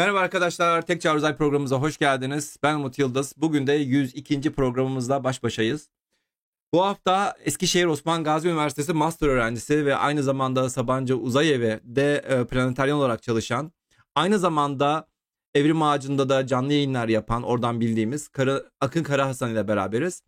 Merhaba 0.00 0.20
arkadaşlar, 0.20 0.82
Tek 0.82 1.00
Çağrı 1.00 1.36
programımıza 1.36 1.76
hoş 1.76 1.98
geldiniz. 1.98 2.56
Ben 2.62 2.74
Umut 2.74 2.98
Yıldız. 2.98 3.34
Bugün 3.36 3.66
de 3.66 3.72
102. 3.72 4.52
programımızla 4.52 5.24
baş 5.24 5.42
başayız. 5.42 5.88
Bu 6.74 6.84
hafta 6.84 7.36
Eskişehir 7.44 7.84
Osman 7.84 8.24
Gazi 8.24 8.48
Üniversitesi 8.48 8.92
master 8.92 9.28
öğrencisi 9.28 9.86
ve 9.86 9.96
aynı 9.96 10.22
zamanda 10.22 10.70
Sabancı 10.70 11.16
Uzay 11.16 11.52
Evi 11.52 11.80
de 11.84 12.16
e, 12.16 12.46
planetaryen 12.46 12.94
olarak 12.94 13.22
çalışan, 13.22 13.72
aynı 14.14 14.38
zamanda 14.38 15.08
Evrim 15.54 15.82
Ağacı'nda 15.82 16.28
da 16.28 16.46
canlı 16.46 16.72
yayınlar 16.72 17.08
yapan, 17.08 17.42
oradan 17.42 17.80
bildiğimiz 17.80 18.28
Kara, 18.28 18.62
Akın 18.80 19.02
Karahasan 19.02 19.50
ile 19.50 19.68
beraberiz. 19.68 20.22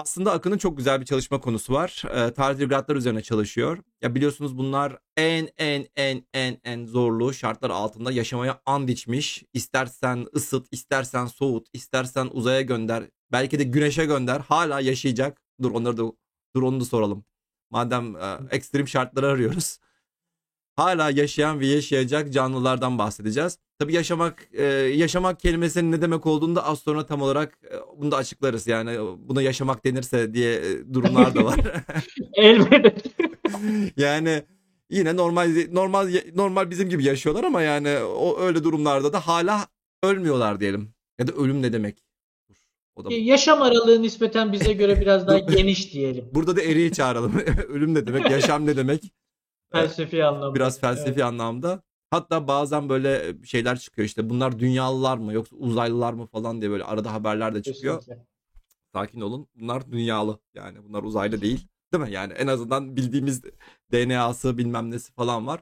Aslında 0.00 0.32
Akın'ın 0.32 0.58
çok 0.58 0.76
güzel 0.76 1.00
bir 1.00 1.06
çalışma 1.06 1.40
konusu 1.40 1.72
var. 1.72 2.02
E, 2.14 2.32
tardigratlar 2.32 2.96
üzerine 2.96 3.22
çalışıyor. 3.22 3.78
Ya 4.02 4.14
biliyorsunuz 4.14 4.58
bunlar 4.58 4.98
en 5.16 5.48
en 5.58 5.86
en 5.96 6.24
en 6.34 6.58
en 6.64 6.86
zorlu 6.86 7.34
şartlar 7.34 7.70
altında 7.70 8.12
yaşamaya 8.12 8.60
and 8.66 8.88
içmiş. 8.88 9.44
İstersen 9.52 10.26
ısıt, 10.36 10.66
istersen 10.72 11.26
soğut, 11.26 11.66
istersen 11.72 12.28
uzaya 12.32 12.60
gönder, 12.60 13.04
belki 13.32 13.58
de 13.58 13.64
güneşe 13.64 14.04
gönder. 14.04 14.40
Hala 14.40 14.80
yaşayacak. 14.80 15.42
Dur 15.62 15.70
onları 15.70 15.96
da 15.96 16.02
dur 16.56 16.62
onu 16.62 16.80
da 16.80 16.84
soralım. 16.84 17.24
Madem 17.70 18.16
e, 18.16 18.38
ekstrem 18.50 18.88
şartları 18.88 19.26
arıyoruz. 19.26 19.78
Hala 20.78 21.10
yaşayan 21.10 21.60
ve 21.60 21.66
yaşayacak 21.66 22.32
canlılardan 22.32 22.98
bahsedeceğiz. 22.98 23.58
Tabii 23.78 23.94
yaşamak 23.94 24.48
e, 24.52 24.64
yaşamak 24.64 25.40
kelimesinin 25.40 25.92
ne 25.92 26.02
demek 26.02 26.26
olduğunu 26.26 26.56
da 26.56 26.64
az 26.64 26.78
sonra 26.78 27.06
tam 27.06 27.22
olarak 27.22 27.58
e, 27.64 27.98
bunu 28.00 28.10
da 28.10 28.16
açıklarız. 28.16 28.66
Yani 28.66 28.90
e, 28.90 28.98
buna 29.28 29.42
yaşamak 29.42 29.84
denirse 29.84 30.34
diye 30.34 30.62
durumlar 30.94 31.34
da 31.34 31.44
var. 31.44 31.56
Elbette. 32.34 33.10
yani 33.96 34.42
yine 34.90 35.16
normal 35.16 35.66
normal 35.72 36.08
normal 36.34 36.70
bizim 36.70 36.88
gibi 36.88 37.04
yaşıyorlar 37.04 37.44
ama 37.44 37.62
yani 37.62 37.98
o 37.98 38.40
öyle 38.40 38.64
durumlarda 38.64 39.12
da 39.12 39.26
hala 39.26 39.66
ölmüyorlar 40.02 40.60
diyelim. 40.60 40.94
Ya 41.18 41.26
da 41.26 41.32
ölüm 41.32 41.62
ne 41.62 41.72
demek? 41.72 42.04
O 42.96 43.04
da 43.04 43.08
Yaşam 43.14 43.62
aralığı 43.62 44.02
nispeten 44.02 44.52
bize 44.52 44.72
göre 44.72 45.00
biraz 45.00 45.26
daha 45.26 45.38
geniş 45.56 45.92
diyelim. 45.92 46.24
Burada 46.34 46.56
da 46.56 46.62
eriyi 46.62 46.92
çağıralım. 46.92 47.32
ölüm 47.68 47.94
ne 47.94 48.06
demek? 48.06 48.30
Yaşam 48.30 48.66
ne 48.66 48.76
demek? 48.76 49.12
Felsefi 49.72 50.24
anlamda. 50.24 50.54
Biraz 50.54 50.80
felsefi 50.80 51.10
Evet, 51.10 51.22
anlamda. 51.22 51.82
Hatta 52.10 52.48
bazen 52.48 52.88
böyle 52.88 53.36
şeyler 53.44 53.78
çıkıyor 53.78 54.06
işte 54.06 54.30
bunlar 54.30 54.58
dünyalılar 54.58 55.18
mı 55.18 55.32
yoksa 55.32 55.56
uzaylılar 55.56 56.12
mı 56.12 56.26
falan 56.26 56.60
diye 56.60 56.70
böyle 56.70 56.84
arada 56.84 57.12
haberler 57.12 57.54
de 57.54 57.62
çıkıyor. 57.62 57.98
kesinlikle. 57.98 58.26
Sakin 58.92 59.20
olun. 59.20 59.48
Bunlar 59.54 59.92
dünyalı. 59.92 60.38
Yani 60.54 60.84
bunlar 60.84 61.02
uzaylı 61.02 61.40
değil. 61.40 61.68
Değil 61.92 62.04
mi? 62.04 62.12
Yani 62.12 62.32
en 62.32 62.46
azından 62.46 62.96
bildiğimiz 62.96 63.42
DNA'sı 63.92 64.58
bilmem 64.58 64.90
nesi 64.90 65.12
falan 65.12 65.46
var. 65.46 65.60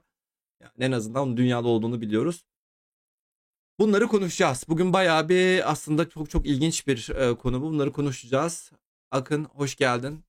Yani 0.61 0.73
en 0.79 0.93
azından 0.93 1.37
dünyalı 1.37 1.69
olduğunu 1.69 2.01
biliyoruz. 2.01 2.45
Bunları 3.79 4.07
konuşacağız. 4.07 4.65
Bugün 4.69 4.93
bayağı 4.93 5.29
bir 5.29 5.71
aslında 5.71 6.09
çok 6.09 6.31
çok 6.31 6.47
ilginç 6.47 6.87
bir 6.87 7.09
e, 7.09 7.35
konu 7.35 7.63
bu. 7.63 7.67
Bunları 7.67 7.93
konuşacağız. 7.93 8.73
Akın 9.11 9.45
hoş 9.45 9.77
geldin. 9.77 10.25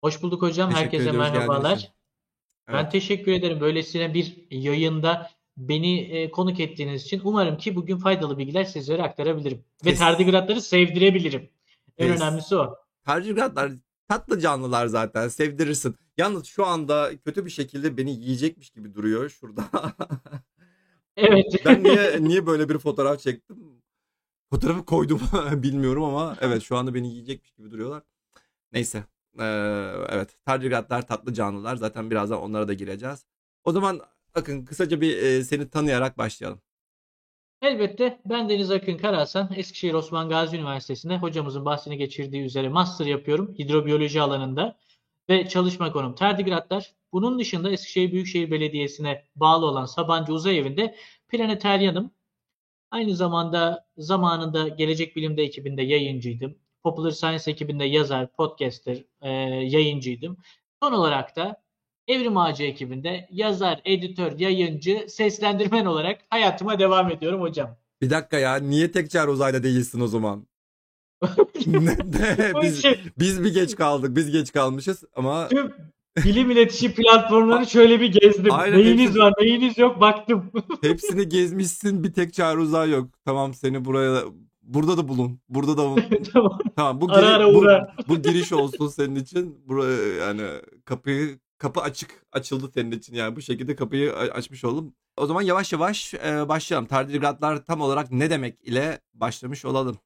Hoş 0.00 0.22
bulduk 0.22 0.42
hocam. 0.42 0.70
Teşekkür 0.70 0.84
Herkese 0.84 1.08
ediyoruz 1.08 1.32
geldiğin 1.32 1.90
merhabalar. 2.70 2.78
Ben 2.78 2.82
Evet. 2.82 2.92
teşekkür 2.92 3.32
ederim 3.32 3.60
böylesine 3.60 4.14
bir 4.14 4.46
yayında 4.50 5.30
beni 5.56 6.00
e, 6.00 6.30
konuk 6.30 6.60
ettiğiniz 6.60 7.02
için. 7.02 7.20
Umarım 7.24 7.56
ki 7.56 7.76
bugün 7.76 7.96
faydalı 7.98 8.38
bilgiler 8.38 8.64
sizlere 8.64 9.02
aktarabilirim. 9.02 9.64
Ve 9.84 9.90
Kes- 9.90 9.98
tardigratları 9.98 10.60
sevdirebilirim. 10.62 11.50
En 11.98 12.08
Kes- 12.08 12.16
önemlisi 12.20 12.56
o. 12.56 12.76
Tardigratlar 13.04 13.72
tatlı 14.08 14.40
canlılar 14.40 14.86
zaten 14.86 15.28
sevdirirsin. 15.28 15.96
Yalnız 16.18 16.46
şu 16.46 16.66
anda 16.66 17.10
kötü 17.24 17.44
bir 17.46 17.50
şekilde 17.50 17.96
beni 17.96 18.10
yiyecekmiş 18.10 18.70
gibi 18.70 18.94
duruyor 18.94 19.28
şurada. 19.28 19.64
Evet. 21.16 21.46
Ben 21.64 21.84
niye 21.84 22.16
niye 22.24 22.46
böyle 22.46 22.68
bir 22.68 22.78
fotoğraf 22.78 23.20
çektim? 23.20 23.56
Fotoğrafı 24.50 24.84
koydum 24.84 25.20
bilmiyorum 25.52 26.04
ama 26.04 26.36
evet 26.40 26.62
şu 26.62 26.76
anda 26.76 26.94
beni 26.94 27.08
yiyecekmiş 27.12 27.52
gibi 27.52 27.70
duruyorlar. 27.70 28.02
Neyse. 28.72 29.04
Ee, 29.38 29.44
evet. 30.08 30.36
Tardigratlar 30.46 31.06
tatlı 31.06 31.34
canlılar. 31.34 31.76
Zaten 31.76 32.10
birazdan 32.10 32.42
onlara 32.42 32.68
da 32.68 32.72
gireceğiz. 32.72 33.26
O 33.64 33.72
zaman 33.72 34.00
bakın 34.36 34.64
kısaca 34.64 35.00
bir 35.00 35.16
e, 35.16 35.44
seni 35.44 35.70
tanıyarak 35.70 36.18
başlayalım. 36.18 36.60
Elbette 37.62 38.20
ben 38.24 38.48
Deniz 38.48 38.70
Akın 38.70 38.96
Karahasan, 38.96 39.52
Eskişehir 39.56 39.94
Osman 39.94 40.28
Gazi 40.28 40.56
Üniversitesi'nde 40.56 41.18
hocamızın 41.18 41.64
bahsini 41.64 41.98
geçirdiği 41.98 42.42
üzere 42.42 42.68
master 42.68 43.06
yapıyorum 43.06 43.54
hidrobiyoloji 43.58 44.20
alanında 44.20 44.78
ve 45.30 45.48
çalışma 45.48 45.92
konum 45.92 46.14
tardigratlar. 46.14 46.94
Bunun 47.12 47.38
dışında 47.38 47.70
Eskişehir 47.70 48.12
Büyükşehir 48.12 48.50
Belediyesi'ne 48.50 49.24
bağlı 49.36 49.66
olan 49.66 49.84
Sabancı 49.84 50.32
Uzay 50.32 50.58
Evi'nde 50.58 50.96
planeteryanım. 51.28 52.10
Aynı 52.90 53.16
zamanda 53.16 53.88
zamanında 53.96 54.68
Gelecek 54.68 55.16
Bilim'de 55.16 55.42
ekibinde 55.42 55.82
yayıncıydım. 55.82 56.58
Popular 56.84 57.10
Science 57.10 57.50
ekibinde 57.50 57.84
yazar, 57.84 58.32
podcaster, 58.32 59.04
e, 59.20 59.30
yayıncıydım. 59.64 60.36
Son 60.82 60.92
olarak 60.92 61.36
da 61.36 61.62
Evrim 62.08 62.36
Ağacı 62.36 62.64
ekibinde 62.64 63.28
yazar, 63.30 63.80
editör, 63.84 64.38
yayıncı, 64.38 65.06
seslendirmen 65.08 65.84
olarak 65.86 66.20
hayatıma 66.30 66.78
devam 66.78 67.10
ediyorum 67.10 67.40
hocam. 67.40 67.76
Bir 68.02 68.10
dakika 68.10 68.38
ya 68.38 68.56
niye 68.56 68.92
tek 68.92 69.10
çağrı 69.10 69.30
uzayda 69.30 69.62
değilsin 69.62 70.00
o 70.00 70.06
zaman? 70.06 70.46
Biz, 72.62 72.84
biz 73.18 73.38
mi 73.38 73.52
geç 73.52 73.76
kaldık? 73.76 74.16
Biz 74.16 74.30
geç 74.30 74.52
kalmışız 74.52 75.04
ama 75.16 75.48
tüm 75.48 75.72
bilim 76.24 76.50
iletişim 76.50 76.92
platformlarını 76.92 77.66
şöyle 77.66 78.00
bir 78.00 78.20
gezdim. 78.20 78.52
Aynen, 78.52 78.78
neyiniz 78.78 79.06
hepsi- 79.06 79.18
var, 79.18 79.32
neyiniz 79.40 79.78
yok 79.78 80.00
baktım. 80.00 80.50
hepsini 80.82 81.28
gezmişsin. 81.28 82.04
Bir 82.04 82.12
tek 82.12 82.34
çağrı 82.34 82.60
uzay 82.60 82.90
yok. 82.90 83.10
Tamam 83.24 83.54
seni 83.54 83.84
buraya 83.84 84.24
burada 84.74 84.96
da 84.96 85.08
bulun. 85.08 85.40
Burada 85.48 85.76
da 85.78 85.94
tamam. 86.32 86.58
Tamam 86.76 87.00
bu, 87.00 87.10
Ara 87.12 87.20
giri- 87.20 87.26
ara 87.30 87.54
bu, 87.54 87.58
uğra. 87.58 87.94
bu 88.08 88.22
giriş 88.22 88.52
olsun 88.52 88.88
senin 88.88 89.14
için. 89.16 89.68
Buraya 89.68 90.14
yani 90.26 90.42
kapıyı 90.84 91.38
kapı 91.58 91.80
açık 91.80 92.26
açıldı 92.32 92.70
senin 92.74 92.90
için 92.90 93.14
yani 93.14 93.36
bu 93.36 93.40
şekilde 93.42 93.76
kapıyı 93.76 94.12
açmış 94.14 94.64
oldum. 94.64 94.94
O 95.16 95.26
zaman 95.26 95.42
yavaş 95.42 95.72
yavaş 95.72 96.14
e, 96.14 96.48
başlayalım. 96.48 96.88
Tardigratlar 96.88 97.64
tam 97.64 97.80
olarak 97.80 98.10
ne 98.12 98.30
demek 98.30 98.64
ile 98.64 99.00
başlamış 99.14 99.64
olalım. 99.64 99.98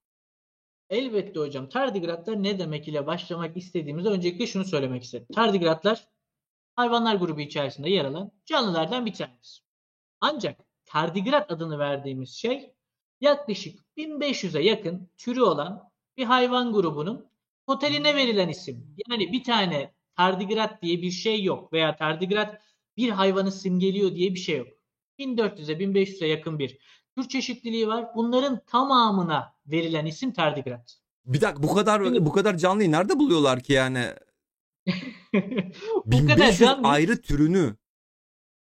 Elbette 0.91 1.41
hocam. 1.41 1.69
Tardigratlar 1.69 2.42
ne 2.42 2.58
demek 2.58 2.88
ile 2.88 3.06
başlamak 3.06 3.56
istediğimizde 3.56 4.08
öncelikle 4.08 4.46
şunu 4.46 4.64
söylemek 4.64 5.02
istedim. 5.04 5.26
Tardigratlar 5.34 6.08
hayvanlar 6.76 7.14
grubu 7.14 7.41
içerisinde 7.41 7.91
yer 7.91 8.04
alan 8.04 8.32
canlılardan 8.46 9.06
bir 9.06 9.12
tanesi. 9.14 9.60
Ancak 10.20 10.58
tardigrat 10.86 11.50
adını 11.52 11.78
verdiğimiz 11.78 12.31
şey 12.31 12.74
yaklaşık 13.20 13.80
1500'e 13.97 14.62
yakın 14.62 15.08
türü 15.16 15.41
olan 15.41 15.91
bir 16.16 16.25
hayvan 16.25 16.72
grubunun 16.72 17.26
totaline 17.66 18.14
verilen 18.14 18.48
isim. 18.48 18.97
Yani 19.08 19.32
bir 19.32 19.44
tane 19.44 19.94
tardigrat 20.16 20.82
diye 20.82 21.02
bir 21.02 21.10
şey 21.10 21.42
yok 21.42 21.72
veya 21.72 21.97
tardigrat 21.97 22.62
bir 22.97 23.10
hayvanı 23.10 23.52
simgeliyor 23.52 24.14
diye 24.14 24.34
bir 24.34 24.38
şey 24.38 24.58
yok. 24.58 24.69
1400'e 25.19 25.75
1500'e 25.75 26.26
yakın 26.26 26.58
bir 26.58 26.78
tür 27.16 27.28
çeşitliliği 27.28 27.88
var. 27.88 28.06
Bunların 28.14 28.60
tamamına 28.66 29.54
verilen 29.66 30.06
isim 30.06 30.32
tardigrat. 30.32 30.98
Bir 31.25 31.41
dakika 31.41 31.62
bu 31.62 31.75
kadar 31.75 32.25
bu 32.25 32.32
kadar 32.32 32.56
canlıyı 32.56 32.92
nerede 32.92 33.19
buluyorlar 33.19 33.60
ki 33.60 33.72
yani? 33.72 34.06
Bu 36.04 36.26
kadar 36.26 36.36
1500 36.36 36.58
canlı. 36.58 36.88
ayrı 36.88 37.22
türünü. 37.22 37.76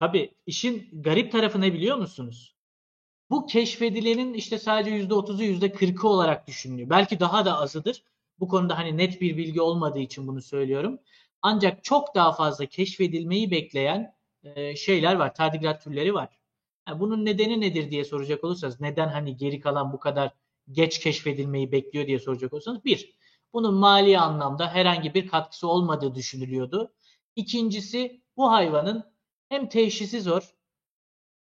Tabii 0.00 0.34
işin 0.46 0.88
garip 0.92 1.32
tarafı 1.32 1.60
ne 1.60 1.72
biliyor 1.72 1.96
musunuz? 1.96 2.57
Bu 3.30 3.46
keşfedilenin 3.46 4.34
işte 4.34 4.58
sadece 4.58 4.90
%30'u 4.90 5.42
%40'ı 5.42 6.08
olarak 6.08 6.48
düşünülüyor. 6.48 6.90
Belki 6.90 7.20
daha 7.20 7.44
da 7.44 7.58
azıdır. 7.58 8.02
Bu 8.40 8.48
konuda 8.48 8.78
hani 8.78 8.96
net 8.96 9.20
bir 9.20 9.36
bilgi 9.36 9.60
olmadığı 9.60 9.98
için 9.98 10.26
bunu 10.26 10.42
söylüyorum. 10.42 10.98
Ancak 11.42 11.84
çok 11.84 12.14
daha 12.14 12.32
fazla 12.32 12.66
keşfedilmeyi 12.66 13.50
bekleyen 13.50 14.14
e, 14.42 14.76
şeyler 14.76 15.14
var. 15.14 15.34
Tardigrat 15.34 15.84
türleri 15.84 16.14
var. 16.14 16.38
Yani 16.88 17.00
bunun 17.00 17.24
nedeni 17.24 17.60
nedir 17.60 17.90
diye 17.90 18.04
soracak 18.04 18.44
olursanız 18.44 18.80
neden 18.80 19.08
hani 19.08 19.36
geri 19.36 19.60
kalan 19.60 19.92
bu 19.92 20.00
kadar 20.00 20.32
geç 20.72 20.98
keşfedilmeyi 20.98 21.72
bekliyor 21.72 22.06
diye 22.06 22.18
soracak 22.18 22.52
olursanız 22.52 22.84
bir, 22.84 23.18
bunun 23.52 23.74
mali 23.74 24.18
anlamda 24.18 24.74
herhangi 24.74 25.14
bir 25.14 25.28
katkısı 25.28 25.68
olmadığı 25.68 26.14
düşünülüyordu. 26.14 26.92
İkincisi 27.36 28.22
bu 28.36 28.52
hayvanın 28.52 29.04
hem 29.48 29.68
teşhisi 29.68 30.20
zor 30.20 30.54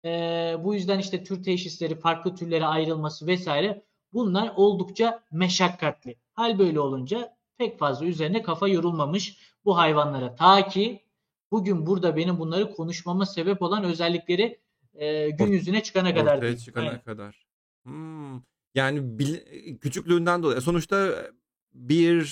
ee, 0.04 0.56
bu 0.64 0.74
yüzden 0.74 0.98
işte 0.98 1.24
tür 1.24 1.42
teşhisleri, 1.42 2.00
farklı 2.00 2.34
türlere 2.36 2.64
ayrılması 2.64 3.26
vesaire 3.26 3.84
bunlar 4.12 4.52
oldukça 4.56 5.22
meşakkatli. 5.32 6.16
Hal 6.32 6.58
böyle 6.58 6.80
olunca 6.80 7.36
pek 7.58 7.78
fazla 7.78 8.06
üzerine 8.06 8.42
kafa 8.42 8.68
yorulmamış 8.68 9.38
bu 9.64 9.76
hayvanlara. 9.76 10.34
Ta 10.34 10.68
ki 10.68 11.02
bugün 11.50 11.86
burada 11.86 12.16
benim 12.16 12.38
bunları 12.38 12.72
konuşmama 12.72 13.26
sebep 13.26 13.62
olan 13.62 13.84
özellikleri 13.84 14.60
e, 14.94 15.30
gün 15.30 15.46
yüzüne 15.46 15.82
çıkana 15.82 16.14
kadar. 16.14 16.36
Ortaya 16.36 16.58
çıkana 16.58 16.88
Aynen. 16.88 17.02
kadar. 17.02 17.46
Hmm. 17.82 18.42
Yani 18.74 19.18
bil- 19.18 19.76
küçüklüğünden 19.78 20.42
dolayı. 20.42 20.60
Sonuçta 20.60 21.14
bir 21.74 22.24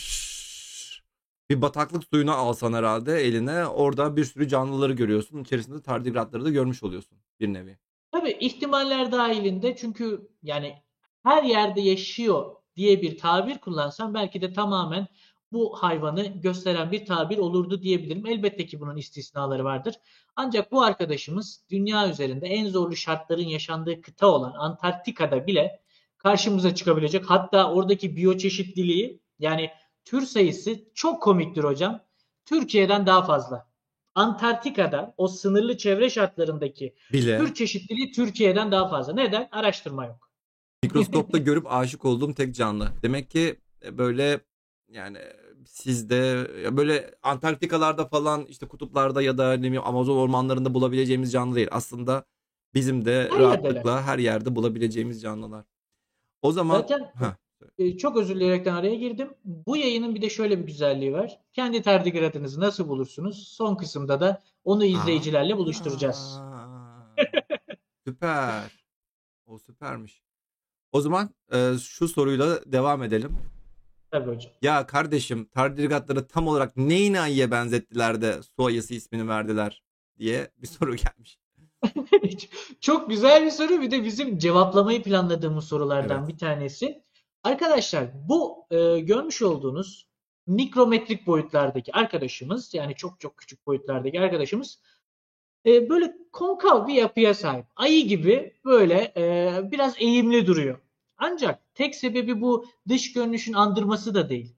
bir 1.51 1.63
bataklık 1.63 2.05
suyunu 2.05 2.33
alsan 2.33 2.73
herhalde 2.73 3.21
eline 3.21 3.67
orada 3.67 4.17
bir 4.17 4.25
sürü 4.25 4.49
canlıları 4.49 4.93
görüyorsun. 4.93 5.39
İçerisinde 5.39 5.83
tardigratları 5.83 6.45
da 6.45 6.51
görmüş 6.51 6.83
oluyorsun 6.83 7.19
bir 7.41 7.53
nevi. 7.53 7.79
Tabii 8.13 8.37
ihtimaller 8.41 9.13
dahilinde 9.13 9.77
çünkü 9.77 10.29
yani 10.43 10.75
her 11.23 11.43
yerde 11.43 11.81
yaşıyor 11.81 12.57
diye 12.77 13.03
bir 13.03 13.19
tabir 13.19 13.59
kullansam 13.59 14.15
belki 14.15 14.43
de 14.43 14.53
tamamen 14.53 15.09
bu 15.53 15.83
hayvanı 15.83 16.27
gösteren 16.27 16.93
bir 16.93 17.07
tabir 17.07 17.39
olurdu 17.39 17.83
diyebilirim. 17.83 18.27
Elbette 18.27 18.67
ki 18.67 18.81
bunun 18.81 18.97
istisnaları 18.97 19.65
vardır. 19.65 19.95
Ancak 20.37 20.73
bu 20.73 20.83
arkadaşımız 20.83 21.65
dünya 21.71 22.11
üzerinde 22.11 22.47
en 22.47 22.69
zorlu 22.69 22.97
şartların 22.97 23.49
yaşandığı 23.49 24.01
kıta 24.01 24.27
olan 24.27 24.53
Antarktika'da 24.59 25.47
bile 25.47 25.83
karşımıza 26.19 26.75
çıkabilecek. 26.75 27.25
Hatta 27.31 27.73
oradaki 27.73 28.17
biyoçeşitliliği 28.17 29.21
yani 29.39 29.71
tür 30.05 30.23
sayısı 30.23 30.71
çok 30.95 31.23
komiktir 31.23 31.65
hocam. 31.65 32.01
Türkiye'den 32.45 33.07
daha 33.07 33.23
fazla. 33.23 33.73
Antarktika'da 34.15 35.15
o 35.17 35.29
sınırlı 35.29 35.77
çevre 35.77 36.11
şartlarındaki 36.11 36.95
Bile. 37.13 37.39
tür 37.39 37.55
çeşitliliği 37.55 38.13
Türkiye'den 38.13 38.73
daha 38.73 38.89
fazla. 38.89 39.13
Neden? 39.13 39.49
Araştırma 39.53 40.07
yok. 40.07 40.31
Mikroskopta 40.83 41.39
görüp 41.49 41.73
aşık 41.73 42.05
olduğum 42.05 42.35
tek 42.35 42.55
canlı. 42.55 42.89
Demek 43.03 43.31
ki 43.31 43.57
e, 43.85 43.99
böyle 43.99 44.41
yani 44.93 45.19
sizde 45.67 46.49
böyle 46.77 47.15
Antarktikalarda 47.23 48.09
falan 48.09 48.45
işte 48.45 48.69
kutuplarda 48.69 49.23
ya 49.23 49.39
da 49.39 49.53
ne 49.53 49.63
bileyim 49.63 49.83
Amazon 49.85 50.17
ormanlarında 50.17 50.75
bulabileceğimiz 50.75 51.33
canlı 51.33 51.57
değil. 51.57 51.69
Aslında 51.71 52.25
bizim 52.75 53.05
de 53.05 53.29
Her 53.33 53.39
rahatlıkla 53.39 54.03
her 54.03 54.19
yerde 54.19 54.57
bulabileceğimiz 54.57 55.23
canlılar. 55.23 55.65
O 56.43 56.53
zaman 56.53 56.81
Zaten 56.81 57.01
Heh, 57.01 57.37
e, 57.79 57.97
çok 57.97 58.17
özür 58.17 58.35
dileyerekten 58.37 58.75
araya 58.75 58.95
girdim. 58.95 59.35
Bu 59.45 59.77
yayının 59.77 60.15
bir 60.15 60.23
de 60.23 60.31
şöyle 60.31 60.59
bir 60.59 60.65
güzelliği 60.67 61.13
var. 61.13 61.39
Kendi 61.53 61.83
tardigratınızı 61.83 62.61
nasıl 62.61 62.89
bulursunuz? 62.89 63.49
Son 63.49 63.75
kısımda 63.75 64.21
da 64.21 64.43
onu 64.65 64.85
izleyicilerle 64.85 65.57
buluşturacağız. 65.57 66.39
Aa, 66.41 67.17
süper. 68.07 68.85
O 69.47 69.59
süpermiş. 69.59 70.23
O 70.93 71.01
zaman 71.01 71.31
e, 71.53 71.73
şu 71.81 72.09
soruyla 72.09 72.61
devam 72.73 73.03
edelim. 73.03 73.31
Tabii 74.11 74.31
hocam. 74.35 74.53
Ya 74.63 74.87
kardeşim 74.87 75.45
tardigatları 75.45 76.27
tam 76.27 76.49
olarak 76.49 76.77
neyine 76.77 77.21
ayıya 77.21 77.51
benzettiler 77.51 78.23
de 78.23 78.41
su 78.43 78.65
ayısı 78.65 78.95
ismini 78.95 79.29
verdiler 79.29 79.83
diye 80.19 80.51
bir 80.59 80.67
soru 80.79 80.97
gelmiş. 80.97 81.39
Çok 82.81 83.11
güzel 83.11 83.45
bir 83.45 83.51
soru. 83.51 83.81
Bir 83.83 83.91
de 83.91 84.05
bizim 84.05 84.39
cevaplamayı 84.39 85.03
planladığımız 85.03 85.65
sorulardan 85.65 86.19
Evet. 86.19 86.29
bir 86.29 86.39
tanesi. 86.39 87.03
Arkadaşlar 87.43 88.05
bu 88.29 88.67
e, 88.71 89.01
görmüş 89.01 89.43
olduğunuz 89.43 90.07
mikrometrik 90.47 91.27
boyutlardaki 91.27 91.93
arkadaşımız 91.93 92.75
yani 92.75 92.95
çok 92.95 93.21
çok 93.21 93.37
küçük 93.37 93.67
boyutlardaki 93.67 94.21
arkadaşımız 94.21 94.79
e, 95.67 95.89
böyle 95.89 96.17
konkav 96.33 96.87
bir 96.87 96.95
yapıya 96.95 97.35
sahip. 97.35 97.67
Ayı 97.77 98.07
gibi 98.09 98.57
böyle 98.65 99.13
e, 99.17 99.61
biraz 99.71 99.95
eğimli 99.99 100.47
duruyor. 100.47 100.79
Ancak 101.17 101.75
tek 101.75 101.95
sebebi 101.95 102.41
bu 102.41 102.67
dış 102.89 103.13
görünüşün 103.13 103.53
andırması 103.53 104.15
da 104.15 104.29
değil. 104.29 104.55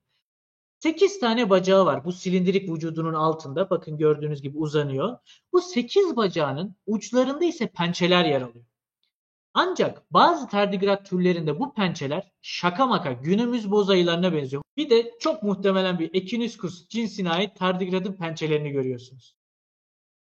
8 0.79 1.21
tane 1.21 1.51
bacağı 1.51 1.87
var 1.87 2.05
bu 2.05 2.13
silindirik 2.13 2.71
vücudunun 2.71 3.15
altında. 3.15 3.71
Bakın 3.71 3.99
gördüğünüz 3.99 4.43
gibi 4.43 4.59
uzanıyor. 4.59 5.19
Bu 5.53 5.61
8 5.61 6.17
bacağının 6.17 6.77
uçlarında 6.87 7.45
ise 7.45 7.67
pençeler 7.67 8.25
yer 8.25 8.41
alıyor. 8.41 8.65
Ancak 9.55 10.13
bazı 10.13 10.49
tardigrat 10.49 11.07
türlerinde 11.07 11.59
bu 11.61 11.75
pençeler 11.75 12.33
şaka 12.43 12.87
maka 12.87 13.13
günümüz 13.13 13.71
boz 13.71 13.91
ayılarına 13.91 14.33
benziyor. 14.33 14.63
Bir 14.77 14.91
de 14.91 15.13
çok 15.21 15.43
muhtemelen 15.43 15.99
bir 15.99 16.11
Echinuscus 16.15 16.89
cinsine 16.89 17.31
ait 17.31 17.57
tardigratın 17.57 18.13
pençelerini 18.13 18.71
görüyorsunuz. 18.71 19.37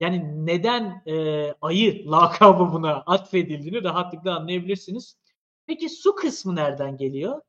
Yani 0.00 0.46
neden 0.46 1.02
e, 1.06 1.46
ayı 1.60 2.10
lakabı 2.10 2.72
buna 2.72 2.94
atfedildiğini 2.94 3.84
rahatlıkla 3.84 4.36
anlayabilirsiniz. 4.36 5.16
Peki 5.66 5.88
su 5.88 6.14
kısmı 6.14 6.56
nereden 6.56 6.96
geliyor? 6.96 7.40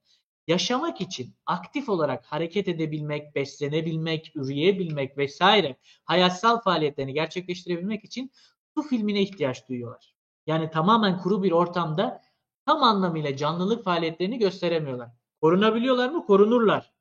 Yaşamak 0.48 1.02
için 1.02 1.36
aktif 1.46 1.90
olarak 1.90 2.26
hareket 2.26 2.68
edebilmek, 2.68 3.36
beslenebilmek, 3.36 4.32
üreyebilmek 4.36 5.18
vesaire 5.18 5.78
hayatsal 6.06 6.62
faaliyetlerini 6.62 7.14
gerçekleştirebilmek 7.14 8.04
için 8.04 8.32
su 8.76 8.84
filmine 8.84 9.22
ihtiyaç 9.22 9.70
duyuyorlar. 9.70 10.13
Yani 10.48 10.70
tamamen 10.70 11.18
kuru 11.18 11.44
bir 11.44 11.52
ortamda 11.52 12.22
tam 12.66 12.84
anlamıyla 12.84 13.38
canlılık 13.38 13.84
faaliyetlerini 13.84 14.40
gösteremiyorlar. 14.40 15.10
Korunabiliyorlar 15.42 16.10
mı? 16.10 16.26
Korunurlar. 16.26 16.94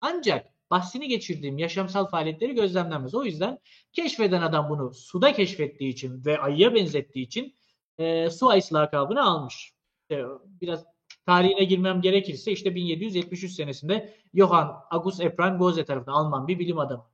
Ancak 0.00 0.46
bahsini 0.70 1.08
geçirdiğim 1.08 1.58
yaşamsal 1.58 2.06
faaliyetleri 2.06 2.54
gözlemlenmez. 2.54 3.14
O 3.14 3.24
yüzden 3.24 3.58
keşfeden 3.92 4.42
adam 4.42 4.70
bunu 4.70 4.94
suda 4.94 5.32
keşfettiği 5.32 5.92
için 5.92 6.24
ve 6.24 6.38
ayıya 6.38 6.74
benzettiği 6.74 7.26
için 7.26 7.54
e, 7.98 8.30
su 8.30 8.48
ayısı 8.48 8.74
lakabını 8.74 9.24
almış. 9.24 9.72
E, 10.10 10.22
biraz 10.44 10.84
tarihine 11.26 11.64
girmem 11.64 12.00
gerekirse 12.00 12.52
işte 12.52 12.74
1773 12.74 13.52
senesinde 13.52 14.14
Johann 14.34 14.76
August 14.90 15.20
Ephraim 15.20 15.58
Gose 15.58 15.84
tarafından 15.84 16.12
Alman 16.12 16.48
bir 16.48 16.58
bilim 16.58 16.78
adamı. 16.78 17.09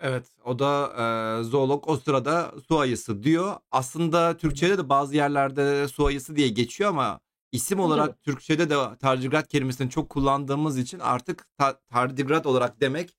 Evet, 0.00 0.26
o 0.44 0.58
da 0.58 0.92
e, 1.40 1.44
zoolog 1.44 1.88
o 1.88 1.96
sırada 1.96 2.54
su 2.68 2.78
ayısı 2.78 3.22
diyor. 3.22 3.56
Aslında 3.70 4.36
Türkçe'de 4.36 4.78
de 4.78 4.88
bazı 4.88 5.16
yerlerde 5.16 5.88
su 5.88 6.06
ayısı 6.06 6.36
diye 6.36 6.48
geçiyor 6.48 6.90
ama 6.90 7.20
isim 7.52 7.80
olarak 7.80 8.22
Türkçe'de 8.22 8.70
de 8.70 8.76
tardigrat 9.00 9.48
kelimesini 9.48 9.90
çok 9.90 10.08
kullandığımız 10.10 10.78
için 10.78 10.98
artık 10.98 11.46
ta- 11.58 11.80
tardigrat 11.90 12.46
olarak 12.46 12.80
demek 12.80 13.16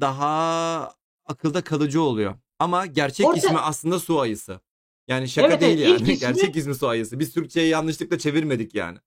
daha 0.00 0.92
akılda 1.26 1.64
kalıcı 1.64 2.02
oluyor. 2.02 2.34
Ama 2.58 2.86
gerçek 2.86 3.26
Orada- 3.26 3.38
ismi 3.38 3.58
aslında 3.58 3.98
su 3.98 4.20
ayısı. 4.20 4.60
Yani 5.08 5.28
şaka 5.28 5.48
Evet, 5.48 5.60
değil 5.60 5.78
evet, 5.78 6.00
yani. 6.00 6.02
ismi- 6.12 6.18
Gerçek 6.20 6.56
ismi 6.56 6.74
su 6.74 6.88
ayısı. 6.88 7.18
Biz 7.18 7.32
Türkçe'yi 7.34 7.68
yanlışlıkla 7.70 8.18
çevirmedik 8.18 8.74
yani. 8.74 8.98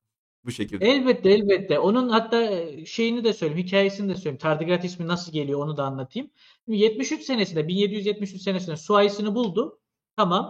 Bu 0.46 0.52
şekilde. 0.52 0.86
Elbette 0.86 1.30
elbette. 1.30 1.80
Onun 1.80 2.10
hatta 2.10 2.42
e, 2.42 2.86
şeyini 2.86 3.24
de 3.24 3.34
söyleyeyim, 3.34 3.68
hikayesini 3.68 4.10
de 4.10 4.16
söyleyeyim. 4.16 4.38
Tardigrat 4.38 4.86
ismi 4.86 5.08
nasıl 5.08 5.32
geliyor 5.32 5.60
onu 5.60 5.78
da 5.78 5.84
anlatayım. 5.84 6.30
Şimdi 6.66 6.78
73 6.78 7.24
senesinde, 7.24 7.68
1773 7.68 8.42
senesinde 8.42 8.78
su 8.78 8.96
ayısını 8.96 9.36
buldu. 9.36 9.80
Tamam. 10.16 10.50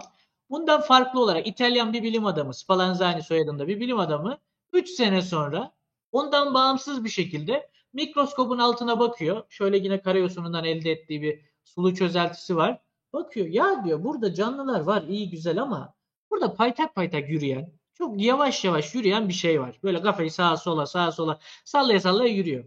Bundan 0.50 0.80
farklı 0.80 1.20
olarak 1.20 1.46
İtalyan 1.46 1.92
bir 1.92 2.02
bilim 2.02 2.26
adamı, 2.26 2.54
Spallanzani 2.54 3.22
soyadında 3.22 3.68
bir 3.68 3.80
bilim 3.80 3.98
adamı 3.98 4.38
3 4.72 4.88
sene 4.88 5.22
sonra 5.22 5.72
ondan 6.12 6.54
bağımsız 6.54 7.04
bir 7.04 7.08
şekilde 7.08 7.70
mikroskopun 7.92 8.58
altına 8.58 9.00
bakıyor. 9.00 9.44
Şöyle 9.48 9.76
yine 9.78 10.02
karayosunundan 10.02 10.64
elde 10.64 10.90
ettiği 10.90 11.22
bir 11.22 11.40
sulu 11.64 11.94
çözeltisi 11.94 12.56
var. 12.56 12.80
Bakıyor 13.12 13.46
ya 13.46 13.84
diyor 13.84 14.04
burada 14.04 14.34
canlılar 14.34 14.80
var 14.80 15.02
iyi 15.02 15.30
güzel 15.30 15.62
ama 15.62 15.94
burada 16.30 16.54
paytak 16.54 16.94
paytak 16.94 17.30
yürüyen 17.30 17.72
çok 17.94 18.20
yavaş 18.20 18.64
yavaş 18.64 18.94
yürüyen 18.94 19.28
bir 19.28 19.34
şey 19.34 19.60
var. 19.60 19.78
Böyle 19.82 20.02
kafayı 20.02 20.30
sağa 20.30 20.56
sola 20.56 20.86
sağa 20.86 21.12
sola 21.12 21.38
sallaya 21.64 22.00
sallaya 22.00 22.32
yürüyor. 22.32 22.64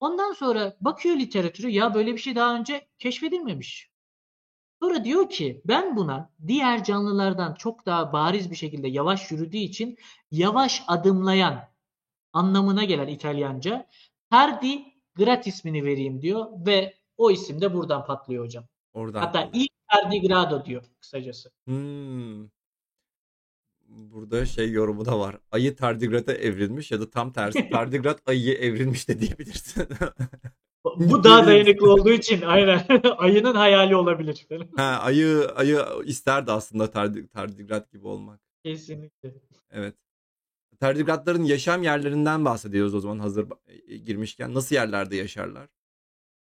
Ondan 0.00 0.32
sonra 0.32 0.76
bakıyor 0.80 1.16
literatürü 1.16 1.68
ya 1.68 1.94
böyle 1.94 2.12
bir 2.12 2.18
şey 2.18 2.36
daha 2.36 2.54
önce 2.54 2.88
keşfedilmemiş. 2.98 3.90
Sonra 4.82 5.04
diyor 5.04 5.30
ki 5.30 5.62
ben 5.64 5.96
buna 5.96 6.32
diğer 6.46 6.84
canlılardan 6.84 7.54
çok 7.54 7.86
daha 7.86 8.12
bariz 8.12 8.50
bir 8.50 8.56
şekilde 8.56 8.88
yavaş 8.88 9.30
yürüdüğü 9.30 9.56
için 9.56 9.98
yavaş 10.30 10.82
adımlayan 10.86 11.68
anlamına 12.32 12.84
gelen 12.84 13.08
İtalyanca 13.08 13.86
tardigrat 14.30 15.46
ismini 15.46 15.84
vereyim 15.84 16.22
diyor 16.22 16.46
ve 16.66 16.94
o 17.16 17.30
isim 17.30 17.60
de 17.60 17.74
buradan 17.74 18.04
patlıyor 18.04 18.44
hocam. 18.44 18.64
Oradan. 18.92 19.20
Hatta 19.20 19.50
ilk 19.52 19.72
tardigrado 19.92 20.64
diyor 20.64 20.84
kısacası. 21.00 21.50
Hmm. 21.64 22.59
Burada 23.90 24.46
şey 24.46 24.70
yorumu 24.70 25.04
da 25.04 25.18
var. 25.18 25.38
Ayı 25.50 25.76
tardigrata 25.76 26.32
evrilmiş 26.32 26.90
ya 26.90 27.00
da 27.00 27.10
tam 27.10 27.32
tersi 27.32 27.68
tardigrat 27.72 28.28
ayıya 28.28 28.54
evrilmiş 28.54 29.08
de 29.08 29.20
diyebilirsin. 29.20 29.88
Bu 30.84 31.24
daha 31.24 31.46
dayanıklı 31.46 31.92
olduğu 31.92 32.10
için 32.10 32.42
aynen 32.42 32.86
ayının 33.18 33.54
hayali 33.54 33.96
olabilir. 33.96 34.46
ha, 34.76 34.98
ayı 35.02 35.46
ayı 35.54 35.84
isterdi 36.04 36.52
aslında 36.52 36.90
tardi, 36.90 37.28
tardigrat 37.28 37.92
gibi 37.92 38.06
olmak. 38.06 38.40
Kesinlikle. 38.64 39.34
Evet. 39.70 39.94
Tardigratların 40.80 41.44
yaşam 41.44 41.82
yerlerinden 41.82 42.44
bahsediyoruz 42.44 42.94
o 42.94 43.00
zaman 43.00 43.18
hazır 43.18 43.46
e, 43.66 43.96
girmişken. 43.96 44.54
Nasıl 44.54 44.74
yerlerde 44.74 45.16
yaşarlar? 45.16 45.68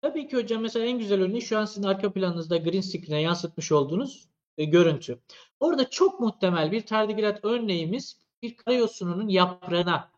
Tabii 0.01 0.27
ki 0.27 0.37
hocam 0.37 0.61
mesela 0.61 0.85
en 0.85 0.99
güzel 0.99 1.21
örneği 1.21 1.41
şu 1.41 1.57
an 1.57 1.65
sizin 1.65 1.83
arka 1.83 2.13
planınızda 2.13 2.57
green 2.57 2.81
screen'e 2.81 3.21
yansıtmış 3.21 3.71
olduğunuz 3.71 4.29
e, 4.57 4.65
görüntü. 4.65 5.19
Orada 5.59 5.89
çok 5.89 6.19
muhtemel 6.19 6.71
bir 6.71 6.85
tardigrat 6.85 7.45
örneğimiz 7.45 8.17
bir 8.41 8.55
karayosununun 8.55 9.27
yaprağına 9.27 10.11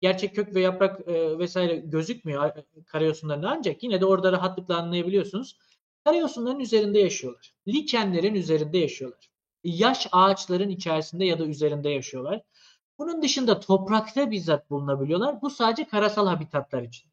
gerçek 0.00 0.34
kök 0.34 0.54
ve 0.54 0.60
yaprak 0.60 1.08
e, 1.08 1.38
vesaire 1.38 1.76
gözükmüyor 1.76 2.56
e, 2.56 2.64
karayosunlarında 2.86 3.50
ancak 3.50 3.82
yine 3.82 4.00
de 4.00 4.06
orada 4.06 4.32
rahatlıkla 4.32 4.76
anlayabiliyorsunuz. 4.78 5.58
Karayosunların 6.04 6.60
üzerinde 6.60 6.98
yaşıyorlar. 6.98 7.54
Likenlerin 7.68 8.34
üzerinde 8.34 8.78
yaşıyorlar. 8.78 9.30
Yaş 9.64 10.08
ağaçların 10.12 10.68
içerisinde 10.68 11.24
ya 11.24 11.38
da 11.38 11.46
üzerinde 11.46 11.90
yaşıyorlar. 11.90 12.42
Bunun 12.98 13.22
dışında 13.22 13.60
toprakta 13.60 14.30
bizzat 14.30 14.70
bulunabiliyorlar. 14.70 15.42
Bu 15.42 15.50
sadece 15.50 15.88
karasal 15.88 16.26
habitatlar 16.26 16.82
için. 16.82 17.10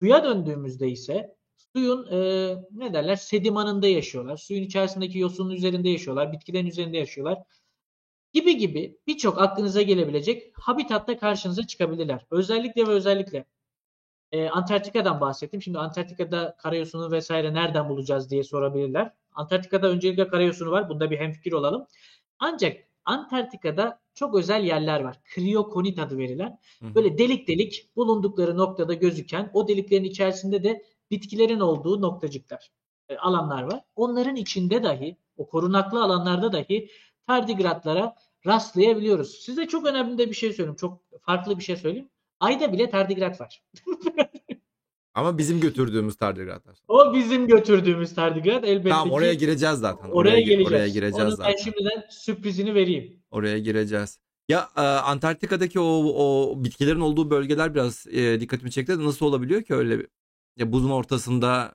Suya 0.00 0.24
döndüğümüzde 0.24 0.88
ise 0.88 1.36
suyun 1.72 2.06
e, 2.06 2.18
ne 2.70 2.94
derler 2.94 3.16
sedimanında 3.16 3.88
yaşıyorlar. 3.88 4.36
Suyun 4.36 4.62
içerisindeki 4.62 5.18
yosunun 5.18 5.50
üzerinde 5.50 5.88
yaşıyorlar. 5.88 6.32
Bitkilerin 6.32 6.66
üzerinde 6.66 6.98
yaşıyorlar. 6.98 7.38
Gibi 8.32 8.56
gibi 8.56 8.98
birçok 9.06 9.40
aklınıza 9.40 9.82
gelebilecek 9.82 10.52
habitatta 10.58 11.18
karşınıza 11.18 11.66
çıkabilirler. 11.66 12.26
Özellikle 12.30 12.86
ve 12.86 12.90
özellikle 12.90 13.44
e, 14.32 14.48
Antarktika'dan 14.48 15.20
bahsettim. 15.20 15.62
Şimdi 15.62 15.78
Antarktika'da 15.78 16.56
karayosunu 16.58 17.10
vesaire 17.12 17.54
nereden 17.54 17.88
bulacağız 17.88 18.30
diye 18.30 18.44
sorabilirler. 18.44 19.12
Antarktika'da 19.32 19.88
öncelikle 19.88 20.28
karayosunu 20.28 20.70
var. 20.70 20.88
Bunda 20.88 21.10
bir 21.10 21.18
hemfikir 21.18 21.52
olalım. 21.52 21.86
Ancak 22.38 22.76
Antarktika'da 23.04 24.00
çok 24.14 24.34
özel 24.34 24.64
yerler 24.64 25.00
var. 25.00 25.20
Kriyokonit 25.24 25.98
adı 25.98 26.18
verilen. 26.18 26.58
Böyle 26.82 27.18
delik 27.18 27.48
delik 27.48 27.90
bulundukları 27.96 28.56
noktada 28.56 28.94
gözüken 28.94 29.50
o 29.54 29.68
deliklerin 29.68 30.04
içerisinde 30.04 30.64
de 30.64 30.82
bitkilerin 31.12 31.60
olduğu 31.60 32.02
noktacıklar, 32.02 32.70
e, 33.08 33.16
alanlar 33.16 33.62
var. 33.62 33.80
Onların 33.96 34.36
içinde 34.36 34.82
dahi 34.82 35.16
o 35.36 35.46
korunaklı 35.48 36.02
alanlarda 36.02 36.52
dahi 36.52 36.88
tardigratlara 37.26 38.14
rastlayabiliyoruz. 38.46 39.30
Size 39.30 39.66
çok 39.66 39.86
önemli 39.86 40.18
de 40.18 40.28
bir 40.30 40.34
şey 40.34 40.52
söyleyeyim. 40.52 40.76
Çok 40.76 41.00
farklı 41.22 41.58
bir 41.58 41.62
şey 41.64 41.76
söyleyeyim. 41.76 42.08
Ayda 42.40 42.72
bile 42.72 42.90
tardigrat 42.90 43.40
var. 43.40 43.62
Ama 45.14 45.38
bizim 45.38 45.60
götürdüğümüz 45.60 46.16
tardigratlar. 46.16 46.78
O 46.88 47.14
bizim 47.14 47.46
götürdüğümüz 47.46 48.14
tardigrat 48.14 48.64
elbette 48.64 48.88
Tamam 48.88 49.08
ki 49.08 49.14
oraya 49.14 49.34
gireceğiz 49.34 49.78
zaten. 49.78 50.10
oraya, 50.10 50.40
gi- 50.40 50.44
geleceğiz. 50.44 50.66
Oraya 50.72 50.88
gireceğiz 50.88 51.26
Onu 51.28 51.36
zaten. 51.36 51.52
ben 51.52 51.62
şimdiden 51.64 52.04
sürprizini 52.10 52.74
vereyim. 52.74 53.22
Oraya 53.30 53.58
gireceğiz. 53.58 54.18
Ya 54.48 54.68
e, 54.76 54.80
Antarktika'daki 54.80 55.80
o, 55.80 55.84
o 56.16 56.54
bitkilerin 56.64 57.00
olduğu 57.00 57.30
bölgeler 57.30 57.74
biraz 57.74 58.06
e, 58.06 58.40
dikkatimi 58.40 58.70
çekti. 58.70 59.04
Nasıl 59.04 59.26
olabiliyor 59.26 59.62
ki 59.62 59.74
öyle 59.74 59.98
bir- 59.98 60.06
ya 60.56 60.72
buzun 60.72 60.90
ortasında 60.90 61.72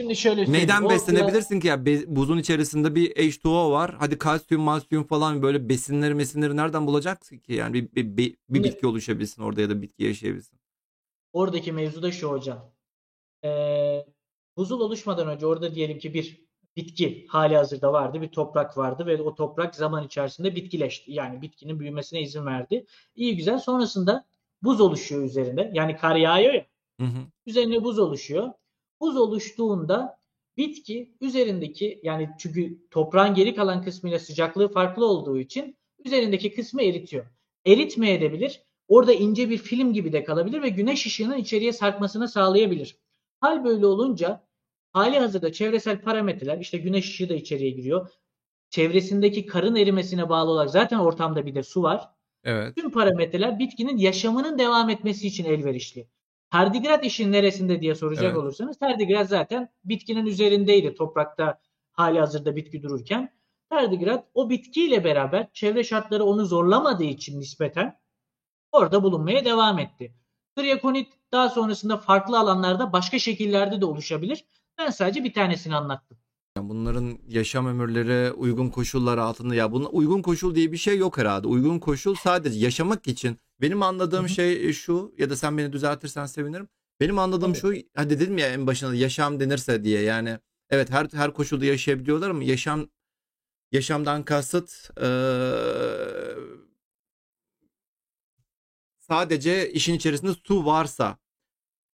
Şimdi 0.00 0.16
şöyle 0.16 0.34
söyleyeyim. 0.46 0.52
neyden 0.60 0.82
O 0.82 0.90
beslenebilirsin 0.90 1.60
ki 1.60 1.66
ya 1.68 1.86
Be- 1.86 2.16
buzun 2.16 2.38
içerisinde 2.38 2.94
bir 2.94 3.10
H2O 3.16 3.70
var. 3.72 3.94
Hadi 3.98 4.18
kalsiyum, 4.18 4.62
malsiyum 4.62 5.04
falan 5.04 5.42
böyle 5.42 5.68
besinleri 5.68 6.14
mesinleri 6.14 6.56
nereden 6.56 6.86
bulacaksın 6.86 7.38
ki 7.38 7.52
yani 7.52 7.74
bir, 7.74 7.92
bir, 7.94 8.16
bir, 8.16 8.36
bir 8.48 8.54
Şimdi- 8.54 8.68
bitki 8.68 8.86
oluşabilsin 8.86 9.42
orada 9.42 9.60
ya 9.60 9.70
da 9.70 9.82
bitki 9.82 10.04
yaşayabilsin. 10.04 10.58
Oradaki 11.32 11.72
mevzu 11.72 12.02
da 12.02 12.12
şu 12.12 12.30
hocam. 12.30 12.72
Ee, 13.44 14.06
buzul 14.56 14.80
oluşmadan 14.80 15.28
önce 15.28 15.46
orada 15.46 15.74
diyelim 15.74 15.98
ki 15.98 16.14
bir 16.14 16.42
bitki 16.76 17.26
hali 17.28 17.56
hazırda 17.56 17.92
vardı. 17.92 18.20
Bir 18.22 18.28
toprak 18.28 18.76
vardı 18.78 19.06
ve 19.06 19.22
o 19.22 19.34
toprak 19.34 19.74
zaman 19.74 20.04
içerisinde 20.06 20.54
bitkileşti. 20.56 21.12
Yani 21.12 21.42
bitkinin 21.42 21.80
büyümesine 21.80 22.20
izin 22.22 22.46
verdi. 22.46 22.86
İyi 23.14 23.36
güzel. 23.36 23.58
Sonrasında 23.58 24.24
buz 24.62 24.80
oluşuyor 24.80 25.22
üzerinde. 25.22 25.70
Yani 25.74 25.96
kar 25.96 26.16
yağıyor 26.16 26.54
ya. 26.54 26.66
Hı 27.02 27.06
hı. 27.06 27.26
Üzerine 27.46 27.84
buz 27.84 27.98
oluşuyor. 27.98 28.52
Buz 29.00 29.16
oluştuğunda 29.16 30.18
bitki 30.56 31.14
üzerindeki 31.20 32.00
yani 32.02 32.30
çünkü 32.38 32.88
toprağın 32.90 33.34
geri 33.34 33.54
kalan 33.54 33.82
kısmıyla 33.82 34.18
sıcaklığı 34.18 34.68
farklı 34.68 35.06
olduğu 35.06 35.38
için 35.38 35.76
üzerindeki 36.04 36.54
kısmı 36.54 36.82
eritiyor. 36.82 37.26
Eritmeyebilir. 37.66 38.62
Orada 38.88 39.12
ince 39.12 39.50
bir 39.50 39.58
film 39.58 39.92
gibi 39.92 40.12
de 40.12 40.24
kalabilir 40.24 40.62
ve 40.62 40.68
güneş 40.68 41.06
ışığının 41.06 41.36
içeriye 41.36 41.72
sarkmasını 41.72 42.28
sağlayabilir. 42.28 42.96
Hal 43.40 43.64
böyle 43.64 43.86
olunca 43.86 44.46
hali 44.92 45.18
hazırda 45.18 45.52
çevresel 45.52 46.00
parametreler 46.00 46.58
işte 46.58 46.78
güneş 46.78 47.08
ışığı 47.08 47.28
da 47.28 47.34
içeriye 47.34 47.70
giriyor. 47.70 48.10
Çevresindeki 48.70 49.46
karın 49.46 49.76
erimesine 49.76 50.28
bağlı 50.28 50.50
olarak 50.50 50.70
zaten 50.70 50.98
ortamda 50.98 51.46
bir 51.46 51.54
de 51.54 51.62
su 51.62 51.82
var. 51.82 52.08
Evet. 52.44 52.76
Tüm 52.76 52.90
parametreler 52.90 53.58
bitkinin 53.58 53.96
yaşamının 53.96 54.58
devam 54.58 54.90
etmesi 54.90 55.26
için 55.26 55.44
elverişli. 55.44 56.08
Tardigrat 56.52 57.04
işin 57.04 57.32
neresinde 57.32 57.80
diye 57.80 57.94
soracak 57.94 58.24
Evet. 58.24 58.36
olursanız 58.36 58.78
tardigrat 58.78 59.28
zaten 59.28 59.68
bitkinin 59.84 60.26
üzerindeydi 60.26 60.94
toprakta 60.94 61.60
hali 61.92 62.20
hazırda 62.20 62.56
bitki 62.56 62.82
dururken. 62.82 63.32
Tardigrat 63.70 64.28
o 64.34 64.50
bitkiyle 64.50 65.04
beraber 65.04 65.52
çevre 65.52 65.84
şartları 65.84 66.24
onu 66.24 66.44
zorlamadığı 66.44 67.04
için 67.04 67.40
nispeten 67.40 68.00
orada 68.72 69.02
bulunmaya 69.02 69.44
devam 69.44 69.78
etti. 69.78 70.14
Kriyokonit 70.56 71.12
daha 71.32 71.48
sonrasında 71.48 71.96
farklı 71.96 72.38
alanlarda 72.38 72.92
başka 72.92 73.18
şekillerde 73.18 73.80
de 73.80 73.84
oluşabilir. 73.84 74.44
Ben 74.78 74.90
sadece 74.90 75.24
bir 75.24 75.32
tanesini 75.34 75.76
anlattım. 75.76 76.18
Yani 76.56 76.68
bunların 76.68 77.18
yaşam 77.28 77.66
ömürleri 77.66 78.32
uygun 78.32 78.68
koşullar 78.68 79.18
altında 79.18 79.54
ya 79.54 79.72
bunun 79.72 79.88
uygun 79.92 80.22
koşul 80.22 80.54
diye 80.54 80.72
bir 80.72 80.76
şey 80.76 80.98
yok 80.98 81.18
herhalde. 81.18 81.46
Uygun 81.48 81.78
koşul 81.78 82.14
sadece 82.14 82.58
yaşamak 82.58 83.08
için. 83.08 83.38
Benim 83.60 83.82
anladığım 83.82 84.28
şey 84.28 84.72
şu 84.72 85.14
ya 85.18 85.30
da 85.30 85.36
sen 85.36 85.58
beni 85.58 85.72
düzeltirsen 85.72 86.26
sevinirim. 86.26 86.68
Benim 87.00 87.18
anladığım 87.18 87.54
şu 87.54 87.74
hadi 87.94 88.20
dedim 88.20 88.38
ya 88.38 88.48
en 88.48 88.66
başında 88.66 88.94
yaşam 88.94 89.40
denirse 89.40 89.84
diye 89.84 90.00
yani 90.02 90.38
evet 90.70 90.90
her 90.90 91.06
her 91.12 91.34
koşulda 91.34 91.64
yaşayabiliyorlar 91.64 92.30
ama 92.30 92.44
yaşam 92.44 92.88
yaşamdan 93.72 94.22
kasıt 94.24 94.90
eee, 95.00 95.06
sadece 98.98 99.72
işin 99.72 99.94
içerisinde 99.94 100.32
su 100.44 100.66
varsa 100.66 101.18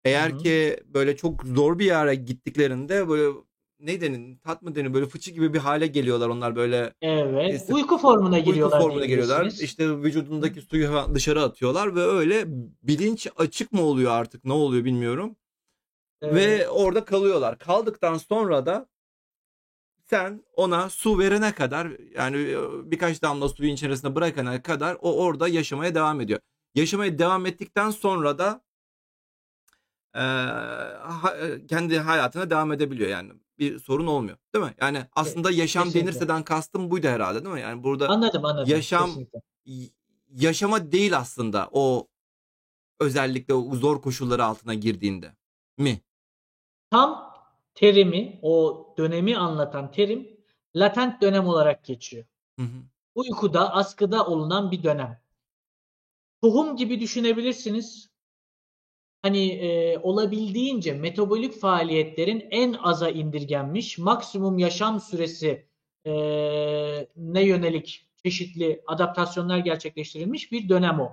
eğer 0.04 0.30
Hı 0.30 0.34
hı. 0.34 0.38
ki 0.38 0.80
böyle 0.86 1.18
çok 1.18 1.44
zor 1.44 1.80
bir 1.80 1.86
yere 1.86 2.16
gittiklerinde 2.16 3.10
böyle 3.10 3.38
ne 3.80 4.02
denir 4.02 4.38
tat 4.44 4.62
mı 4.62 4.76
denir 4.76 4.94
böyle 4.94 5.06
fıçı 5.06 5.32
gibi 5.32 5.54
bir 5.54 5.60
hale 5.60 5.88
geliyorlar 5.88 6.30
onlar 6.30 6.56
böyle 6.56 6.94
Evet. 7.02 7.34
Neyse. 7.34 7.74
Uyku 7.74 7.98
formuna 7.98 8.36
uyku 8.36 8.46
giriyorlar 8.52 8.82
formuna 8.82 9.06
geliyorlar. 9.06 9.38
diyebilirsiniz. 9.38 9.64
İşte 9.64 9.98
vücudundaki 10.02 10.62
suyu 10.62 10.88
hemen 10.88 11.16
dışarı 11.16 11.42
atıyorlar 11.42 11.96
ve 11.96 12.02
öyle 12.02 12.44
bilinç 12.84 13.28
açık 13.38 13.72
mı 13.72 13.82
oluyor 13.82 14.12
artık 14.12 14.46
ne 14.46 14.54
oluyor 14.54 14.86
bilmiyorum. 14.86 15.36
Evet. 16.22 16.36
Ve 16.36 16.70
orada 16.70 17.06
kalıyorlar. 17.06 17.60
Kaldıktan 17.60 18.18
sonra 18.18 18.66
da 18.66 18.88
sen 20.10 20.44
ona 20.56 20.90
su 20.90 21.20
verene 21.20 21.52
kadar 21.52 21.92
yani 22.16 22.38
e, 22.38 22.92
birkaç 22.92 23.22
damla 23.22 23.50
suyun 23.50 23.74
içerisine 23.74 24.16
bırakana 24.16 24.62
kadar 24.62 24.98
o 25.02 25.24
orada 25.24 25.48
yaşamaya 25.48 25.96
devam 25.96 26.22
ediyor. 26.22 26.40
Yaşamaya 26.76 27.20
devam 27.20 27.46
ettikten 27.46 27.90
sonra 27.90 28.38
da 28.38 28.65
e, 30.16 30.20
ha- 30.20 31.36
kendi 31.70 32.00
hayatına 32.00 32.50
devam 32.50 32.72
edebiliyor 32.72 33.10
yani 33.10 33.32
bir 33.60 33.80
sorun 33.80 34.08
olmuyor 34.08 34.38
değil 34.56 34.66
mi? 34.66 34.74
Yani 34.82 35.06
aslında 35.14 35.52
yaşam 35.52 35.84
kesinlikle. 35.84 36.12
denirseden 36.12 36.44
kastım 36.44 36.92
buydu 36.92 37.08
herhalde 37.08 37.44
değil 37.46 37.56
mi? 37.56 37.62
Yani 37.62 37.84
burada 37.84 38.10
Anladım 38.10 38.46
anladım. 38.46 38.70
yaşam- 38.70 39.06
Kesinlikle. 39.06 39.42
yaşama 40.30 40.92
değil 40.92 41.18
aslında 41.18 41.70
o 41.72 42.08
özellikle 43.00 43.54
o 43.54 43.76
zor 43.76 44.02
koşulları 44.02 44.46
altına 44.46 44.74
girdiğinde 44.74 45.36
mi? 45.78 46.02
Tam 46.92 47.34
terimi, 47.76 48.40
o 48.42 48.86
dönemi 48.98 49.38
anlatan 49.38 49.92
terim 49.92 50.28
latent 50.76 51.22
dönem 51.22 51.48
olarak 51.48 51.86
geçiyor. 51.86 52.26
Hı 52.60 52.64
hı. 52.66 52.78
Uykuda, 53.16 53.74
askıda 53.74 54.26
olunan 54.26 54.72
bir 54.72 54.84
dönem. 54.84 55.22
Tohum 56.42 56.76
gibi 56.76 57.00
düşünebilirsiniz. 57.00 58.10
Hani 59.26 59.48
e, 59.48 59.98
olabildiğince 59.98 60.94
metabolik 60.94 61.60
faaliyetlerin 61.60 62.48
en 62.52 62.74
aza 62.74 63.10
indirgenmiş, 63.10 63.98
maksimum 63.98 64.58
yaşam 64.58 65.00
süresi 65.00 65.66
e, 66.06 66.12
ne 67.16 67.44
yönelik 67.44 68.08
çeşitli 68.24 68.82
adaptasyonlar 68.88 69.58
gerçekleştirilmiş 69.58 70.52
bir 70.52 70.70
dönem 70.70 71.00
o. 71.00 71.12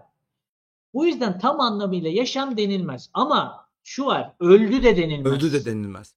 Bu 0.94 1.06
yüzden 1.06 1.38
tam 1.38 1.60
anlamıyla 1.60 2.10
yaşam 2.10 2.56
denilmez. 2.56 3.10
Ama 3.14 3.68
şu 3.82 4.06
var, 4.06 4.32
öldü 4.40 4.82
de 4.82 4.96
denilmez. 4.96 5.32
Öldü 5.32 5.52
de 5.52 5.64
denilmez. 5.64 6.14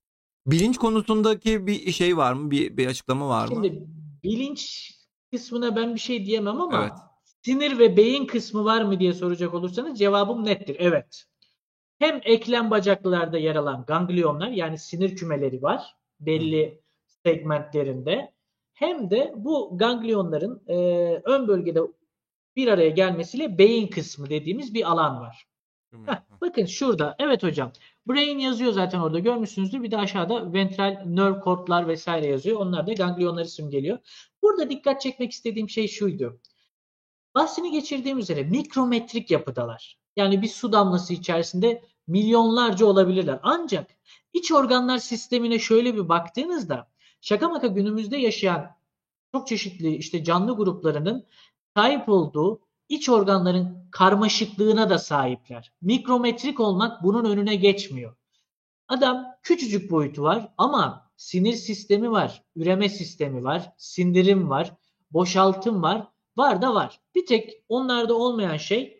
Bilinç 0.48 0.78
konusundaki 0.78 1.68
bir 1.68 1.92
şey 1.92 2.18
var 2.18 2.34
mı? 2.34 2.52
Bir, 2.52 2.78
bir 2.78 2.88
açıklama 2.88 3.30
var 3.30 3.48
mı? 3.48 3.54
Şimdi 3.54 3.88
bilinç 4.24 4.92
kısmına 5.32 5.76
ben 5.76 5.96
bir 5.96 6.00
şey 6.00 6.26
diyemem 6.26 6.62
ama 6.62 6.82
Evet. 6.82 6.94
sinir 7.46 7.80
ve 7.80 7.98
beyin 7.98 8.26
kısmı 8.26 8.66
var 8.66 8.82
mı 8.82 9.00
diye 9.00 9.14
soracak 9.14 9.54
olursanız 9.54 10.00
cevabım 10.00 10.46
nettir. 10.46 10.76
Evet. 10.80 11.26
Hem 12.00 12.22
eklem 12.24 12.72
bacaklarda 12.72 13.38
yer 13.38 13.56
alan 13.56 13.86
ganglionlar 13.88 14.48
yani 14.48 14.78
sinir 14.78 15.16
kümeleri 15.16 15.62
var 15.62 15.96
belli 16.20 16.82
segmentlerinde 17.24 18.34
hem 18.74 19.10
de 19.10 19.34
bu 19.36 19.78
ganglionların 19.78 20.64
e, 20.68 20.76
ön 21.24 21.48
bölgede 21.48 21.82
bir 22.56 22.68
araya 22.68 22.90
gelmesiyle 22.90 23.58
beyin 23.58 23.88
kısmı 23.88 24.30
dediğimiz 24.30 24.74
bir 24.74 24.92
alan 24.92 25.20
var. 25.22 25.48
Heh, 26.06 26.22
bakın 26.42 26.66
şurada. 26.66 27.16
Evet 27.20 27.44
hocam. 27.44 27.72
Brain 28.08 28.40
yazıyor 28.40 28.72
zaten 28.72 29.00
orada 29.00 29.20
görmüşsünüzdür. 29.20 29.84
Bir 29.84 29.92
de 29.92 29.98
aşağıda 29.98 30.54
ventral 30.54 31.04
nerve 31.06 31.40
cordlar 31.44 31.88
vesaire 31.88 32.28
yazıyor. 32.28 32.60
Onlar 32.60 32.88
da 32.88 32.94
ganglionları 32.94 33.48
simgeliyor. 33.48 33.98
Burada 34.42 34.70
dikkat 34.70 35.02
çekmek 35.02 35.32
istediğim 35.32 35.70
şey 35.70 35.88
şuydu. 35.88 36.42
Bahsini 37.36 37.72
geçirdiğim 37.72 38.18
üzere 38.18 38.44
mikrometrik 38.44 39.32
yapıdalar. 39.32 40.05
Yani 40.16 40.42
bir 40.42 40.48
su 40.48 40.72
damlası 40.72 41.14
içerisinde 41.14 41.84
milyonlarca 42.08 42.86
olabilirler. 42.86 43.40
Ancak 43.44 43.88
iç 44.34 44.52
organlar 44.52 44.98
sistemine 44.98 45.60
şöyle 45.60 45.96
bir 45.96 46.10
baktığınızda 46.10 46.88
şaka 47.22 47.50
maka 47.50 47.68
günümüzde 47.68 48.18
yaşayan 48.18 48.76
çok 49.32 49.48
çeşitli 49.48 49.96
işte 49.96 50.24
canlı 50.24 50.56
gruplarının 50.56 51.26
sahip 51.76 52.10
olduğu 52.10 52.60
iç 52.90 53.10
organların 53.10 53.88
karmaşıklığına 53.92 54.90
da 54.90 55.00
sahipler. 55.00 55.74
Mikrometrik 55.82 56.60
olmak 56.60 57.04
bunun 57.04 57.26
önüne 57.26 57.56
geçmiyor. 57.56 58.16
Adam 58.88 59.26
küçücük 59.44 59.92
boyutu 59.92 60.24
var 60.24 60.54
ama 60.58 61.12
sinir 61.18 61.54
sistemi 61.54 62.12
var, 62.12 62.44
üreme 62.56 62.90
sistemi 62.90 63.44
var, 63.44 63.74
sindirim 63.78 64.50
var, 64.50 64.74
boşaltım 65.12 65.84
var, 65.84 66.08
var 66.38 66.62
da 66.62 66.76
var. 66.76 67.02
Bir 67.16 67.26
tek 67.26 67.64
onlarda 67.70 68.14
olmayan 68.14 68.58
şey 68.58 68.95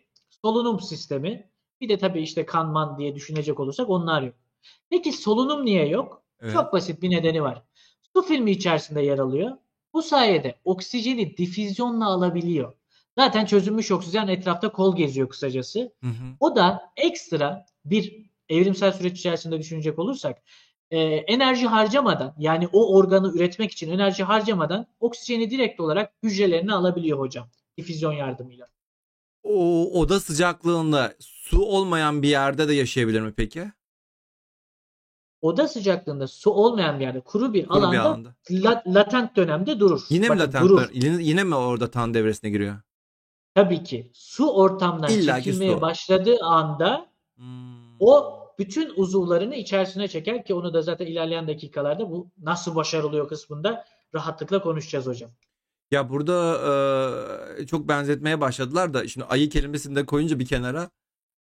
solunum 0.46 0.80
sistemi. 0.80 1.50
Bir 1.80 1.88
de 1.88 1.98
tabii 1.98 2.20
işte 2.22 2.46
kanman 2.46 2.98
diye 2.98 3.14
düşünecek 3.14 3.60
olursak 3.60 3.90
onlar 3.90 4.22
yok. 4.22 4.34
Peki 4.90 5.12
solunum 5.12 5.64
niye 5.64 5.88
yok? 5.88 6.22
Evet. 6.40 6.52
Çok 6.52 6.72
basit 6.72 7.02
bir 7.02 7.10
nedeni 7.10 7.42
var. 7.42 7.62
Su 8.12 8.22
filmi 8.22 8.50
içerisinde 8.50 9.02
yer 9.02 9.18
alıyor. 9.18 9.56
Bu 9.92 10.02
sayede 10.02 10.58
oksijeni 10.64 11.36
difüzyonla 11.36 12.06
alabiliyor. 12.06 12.72
Zaten 13.18 13.46
çözünmüş 13.46 13.90
oksijen 13.90 14.28
etrafta 14.28 14.72
kol 14.72 14.96
geziyor 14.96 15.28
kısacası. 15.28 15.92
Hı 16.00 16.06
hı. 16.06 16.36
O 16.40 16.56
da 16.56 16.92
ekstra 16.96 17.66
bir 17.84 18.30
evrimsel 18.48 18.92
süreç 18.92 19.18
içerisinde 19.18 19.58
düşünecek 19.58 19.98
olursak 19.98 20.42
e, 20.90 20.98
enerji 21.00 21.66
harcamadan 21.66 22.34
yani 22.38 22.68
o 22.72 22.96
organı 22.96 23.32
üretmek 23.36 23.72
için 23.72 23.90
enerji 23.90 24.24
harcamadan 24.24 24.86
oksijeni 25.00 25.50
direkt 25.50 25.80
olarak 25.80 26.12
hücrelerine 26.22 26.72
alabiliyor 26.72 27.18
hocam. 27.18 27.48
Difüzyon 27.78 28.12
yardımıyla. 28.12 28.66
O 29.48 29.90
oda 30.00 30.20
sıcaklığında 30.20 31.14
su 31.20 31.62
olmayan 31.62 32.22
bir 32.22 32.28
yerde 32.28 32.68
de 32.68 32.74
yaşayabilir 32.74 33.20
mi 33.20 33.32
peki? 33.36 33.72
Oda 35.42 35.68
sıcaklığında 35.68 36.26
su 36.28 36.50
olmayan 36.50 36.98
bir 36.98 37.04
yerde 37.04 37.20
kuru 37.20 37.52
bir 37.54 37.66
Kuru 37.66 37.78
bir 37.78 37.82
alanda 37.82 38.02
alanda. 38.02 38.34
la- 38.50 38.82
latent 38.86 39.36
dönemde 39.36 39.80
durur. 39.80 40.02
Yine 40.10 40.28
mi 40.28 40.38
latent? 40.38 40.64
durur. 40.64 40.88
Yine, 40.92 41.22
yine 41.22 41.44
mi 41.44 41.54
orada 41.54 41.90
tan 41.90 42.14
devresine 42.14 42.50
giriyor? 42.50 42.76
Tabii 43.54 43.84
ki. 43.84 44.10
Su 44.14 44.50
ortamdan 44.52 45.10
İlla 45.10 45.38
ki 45.38 45.44
çekilmeye 45.44 45.74
su. 45.74 45.80
başladığı 45.80 46.36
anda 46.42 47.06
Hmm. 47.36 47.96
o 48.00 48.38
bütün 48.58 48.92
uzuvlarını 48.96 49.54
içerisine 49.54 50.08
çeker 50.08 50.44
ki 50.44 50.54
onu 50.54 50.74
da 50.74 50.82
zaten 50.82 51.06
ilerleyen 51.06 51.48
dakikalarda 51.48 52.10
bu 52.10 52.30
nasıl 52.42 52.74
başarılıyor 52.74 53.28
kısmında 53.28 53.84
rahatlıkla 54.14 54.62
konuşacağız 54.62 55.06
hocam. 55.06 55.30
Ya 55.90 56.08
burada 56.10 56.58
e, 57.58 57.66
çok 57.66 57.88
benzetmeye 57.88 58.40
başladılar 58.40 58.94
da 58.94 59.08
şimdi 59.08 59.26
ayı 59.26 59.48
kelimesini 59.50 59.96
de 59.96 60.06
koyunca 60.06 60.38
bir 60.38 60.46
kenara 60.46 60.90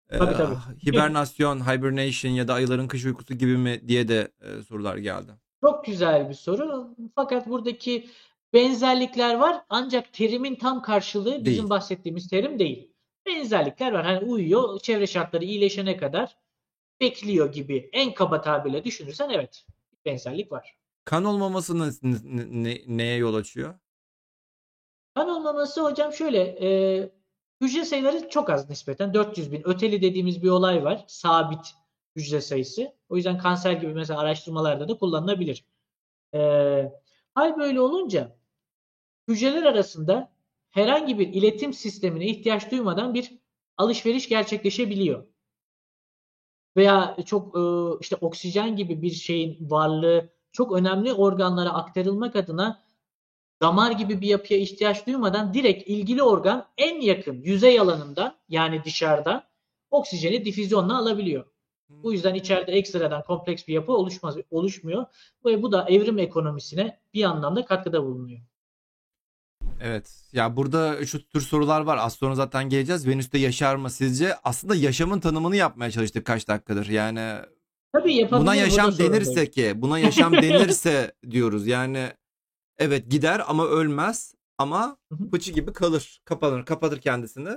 e, 0.10 0.18
Tabii, 0.18 0.34
tabii. 0.34 0.56
hibernasyon, 0.86 1.60
hibernation 1.60 2.32
ya 2.32 2.48
da 2.48 2.54
ayıların 2.54 2.88
kış 2.88 3.06
uykusu 3.06 3.34
gibi 3.34 3.58
mi 3.58 3.82
diye 3.88 4.08
de 4.08 4.32
e, 4.42 4.64
sorular 4.64 4.98
geldi. 4.98 5.32
Çok 5.62 5.86
güzel 5.86 6.30
bir 6.30 6.34
soru. 6.34 6.96
Fakat 7.16 7.50
buradaki 7.50 8.10
benzerlikler 8.54 9.36
var 9.36 9.62
ancak 9.70 10.14
terimin 10.14 10.56
tam 10.56 10.82
karşılığı 10.82 11.32
bizim 11.34 11.46
Değil. 11.46 11.70
bahsettiğimiz 11.70 12.28
terim 12.28 12.60
değil. 12.60 12.92
Benzerlikler 13.26 13.92
var. 13.92 14.06
Hani 14.06 14.20
uyuyor, 14.20 14.80
çevre 14.80 15.08
şartları 15.08 15.44
iyileşene 15.46 15.98
kadar 15.98 16.38
bekliyor 17.02 17.54
gibi. 17.54 17.90
En 17.94 18.14
kaba 18.14 18.42
tabirle 18.42 18.84
düşünürsen 18.84 19.30
evet. 19.30 19.66
Benzerlik 20.06 20.52
var. 20.52 20.78
Kan 21.06 21.26
olmaması 21.26 21.80
ne- 21.80 22.64
ne- 22.64 22.82
neye 22.88 23.18
yol 23.18 23.36
açıyor? 23.36 23.76
Kan 25.16 25.30
olmaması 25.30 25.82
hocam 25.82 26.14
şöyle 26.14 26.40
e, 26.42 27.10
hücre 27.62 27.86
sayıları 27.86 28.30
çok 28.30 28.50
az 28.50 28.70
nispeten 28.70 29.14
400 29.14 29.52
bin 29.52 29.68
öteli 29.68 30.02
dediğimiz 30.02 30.44
bir 30.44 30.50
olay 30.50 30.84
var 30.84 31.04
sabit 31.08 31.76
hücre 32.16 32.42
sayısı 32.42 32.94
o 33.10 33.16
yüzden 33.16 33.38
kanser 33.38 33.72
gibi 33.72 33.94
mesela 33.94 34.20
araştırmalarda 34.20 34.88
da 34.88 34.98
kullanılabilir. 34.98 35.66
E, 36.34 36.40
hal 37.36 37.58
böyle 37.58 37.82
olunca 37.82 38.36
hücreler 39.28 39.64
arasında 39.64 40.32
herhangi 40.72 41.20
bir 41.20 41.28
iletim 41.28 41.74
sistemine 41.74 42.26
ihtiyaç 42.26 42.72
duymadan 42.72 43.14
bir 43.14 43.32
alışveriş 43.78 44.30
gerçekleşebiliyor. 44.30 45.26
Veya 46.78 47.18
çok 47.26 47.58
e, 47.58 47.62
işte 48.02 48.16
oksijen 48.22 48.76
gibi 48.76 49.02
bir 49.02 49.12
şeyin 49.12 49.70
varlığı 49.70 50.30
çok 50.52 50.72
önemli 50.72 51.14
organlara 51.14 51.70
aktarılmak 51.70 52.36
adına 52.36 52.85
damar 53.66 53.92
gibi 53.92 54.22
bir 54.22 54.28
yapıya 54.28 54.60
ihtiyaç 54.60 55.08
duymadan 55.08 55.54
direkt 55.54 55.90
ilgili 55.90 56.24
organ 56.24 56.66
en 56.78 57.02
yakın 57.02 57.42
yüzey 57.42 57.80
alanından 57.80 58.38
yani 58.50 58.84
dışarıdan 58.86 59.44
oksijeni 59.92 60.46
difüzyonla 60.46 60.98
alabiliyor. 60.98 61.46
Bu 61.90 62.14
yüzden 62.14 62.34
içeride 62.34 62.72
ekstradan 62.72 63.24
kompleks 63.24 63.68
bir 63.68 63.74
yapı 63.74 63.92
oluşmaz, 63.92 64.36
oluşmuyor 64.52 65.06
ve 65.46 65.62
bu 65.64 65.72
da 65.72 65.86
evrim 65.90 66.20
ekonomisine 66.20 67.00
bir 67.14 67.24
anlamda 67.24 67.66
katkıda 67.66 68.04
bulunuyor. 68.04 68.40
Evet. 69.82 70.24
Ya 70.34 70.58
burada 70.58 71.06
şu 71.06 71.28
tür 71.28 71.42
sorular 71.42 71.82
var. 71.82 71.98
Az 72.02 72.14
sonra 72.14 72.36
zaten 72.36 72.70
geleceğiz. 72.70 73.08
Venüs'te 73.08 73.38
yaşar 73.38 73.76
mı 73.76 73.90
sizce? 73.90 74.36
Aslında 74.44 74.76
yaşamın 74.76 75.20
tanımını 75.20 75.56
yapmaya 75.56 75.92
çalıştık 75.92 76.26
kaç 76.26 76.48
dakikadır. 76.48 76.90
Yani 76.90 77.36
Tabii 77.94 78.28
buna 78.32 78.56
yaşam 78.56 78.98
denirse 78.98 79.36
değil. 79.36 79.52
ki, 79.52 79.82
buna 79.82 80.00
yaşam 80.00 80.34
denirse 80.34 81.12
diyoruz. 81.32 81.68
Yani 81.68 82.10
evet 82.80 83.12
gider 83.12 83.44
ama 83.48 83.66
ölmez 83.66 84.36
ama 84.58 84.98
fıçı 85.32 85.52
gibi 85.52 85.74
kalır. 85.74 86.22
Kapanır, 86.26 86.66
kapatır 86.66 87.02
kendisini. 87.02 87.50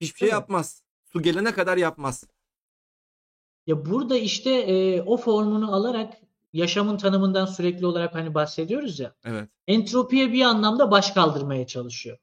Hiçbir 0.00 0.18
şey 0.18 0.28
yapmaz. 0.28 0.82
Su 1.12 1.22
gelene 1.22 1.52
kadar 1.52 1.76
yapmaz. 1.76 2.24
Ya 3.66 3.86
burada 3.86 4.16
işte 4.16 4.50
e, 4.50 5.02
o 5.02 5.16
formunu 5.16 5.74
alarak 5.74 6.14
yaşamın 6.52 6.96
tanımından 6.96 7.46
sürekli 7.46 7.86
olarak 7.86 8.14
hani 8.14 8.34
bahsediyoruz 8.34 9.00
ya. 9.00 9.14
Evet. 9.24 9.48
entropiye 9.66 10.32
bir 10.32 10.42
anlamda 10.42 10.90
baş 10.90 11.10
kaldırmaya 11.10 11.66
çalışıyor. 11.66 12.18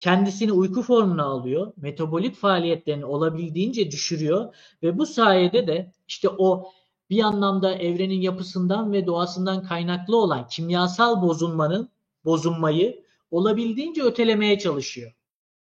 Kendisini 0.00 0.52
uyku 0.52 0.82
formuna 0.82 1.24
alıyor, 1.24 1.72
metabolik 1.76 2.36
faaliyetlerini 2.36 3.04
olabildiğince 3.04 3.90
düşürüyor 3.90 4.54
ve 4.82 4.98
bu 4.98 5.06
sayede 5.06 5.66
de 5.66 5.92
işte 6.08 6.28
o 6.28 6.72
bir 7.10 7.22
anlamda 7.22 7.74
evrenin 7.74 8.20
yapısından 8.20 8.92
ve 8.92 9.06
doğasından 9.06 9.62
kaynaklı 9.62 10.16
olan 10.16 10.48
kimyasal 10.48 11.22
bozulmanın 11.22 11.88
bozulmayı 12.24 13.04
olabildiğince 13.30 14.02
ötelemeye 14.02 14.58
çalışıyor. 14.58 15.12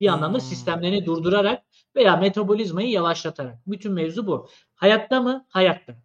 Bir 0.01 0.09
anlamda 0.09 0.39
Hmm. 0.39 0.47
sistemlerini 0.47 1.07
durdurarak 1.07 1.63
veya 1.97 2.17
metabolizmayı 2.17 2.91
yavaşlatarak. 2.91 3.59
Bütün 3.67 3.93
mevzu 3.93 4.27
bu. 4.27 4.49
Hayatta 4.75 5.21
mı? 5.21 5.47
Hayatta. 5.49 5.97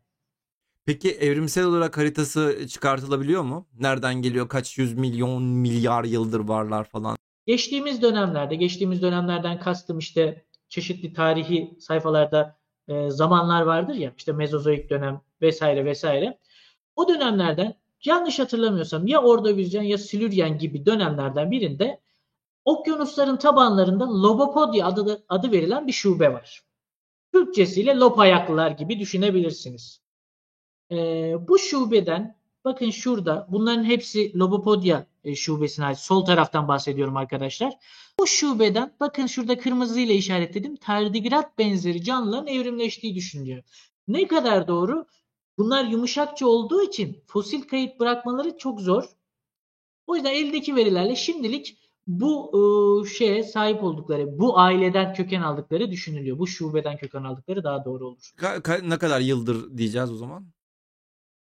Peki 0.86 1.12
evrimsel 1.12 1.65
olarak 1.65 1.97
haritası 1.97 2.67
çıkartılabiliyor 2.69 3.41
mu? 3.43 3.67
Nereden 3.79 4.15
geliyor? 4.21 4.49
Kaç 4.49 4.77
yüz 4.77 4.93
milyon 4.93 5.43
milyar 5.43 6.03
yıldır 6.03 6.39
varlar 6.39 6.84
falan. 6.84 7.17
Geçtiğimiz 7.47 8.01
dönemlerde, 8.01 8.55
geçtiğimiz 8.55 9.01
dönemlerden 9.01 9.60
kastım 9.60 9.99
işte 9.99 10.45
çeşitli 10.69 11.13
tarihi 11.13 11.77
sayfalarda 11.79 12.61
e, 12.88 13.10
zamanlar 13.10 13.62
vardır 13.62 13.94
ya, 13.96 14.13
işte 14.17 14.32
Mezozoik 14.32 14.89
dönem 14.89 15.22
vesaire 15.41 15.86
vesaire. 15.86 16.38
O 16.96 17.08
dönemlerden 17.08 17.76
yanlış 18.06 18.39
hatırlamıyorsam 18.39 19.08
ya 19.08 19.22
Ordovizyen 19.22 19.84
ya 19.84 19.98
Silüryen 19.98 20.58
gibi 20.58 20.86
dönemlerden 20.86 21.52
birinde 21.52 22.00
okyanusların 22.65 23.38
tabanlarında 23.38 24.24
Lobopodya 24.24 24.88
adı, 24.88 25.24
adı 25.30 25.52
verilen 25.52 25.88
bir 25.88 25.91
şube 25.91 26.34
var. 26.34 26.62
Türkçesiyle 27.34 27.96
lop 27.96 28.20
ayaklılar 28.20 28.72
gibi 28.72 29.00
düşünebilirsiniz. 29.00 30.02
Ee, 30.91 31.36
bu 31.48 31.60
şubeden 31.60 32.40
bakın 32.65 32.89
şurada 32.89 33.47
bunların 33.52 33.84
hepsi 33.84 34.39
Lobopodya 34.39 35.06
e, 35.24 35.36
şubesine 35.36 35.86
ait. 35.86 35.97
Sol 35.97 36.26
taraftan 36.26 36.67
bahsediyorum 36.67 37.17
arkadaşlar. 37.17 37.74
Bu 38.19 38.28
şubeden 38.28 38.93
bakın 39.00 39.26
şurada 39.26 39.58
kırmızı 39.58 40.00
ile 40.00 40.15
işaretledim. 40.15 40.76
Tardigrat 40.76 41.58
benzeri 41.58 42.04
canlıların 42.04 42.47
evrimleştiği 42.47 43.15
düşünülüyor. 43.15 43.63
Ne 44.08 44.28
kadar 44.28 44.67
doğru? 44.67 45.06
Bunlar 45.58 45.84
yumuşakça 45.86 46.47
olduğu 46.47 46.84
için 46.84 47.24
fosil 47.28 47.62
kayıt 47.62 48.00
bırakmaları 48.00 48.58
çok 48.58 48.82
zor. 48.82 49.04
O 50.08 50.15
yüzden 50.15 50.34
eldeki 50.34 50.76
verilerle 50.76 51.15
şimdilik 51.15 51.78
bu 52.08 52.52
e, 53.06 53.10
şeye 53.10 53.43
sahip 53.43 53.84
oldukları, 53.84 54.39
bu 54.39 54.60
aileden 54.60 55.13
köken 55.13 55.41
aldıkları 55.41 55.91
düşünülüyor. 55.91 56.39
Bu 56.39 56.47
şubeden 56.47 56.97
köken 56.97 57.24
aldıkları 57.24 57.63
daha 57.63 57.86
doğru 57.86 58.08
olur. 58.08 58.32
Ka- 58.38 58.62
ka- 58.62 58.89
ne 58.89 58.97
kadar 58.97 59.19
yıldır 59.19 59.78
diyeceğiz 59.78 60.12
o 60.12 60.15
zaman? 60.15 60.45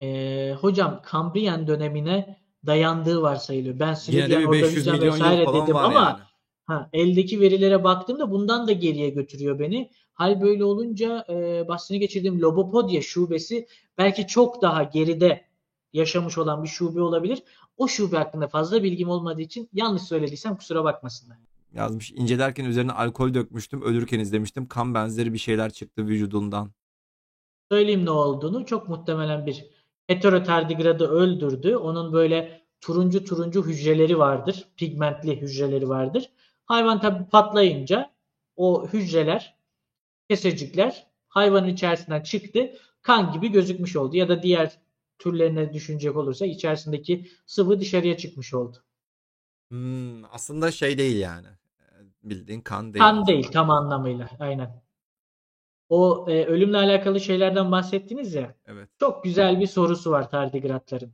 Ee, 0.05 0.55
hocam 0.61 1.01
Kambriyen 1.05 1.67
dönemine 1.67 2.39
dayandığı 2.67 3.23
varsayılıyor. 3.23 3.79
Ben 3.79 3.95
500 3.95 4.47
Ordovizyen 4.47 4.97
milyon 4.97 5.15
vesaire 5.15 5.47
dedim 5.47 5.77
ama 5.77 5.95
yani. 5.95 6.19
ha, 6.65 6.91
eldeki 6.93 7.41
verilere 7.41 7.85
baktığımda 7.85 8.31
bundan 8.31 8.69
da 8.69 8.73
geriye 8.73 9.11
götürüyor 9.11 9.59
beni. 9.59 9.91
Hal 10.13 10.41
böyle 10.41 10.65
olunca 10.65 11.25
e, 11.29 11.69
bahsini 11.69 11.99
geçirdiğim 11.99 12.41
Lobopodya 12.41 13.03
şubesi 13.03 13.67
belki 13.99 14.27
çok 14.27 14.63
daha 14.63 14.83
geride 14.83 15.45
yaşamış 15.93 16.39
olan 16.39 16.63
bir 16.63 16.69
şube 16.69 17.01
olabilir. 17.01 17.43
O 17.77 17.89
şube 17.89 18.17
hakkında 18.17 18.49
fazla 18.49 18.83
bilgim 18.83 19.09
olmadığı 19.09 19.43
için 19.43 19.69
yanlış 19.73 20.03
söylediysem 20.03 20.57
kusura 20.57 20.85
bakmasınlar. 20.85 21.39
Yazmış. 21.75 22.13
İncelerken 22.13 22.65
üzerine 22.65 22.93
alkol 22.93 23.35
dökmüştüm. 23.35 23.83
Ölürken 23.83 24.19
izlemiştim. 24.19 24.69
Kan 24.69 24.95
benzeri 24.95 25.33
bir 25.33 25.39
şeyler 25.39 25.71
çıktı 25.71 26.07
vücudundan. 26.07 26.71
Söyleyeyim 27.71 28.05
ne 28.05 28.11
olduğunu. 28.11 28.67
Çok 28.67 28.89
muhtemelen 28.89 29.47
bir 29.47 29.65
heterotardigradı 30.07 31.09
öldürdü. 31.09 31.77
Onun 31.77 32.13
böyle 32.13 32.63
turuncu 32.81 33.25
turuncu 33.25 33.67
hücreleri 33.67 34.19
vardır. 34.19 34.65
Pigmentli 34.77 35.41
hücreleri 35.43 35.89
vardır. 35.89 36.31
Hayvan 36.67 37.01
tabi 37.01 37.29
patlayınca 37.29 38.11
o 38.57 38.89
hücreler, 38.89 39.57
kesecikler 40.29 41.07
hayvanın 41.29 41.69
içerisinden 41.69 42.23
çıktı. 42.23 42.73
kan 43.03 43.33
gibi 43.33 43.53
gözükmüş 43.53 43.97
oldu. 43.97 44.17
Ya 44.17 44.29
da 44.29 44.43
diğer 44.43 44.79
türlerine 45.19 45.73
düşünecek 45.73 46.17
olursa 46.17 46.47
içerisindeki 46.47 47.31
sıvı 47.47 47.81
dışarıya 47.81 48.17
çıkmış 48.17 48.55
oldu. 48.55 48.77
Hmm, 49.69 50.25
aslında 50.25 50.71
şey 50.71 50.99
değil 50.99 51.17
yani. 51.17 51.47
Bildiğin 52.23 52.61
kan 52.61 52.95
değil. 52.95 53.05
Kan 53.05 53.27
değil 53.27 53.49
tam 53.53 53.71
anlamıyla. 53.71 54.29
Aynen. 54.41 54.84
O 55.95 56.27
e, 56.29 56.45
ölümle 56.45 56.77
alakalı 56.77 57.21
şeylerden 57.21 57.73
bahsettiniz 57.73 58.35
ya. 58.35 58.55
Evet. 58.67 58.89
Çok 59.01 59.25
güzel 59.25 59.61
bir 59.61 59.67
sorusu 59.67 60.11
var 60.11 60.31
tardigratların. 60.31 61.13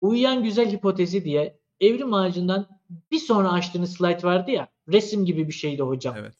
Uyuyan 0.00 0.42
güzel 0.42 0.72
hipotezi 0.72 1.24
diye 1.24 1.58
evrim 1.80 2.14
ağacından 2.14 2.66
bir 3.10 3.18
sonra 3.18 3.52
açtığınız 3.52 3.92
slide 3.96 4.22
vardı 4.22 4.50
ya. 4.50 4.68
Resim 4.88 5.24
gibi 5.24 5.48
bir 5.48 5.52
şeydi 5.52 5.82
hocam. 5.82 6.14
Evet. 6.18 6.34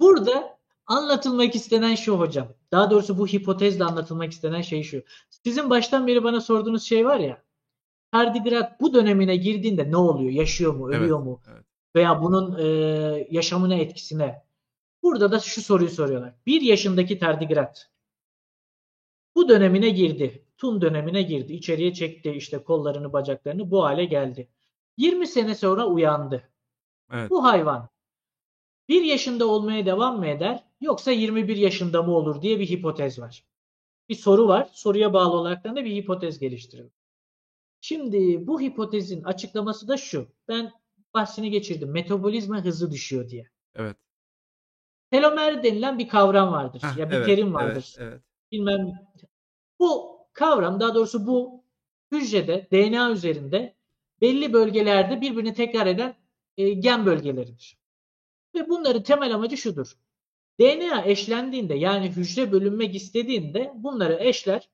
Burada 0.00 0.58
anlatılmak 0.86 1.54
istenen 1.54 1.94
şu 1.94 2.18
hocam. 2.18 2.48
Daha 2.72 2.90
doğrusu 2.90 3.18
bu 3.18 3.26
hipotezle 3.26 3.84
anlatılmak 3.84 4.32
istenen 4.32 4.62
şey 4.62 4.82
şu. 4.82 5.02
Sizin 5.44 5.70
baştan 5.70 6.06
beri 6.06 6.24
bana 6.24 6.40
sorduğunuz 6.40 6.82
şey 6.82 7.06
var 7.06 7.18
ya. 7.18 7.42
Tardigrat 8.12 8.80
bu 8.80 8.94
dönemine 8.94 9.36
girdiğinde 9.36 9.90
ne 9.90 9.96
oluyor? 9.96 10.30
Yaşıyor 10.30 10.74
mu? 10.74 10.88
Ölüyor 10.88 11.18
Evet, 11.18 11.26
mu? 11.26 11.40
evet. 11.52 11.64
Veya 11.96 12.22
bunun 12.22 12.58
e, 12.58 12.66
yaşamına 13.30 13.74
etkisine. 13.74 14.42
Burada 15.02 15.32
da 15.32 15.40
şu 15.40 15.62
soruyu 15.62 15.90
soruyorlar. 15.90 16.34
Bir 16.46 16.60
yaşındaki 16.60 17.18
tardigrat 17.18 17.90
bu 19.34 19.48
dönemine 19.48 19.90
girdi. 19.90 20.44
Tun 20.58 20.80
dönemine 20.80 21.22
girdi. 21.22 21.52
İçeriye 21.52 21.94
çekti 21.94 22.30
işte 22.30 22.58
kollarını, 22.58 23.12
bacaklarını 23.12 23.70
bu 23.70 23.84
hale 23.84 24.04
geldi. 24.04 24.48
20 24.96 25.26
sene 25.26 25.54
sonra 25.54 25.86
uyandı. 25.86 26.48
Evet. 27.12 27.30
Bu 27.30 27.44
hayvan 27.44 27.88
1 28.88 29.02
yaşında 29.02 29.46
olmaya 29.46 29.86
devam 29.86 30.18
mı 30.18 30.26
eder 30.26 30.64
yoksa 30.80 31.10
21 31.10 31.56
yaşında 31.56 32.02
mı 32.02 32.12
olur 32.12 32.42
diye 32.42 32.60
bir 32.60 32.68
hipotez 32.68 33.18
var. 33.18 33.44
Bir 34.08 34.14
soru 34.14 34.48
var. 34.48 34.70
Soruya 34.72 35.12
bağlı 35.12 35.36
olarak 35.36 35.64
da 35.64 35.76
bir 35.76 35.96
hipotez 35.96 36.38
geliştirildi. 36.38 36.92
Şimdi 37.80 38.46
bu 38.46 38.60
hipotezin 38.60 39.24
açıklaması 39.24 39.88
da 39.88 39.96
şu. 39.96 40.28
Ben 40.48 40.72
bahsini 41.14 41.50
geçirdim. 41.50 41.90
Metabolizma 41.90 42.64
hızı 42.64 42.90
düşüyor 42.90 43.28
diye. 43.28 43.48
Evet. 43.74 43.96
Telomer 45.12 45.62
denilen 45.62 45.98
bir 45.98 46.08
kavram 46.08 46.52
vardır. 46.52 46.80
Hah, 46.82 46.96
ya 46.98 47.10
bir 47.10 47.16
evet, 47.16 47.26
terim 47.26 47.54
vardır. 47.54 47.94
Evet, 47.98 48.08
evet. 48.12 48.22
Bilmem. 48.52 48.92
Bu 49.78 50.18
kavram 50.32 50.80
daha 50.80 50.94
doğrusu 50.94 51.26
bu 51.26 51.64
hücrede 52.12 52.68
DNA 52.72 53.10
üzerinde 53.10 53.76
belli 54.20 54.52
bölgelerde 54.52 55.20
birbirini 55.20 55.54
tekrar 55.54 55.86
eden 55.86 56.16
e, 56.56 56.70
gen 56.70 57.06
bölgeleridir. 57.06 57.78
Ve 58.54 58.68
bunların 58.68 59.02
temel 59.02 59.34
amacı 59.34 59.56
şudur. 59.56 59.92
DNA 60.60 61.04
eşlendiğinde 61.04 61.74
yani 61.74 62.10
hücre 62.10 62.52
bölünmek 62.52 62.94
istediğinde 62.94 63.72
bunları 63.74 64.18
eşler. 64.20 64.70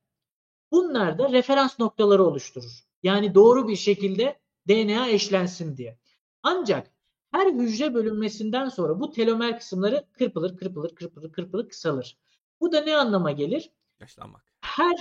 Bunlar 0.72 1.18
da 1.18 1.32
referans 1.32 1.78
noktaları 1.78 2.24
oluşturur. 2.24 2.84
Yani 3.02 3.34
doğru 3.34 3.68
bir 3.68 3.76
şekilde 3.76 4.38
DNA 4.68 5.08
eşlensin 5.08 5.76
diye. 5.76 5.98
Ancak 6.42 6.90
her 7.30 7.52
hücre 7.52 7.94
bölünmesinden 7.94 8.68
sonra 8.68 9.00
bu 9.00 9.10
telomer 9.10 9.58
kısımları 9.58 10.04
kırpılır, 10.12 10.56
kırpılır, 10.56 10.94
kırpılır, 10.94 11.32
kırpılır, 11.32 11.68
kısalır. 11.68 12.18
Bu 12.60 12.72
da 12.72 12.80
ne 12.80 12.96
anlama 12.96 13.30
gelir? 13.30 13.70
Yaşlanmak. 14.00 14.42
Her 14.60 14.96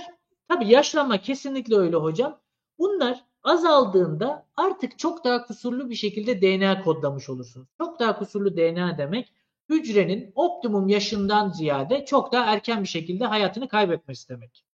tabii 0.48 0.68
yaşlanma 0.68 1.20
kesinlikle 1.20 1.76
öyle 1.76 1.96
hocam. 1.96 2.40
Bunlar 2.78 3.24
azaldığında 3.42 4.46
artık 4.56 4.98
çok 4.98 5.24
daha 5.24 5.46
kusurlu 5.46 5.90
bir 5.90 5.94
şekilde 5.94 6.42
DNA 6.42 6.82
kodlamış 6.82 7.28
olursunuz. 7.28 7.68
Çok 7.78 8.00
daha 8.00 8.18
kusurlu 8.18 8.56
DNA 8.56 8.98
demek 8.98 9.32
hücrenin 9.68 10.32
optimum 10.34 10.88
yaşından 10.88 11.50
ziyade 11.50 12.04
çok 12.04 12.32
daha 12.32 12.52
erken 12.52 12.82
bir 12.82 12.88
şekilde 12.88 13.26
hayatını 13.26 13.68
kaybetmesi 13.68 14.28
demek. 14.28 14.64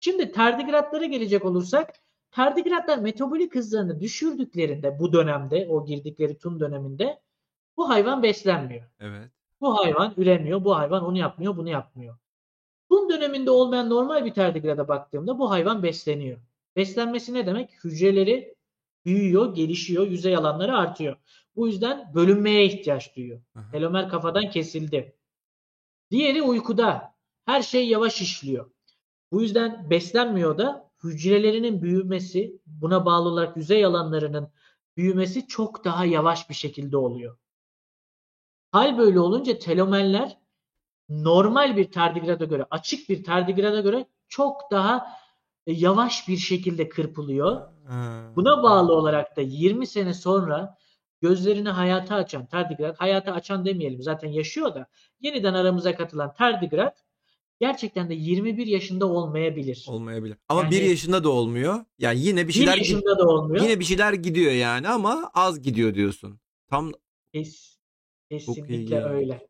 Şimdi 0.00 0.32
tardigratlara 0.32 1.04
gelecek 1.04 1.44
olursak 1.44 1.94
tardigratlar 2.32 2.98
metabolik 2.98 3.54
hızlarını 3.54 4.00
düşürdüklerinde 4.00 4.98
bu 4.98 5.12
dönemde 5.12 5.66
o 5.70 5.86
girdikleri 5.86 6.38
tüm 6.38 6.60
döneminde 6.60 7.20
bu 7.76 7.88
hayvan 7.88 8.22
beslenmiyor. 8.22 8.84
Evet. 9.00 9.30
Bu 9.60 9.78
hayvan 9.78 10.14
üremiyor, 10.16 10.64
bu 10.64 10.76
hayvan 10.76 11.04
onu 11.04 11.18
yapmıyor, 11.18 11.56
bunu 11.56 11.68
yapmıyor. 11.68 12.16
Tun 12.90 13.10
döneminde 13.10 13.50
olmayan 13.50 13.90
normal 13.90 14.24
bir 14.24 14.34
tardigrada 14.34 14.88
baktığımda 14.88 15.38
bu 15.38 15.50
hayvan 15.50 15.82
besleniyor. 15.82 16.38
Beslenmesi 16.76 17.34
ne 17.34 17.46
demek? 17.46 17.84
Hücreleri 17.84 18.54
büyüyor, 19.04 19.54
gelişiyor, 19.54 20.06
yüzey 20.06 20.36
alanları 20.36 20.76
artıyor. 20.76 21.16
Bu 21.56 21.66
yüzden 21.66 22.14
bölünmeye 22.14 22.66
ihtiyaç 22.66 23.16
duyuyor. 23.16 23.40
Aha. 23.54 23.70
Telomer 23.70 24.08
kafadan 24.08 24.50
kesildi. 24.50 25.16
Diğeri 26.10 26.42
uykuda. 26.42 27.12
Her 27.44 27.62
şey 27.62 27.88
yavaş 27.88 28.20
işliyor. 28.20 28.70
Bu 29.32 29.42
yüzden 29.42 29.90
beslenmiyor 29.90 30.58
da 30.58 30.91
hücrelerinin 31.04 31.82
büyümesi, 31.82 32.60
buna 32.66 33.06
bağlı 33.06 33.28
olarak 33.28 33.56
yüzey 33.56 33.84
alanlarının 33.84 34.52
büyümesi 34.96 35.46
çok 35.46 35.84
daha 35.84 36.04
yavaş 36.04 36.50
bir 36.50 36.54
şekilde 36.54 36.96
oluyor. 36.96 37.38
Hal 38.72 38.98
böyle 38.98 39.20
olunca 39.20 39.58
telomerler 39.58 40.38
normal 41.08 41.76
bir 41.76 41.92
tardigrada 41.92 42.44
göre, 42.44 42.66
açık 42.70 43.08
bir 43.08 43.24
tardigrada 43.24 43.80
göre 43.80 44.06
çok 44.28 44.70
daha 44.70 45.06
e, 45.66 45.72
yavaş 45.72 46.28
bir 46.28 46.36
şekilde 46.36 46.88
kırpılıyor. 46.88 47.72
Buna 48.36 48.62
bağlı 48.62 48.92
olarak 48.92 49.36
da 49.36 49.40
20 49.40 49.86
sene 49.86 50.14
sonra 50.14 50.76
gözlerini 51.20 51.68
hayata 51.68 52.14
açan 52.14 52.46
tardigrat, 52.46 53.00
hayata 53.00 53.32
açan 53.32 53.64
demeyelim 53.64 54.02
zaten 54.02 54.28
yaşıyor 54.28 54.74
da 54.74 54.86
yeniden 55.20 55.54
aramıza 55.54 55.94
katılan 55.94 56.34
tardigrat 56.34 57.04
gerçekten 57.62 58.10
de 58.10 58.14
21 58.14 58.66
yaşında 58.66 59.06
olmayabilir. 59.06 59.86
Olmayabilir. 59.88 60.36
Ama 60.48 60.62
Yani- 60.62 60.70
bir 60.70 60.82
yaşında 60.82 61.24
da 61.24 61.28
olmuyor. 61.28 61.84
Yani 61.98 62.20
yine 62.20 62.48
bir 62.48 62.52
şeyler 62.52 62.76
yaşında 62.76 63.18
da 63.18 63.28
olmuyor. 63.28 63.64
yine 63.64 63.80
bir 63.80 63.84
şeyler 63.84 64.12
gidiyor 64.12 64.52
yani 64.52 64.88
ama 64.88 65.30
az 65.34 65.62
gidiyor 65.62 65.94
diyorsun. 65.94 66.40
Tam 66.70 66.92
Kes- 67.34 67.78
kesinlikle 68.30 69.04
öyle. 69.04 69.48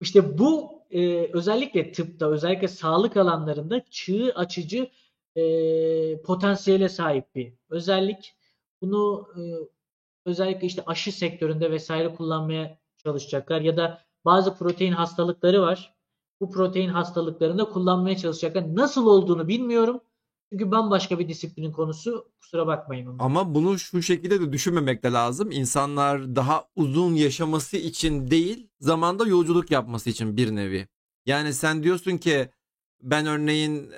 İşte 0.00 0.38
bu 0.38 0.82
e, 0.90 1.30
özellikle 1.32 1.92
tıpta 1.92 2.30
özellikle 2.30 2.68
sağlık 2.68 3.16
alanlarında 3.16 3.84
çığ 3.90 4.32
açıcı 4.34 4.90
e, 5.36 5.42
potansiyele 6.22 6.88
sahip 6.88 7.34
bir 7.34 7.52
özellik. 7.68 8.34
Bunu 8.82 9.28
e, 9.36 9.40
özellikle 10.26 10.66
işte 10.66 10.82
aşı 10.86 11.12
sektöründe 11.12 11.70
vesaire 11.70 12.14
kullanmaya 12.14 12.78
çalışacaklar 12.96 13.60
ya 13.60 13.76
da 13.76 14.02
bazı 14.24 14.58
protein 14.58 14.92
hastalıkları 14.92 15.60
var. 15.62 15.97
Bu 16.40 16.50
protein 16.50 16.88
hastalıklarında 16.88 17.64
kullanmaya 17.64 18.16
çalışacaklar. 18.16 18.76
Nasıl 18.76 19.06
olduğunu 19.06 19.48
bilmiyorum. 19.48 20.00
Çünkü 20.52 20.70
bambaşka 20.70 21.18
bir 21.18 21.28
disiplinin 21.28 21.72
konusu. 21.72 22.30
Kusura 22.40 22.66
bakmayın. 22.66 23.06
Onu. 23.06 23.16
ama 23.22 23.54
bunu 23.54 23.78
şu 23.78 24.02
şekilde 24.02 24.40
de 24.40 24.52
düşünmemek 24.52 25.02
de 25.02 25.12
lazım. 25.12 25.50
İnsanlar 25.50 26.36
daha 26.36 26.64
uzun 26.76 27.14
yaşaması 27.14 27.76
için 27.76 28.30
değil, 28.30 28.68
zamanda 28.80 29.26
yolculuk 29.26 29.70
yapması 29.70 30.10
için 30.10 30.36
bir 30.36 30.56
nevi. 30.56 30.88
Yani 31.26 31.54
sen 31.54 31.82
diyorsun 31.82 32.18
ki 32.18 32.50
ben 33.02 33.26
örneğin 33.26 33.90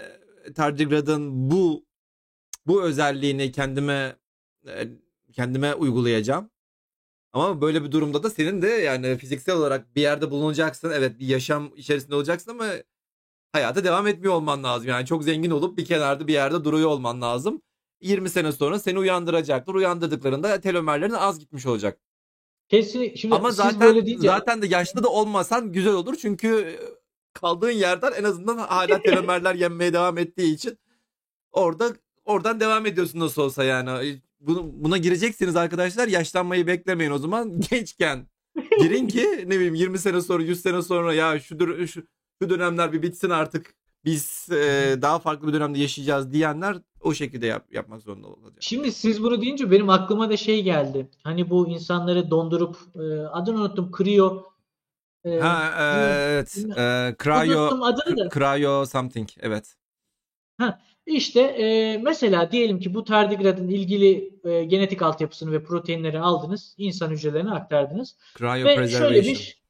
e, 0.45 0.53
tardigradın 0.53 1.51
bu 1.51 1.85
bu 2.67 2.83
özelliğini 2.83 3.53
kendime 3.53 4.17
e, 4.67 4.89
kendime 5.33 5.75
uygulayacağım. 5.75 6.51
Ama 7.33 7.61
böyle 7.61 7.85
bir 7.85 7.93
durumda 7.93 8.23
da 8.23 8.31
senin 8.31 8.63
de 8.63 8.69
yani 8.69 9.17
fiziksel 9.17 9.57
olarak 9.57 9.97
bir 9.97 10.03
yerde 10.03 10.31
bulunacaksın. 10.31 10.91
Evet 10.91 11.19
bir 11.19 11.27
yaşam 11.27 11.71
içerisinde 11.77 12.15
olacaksın 12.15 12.51
ama 12.51 12.67
hayata 13.53 13.85
devam 13.85 14.07
etmiyor 14.07 14.35
olman 14.35 14.65
lazım. 14.65 14.89
Yani 14.89 15.07
çok 15.07 15.25
zengin 15.25 15.51
olup 15.51 15.79
bir 15.79 15.85
kenarda 15.85 16.27
bir 16.27 16.33
yerde 16.33 16.65
duruyor 16.65 16.89
olman 16.89 17.23
lazım. 17.23 17.63
20 18.01 18.31
sene 18.31 18.53
sonra 18.53 18.79
seni 18.79 18.99
uyandıracaklar. 18.99 19.75
Uyandırdıklarında 19.75 20.61
telomerlerin 20.61 21.13
az 21.13 21.39
gitmiş 21.39 21.67
olacak. 21.67 22.01
Kesin, 22.69 23.15
şimdi 23.15 23.35
Ama 23.35 23.49
siz 23.49 23.57
zaten 23.57 23.81
böyle 23.81 24.07
deyince 24.07 24.29
zaten 24.29 24.63
de 24.63 24.67
yaşlı 24.67 25.03
da 25.03 25.09
olmasan 25.09 25.73
güzel 25.73 25.93
olur. 25.93 26.17
Çünkü 26.17 26.79
kaldığın 27.35 27.71
yerden 27.71 28.13
en 28.13 28.25
azından 28.25 28.59
hala 28.59 29.03
telomerler 29.03 29.55
yenmeye 29.65 29.93
devam 29.93 30.19
ettiği 30.19 30.55
için 30.55 30.79
orada 31.53 31.93
oradan 32.25 32.61
devam 32.61 32.87
ediyorsun 32.87 33.21
nasıl 33.21 33.43
olsa 33.43 33.65
yani. 33.65 34.21
Bunu, 34.41 34.71
buna 34.73 34.99
gireceksiniz 34.99 35.57
arkadaşlar. 35.57 36.09
Yaşlanmayı 36.09 36.67
beklemeyin 36.67 37.11
o 37.11 37.19
zaman. 37.19 37.61
Gençken 37.71 38.27
girin 38.79 39.09
ki 39.09 39.45
ne 39.47 39.57
bileyim 39.57 39.75
20 39.75 39.99
sene 39.99 40.21
sonra 40.21 40.43
100 40.43 40.61
sene 40.61 40.83
sonra 40.83 41.15
ya 41.15 41.41
şu, 41.41 41.87
şu, 41.87 42.03
şu 42.43 42.51
dönemler 42.51 42.93
bir 42.93 43.03
bitsin 43.03 43.31
artık. 43.31 43.75
Biz 44.05 44.49
e, 44.53 44.97
daha 45.03 45.19
farklı 45.19 45.49
bir 45.49 45.53
dönemde 45.53 45.79
yaşayacağız 45.79 46.33
diyenler 46.33 46.77
o 47.01 47.15
şekilde 47.15 47.47
yap, 47.47 47.67
yapmak 47.73 48.03
zorunda 48.03 48.27
olacak. 48.27 48.59
Şimdi 48.61 48.93
siz 48.93 49.23
bunu 49.23 49.43
deyince 49.43 49.71
benim 49.71 49.91
aklıma 49.91 50.31
da 50.31 50.37
şey 50.37 50.63
geldi. 50.63 51.11
Hani 51.25 51.51
bu 51.51 51.69
insanları 51.69 52.31
dondurup 52.31 52.77
e, 52.95 53.01
adını 53.27 53.61
unuttum 53.61 53.93
kriyo 53.93 54.43
e, 55.25 55.39
Ha 55.39 55.75
e, 55.79 55.83
evet. 56.33 56.57
E, 56.57 56.61
unuttum 56.61 57.17
cryo 57.25 57.83
adını 57.83 58.17
da. 58.17 58.29
cryo 58.29 58.87
something 58.87 59.29
evet. 59.41 59.77
İşte 61.07 61.41
e, 61.41 61.99
mesela 61.99 62.53
diyelim 62.53 62.81
ki 62.81 62.95
bu 62.95 63.05
tardigradın 63.05 63.69
ilgili 63.69 64.39
e, 64.45 64.65
genetik 64.65 65.03
altyapısını 65.03 65.53
ve 65.53 65.65
proteinleri 65.65 66.21
aldınız, 66.21 66.75
insan 66.79 67.11
hücrelerine 67.11 67.51
aktardınız 67.51 68.17
ve 68.41 68.89
şöyle 68.89 69.23
bir 69.23 69.61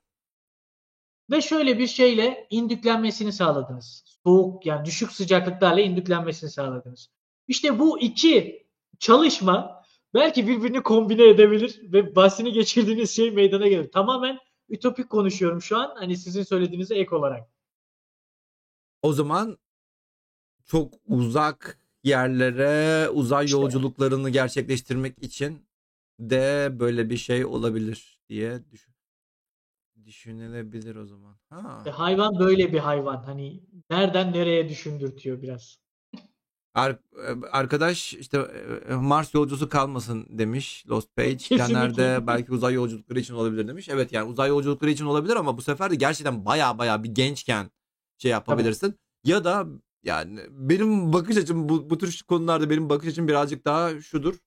Ve 1.31 1.40
şöyle 1.40 1.79
bir 1.79 1.87
şeyle 1.87 2.47
indüklenmesini 2.51 3.33
sağladınız. 3.33 4.05
Soğuk 4.25 4.66
yani 4.66 4.85
düşük 4.85 5.12
sıcaklıklarla 5.12 5.81
indüklenmesini 5.81 6.51
sağladınız. 6.51 7.11
İşte 7.49 7.79
bu 7.79 8.01
iki 8.01 8.66
çalışma 8.99 9.85
belki 10.14 10.49
birbirini 10.49 10.83
kombine 10.83 11.29
edebilir 11.29 11.81
ve 11.93 12.16
bahsini 12.16 12.53
geçirdiğiniz 12.53 13.11
şey 13.11 13.31
meydana 13.31 13.69
gelir. 13.69 13.90
Tamamen 13.93 14.38
ütopik 14.69 15.11
konuşuyorum 15.11 15.62
şu 15.62 15.79
an. 15.79 15.95
Hani 15.99 16.16
sizin 16.16 16.43
söylediğinize 16.43 16.95
ek 16.95 17.14
olarak. 17.14 17.49
O 19.03 19.12
zaman 19.12 19.59
çok 20.70 20.94
uzak 21.06 21.78
yerlere 22.04 23.09
uzay 23.09 23.44
İşte. 23.44 23.56
yolculuklarını 23.56 24.30
gerçekleştirmek 24.30 25.22
için 25.22 25.66
de 26.20 26.68
böyle 26.72 27.11
bir 27.11 27.16
şey 27.16 27.44
olabilir 27.44 28.20
diye 28.28 28.70
düşün 28.70 28.94
düşünülebilir 30.04 30.96
o 30.96 31.06
zaman. 31.06 31.37
Ha. 31.50 31.85
Hayvan 31.92 32.38
böyle 32.38 32.72
bir 32.72 32.78
hayvan. 32.78 33.22
Hani 33.22 33.61
nereden 33.90 34.33
nereye 34.33 34.68
düşündürtüyor 34.68 35.42
biraz. 35.42 35.78
Ar- 36.74 36.98
arkadaş 37.52 38.14
işte 38.14 38.38
e, 38.88 38.94
Mars 38.94 39.35
yolcusu 39.35 39.68
kalmasın 39.68 40.26
demiş 40.38 40.85
Lost 40.88 41.16
Page. 41.16 41.37
Genelde 41.48 42.26
belki 42.26 42.52
uzay 42.52 42.74
yolculukları 42.74 43.20
için 43.20 43.35
olabilir 43.35 43.68
demiş. 43.68 43.88
Evet 43.88 44.12
yani 44.12 44.28
uzay 44.30 44.48
yolculukları 44.48 44.90
için 44.90 45.04
olabilir 45.04 45.37
ama 45.37 45.56
bu 45.56 45.62
sefer 45.62 45.90
de 45.90 45.94
gerçekten 45.94 46.44
baya 46.44 46.78
baya 46.78 47.02
bir 47.04 47.09
gençken 47.09 47.70
şey 48.18 48.30
yapabilirsin. 48.30 48.94
Ya 49.24 49.44
da 49.44 49.66
yani 50.02 50.40
benim 50.50 51.12
bakış 51.12 51.36
açım 51.36 51.68
bu, 51.68 51.90
bu 51.90 51.98
tür 51.98 52.22
konularda 52.28 52.70
benim 52.70 52.88
bakış 52.90 53.08
açım 53.08 53.28
birazcık 53.28 53.64
daha 53.64 54.00
şudur. 54.00 54.38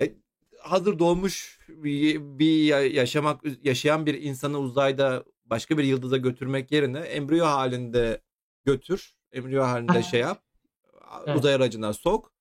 E, 0.00 0.14
hazır 0.60 0.98
doğmuş 0.98 1.58
bir, 1.68 2.20
bir 2.38 2.62
ya- 2.62 2.86
yaşamak 2.86 3.40
yaşayan 3.62 4.06
bir 4.06 4.22
insanı 4.22 4.58
uzayda 4.58 5.24
başka 5.44 5.78
bir 5.78 5.84
yıldıza 5.84 6.16
götürmek 6.16 6.72
yerine 6.72 6.98
embriyo 6.98 7.46
halinde 7.46 8.22
götür. 8.64 9.14
Embriyo 9.32 9.64
halinde 9.64 10.02
şey 10.02 10.20
yap. 10.20 10.44
Evet. 11.26 11.38
Uzay 11.38 11.54
aracına 11.54 11.92
sok. 11.92 12.32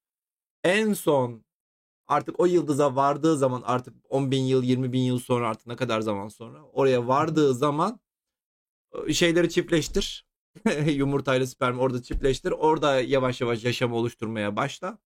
En 0.64 0.94
son 0.94 1.46
artık 2.08 2.40
o 2.40 2.46
yıldıza 2.46 2.96
vardığı 2.96 3.38
zaman 3.38 3.62
artık 3.66 3.96
10 4.10 4.32
bin 4.32 4.44
yıl 4.44 4.64
20 4.64 4.94
bin 4.94 5.02
yıl 5.02 5.20
sonra 5.20 5.50
artık 5.50 5.68
ne 5.68 5.76
kadar 5.76 6.02
zaman 6.02 6.28
sonra 6.28 6.64
oraya 6.64 7.08
vardığı 7.08 7.54
zaman 7.54 8.00
şeyleri 9.14 9.50
çiftleştir. 9.50 10.27
Yumurtayla 10.88 11.48
sperm 11.48 11.80
orada 11.80 12.02
çiftleştir. 12.04 12.52
Orada 12.52 13.02
yavaş 13.02 13.42
yavaş 13.42 13.64
yaşam 13.66 13.94
oluşturmaya 13.94 14.56
başla. 14.56 14.98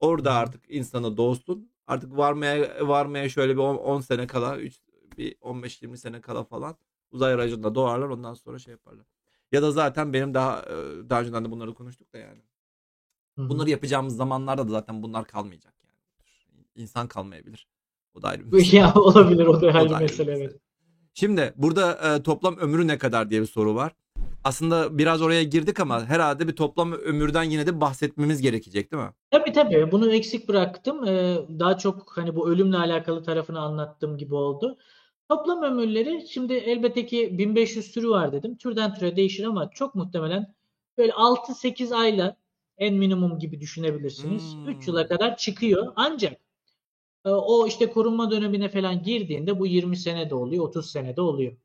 Orada 0.00 0.32
artık 0.34 0.64
insanı 0.68 1.16
doğsun. 1.16 1.70
Artık 1.86 2.16
varmaya 2.16 2.88
varmaya 2.88 3.28
şöyle 3.28 3.52
bir 3.52 3.60
10, 3.60 3.76
10 3.76 4.00
sene 4.00 4.26
kala, 4.26 4.58
3 4.58 4.80
bir 5.18 5.36
15-20 5.40 5.96
sene 5.96 6.20
kala 6.20 6.44
falan 6.44 6.76
uzay 7.10 7.32
aracında 7.34 7.74
doğarlar. 7.74 8.08
Ondan 8.08 8.34
sonra 8.34 8.58
şey 8.58 8.72
yaparlar. 8.72 9.06
Ya 9.52 9.62
da 9.62 9.70
zaten 9.72 10.12
benim 10.12 10.34
daha 10.34 10.64
daha 11.10 11.20
önceden 11.20 11.44
de 11.44 11.50
bunları 11.50 11.74
konuştuk 11.74 12.12
da 12.12 12.18
yani. 12.18 12.42
Bunları 13.48 13.70
yapacağımız 13.70 14.16
zamanlarda 14.16 14.68
da 14.68 14.72
zaten 14.72 15.02
bunlar 15.02 15.26
kalmayacak 15.26 15.74
yani. 15.84 15.98
İnsan 16.74 17.08
kalmayabilir. 17.08 17.68
O 18.14 18.22
da 18.22 18.28
ayrı 18.28 18.46
bir 18.46 18.52
mesele. 18.52 18.76
ya 18.76 18.94
olabilir 18.94 19.46
o 19.46 19.60
da 19.60 19.72
O 19.72 19.72
ayrı 19.72 19.90
da 19.90 19.96
ayrı 19.96 19.98
mesele 19.98 20.26
mesele. 20.26 20.36
evet. 20.36 20.60
Şimdi 21.14 21.52
burada 21.56 22.14
e, 22.16 22.22
toplam 22.22 22.56
ömrü 22.58 22.86
ne 22.86 22.98
kadar 22.98 23.30
diye 23.30 23.40
bir 23.40 23.46
soru 23.46 23.74
var. 23.74 23.92
Aslında 24.46 24.98
biraz 24.98 25.22
oraya 25.22 25.42
girdik 25.42 25.80
ama 25.80 26.04
herhalde 26.06 26.48
bir 26.48 26.56
toplam 26.56 26.92
ömürden 26.92 27.42
yine 27.42 27.66
de 27.66 27.80
bahsetmemiz 27.80 28.42
gerekecek 28.42 28.92
değil 28.92 29.02
mi? 29.02 29.10
Tabii 29.30 29.52
tabii 29.52 29.92
bunu 29.92 30.12
eksik 30.12 30.48
bıraktım. 30.48 31.04
Ee, 31.04 31.38
daha 31.58 31.78
çok 31.78 32.16
hani 32.16 32.36
bu 32.36 32.50
ölümle 32.50 32.76
alakalı 32.76 33.22
tarafını 33.22 33.60
anlattığım 33.60 34.18
gibi 34.18 34.34
oldu. 34.34 34.78
Toplam 35.28 35.62
ömürleri 35.62 36.28
şimdi 36.28 36.52
elbette 36.52 37.06
ki 37.06 37.38
1500 37.38 37.92
türü 37.92 38.08
var 38.08 38.32
dedim. 38.32 38.56
Türden 38.56 38.94
türe 38.94 39.16
değişir 39.16 39.44
ama 39.44 39.70
çok 39.70 39.94
muhtemelen 39.94 40.54
böyle 40.98 41.12
6-8 41.12 41.94
ayla 41.94 42.36
en 42.78 42.94
minimum 42.94 43.38
gibi 43.38 43.60
düşünebilirsiniz. 43.60 44.54
Hmm. 44.54 44.68
3 44.68 44.88
yıla 44.88 45.06
kadar 45.06 45.36
çıkıyor. 45.36 45.92
Ancak 45.96 46.40
e, 47.24 47.30
o 47.30 47.66
işte 47.66 47.90
korunma 47.90 48.30
dönemine 48.30 48.68
falan 48.68 49.02
girdiğinde 49.02 49.58
bu 49.58 49.66
20 49.66 49.96
sene 49.96 50.30
de 50.30 50.34
oluyor, 50.34 50.64
30 50.64 50.90
sene 50.90 51.16
de 51.16 51.20
oluyor. 51.20 51.56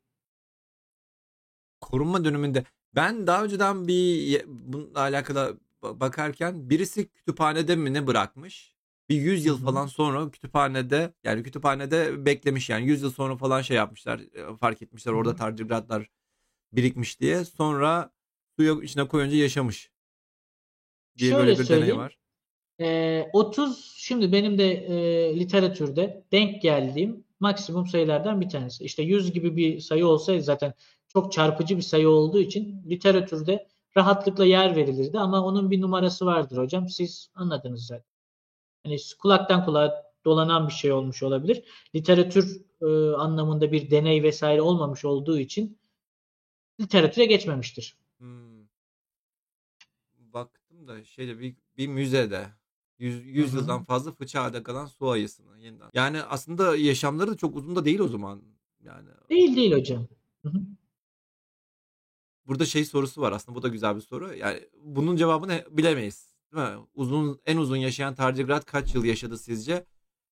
Korunma 1.92 2.24
döneminde 2.24 2.64
ben 2.94 3.26
daha 3.26 3.44
önceden 3.44 3.88
bir 3.88 4.42
bununla 4.46 5.00
alakalı 5.00 5.58
ba- 5.82 6.00
bakarken 6.00 6.70
birisi 6.70 7.08
kütüphanede 7.08 7.76
mi 7.76 7.94
ne 7.94 8.06
bırakmış? 8.06 8.74
Bir 9.08 9.16
100 9.16 9.46
yıl 9.46 9.58
falan 9.58 9.86
sonra 9.86 10.30
kütüphanede 10.30 11.14
yani 11.24 11.42
kütüphanede 11.42 12.26
beklemiş 12.26 12.70
yani 12.70 12.86
100 12.86 13.02
yıl 13.02 13.10
sonra 13.10 13.36
falan 13.36 13.62
şey 13.62 13.76
yapmışlar 13.76 14.20
e, 14.20 14.56
fark 14.56 14.82
etmişler 14.82 15.12
orada 15.12 15.30
hı. 15.30 15.36
tardigratlar 15.36 16.10
birikmiş 16.72 17.20
diye 17.20 17.44
sonra 17.44 18.12
suya 18.58 18.74
içine 18.82 19.08
koyunca 19.08 19.36
yaşamış 19.36 19.92
diye 21.18 21.30
Şöyle 21.30 21.38
böyle 21.38 21.58
bir 21.58 21.68
deney 21.68 21.96
söyleyeyim. 21.96 21.96
var. 21.96 22.18
Ee, 22.80 23.30
30 23.32 23.94
şimdi 23.98 24.32
benim 24.32 24.58
de 24.58 24.72
e, 24.72 25.40
literatürde 25.40 26.24
denk 26.32 26.62
geldiğim 26.62 27.24
maksimum 27.40 27.86
sayılardan 27.86 28.40
bir 28.40 28.48
tanesi. 28.48 28.84
İşte 28.84 29.02
100 29.02 29.32
gibi 29.32 29.56
bir 29.56 29.80
sayı 29.80 30.06
olsaydı 30.06 30.42
zaten 30.42 30.74
çok 31.12 31.32
çarpıcı 31.32 31.76
bir 31.76 31.82
sayı 31.82 32.08
olduğu 32.08 32.40
için 32.40 32.82
literatürde 32.90 33.68
rahatlıkla 33.96 34.44
yer 34.44 34.76
verilirdi 34.76 35.18
ama 35.18 35.44
onun 35.44 35.70
bir 35.70 35.80
numarası 35.80 36.26
vardır 36.26 36.56
hocam. 36.56 36.88
Siz 36.88 37.30
anladınız 37.34 37.86
zaten. 37.86 38.12
Hani 38.84 38.96
kulaktan 39.18 39.64
kulağa 39.64 40.12
dolanan 40.24 40.68
bir 40.68 40.72
şey 40.72 40.92
olmuş 40.92 41.22
olabilir. 41.22 41.64
Literatür 41.94 42.60
e, 42.82 42.86
anlamında 43.16 43.72
bir 43.72 43.90
deney 43.90 44.22
vesaire 44.22 44.62
olmamış 44.62 45.04
olduğu 45.04 45.38
için 45.38 45.78
literatüre 46.80 47.24
geçmemiştir. 47.24 47.96
Hmm. 48.18 48.62
Baktım 50.18 50.88
da 50.88 51.04
şeyde 51.04 51.38
bir, 51.38 51.56
bir 51.76 51.86
müzede 51.86 52.46
100, 52.98 53.26
100 53.26 53.52
Hı 53.52 53.56
hı. 53.56 53.60
yıldan 53.60 53.84
fazla 53.84 54.12
fıçağda 54.12 54.62
kalan 54.62 54.86
su 54.86 55.10
ayısını 55.10 55.60
yeniden. 55.60 55.90
Yani 55.94 56.22
aslında 56.22 56.76
yaşamları 56.76 57.30
da 57.30 57.36
çok 57.36 57.56
uzun 57.56 57.76
da 57.76 57.84
değil 57.84 57.98
o 57.98 58.08
zaman. 58.08 58.42
Yani 58.84 59.08
Değil 59.30 59.56
değil 59.56 59.72
hocam. 59.72 60.06
Hı 60.42 60.48
hı. 60.48 60.58
Burada 62.46 62.64
şey 62.64 62.84
sorusu 62.84 63.20
var 63.20 63.32
aslında 63.32 63.58
bu 63.58 63.62
da 63.62 63.68
güzel 63.68 63.96
bir 63.96 64.00
soru. 64.00 64.34
Yani 64.34 64.60
bunun 64.82 65.16
cevabını 65.16 65.64
bilemeyiz. 65.70 66.32
Değil 66.54 66.68
mi? 66.68 66.76
Uzun 66.94 67.40
en 67.46 67.56
uzun 67.56 67.76
yaşayan 67.76 68.14
tardigrat 68.14 68.64
kaç 68.64 68.94
yıl 68.94 69.04
yaşadı 69.04 69.38
sizce? 69.38 69.86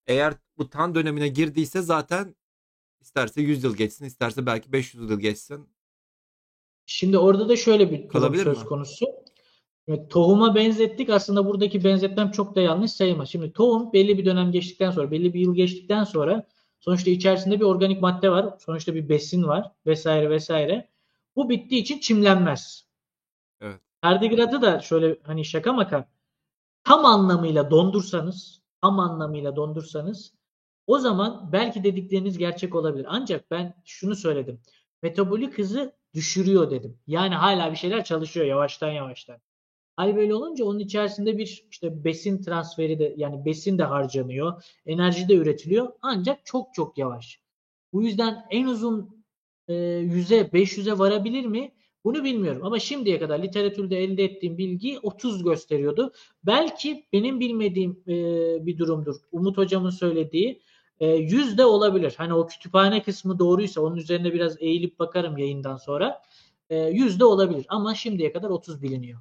Eğer 0.07 0.33
bu 0.57 0.69
tan 0.69 0.95
dönemine 0.95 1.27
girdiyse 1.27 1.81
zaten 1.81 2.35
isterse 3.01 3.41
100 3.41 3.63
yıl 3.63 3.75
geçsin, 3.75 4.05
isterse 4.05 4.45
belki 4.45 4.71
500 4.71 5.09
yıl 5.11 5.19
geçsin. 5.19 5.69
Şimdi 6.85 7.17
orada 7.17 7.49
da 7.49 7.55
şöyle 7.55 7.91
bir 7.91 8.07
Kalabilir 8.07 8.43
söz 8.43 8.57
mi? 8.57 8.65
konusu. 8.65 9.05
Evet, 9.87 10.11
tohuma 10.11 10.55
benzettik. 10.55 11.09
Aslında 11.09 11.45
buradaki 11.45 11.83
benzetmem 11.83 12.31
çok 12.31 12.55
da 12.55 12.61
yanlış 12.61 12.91
sayılmaz. 12.91 13.29
Şimdi 13.29 13.53
tohum 13.53 13.93
belli 13.93 14.17
bir 14.17 14.25
dönem 14.25 14.51
geçtikten 14.51 14.91
sonra, 14.91 15.11
belli 15.11 15.33
bir 15.33 15.39
yıl 15.39 15.55
geçtikten 15.55 16.03
sonra 16.03 16.47
sonuçta 16.79 17.09
içerisinde 17.11 17.59
bir 17.59 17.65
organik 17.65 18.01
madde 18.01 18.29
var. 18.29 18.55
Sonuçta 18.59 18.95
bir 18.95 19.09
besin 19.09 19.43
var 19.43 19.71
vesaire 19.85 20.29
vesaire. 20.29 20.90
Bu 21.35 21.49
bittiği 21.49 21.81
için 21.81 21.99
çimlenmez. 21.99 22.87
Evet. 23.61 23.81
Tardigratı 24.01 24.61
da 24.61 24.79
şöyle 24.79 25.19
hani 25.23 25.45
şaka 25.45 25.73
maka 25.73 26.09
tam 26.83 27.05
anlamıyla 27.05 27.71
dondursanız, 27.71 28.61
tam 28.81 28.99
anlamıyla 28.99 29.55
dondursanız 29.55 30.33
o 30.87 30.99
zaman 30.99 31.49
belki 31.51 31.83
dedikleriniz 31.83 32.37
gerçek 32.37 32.75
olabilir. 32.75 33.05
Ancak 33.09 33.51
ben 33.51 33.81
şunu 33.85 34.15
söyledim. 34.15 34.61
Metabolik 35.01 35.57
hızı 35.57 35.95
düşürüyor 36.13 36.71
dedim. 36.71 36.99
Yani 37.07 37.35
hala 37.35 37.71
bir 37.71 37.77
şeyler 37.77 38.03
çalışıyor 38.03 38.45
yavaştan 38.45 38.91
yavaştan. 38.91 39.37
Hal 39.95 40.15
böyle 40.15 40.35
olunca 40.35 40.65
onun 40.65 40.79
içerisinde 40.79 41.37
bir 41.37 41.65
işte 41.71 42.03
besin 42.03 42.41
transferi 42.43 42.99
de 42.99 43.13
yani 43.17 43.45
besin 43.45 43.77
de 43.77 43.83
harcanıyor, 43.83 44.63
enerji 44.85 45.29
de 45.29 45.35
üretiliyor 45.35 45.93
ancak 46.01 46.45
çok 46.45 46.73
çok 46.73 46.97
yavaş. 46.97 47.41
Bu 47.93 48.03
yüzden 48.03 48.45
en 48.49 48.65
uzun 48.65 49.20
100'e 49.67 50.41
500'e 50.41 50.97
varabilir 50.99 51.45
mi? 51.45 51.71
Bunu 52.03 52.23
bilmiyorum 52.23 52.61
ama 52.63 52.79
şimdiye 52.79 53.19
kadar 53.19 53.43
literatürde 53.43 54.03
elde 54.03 54.23
ettiğim 54.23 54.57
bilgi 54.57 54.99
30 55.03 55.43
gösteriyordu. 55.43 56.13
Belki 56.45 57.05
benim 57.13 57.39
bilmediğim 57.39 58.03
e, 58.07 58.15
bir 58.65 58.77
durumdur. 58.77 59.15
Umut 59.31 59.57
hocamın 59.57 59.89
söylediği 59.89 60.61
e, 60.99 61.07
100 61.07 61.57
de 61.57 61.65
olabilir. 61.65 62.13
Hani 62.17 62.33
o 62.33 62.47
kütüphane 62.47 63.03
kısmı 63.03 63.39
doğruysa 63.39 63.81
onun 63.81 63.95
üzerine 63.95 64.33
biraz 64.33 64.61
eğilip 64.61 64.99
bakarım 64.99 65.37
yayından 65.37 65.77
sonra. 65.77 66.21
E, 66.69 66.77
100 66.77 67.19
de 67.19 67.25
olabilir 67.25 67.65
ama 67.69 67.95
şimdiye 67.95 68.33
kadar 68.33 68.49
30 68.49 68.81
biliniyor. 68.81 69.19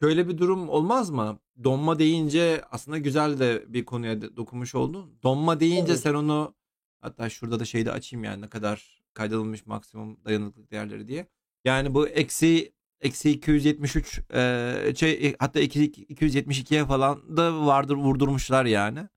Şöyle 0.00 0.28
bir 0.28 0.38
durum 0.38 0.68
olmaz 0.68 1.10
mı? 1.10 1.38
Donma 1.64 1.98
deyince 1.98 2.62
aslında 2.70 2.98
güzel 2.98 3.38
de 3.38 3.64
bir 3.68 3.84
konuya 3.84 4.36
dokunmuş 4.36 4.74
oldun. 4.74 5.10
Donma 5.22 5.60
deyince 5.60 5.92
Evet. 5.92 6.00
sen 6.00 6.14
onu 6.14 6.54
hatta 7.00 7.28
şurada 7.28 7.60
da 7.60 7.64
şeyde 7.64 7.92
açayım 7.92 8.24
yani 8.24 8.42
ne 8.42 8.48
kadar 8.48 8.99
kaydedilmiş 9.14 9.66
maksimum 9.66 10.24
dayanıklılık 10.24 10.70
değerleri 10.70 11.08
diye. 11.08 11.26
Yani 11.64 11.94
bu 11.94 12.08
eksi 12.08 12.72
eksi 13.00 13.30
273 13.30 14.20
e, 14.34 14.92
şey, 14.96 15.36
hatta 15.38 15.60
iki- 15.60 15.92
272'ye 15.92 16.86
falan 16.86 17.36
da 17.36 17.66
vardır 17.66 17.94
vurdurmuşlar 17.96 18.64
yani. 18.64 19.08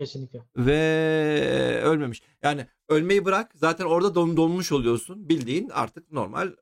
Kesinlikle. 0.00 0.40
ve 0.56 1.80
ölmemiş. 1.84 2.22
Yani 2.42 2.66
ölmeyi 2.88 3.24
bırak 3.24 3.52
zaten 3.54 3.84
orada 3.84 4.14
don, 4.14 4.36
donmuş 4.36 4.72
oluyorsun. 4.72 5.28
Bildiğin 5.28 5.68
artık 5.68 6.12
normal 6.12 6.52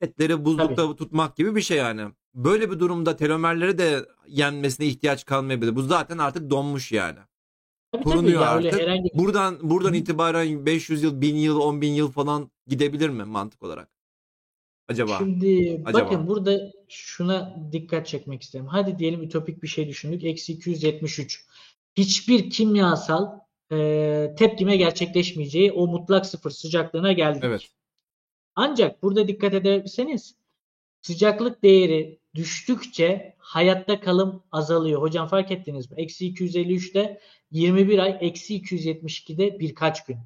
etleri 0.00 0.44
buzlukta 0.44 0.96
tutmak 0.96 1.36
gibi 1.36 1.56
bir 1.56 1.60
şey 1.60 1.76
yani. 1.76 2.12
Böyle 2.34 2.70
bir 2.70 2.78
durumda 2.78 3.16
telomerleri 3.16 3.78
de 3.78 4.06
yenmesine 4.26 4.86
ihtiyaç 4.86 5.24
kalmayabilir. 5.24 5.76
Bu 5.76 5.82
zaten 5.82 6.18
artık 6.18 6.50
donmuş 6.50 6.92
yani. 6.92 7.18
Tabii 7.92 8.04
Korunuyor 8.04 8.46
tabii 8.46 8.68
artık. 8.68 8.80
herhangi 8.80 9.10
Buradan 9.14 9.70
buradan 9.70 9.94
itibaren 9.94 10.66
500 10.66 11.02
yıl, 11.02 11.20
1000 11.20 11.36
yıl, 11.36 11.60
10 11.60 11.80
bin 11.80 11.92
yıl 11.92 12.10
falan 12.10 12.50
gidebilir 12.66 13.08
mi 13.08 13.24
mantık 13.24 13.62
olarak? 13.62 13.88
Acaba? 14.88 15.18
Şimdi 15.18 15.82
Acaba? 15.84 16.04
bakın 16.04 16.26
burada 16.26 16.72
şuna 16.88 17.56
dikkat 17.72 18.06
çekmek 18.06 18.42
isterim. 18.42 18.66
Hadi 18.66 18.98
diyelim 18.98 19.22
ütopik 19.22 19.62
bir 19.62 19.68
şey 19.68 19.88
düşündük. 19.88 20.24
Eksi 20.24 20.52
273. 20.52 21.46
Hiçbir 21.96 22.50
kimyasal 22.50 23.38
e, 23.72 24.34
tepkime 24.38 24.76
gerçekleşmeyeceği 24.76 25.72
o 25.72 25.86
mutlak 25.86 26.26
sıfır 26.26 26.50
sıcaklığına 26.50 27.12
geldik. 27.12 27.42
Evet. 27.44 27.68
Ancak 28.54 29.02
burada 29.02 29.28
dikkat 29.28 29.54
ederseniz 29.54 30.34
sıcaklık 31.02 31.62
değeri 31.62 32.18
düştükçe 32.38 33.34
hayatta 33.38 34.00
kalım 34.00 34.42
azalıyor. 34.52 35.02
Hocam 35.02 35.28
fark 35.28 35.50
ettiniz 35.50 35.90
mi? 35.90 36.00
Eksi 36.00 36.32
253'te 36.32 37.20
21 37.50 37.98
ay, 37.98 38.18
eksi 38.20 38.60
272'de 38.60 39.60
birkaç 39.60 40.04
gün. 40.04 40.18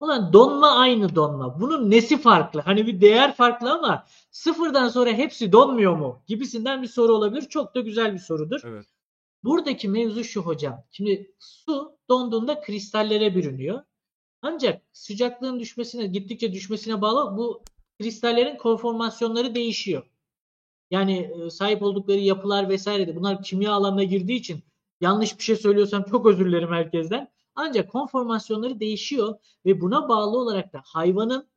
Ulan 0.00 0.32
donma 0.32 0.70
aynı 0.70 1.14
donma. 1.14 1.60
Bunun 1.60 1.90
nesi 1.90 2.18
farklı? 2.18 2.60
Hani 2.60 2.86
bir 2.86 3.00
değer 3.00 3.34
farklı 3.34 3.72
ama 3.72 4.06
sıfırdan 4.30 4.88
sonra 4.88 5.10
hepsi 5.10 5.52
donmuyor 5.52 5.96
mu? 5.96 6.22
Gibisinden 6.26 6.82
bir 6.82 6.88
soru 6.88 7.14
olabilir. 7.14 7.42
Çok 7.42 7.74
da 7.74 7.80
güzel 7.80 8.14
bir 8.14 8.18
sorudur. 8.18 8.60
Evet. 8.64 8.86
Buradaki 9.44 9.88
mevzu 9.88 10.24
şu 10.24 10.40
hocam. 10.40 10.84
Şimdi 10.90 11.34
su 11.38 11.98
donduğunda 12.08 12.60
kristallere 12.60 13.34
bürünüyor. 13.34 13.82
Ancak 14.42 14.82
sıcaklığın 14.92 15.60
düşmesine, 15.60 16.06
gittikçe 16.06 16.52
düşmesine 16.52 17.00
bağlı 17.00 17.36
bu 17.36 17.62
kristallerin 17.98 18.56
konformasyonları 18.56 19.54
değişiyor. 19.54 20.02
Yani 20.90 21.30
sahip 21.50 21.82
oldukları 21.82 22.18
yapılar 22.18 22.68
vesaire 22.68 23.06
de 23.06 23.16
bunlar 23.16 23.42
kimya 23.42 23.72
alanına 23.72 24.04
girdiği 24.04 24.38
için 24.38 24.64
yanlış 25.00 25.38
bir 25.38 25.42
şey 25.42 25.56
söylüyorsam 25.56 26.02
çok 26.02 26.26
özür 26.26 26.46
dilerim 26.46 26.72
herkesten. 26.72 27.28
Ancak 27.54 27.92
konformasyonları 27.92 28.80
değişiyor 28.80 29.38
ve 29.66 29.80
buna 29.80 30.08
bağlı 30.08 30.38
olarak 30.38 30.72
da 30.72 30.82
hayvanın 30.84 31.48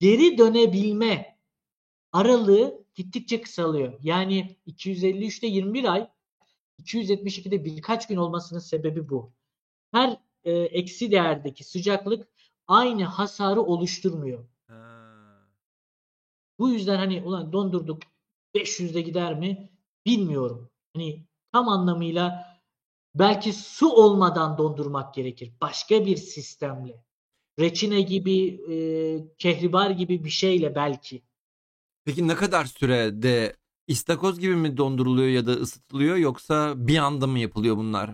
geri 0.00 0.38
dönebilme 0.38 1.38
aralığı 2.12 2.84
gittikçe 2.94 3.40
kısalıyor. 3.40 3.98
Yani 4.02 4.56
253'te 4.66 5.46
21 5.46 5.92
ay, 5.92 6.08
272'de 6.82 7.64
birkaç 7.64 8.08
gün 8.08 8.16
olmasının 8.16 8.60
sebebi 8.60 9.08
bu. 9.08 9.32
Her 9.92 10.16
e, 10.44 10.52
eksi 10.52 11.10
değerdeki 11.10 11.64
sıcaklık 11.64 12.28
aynı 12.68 13.04
hasarı 13.04 13.62
oluşturmuyor. 13.62 14.44
Ha. 14.68 15.06
Bu 16.58 16.70
yüzden 16.70 16.96
hani 16.96 17.22
ulan 17.22 17.52
dondurduk 17.52 17.98
500'de 18.56 19.00
gider 19.00 19.38
mi 19.38 19.70
bilmiyorum. 20.06 20.70
Hani 20.94 21.26
tam 21.52 21.68
anlamıyla 21.68 22.46
belki 23.14 23.52
su 23.52 23.90
olmadan 23.90 24.58
dondurmak 24.58 25.14
gerekir. 25.14 25.52
Başka 25.62 26.06
bir 26.06 26.16
sistemle. 26.16 27.04
Reçine 27.60 28.02
gibi, 28.02 28.48
e, 28.72 28.76
kehribar 29.38 29.90
gibi 29.90 30.24
bir 30.24 30.30
şeyle 30.30 30.74
belki. 30.74 31.22
Peki 32.04 32.28
ne 32.28 32.34
kadar 32.34 32.64
sürede 32.64 33.56
istakoz 33.86 34.38
gibi 34.40 34.56
mi 34.56 34.76
donduruluyor 34.76 35.28
ya 35.28 35.46
da 35.46 35.52
ısıtılıyor 35.52 36.16
yoksa 36.16 36.74
bir 36.76 36.98
anda 36.98 37.26
mı 37.26 37.38
yapılıyor 37.38 37.76
bunlar? 37.76 38.10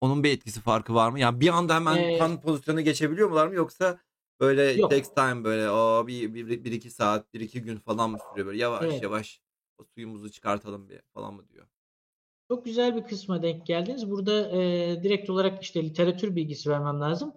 Onun 0.00 0.24
bir 0.24 0.30
etkisi 0.30 0.60
farkı 0.60 0.94
var 0.94 1.10
mı? 1.10 1.20
Yani 1.20 1.40
bir 1.40 1.48
anda 1.48 1.74
hemen 1.74 1.98
Ee, 1.98 2.12
kan 2.12 2.40
pozisyonuna 2.40 2.80
geçebiliyor 2.80 3.28
mular 3.30 3.46
mı 3.48 3.54
yoksa 3.54 3.98
böyle 4.40 4.80
Yok. 4.80 4.90
takes 4.90 5.14
time 5.14 5.44
böyle 5.44 5.70
o 5.70 6.06
bir, 6.06 6.34
bir, 6.34 6.64
bir 6.64 6.72
iki 6.72 6.90
saat 6.90 7.34
bir 7.34 7.40
iki 7.40 7.62
gün 7.62 7.76
falan 7.78 8.10
mı 8.10 8.18
sürüyor 8.20 8.46
böyle 8.46 8.58
yavaş 8.58 8.82
Evet. 8.84 9.02
yavaş 9.02 9.40
suyumuzu 9.84 10.30
çıkartalım 10.30 10.88
bir 10.88 11.00
falan 11.14 11.34
mı 11.34 11.48
diyor? 11.48 11.66
Çok 12.48 12.64
güzel 12.64 12.96
bir 12.96 13.02
kısma 13.02 13.42
denk 13.42 13.66
geldiniz. 13.66 14.10
Burada 14.10 14.50
e, 14.50 15.02
direkt 15.02 15.30
olarak 15.30 15.62
işte 15.62 15.84
literatür 15.84 16.36
bilgisi 16.36 16.70
vermem 16.70 17.00
lazım. 17.00 17.32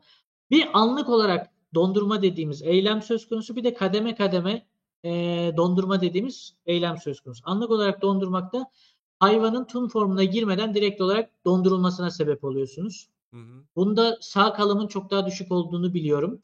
Bir 0.51 0.67
anlık 0.73 1.09
olarak 1.09 1.51
dondurma 1.73 2.21
dediğimiz 2.21 2.61
eylem 2.61 3.01
söz 3.01 3.29
konusu. 3.29 3.55
Bir 3.55 3.63
de 3.63 3.73
kademe 3.73 4.15
kademe 4.15 4.67
e, 5.05 5.11
dondurma 5.57 6.01
dediğimiz 6.01 6.55
eylem 6.65 6.97
söz 6.97 7.21
konusu. 7.21 7.41
Anlık 7.45 7.71
olarak 7.71 8.01
dondurmakta 8.01 8.71
hayvanın 9.19 9.65
tüm 9.65 9.87
formuna 9.87 10.23
girmeden 10.23 10.73
direkt 10.73 11.01
olarak 11.01 11.45
dondurulmasına 11.45 12.11
sebep 12.11 12.43
oluyorsunuz. 12.43 13.09
Hı 13.33 13.37
hı. 13.37 13.63
Bunda 13.75 14.17
sağ 14.21 14.53
kalımın 14.53 14.87
çok 14.87 15.11
daha 15.11 15.25
düşük 15.25 15.51
olduğunu 15.51 15.93
biliyorum. 15.93 16.39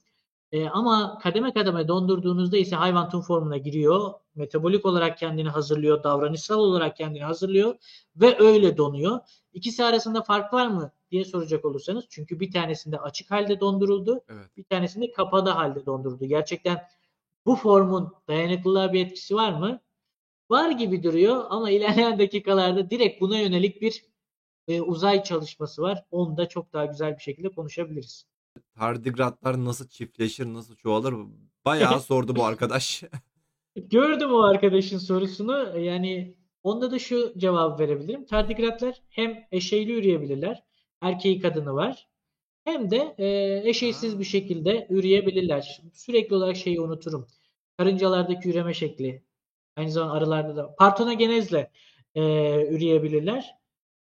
E, 0.52 0.70
ama 0.70 1.20
kademe 1.24 1.54
kademe 1.54 1.88
dondurduğunuzda 1.88 2.58
ise 2.58 2.76
hayvan 2.76 3.10
tüm 3.10 3.22
formuna 3.22 3.58
giriyor. 3.58 4.14
Metabolik 4.36 4.86
olarak 4.86 5.18
kendini 5.18 5.50
hazırlıyor, 5.50 6.04
davranışsal 6.04 6.60
olarak 6.60 6.98
kendini 6.98 7.24
hazırlıyor 7.24 7.76
ve 8.16 8.40
öyle 8.40 8.78
donuyor. 8.78 9.20
İkisi 9.54 9.84
arasında 9.86 10.22
fark 10.24 10.54
var 10.54 10.68
mı 10.68 10.92
diye 11.12 11.26
soracak 11.26 11.66
olursanız. 11.66 12.06
Çünkü 12.10 12.40
bir 12.40 12.52
tanesinde 12.52 13.00
açık 13.00 13.32
halde 13.32 13.60
donduruldu, 13.60 14.24
Evet. 14.30 14.58
bir 14.58 14.64
tanesinde 14.64 15.12
kapalı 15.12 15.50
halde 15.50 15.86
donduruldu. 15.86 16.26
Gerçekten 16.26 16.88
bu 17.46 17.56
formun 17.56 18.14
dayanıklılığa 18.28 18.94
bir 18.94 19.06
etkisi 19.06 19.36
var 19.36 19.52
mı? 19.54 19.82
Var 20.50 20.72
gibi 20.72 21.04
duruyor 21.04 21.46
ama 21.50 21.70
ilerleyen 21.70 22.20
dakikalarda 22.20 22.90
direkt 22.90 23.22
buna 23.22 23.40
yönelik 23.40 23.82
bir 23.82 24.06
e, 24.68 24.82
uzay 24.82 25.24
çalışması 25.24 25.82
var. 25.82 26.06
Onu 26.12 26.38
da 26.38 26.50
çok 26.50 26.74
daha 26.74 26.86
güzel 26.86 27.18
bir 27.18 27.24
şekilde 27.24 27.50
konuşabiliriz. 27.50 28.26
Tardigratlar 28.76 29.66
nasıl 29.66 29.88
çiftleşir, 29.88 30.46
nasıl 30.46 30.76
çoğalır? 30.76 31.16
Bayağı 31.66 32.00
sordu 32.02 32.36
bu 32.36 32.46
arkadaş. 32.46 33.04
Gördüm 33.76 34.34
o 34.34 34.44
arkadaşın 34.44 34.98
sorusunu. 34.98 35.80
Yani 35.80 36.36
onda 36.64 36.92
da 36.92 37.00
şu 37.00 37.34
cevabı 37.38 37.84
verebilirim. 37.84 38.26
Tardigratlar 38.26 39.02
hem 39.10 39.48
eşeyli 39.52 39.94
üreyebilirler. 39.94 40.64
Erkeği 41.02 41.40
kadını 41.40 41.74
var. 41.74 42.08
Hem 42.64 42.92
de 42.92 43.16
e, 43.18 43.62
eşeysiz 43.70 44.20
bir 44.20 44.24
şekilde 44.24 44.88
üreyebilirler. 44.90 45.82
Sürekli 45.94 46.36
olarak 46.36 46.56
şeyi 46.56 46.82
unuturum. 46.82 47.28
Karıncalardaki 47.78 48.50
üreme 48.50 48.74
şekli. 48.74 49.24
Aynı 49.76 49.92
zamanda 49.92 50.14
arılarda 50.14 50.56
da. 50.56 50.76
Partonogenezle 50.76 51.72
e, 52.16 52.22
üreyebilirler. 52.68 53.56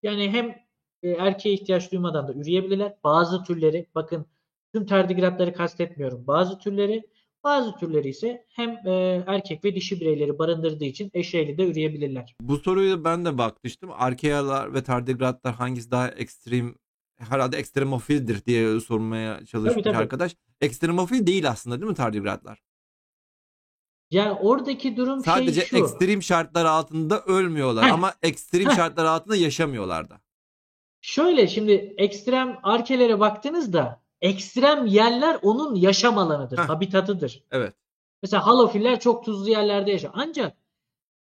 Yani 0.03 0.31
hem 0.31 0.57
e, 1.03 1.11
erkeğe 1.11 1.55
ihtiyaç 1.55 1.93
duymadan 1.93 2.29
da 2.29 2.33
üreyebilirler. 2.33 2.97
Bazı 3.05 3.45
türleri 3.45 3.87
bakın 3.95 4.27
tüm 4.73 4.87
tardigratları 4.87 5.55
kastetmiyorum. 5.55 6.27
Bazı 6.27 6.59
türleri 6.59 7.03
bazı 7.45 7.77
türleri 7.77 8.09
ise 8.09 8.47
hem 8.49 8.71
e, 8.87 9.25
erkek 9.27 9.65
ve 9.65 9.75
dişi 9.75 10.01
bireyleri 10.01 10.39
barındırdığı 10.39 10.85
için 10.85 11.11
eşeyli 11.15 11.59
de 11.59 11.71
üreyebilirler. 11.71 12.37
Bu 12.41 12.57
soruyu 12.59 13.05
ben 13.05 13.25
de 13.25 13.39
bakmıştım. 13.39 13.91
Arkealar 13.93 14.75
ve 14.75 14.83
tardigratlar 14.83 15.55
hangisi 15.55 15.91
daha 15.91 16.09
ekstrem 16.09 16.75
herhalde 17.19 17.57
ekstremofildir 17.57 18.45
diye 18.45 18.81
sormaya 18.81 19.47
çalışmış 19.47 19.75
Tabii, 19.75 19.83
tabii. 19.83 19.97
arkadaş. 19.97 20.37
Ekstremofil 20.61 21.27
değil 21.27 21.49
aslında 21.51 21.81
değil 21.81 21.91
mi 21.91 21.97
tardigratlar? 21.97 22.63
Yani 24.11 24.33
oradaki 24.33 24.97
durum 24.97 25.21
Sadece 25.25 25.61
şey 25.61 25.65
şu. 25.65 25.77
ekstrem 25.85 26.23
şartlar 26.23 26.65
altında 26.65 27.21
ölmüyorlar 27.21 27.85
Heh. 27.85 27.93
ama 27.93 28.15
ekstrem 28.23 28.71
Heh. 28.71 28.77
şartlar 28.77 29.05
altında 29.05 29.37
yaşamıyorlar 29.37 30.11
da. 30.11 30.21
Şöyle 31.01 31.49
şimdi 31.49 31.95
ekstrem 31.97 32.59
arkelere 32.63 33.21
baktığınızda 33.21 34.02
ekstrem 34.23 34.87
yerler 34.87 35.39
onun 35.43 35.75
yaşam 35.75 36.19
alanıdır, 36.19 36.59
Heh. 36.59 36.69
habitatıdır. 36.69 37.45
Evet. 37.51 37.75
Mesela 38.23 38.47
halofiller 38.47 39.01
çok 39.01 39.25
tuzlu 39.25 39.51
yerlerde 39.51 39.91
yaşar. 39.91 40.11
Ancak 40.15 40.57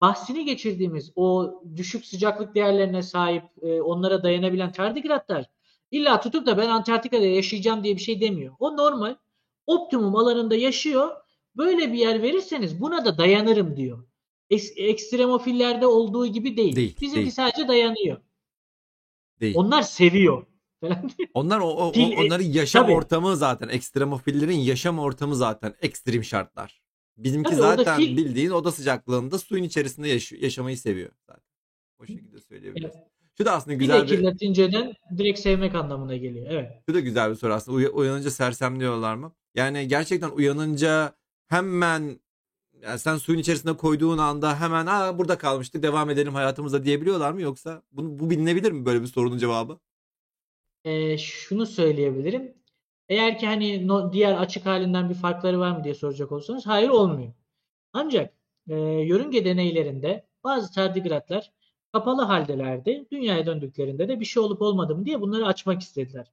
bahsini 0.01 0.45
geçirdiğimiz 0.45 1.13
o 1.17 1.55
düşük 1.77 2.07
sıcaklık 2.07 2.55
değerlerine 2.55 3.03
sahip, 3.03 3.45
e, 3.63 3.81
onlara 3.81 4.23
dayanabilen 4.23 4.73
tardigratlar 4.73 5.47
illa 5.91 6.21
tutup 6.21 6.47
da 6.47 6.59
ben 6.59 6.69
Antarktika'da 6.69 7.27
yaşayacağım 7.27 7.85
diye 7.85 7.97
bir 7.97 8.01
şey 8.01 8.21
demiyor. 8.21 8.55
O 8.59 8.77
normal, 8.77 9.17
optimum 9.67 10.17
alanında 10.17 10.55
yaşıyor. 10.57 11.11
Böyle 11.57 11.93
bir 11.93 11.99
yer 11.99 12.23
verirseniz 12.23 12.81
buna 12.81 13.05
da 13.05 13.19
dayanırım 13.19 13.77
diyor. 13.77 14.07
Eks- 14.51 14.81
ekstremofillerde 14.81 15.87
olduğu 15.87 16.27
gibi 16.27 16.57
değil. 16.57 16.77
Değil, 16.77 16.97
Bizimki 17.01 17.21
değil. 17.21 17.31
sadece 17.31 17.69
dayanıyor. 17.69 18.19
Değil. 19.41 19.55
Onlar 19.57 19.83
seviyor. 19.83 20.47
Falan. 20.81 21.11
Onlar 21.35 21.59
o, 21.61 21.69
o- 21.69 21.93
Fil- 21.93 22.27
onların 22.27 22.45
yaşam 22.45 22.83
tabii. 22.83 22.95
ortamı 22.95 23.37
zaten 23.37 23.69
ekstremofillerin 23.69 24.59
yaşam 24.59 24.99
ortamı 24.99 25.37
zaten 25.37 25.75
ekstrem 25.83 26.25
şartlar. 26.25 26.83
Bizimki 27.17 27.51
Tabii 27.51 27.61
zaten 27.61 28.01
fil- 28.01 28.17
bildiğin 28.17 28.51
oda 28.51 28.73
sıcaklığında 28.73 29.39
suyun 29.39 29.65
içerisinde 29.65 30.09
yaş- 30.09 30.33
yaşamayı 30.33 30.79
seviyor 30.79 31.11
zaten. 31.27 31.43
O 31.99 32.07
şekilde 32.07 32.41
söyleyebiliriz. 32.41 32.95
Evet. 32.97 33.07
Şu 33.39 33.45
da 33.45 33.53
aslında 33.53 33.75
Bir 33.75 33.81
güzel 33.81 34.09
de 34.09 34.13
bir 34.19 34.23
Latinceden 34.23 34.95
direkt 35.19 35.39
sevmek 35.39 35.75
anlamına 35.75 36.17
geliyor. 36.17 36.47
Evet. 36.51 36.71
şu 36.89 36.95
da 36.95 37.01
güzel 37.01 37.31
bir 37.31 37.35
soru 37.37 37.53
aslında. 37.55 37.77
Uya- 37.77 37.91
uyanınca 37.91 38.31
sersemliyorlar 38.31 39.15
mı? 39.15 39.33
Yani 39.55 39.89
gerçekten 39.89 40.31
uyanınca 40.31 41.13
hemen 41.49 42.21
yani 42.83 42.99
sen 42.99 43.17
suyun 43.17 43.39
içerisine 43.39 43.77
koyduğun 43.77 44.19
anda 44.19 44.61
hemen 44.61 44.87
aa 44.87 45.19
burada 45.19 45.39
kalmıştık 45.39 45.83
devam 45.83 46.11
edelim 46.11 46.35
hayatımıza 46.35 46.85
diyebiliyorlar 46.85 47.33
mı 47.33 47.43
yoksa 47.43 47.83
bu, 47.93 48.19
bu 48.19 48.31
bilinebilir 48.31 48.73
mi 48.73 48.87
böyle 48.87 49.03
bir 49.03 49.07
sorunun 49.07 49.39
cevabı? 49.39 49.79
E, 50.87 51.19
şunu 51.19 51.67
söyleyebilirim. 51.67 52.55
Eğer 53.09 53.39
ki 53.39 53.47
hani 53.47 53.89
no, 53.89 54.13
diğer 54.13 54.35
açık 54.35 54.67
halinden 54.67 55.11
bir 55.11 55.15
farkları 55.15 55.61
var 55.61 55.71
mı 55.71 55.85
diye 55.85 55.95
soracak 55.95 56.33
olursanız 56.33 56.67
hayır 56.67 56.89
olmuyor. 56.89 57.33
Ancak 57.93 58.35
e, 58.69 58.75
yörünge 58.81 59.45
deneylerinde 59.45 60.27
bazı 60.45 60.73
tardigratlar 60.73 61.53
kapalı 61.93 62.23
haldelerdi. 62.23 63.07
Dünyaya 63.13 63.47
döndüklerinde 63.47 64.09
de 64.09 64.21
bir 64.21 64.25
şey 64.25 64.43
olup 64.43 64.63
olmadı 64.63 64.97
mı 64.97 65.07
diye 65.07 65.21
bunları 65.21 65.47
açmak 65.47 65.83
istediler. 65.83 66.33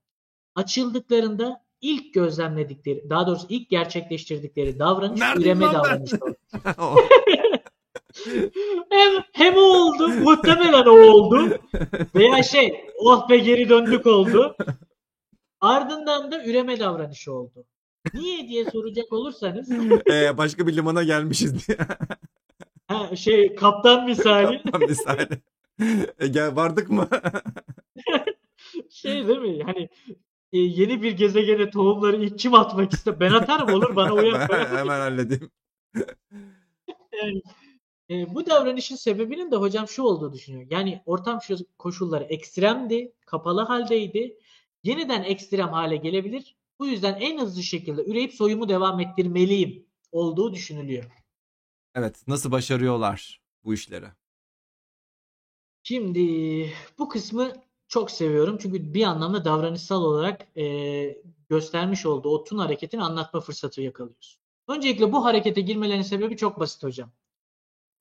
Açıldıklarında 0.55 1.63
ilk 1.81 2.13
gözlemledikleri, 2.13 3.09
daha 3.09 3.27
doğrusu 3.27 3.45
ilk 3.49 3.69
gerçekleştirdikleri 3.69 4.79
davranış 4.79 5.19
Neredeyim 5.19 5.61
üreme 5.61 5.73
davranışı 5.73 6.15
oldu. 6.15 6.35
hem, 8.89 9.23
hem 9.33 9.55
o 9.55 9.61
oldu, 9.61 10.07
muhtemelen 10.07 10.85
o 10.85 11.11
oldu. 11.11 11.59
Veya 12.15 12.43
şey, 12.43 12.85
oh 12.99 13.29
be 13.29 13.37
geri 13.37 13.69
döndük 13.69 14.05
oldu. 14.07 14.55
Ardından 15.61 16.31
da 16.31 16.45
üreme 16.45 16.79
davranışı 16.79 17.33
oldu. 17.33 17.65
Niye 18.13 18.47
diye 18.47 18.71
soracak 18.71 19.13
olursanız 19.13 19.71
Ee, 20.11 20.37
başka 20.37 20.67
bir 20.67 20.75
limana 20.75 21.03
gelmişiz 21.03 21.67
diye. 21.67 21.77
ha, 22.87 23.15
şey 23.15 23.55
kaptan 23.55 24.05
misali 24.05 24.61
Tam 24.71 24.81
misali. 24.81 25.41
E, 26.19 26.27
gel 26.27 26.55
vardık 26.55 26.89
mı? 26.89 27.07
şey 28.89 29.27
değil 29.27 29.39
mi? 29.39 29.63
Hani 29.63 29.89
e, 30.53 30.59
yeni 30.59 31.01
bir 31.01 31.11
gezegene 31.11 31.69
tohumları 31.69 32.15
ilk 32.15 32.39
kim 32.39 32.53
atmak 32.53 32.93
ister? 32.93 33.19
Ben 33.19 33.31
atarım 33.31 33.73
olur 33.73 33.95
bana 33.95 34.13
uyar. 34.13 34.49
Hemen 34.77 34.99
halledeyim. 34.99 35.51
Yani, 37.23 37.41
e, 38.09 38.35
bu 38.35 38.45
davranışın 38.45 38.95
sebebinin 38.95 39.51
de 39.51 39.55
hocam 39.55 39.87
şu 39.87 40.03
olduğu 40.03 40.33
düşünüyor. 40.33 40.67
Yani 40.69 41.01
ortam 41.05 41.41
şu- 41.41 41.65
koşulları 41.77 42.23
ekstremdi, 42.23 43.13
kapalı 43.25 43.61
haldeydi. 43.61 44.37
Yeniden 44.83 45.23
ekstrem 45.23 45.69
hale 45.69 45.95
gelebilir. 45.95 46.55
Bu 46.79 46.87
yüzden 46.87 47.13
en 47.21 47.39
hızlı 47.39 47.63
şekilde 47.63 48.03
üreyip 48.05 48.33
soyumu 48.33 48.69
devam 48.69 48.99
ettirmeliyim 48.99 49.85
olduğu 50.11 50.53
düşünülüyor. 50.53 51.03
Evet 51.95 52.27
nasıl 52.27 52.51
başarıyorlar 52.51 53.41
bu 53.63 53.73
işleri? 53.73 54.05
Şimdi 55.83 56.21
bu 56.99 57.09
kısmı 57.09 57.53
çok 57.87 58.11
seviyorum. 58.11 58.57
Çünkü 58.61 58.93
bir 58.93 59.03
anlamda 59.03 59.45
davranışsal 59.45 60.03
olarak 60.03 60.57
e, 60.57 61.17
göstermiş 61.49 62.05
olduğu 62.05 62.29
o 62.29 62.43
tun 62.43 62.57
hareketini 62.57 63.03
anlatma 63.03 63.41
fırsatı 63.41 63.81
yakalıyoruz. 63.81 64.39
Öncelikle 64.67 65.11
bu 65.11 65.25
harekete 65.25 65.61
girmelerinin 65.61 66.03
sebebi 66.03 66.37
çok 66.37 66.59
basit 66.59 66.83
hocam. 66.83 67.11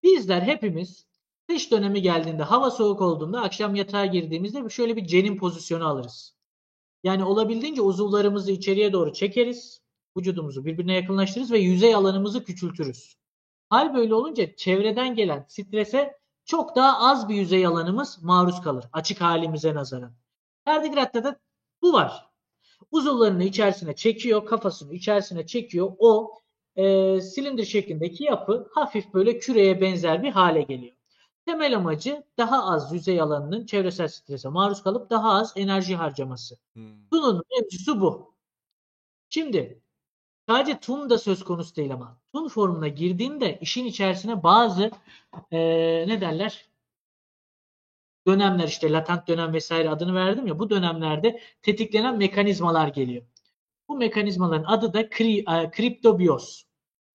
Bizler 0.03 0.43
hepimiz 0.43 1.07
kış 1.49 1.71
dönemi 1.71 2.03
geldiğinde, 2.03 2.43
hava 2.43 2.71
soğuk 2.71 3.01
olduğunda 3.01 3.43
akşam 3.43 3.75
yatağa 3.75 4.07
girdiğimizde 4.07 4.69
şöyle 4.69 4.97
bir 4.97 5.07
cenin 5.07 5.37
pozisyonu 5.37 5.87
alırız. 5.87 6.37
Yani 7.05 7.25
olabildiğince 7.25 7.83
uzuvlarımızı 7.83 8.53
içeriye 8.53 8.93
doğru 8.93 9.13
çekeriz. 9.13 9.83
Vücudumuzu 10.17 10.65
birbirine 10.65 10.95
yakınlaştırırız 10.95 11.53
ve 11.53 11.59
yüzey 11.59 11.95
alanımızı 11.95 12.45
küçültürüz. 12.45 13.17
Hal 13.69 13.95
böyle 13.95 14.15
olunca 14.15 14.57
çevreden 14.57 15.15
gelen 15.15 15.45
strese 15.49 16.19
çok 16.45 16.77
daha 16.77 16.99
az 17.11 17.29
bir 17.29 17.35
yüzey 17.35 17.67
alanımız 17.67 18.23
maruz 18.23 18.61
kalır 18.61 18.85
açık 18.93 19.21
halimize 19.21 19.75
nazaran. 19.75 20.13
Tardigratta 20.65 21.25
da 21.25 21.41
bu 21.83 21.93
var. 21.93 22.27
Uzuvlarını 22.91 23.45
içerisine 23.45 23.97
çekiyor, 23.97 24.47
kafasını 24.47 24.95
içerisine 24.95 25.47
çekiyor. 25.47 25.93
O 25.99 26.39
e, 26.77 27.21
silindir 27.21 27.65
şeklindeki 27.65 28.25
yapı 28.25 28.69
hafif 28.75 29.15
böyle 29.15 29.39
küreye 29.39 29.81
benzer 29.81 30.23
bir 30.23 30.31
hale 30.33 30.63
geliyor. 30.63 30.97
Temel 31.47 31.77
amacı 31.77 32.25
daha 32.39 32.65
az 32.73 32.93
yüzey 32.93 33.21
alanının 33.21 33.67
çevresel 33.67 34.09
strese 34.09 34.49
maruz 34.49 34.83
kalıp 34.83 35.11
daha 35.11 35.33
az 35.33 35.53
enerji 35.57 35.97
harcaması. 35.97 36.57
Hmm. 36.75 37.09
Tun'un 37.13 37.43
mevzusu 37.61 38.01
bu. 38.01 38.35
Şimdi 39.31 39.83
sadece 40.49 40.81
Tun 40.81 41.11
da 41.11 41.19
söz 41.19 41.45
konusu 41.45 41.77
değil 41.77 41.95
ama 41.95 42.19
Tun 42.35 42.49
formuna 42.49 42.89
girdiğinde 42.89 43.59
işin 43.61 43.87
içerisine 43.87 44.43
bazı 44.43 44.91
eee, 45.53 46.05
ne 46.09 46.21
derler 46.21 46.69
dönemler 48.27 48.69
işte 48.69 48.93
latent 48.93 49.29
dönem 49.29 49.53
vesaire 49.53 49.91
adını 49.91 50.15
verdim 50.15 50.47
ya 50.47 50.59
bu 50.59 50.71
dönemlerde 50.71 51.41
tetiklenen 51.63 52.19
mekanizmalar 52.19 52.89
geliyor. 52.89 53.23
Bu 53.93 53.97
mekanizmaların 53.97 54.65
adı 54.65 54.93
da 54.95 55.09
kri, 55.11 55.39
e, 55.39 55.71
kriptobios. 55.71 56.63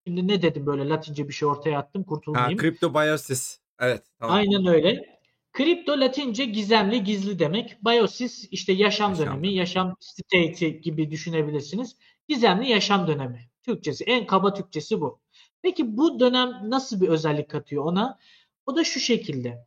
Şimdi 0.08 0.28
ne 0.28 0.42
dedim 0.42 0.66
böyle 0.66 0.90
latince 0.90 1.28
bir 1.28 1.34
şey 1.34 1.48
ortaya 1.48 1.80
attım 1.80 2.02
Ha, 2.04 2.08
kurtulmayayım. 2.10 2.58
kriptobiyosis. 2.58 3.60
Evet. 3.80 4.04
Tamam. 4.20 4.36
Aynen 4.36 4.66
öyle. 4.66 5.20
Kripto 5.54 6.00
Latince 6.00 6.46
gizemli, 6.46 7.04
gizli 7.04 7.40
demek. 7.40 7.86
Biosis 7.86 8.48
işte 8.52 8.74
yaşam, 8.74 9.12
Yaşam 9.12 9.26
dönemi, 9.26 9.44
dönemi. 9.44 9.54
yaşam 9.58 9.96
state'i 10.00 10.82
gibi 10.82 11.12
düşünebilirsiniz. 11.12 11.98
Gizemli 12.28 12.70
yaşam 12.70 13.08
dönemi. 13.08 13.50
Türkçesi, 13.64 14.04
en 14.04 14.28
kaba 14.28 14.54
Türkçesi 14.54 15.02
bu. 15.02 15.20
Peki 15.62 15.98
bu 15.98 16.20
dönem 16.20 16.62
nasıl 16.64 17.02
bir 17.02 17.08
özellik 17.08 17.50
katıyor 17.50 17.84
ona? 17.86 18.20
O 18.66 18.76
da 18.76 18.84
şu 18.84 19.00
şekilde. 19.00 19.66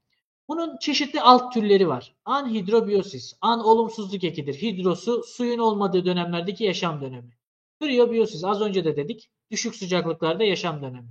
Bunun 0.51 0.77
çeşitli 0.77 1.21
alt 1.21 1.53
türleri 1.53 1.89
var. 1.89 2.15
Anhidrobiyosis, 2.25 3.35
an 3.41 3.65
olumsuzluk 3.65 4.25
ekidir. 4.25 4.55
Hidrosu 4.55 5.23
suyun 5.23 5.59
olmadığı 5.59 6.05
dönemlerdeki 6.05 6.65
yaşam 6.65 7.01
dönemi. 7.01 7.37
Kriyobiyosis 7.81 8.45
az 8.45 8.61
önce 8.61 8.85
de 8.85 8.97
dedik. 8.97 9.31
Düşük 9.51 9.75
sıcaklıklarda 9.75 10.45
yaşam 10.45 10.83
dönemi. 10.83 11.09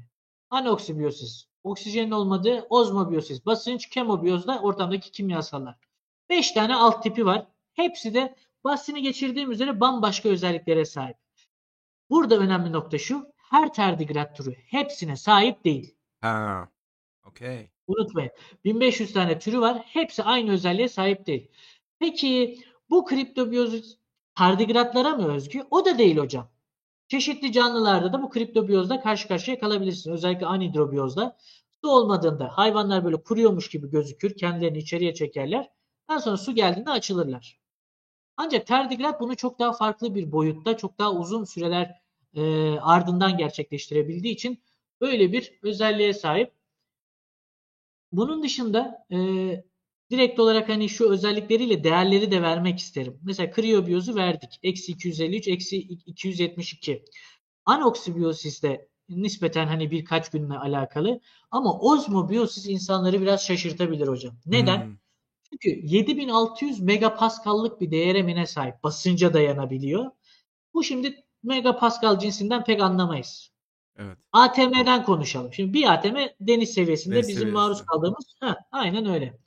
Anoksibiyosis, 0.50 1.46
oksijenin 1.64 2.12
olmadığı 2.12 2.68
ozmobiyosis, 2.70 3.46
basınç, 3.46 3.90
kemobiyoz 3.90 4.48
da 4.48 4.60
ortamdaki 4.60 5.12
kimyasallar. 5.12 5.76
5 6.30 6.52
tane 6.52 6.76
alt 6.76 7.04
tipi 7.04 7.26
var. 7.26 7.48
Hepsi 7.74 8.14
de 8.14 8.36
bahsini 8.64 9.02
geçirdiğim 9.02 9.52
üzere 9.52 9.80
bambaşka 9.80 10.30
özelliklere 10.30 10.86
sahip. 10.86 11.18
Burada 12.10 12.38
önemli 12.38 12.72
nokta 12.72 12.98
şu. 12.98 13.34
Her 13.36 13.74
tardigrat 13.74 14.38
türü 14.38 14.54
hepsine 14.54 15.16
sahip 15.16 15.66
değil. 15.66 15.96
Ha. 16.22 16.70
Okey. 17.28 17.70
Unutmayın. 17.88 18.32
1500 18.66 19.14
tane 19.14 19.40
türü 19.40 19.60
var. 19.60 19.78
Hepsi 19.86 20.24
aynı 20.24 20.52
özelliğe 20.52 20.90
sahip 20.90 21.26
değil. 21.28 21.52
Peki 22.00 22.60
bu 22.90 23.06
kriptobiyozis 23.06 23.98
tardigratlara 24.36 25.16
mı 25.16 25.34
özgü? 25.34 25.64
O 25.72 25.86
da 25.86 25.98
değil 25.98 26.18
hocam. 26.18 26.52
Çeşitli 27.08 27.52
canlılarda 27.52 28.14
da 28.14 28.22
bu 28.22 28.30
kriptobiyozla 28.30 29.02
karşı 29.02 29.28
karşıya 29.28 29.60
kalabilirsin. 29.60 30.12
Özellikle 30.12 30.46
anhidrobiyozda. 30.46 31.38
Su 31.84 31.92
olmadığında 31.92 32.48
hayvanlar 32.58 33.06
böyle 33.06 33.24
kuruyormuş 33.24 33.70
gibi 33.70 33.90
gözükür. 33.90 34.38
Kendilerini 34.38 34.78
içeriye 34.78 35.14
çekerler. 35.14 35.70
Daha 36.10 36.20
sonra 36.20 36.38
su 36.38 36.56
geldiğinde 36.56 36.90
açılırlar. 36.92 37.60
Ancak 38.38 38.68
tardigrat 38.68 39.22
bunu 39.22 39.36
çok 39.36 39.60
daha 39.60 39.74
farklı 39.74 40.16
bir 40.16 40.32
boyutta, 40.32 40.78
çok 40.78 41.00
daha 41.00 41.14
uzun 41.14 41.44
süreler 41.44 42.02
e, 42.34 42.72
ardından 42.80 43.38
gerçekleştirebildiği 43.38 44.34
için 44.34 44.64
böyle 45.02 45.32
bir 45.32 45.60
özelliğe 45.64 46.14
sahip. 46.14 46.59
Bunun 48.12 48.44
dışında 48.44 49.06
e, 49.12 49.18
direkt 50.12 50.40
olarak 50.40 50.70
hani 50.70 50.90
şu 50.90 51.10
özellikleriyle 51.10 51.84
değerleri 51.84 52.32
de 52.32 52.42
vermek 52.42 52.80
isterim. 52.80 53.20
Mesela 53.24 53.52
kriyobiyozu 53.52 54.16
verdik. 54.16 54.60
Eksi 54.64 54.92
253, 54.92 55.48
eksi 55.48 55.78
272. 55.78 57.06
Anoksibiyosis 57.66 58.64
de 58.64 58.90
nispeten 59.10 59.68
hani 59.68 59.92
birkaç 59.92 60.30
günle 60.30 60.58
alakalı. 60.58 61.22
Ama 61.52 61.80
ozmobiyosis 61.80 62.68
insanları 62.68 63.22
biraz 63.22 63.46
şaşırtabilir 63.46 64.08
hocam. 64.08 64.36
Neden? 64.46 64.86
Hmm. 64.86 64.98
Çünkü 65.50 65.96
7600 65.96 66.80
megapaskallık 66.80 67.82
bir 67.82 67.92
değere 67.92 68.24
mine 68.24 68.48
sahip. 68.48 68.84
Basınca 68.84 69.34
dayanabiliyor. 69.34 70.12
Bu 70.74 70.84
şimdi 70.84 71.26
megapascal 71.44 72.20
cinsinden 72.20 72.64
pek 72.64 72.82
anlamayız. 72.82 73.52
Evet. 74.00 74.18
ATM'den 74.34 75.04
konuşalım. 75.04 75.54
Şimdi 75.54 75.74
bir 75.74 75.94
ATM 75.94 76.16
deniz 76.40 76.74
seviyesinde 76.74 77.16
Deniz 77.16 77.28
bizim 77.28 77.40
seviyesi. 77.40 77.58
maruz 77.58 77.86
kaldığımız. 77.86 78.36
Ha, 78.40 78.58
aynen 78.72 79.06
öyle. 79.06 79.38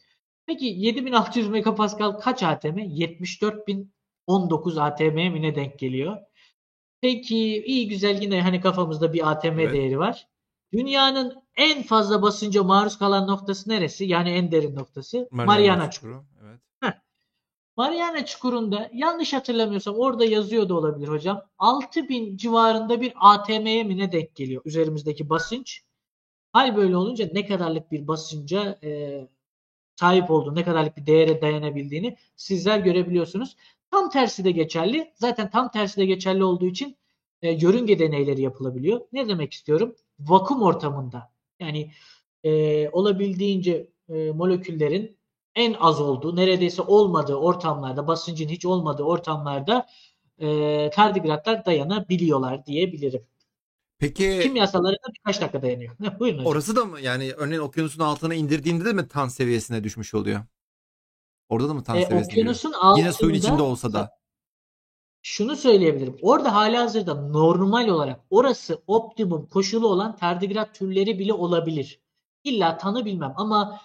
Peki 0.46 0.66
7600 0.66 1.48
megapascal 1.48 2.12
kaç 2.12 2.42
ATM? 2.42 2.78
74019 2.78 4.78
ATM'ye 4.78 5.30
mi 5.30 5.42
ne 5.42 5.55
denk 5.55 5.78
geliyor? 5.78 6.16
Peki 7.00 7.62
iyi 7.66 7.88
güzel 7.88 8.22
yine 8.22 8.42
hani 8.42 8.61
kafamızda 8.61 9.12
bir 9.12 9.30
ATM 9.30 9.61
Evet. 9.61 9.72
değeri 9.72 9.98
var. 9.98 10.26
Dünyanın 10.72 11.42
en 11.57 11.82
fazla 11.82 12.22
basınca 12.22 12.62
maruz 12.62 12.98
kalan 12.98 13.26
noktası 13.26 13.70
neresi? 13.70 14.05
Yani 14.05 14.30
en 14.30 14.53
derin 14.53 14.76
noktası. 14.76 15.28
Mariana 15.30 15.90
Çukuru. 15.90 16.24
Evet. 16.44 16.61
Mariana 17.76 18.26
Çukuru'nda 18.26 18.90
yanlış 18.92 19.32
hatırlamıyorsam 19.32 19.94
orada 19.94 20.24
yazıyor 20.24 20.68
da 20.68 20.74
olabilir 20.74 21.08
hocam. 21.08 21.42
6000 21.58 22.36
civarında 22.36 23.00
bir 23.00 23.12
ATM'ye 23.16 23.84
mi 23.84 23.98
ne 23.98 24.12
denk 24.12 24.34
geliyor 24.34 24.62
üzerimizdeki 24.64 25.30
basınç. 25.30 25.82
Hal 26.52 26.76
böyle 26.76 26.96
olunca 26.96 27.28
ne 27.32 27.46
kadarlık 27.46 27.92
bir 27.92 28.08
basınca 28.08 28.78
e, 28.82 29.20
sahip 29.96 30.30
olduğunu, 30.30 30.54
ne 30.54 30.64
kadarlık 30.64 30.96
bir 30.96 31.06
değere 31.06 31.42
dayanabildiğini 31.42 32.16
sizler 32.36 32.78
görebiliyorsunuz. 32.78 33.56
Tam 33.90 34.10
tersi 34.10 34.44
de 34.44 34.50
geçerli. 34.50 35.12
Zaten 35.14 35.50
tam 35.50 35.70
tersi 35.70 35.96
de 35.96 36.06
geçerli 36.06 36.44
olduğu 36.44 36.66
için 36.66 36.96
e, 37.42 37.50
yörünge 37.50 37.98
deneyleri 37.98 38.42
yapılabiliyor. 38.42 39.00
Ne 39.12 39.28
demek 39.28 39.52
istiyorum? 39.52 39.96
Vakum 40.20 40.62
ortamında 40.62 41.32
yani 41.60 41.92
e, 42.44 42.88
olabildiğince 42.88 43.86
e, 44.08 44.32
moleküllerin 44.32 45.16
en 45.55 45.74
az 45.80 46.00
olduğu, 46.00 46.36
neredeyse 46.36 46.82
olmadığı 46.82 47.34
ortamlarda, 47.36 48.07
basıncın 48.07 48.48
hiç 48.48 48.66
olmadığı 48.66 49.03
ortamlarda 49.03 49.86
e, 50.38 50.90
tardigratlar 50.90 51.64
dayanabiliyorlar 51.64 52.66
diyebilirim. 52.66 53.26
Peki 53.98 54.40
Kimyasalları 54.42 54.94
da 54.96 55.12
birkaç 55.18 55.40
dakika 55.40 55.62
dayanıyor. 55.62 55.96
Buyurun 56.20 56.38
hocam. 56.38 56.53
orası 56.53 56.76
da 56.76 56.84
mı 56.84 57.00
yani 57.00 57.32
örneğin 57.32 57.61
okyanusun 57.61 58.00
altına 58.03 58.34
indirdiğinde 58.34 58.84
de 58.84 58.92
mi 58.92 59.09
tan 59.09 59.28
seviyesine 59.28 59.84
düşmüş 59.84 60.14
oluyor? 60.14 60.40
Orada 61.48 61.68
da 61.68 61.74
mı 61.74 61.84
tan 61.84 61.96
E, 61.96 62.03
seviyesine 62.03 62.34
giriyor? 62.36 62.57
okyanusun 62.57 62.72
altında 62.72 63.00
Yine 63.00 63.12
suyun 63.12 63.34
içinde 63.34 63.62
olsa 63.62 63.92
da. 63.92 64.11
şunu 65.22 65.57
söyleyebilirim. 65.57 66.16
Orada 66.22 66.55
halihazırda 66.55 67.14
normal 67.14 67.88
olarak 67.88 68.20
orası 68.30 68.82
optimum 68.86 69.46
koşulu 69.46 69.86
olan 69.88 70.16
tardigrat 70.16 70.74
türleri 70.74 71.18
bile 71.18 71.32
olabilir. 71.32 72.00
İlla 72.44 72.78
tanı 72.78 73.05
bilmem 73.05 73.32
ama 73.36 73.80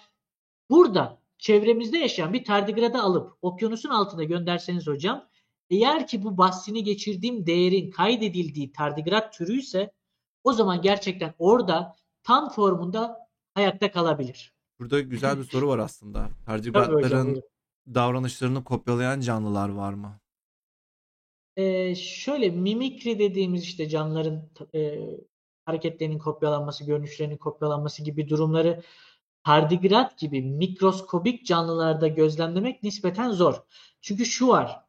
burada 0.70 1.18
çevremizde 1.38 1.98
yaşayan 1.98 2.32
bir 2.32 2.44
tardigrada 2.44 3.02
alıp 3.02 3.32
okyanusun 3.42 3.90
altına 3.90 4.24
gönderseniz 4.24 4.86
hocam 4.86 5.28
eğer 5.70 6.06
ki 6.06 6.22
bu 6.22 6.38
bahsini 6.38 6.84
geçirdiğim 6.84 7.46
değerin 7.46 7.90
kaydedildiği 7.90 8.72
tardigrat 8.72 9.32
türüyse 9.32 9.92
o 10.44 10.52
zaman 10.52 10.82
gerçekten 10.82 11.34
orada 11.38 11.96
tan 12.22 12.48
formunda 12.48 13.28
hayatta 13.54 13.90
kalabilir. 13.90 14.52
Burada 14.80 15.00
güzel 15.00 15.38
bir 15.38 15.44
soru 15.44 15.68
var 15.68 15.78
aslında. 15.78 16.28
Tardigratların 16.46 17.42
davranışlarını 17.94 18.64
kopyalayan 18.64 19.20
canlılar 19.20 19.68
var 19.68 19.92
mı? 19.92 20.20
Ee, 21.56 21.94
şöyle 21.94 22.50
mimikri 22.50 23.18
dediğimiz 23.18 23.62
işte 23.62 23.88
canlıların 23.88 24.50
e, 24.74 25.00
hareketlerinin 25.64 26.18
kopyalanması, 26.18 26.84
görünüşlerinin 26.84 27.36
kopyalanması 27.36 28.04
gibi 28.04 28.28
durumları 28.28 28.82
tardigrat 29.48 30.18
gibi 30.18 30.42
mikroskobik 30.42 31.46
canlılarda 31.46 32.08
gözlemlemek 32.08 32.82
nispeten 32.82 33.30
zor. 33.30 33.54
Çünkü 34.00 34.26
şu 34.26 34.48
var. 34.48 34.80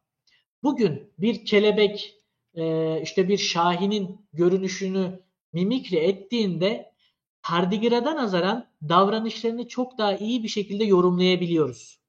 Bugün 0.63 1.13
bir 1.17 1.45
kelebek 1.45 2.15
e, 2.53 3.01
işte 3.01 3.27
bir 3.27 3.37
şahinin 3.37 4.27
görünüşünü 4.33 5.23
mimikri 5.53 5.95
ettiğinde 5.97 6.93
tardigrada 7.41 8.15
nazaran 8.15 8.67
davranışlarını 8.89 9.67
çok 9.67 9.97
daha 9.97 10.15
iyi 10.15 10.43
bir 10.43 10.47
şekilde 10.47 10.83
yorumlayabiliyoruz. 10.83 11.99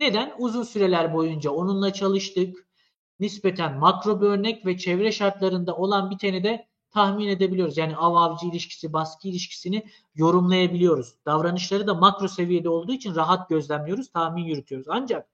Neden? 0.00 0.34
Uzun 0.38 0.62
süreler 0.62 1.14
boyunca 1.14 1.50
onunla 1.50 1.92
çalıştık. 1.92 2.68
Nispeten 3.20 3.78
makro 3.78 4.20
bir 4.20 4.26
örnek 4.26 4.66
ve 4.66 4.78
çevre 4.78 5.12
şartlarında 5.12 5.76
olan 5.76 6.10
biteni 6.10 6.44
de 6.44 6.68
tahmin 6.92 7.28
edebiliyoruz. 7.28 7.76
Yani 7.76 7.96
av 7.96 8.14
avcı 8.14 8.46
ilişkisi, 8.46 8.92
baskı 8.92 9.28
ilişkisini 9.28 9.84
yorumlayabiliyoruz. 10.14 11.14
Davranışları 11.26 11.86
da 11.86 11.94
makro 11.94 12.28
seviyede 12.28 12.68
olduğu 12.68 12.92
için 12.92 13.14
rahat 13.14 13.48
gözlemliyoruz, 13.48 14.10
tahmin 14.10 14.44
yürütüyoruz. 14.44 14.86
Ancak 14.90 15.28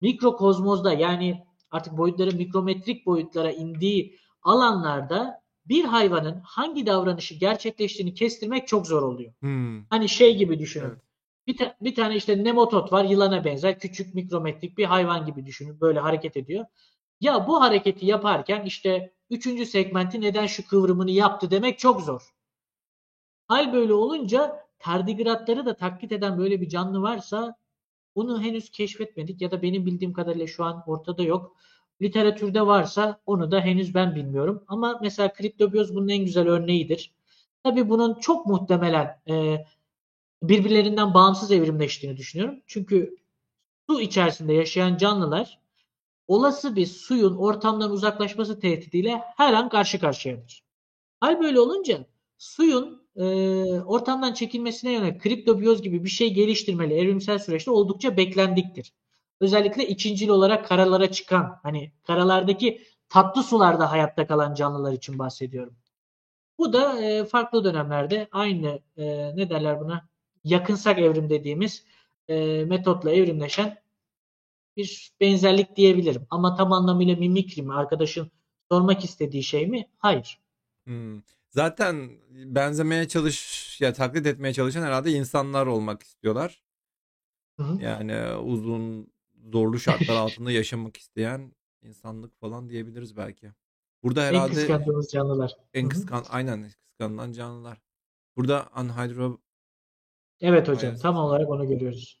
mikrokozmozda 0.00 0.92
yani 0.92 1.44
artık 1.70 1.98
boyutların 1.98 2.36
mikrometrik 2.36 3.06
boyutlara 3.06 3.50
indiği 3.50 4.16
alanlarda 4.42 5.40
bir 5.66 5.84
hayvanın 5.84 6.40
hangi 6.44 6.86
davranışı 6.86 7.34
gerçekleştiğini 7.34 8.14
kestirmek 8.14 8.68
çok 8.68 8.86
zor 8.86 9.02
oluyor. 9.02 9.32
Hmm. 9.40 9.84
Hani 9.90 10.08
şey 10.08 10.36
gibi 10.36 10.58
düşünün. 10.58 10.86
Evet. 10.86 10.98
Bir, 11.46 11.56
ta- 11.56 11.76
bir 11.80 11.94
tane 11.94 12.16
işte 12.16 12.44
nematod 12.44 12.92
var 12.92 13.04
yılana 13.04 13.44
benzer 13.44 13.78
küçük 13.78 14.14
mikrometrik 14.14 14.78
bir 14.78 14.84
hayvan 14.84 15.26
gibi 15.26 15.46
düşünün. 15.46 15.80
Böyle 15.80 16.00
hareket 16.00 16.36
ediyor. 16.36 16.64
Ya 17.20 17.46
bu 17.48 17.60
hareketi 17.60 18.06
yaparken 18.06 18.64
işte 18.64 19.12
üçüncü 19.30 19.66
segmenti 19.66 20.20
neden 20.20 20.46
şu 20.46 20.68
kıvrımını 20.68 21.10
yaptı 21.10 21.50
demek 21.50 21.78
çok 21.78 22.00
zor. 22.00 22.34
Hal 23.48 23.72
böyle 23.72 23.94
olunca 23.94 24.66
tardigratları 24.78 25.66
da 25.66 25.76
taklit 25.76 26.12
eden 26.12 26.38
böyle 26.38 26.60
bir 26.60 26.68
canlı 26.68 27.02
varsa 27.02 27.56
onu 28.14 28.42
henüz 28.42 28.70
keşfetmedik 28.70 29.40
ya 29.40 29.50
da 29.50 29.62
benim 29.62 29.86
bildiğim 29.86 30.12
kadarıyla 30.12 30.46
şu 30.46 30.64
an 30.64 30.82
ortada 30.86 31.22
yok. 31.22 31.56
Literatürde 32.02 32.66
varsa 32.66 33.20
onu 33.26 33.50
da 33.50 33.60
henüz 33.60 33.94
ben 33.94 34.14
bilmiyorum. 34.14 34.64
Ama 34.68 34.98
mesela 35.02 35.32
kriptobiyoz 35.32 35.94
bunun 35.94 36.08
en 36.08 36.24
güzel 36.24 36.48
örneğidir. 36.48 37.12
Tabii 37.62 37.88
bunun 37.88 38.14
çok 38.14 38.46
muhtemelen 38.46 39.20
e, 39.28 39.66
birbirlerinden 40.42 41.14
bağımsız 41.14 41.52
evrimleştiğini 41.52 42.16
düşünüyorum. 42.16 42.60
Çünkü 42.66 43.16
su 43.90 44.00
içerisinde 44.00 44.52
yaşayan 44.52 44.96
canlılar 44.96 45.60
olası 46.30 46.76
bir 46.76 46.86
suyun 46.86 47.36
ortamdan 47.36 47.90
uzaklaşması 47.90 48.60
tehdidiyle 48.60 49.22
her 49.36 49.52
an 49.52 49.68
karşı 49.68 50.00
karşıyadır. 50.00 50.64
Hal 51.20 51.40
böyle 51.40 51.60
olunca 51.60 52.06
suyun 52.38 53.02
e, 53.16 53.24
ortamdan 53.80 54.32
çekilmesine 54.32 54.92
yönelik 54.92 55.22
kriptobiyoz 55.22 55.82
gibi 55.82 56.04
bir 56.04 56.08
şey 56.08 56.34
geliştirmeli 56.34 56.94
evrimsel 56.94 57.38
süreçte 57.38 57.70
oldukça 57.70 58.16
beklendiktir. 58.16 58.92
Özellikle 59.40 59.88
ikincil 59.88 60.28
olarak 60.28 60.68
karalara 60.68 61.10
çıkan, 61.10 61.58
hani 61.62 61.92
karalardaki 62.06 62.82
tatlı 63.08 63.42
sularda 63.42 63.90
hayatta 63.90 64.26
kalan 64.26 64.54
canlılar 64.54 64.92
için 64.92 65.18
bahsediyorum. 65.18 65.76
Bu 66.58 66.72
da 66.72 67.00
e, 67.02 67.24
farklı 67.24 67.64
dönemlerde 67.64 68.28
aynı 68.32 68.80
e, 68.96 69.36
ne 69.36 69.50
derler 69.50 69.80
buna 69.80 70.08
yakınsak 70.44 70.98
evrim 70.98 71.30
dediğimiz 71.30 71.84
e, 72.28 72.64
metotla 72.64 73.10
evrimleşen 73.10 73.78
bir 74.80 75.12
benzerlik 75.20 75.76
diyebilirim. 75.76 76.26
Ama 76.30 76.54
tam 76.54 76.72
anlamıyla 76.72 77.16
mimikri 77.16 77.62
mi? 77.62 77.74
Arkadaşın 77.74 78.30
sormak 78.70 79.04
istediği 79.04 79.42
şey 79.42 79.66
mi? 79.66 79.88
Hayır. 79.98 80.40
Hmm. 80.84 81.22
Zaten 81.50 82.10
benzemeye 82.30 83.08
çalış 83.08 83.80
ya 83.80 83.92
taklit 83.92 84.26
etmeye 84.26 84.52
çalışan 84.52 84.82
herhalde 84.82 85.10
insanlar 85.12 85.66
olmak 85.66 86.02
istiyorlar. 86.02 86.62
Hı 87.56 87.62
hı. 87.62 87.82
Yani 87.82 88.36
uzun 88.36 89.12
zorlu 89.52 89.78
şartlar 89.78 90.16
altında 90.16 90.50
yaşamak 90.50 90.96
isteyen 90.96 91.52
insanlık 91.82 92.40
falan 92.40 92.68
diyebiliriz 92.68 93.16
belki. 93.16 93.52
Burada 94.02 94.22
En 94.22 94.26
herhalde 94.26 94.54
kıskandığımız 94.54 95.08
canlılar. 95.12 95.56
en 95.74 95.88
kıskan 95.88 96.24
aynen 96.28 96.70
kıskanılan 96.70 97.32
canlılar. 97.32 97.78
Burada 98.36 98.68
anhydro 98.72 99.40
Evet 100.40 100.68
hocam. 100.68 100.74
Maalesef. 100.88 101.02
Tam 101.02 101.16
olarak 101.16 101.48
onu 101.50 101.68
görüyoruz. 101.68 102.19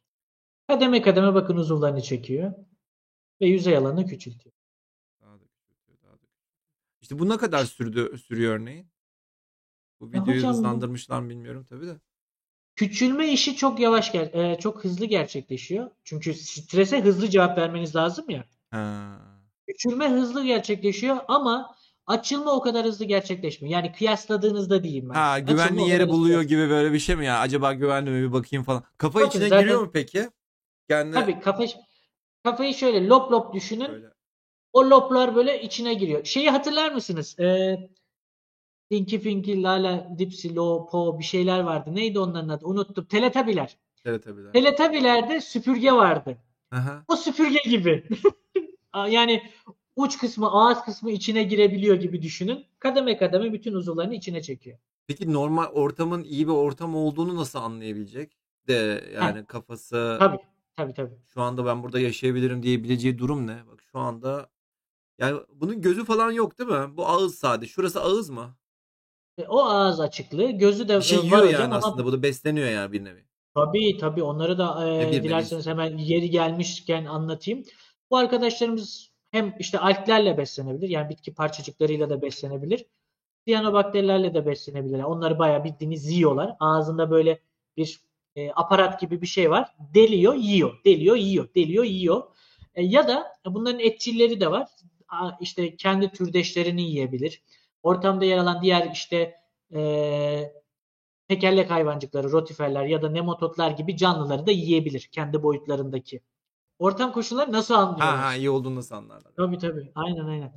Kademe 0.70 1.02
kademe 1.02 1.34
bakın 1.34 1.56
uzuvlarını 1.56 2.02
çekiyor 2.02 2.52
ve 3.40 3.46
yüzey 3.46 3.76
alanını 3.76 4.06
küçültüyor. 4.06 4.54
daha 5.20 5.34
da 5.40 5.44
küçültüyor, 5.46 5.98
daha 6.02 6.12
da 6.12 6.16
küçültüyor. 6.16 6.56
İşte 7.00 7.18
bu 7.18 7.28
ne 7.28 7.36
kadar 7.36 7.64
sürdü 7.64 8.18
sürüyor 8.18 8.54
örneğin? 8.60 8.86
Bu 10.00 10.08
videoyu 10.08 10.36
hocam 10.38 10.52
hızlandırmışlar 10.52 11.20
mı 11.20 11.30
bilmiyorum 11.30 11.66
tabii 11.68 11.86
de. 11.86 12.00
Küçülme 12.76 13.32
işi 13.32 13.56
çok 13.56 13.80
yavaş, 13.80 14.14
e, 14.14 14.56
çok 14.60 14.84
hızlı 14.84 15.06
gerçekleşiyor. 15.06 15.90
Çünkü 16.04 16.34
strese 16.34 17.00
hızlı 17.00 17.28
cevap 17.28 17.58
vermeniz 17.58 17.96
lazım 17.96 18.30
ya. 18.30 18.44
Ha. 18.70 19.18
Küçülme 19.68 20.10
hızlı 20.10 20.44
gerçekleşiyor 20.44 21.16
ama 21.28 21.76
açılma 22.06 22.52
o 22.52 22.60
kadar 22.60 22.86
hızlı 22.86 23.04
gerçekleşmiyor. 23.04 23.72
Yani 23.72 23.92
kıyasladığınızda 23.92 24.82
diyeyim 24.84 25.08
ben. 25.08 25.14
Ha 25.14 25.30
Açılma 25.30 25.52
güvenli 25.52 25.82
o 25.82 25.86
yeri 25.88 26.02
hızlı 26.02 26.12
buluyor 26.14 26.42
gibi 26.42 26.68
böyle 26.70 26.92
bir 26.92 26.98
şey 26.98 27.16
mi 27.16 27.26
ya? 27.26 27.38
Acaba 27.38 27.72
güvenli 27.72 28.10
mi 28.10 28.28
bir 28.28 28.32
bakayım 28.32 28.64
falan. 28.64 28.84
Kafa 28.98 29.18
Bakın 29.20 29.28
içine 29.28 29.48
zaten- 29.48 29.64
giriyor 29.64 29.80
mu 29.82 29.90
peki? 29.92 30.30
Kendi 30.90 31.14
Tabii 31.14 31.40
kafa, 31.40 31.64
kafayı 32.44 32.74
şöyle 32.74 33.06
lop 33.06 33.32
lop 33.32 33.54
düşünün. 33.54 33.88
böyle. 33.88 34.06
O 34.72 34.90
loplar 34.90 35.34
böyle 35.34 35.62
içine 35.62 35.94
giriyor. 35.94 36.24
Şeyi 36.24 36.50
hatırlar 36.50 36.92
mısınız? 36.92 37.36
Ee, 37.40 37.76
Dinky 38.90 39.18
Finky, 39.18 39.62
Lala, 39.62 40.08
Dipsy, 40.18 40.54
Lo, 40.54 40.86
Po 40.86 41.18
bir 41.18 41.24
şeyler 41.24 41.60
vardı. 41.60 41.94
Neydi 41.94 42.18
onların 42.18 42.48
adı? 42.48 42.66
Unuttum. 42.66 43.04
Teletabiler. 43.04 43.76
Teletabiler. 44.04 44.52
Teletabilerde 44.52 45.40
süpürge 45.40 45.92
vardı. 45.92 46.38
Aha. 46.70 47.04
O 47.08 47.16
süpürge 47.16 47.70
gibi. 47.70 48.04
yani 49.08 49.42
uç 49.96 50.18
kısmı, 50.18 50.50
ağız 50.50 50.84
kısmı 50.84 51.10
içine 51.10 51.42
girebiliyor 51.42 51.96
gibi 51.96 52.22
düşünün. 52.22 52.66
Kademe 52.78 53.16
kademe 53.16 53.52
bütün 53.52 53.72
uzuvlarını 53.72 54.14
içine 54.14 54.42
çekiyor. 54.42 54.78
Peki 55.06 55.32
normal 55.32 55.66
ortamın 55.66 56.24
iyi 56.24 56.46
bir 56.46 56.52
ortam 56.52 56.96
olduğunu 56.96 57.36
nasıl 57.36 57.58
anlayabilecek? 57.58 58.32
De 58.68 59.04
yani 59.14 59.46
kafası 59.46 60.16
Tabii. 60.18 60.50
Tabii 60.80 60.94
tabii. 60.94 61.14
şu 61.34 61.42
anda 61.42 61.66
ben 61.66 61.82
burada 61.82 62.00
yaşayabilirim 62.00 62.62
diyebileceği 62.62 63.18
durum 63.18 63.46
ne? 63.46 63.66
Bak 63.72 63.82
şu 63.92 63.98
anda 63.98 64.50
yani 65.18 65.40
bunun 65.48 65.80
gözü 65.80 66.04
falan 66.04 66.30
yok 66.30 66.58
değil 66.58 66.70
mi? 66.70 66.96
Bu 66.96 67.06
ağız 67.06 67.34
sadece. 67.34 67.72
Şurası 67.72 68.00
ağız 68.00 68.30
mı? 68.30 68.54
E, 69.38 69.46
o 69.48 69.60
ağız 69.60 70.00
açıklığı, 70.00 70.50
gözü 70.50 70.88
de 70.88 70.96
Bir 70.96 71.02
şey 71.02 71.18
var 71.18 71.24
yiyor 71.24 71.38
hocam 71.38 71.52
yani 71.52 71.64
ama 71.64 71.76
aslında. 71.76 72.04
Bu 72.04 72.12
da 72.12 72.22
besleniyor 72.22 72.68
yani 72.68 72.92
bir 72.92 73.04
nevi. 73.04 73.24
Tabii 73.54 73.98
tabii 73.98 74.22
onları 74.22 74.58
da 74.58 74.88
e, 74.88 74.98
Ne 74.98 75.12
bir 75.12 75.22
dilerseniz 75.22 75.66
hemen 75.66 75.98
yeri 75.98 76.30
gelmişken 76.30 77.04
anlatayım. 77.04 77.64
Bu 78.10 78.16
arkadaşlarımız 78.16 79.10
hem 79.30 79.54
işte 79.58 79.78
alglerle 79.78 80.38
beslenebilir 80.38 80.88
yani 80.88 81.08
bitki 81.08 81.34
parçacıklarıyla 81.34 82.10
da 82.10 82.22
beslenebilir. 82.22 82.86
Siyanobakterilerle 83.46 84.34
de 84.34 84.46
beslenebilirler. 84.46 85.04
Onları 85.04 85.38
bayağı 85.38 85.64
bildiğiniz 85.64 86.10
yiyorlar. 86.10 86.56
Ağzında 86.60 87.10
böyle 87.10 87.40
bir 87.76 88.00
e, 88.36 88.50
aparat 88.50 89.00
gibi 89.00 89.22
bir 89.22 89.26
şey 89.26 89.50
var. 89.50 89.74
Deliyor, 89.94 90.34
yiyor. 90.34 90.84
Deliyor, 90.84 91.16
yiyor. 91.16 91.48
Deliyor, 91.54 91.84
yiyor. 91.84 92.22
E, 92.74 92.82
ya 92.84 93.08
da 93.08 93.26
bunların 93.46 93.80
etçilleri 93.80 94.40
de 94.40 94.50
var. 94.50 94.68
A, 95.08 95.30
işte 95.40 95.76
kendi 95.76 96.10
türdeşlerini 96.12 96.82
yiyebilir. 96.82 97.42
Ortamda 97.82 98.24
yer 98.24 98.38
alan 98.38 98.62
diğer 98.62 98.90
işte 98.92 99.34
e, 99.74 100.52
tekerlek 101.28 101.70
hayvancıkları, 101.70 102.32
rotiferler 102.32 102.84
ya 102.84 103.02
da 103.02 103.10
nematodlar 103.10 103.70
gibi 103.70 103.96
canlıları 103.96 104.46
da 104.46 104.50
yiyebilir 104.50 105.08
kendi 105.12 105.42
boyutlarındaki. 105.42 106.20
Ortam 106.78 107.12
koşulları 107.12 107.52
nasıl 107.52 107.74
anlıyorlar? 107.74 108.16
Ha 108.16 108.24
ha 108.26 108.34
iyi 108.34 108.50
olduğunu 108.50 108.74
nasıl 108.76 108.94
anlarlar? 108.94 109.32
Tabii 109.36 109.58
tabii. 109.58 109.92
Aynen 109.94 110.24
aynen. 110.24 110.52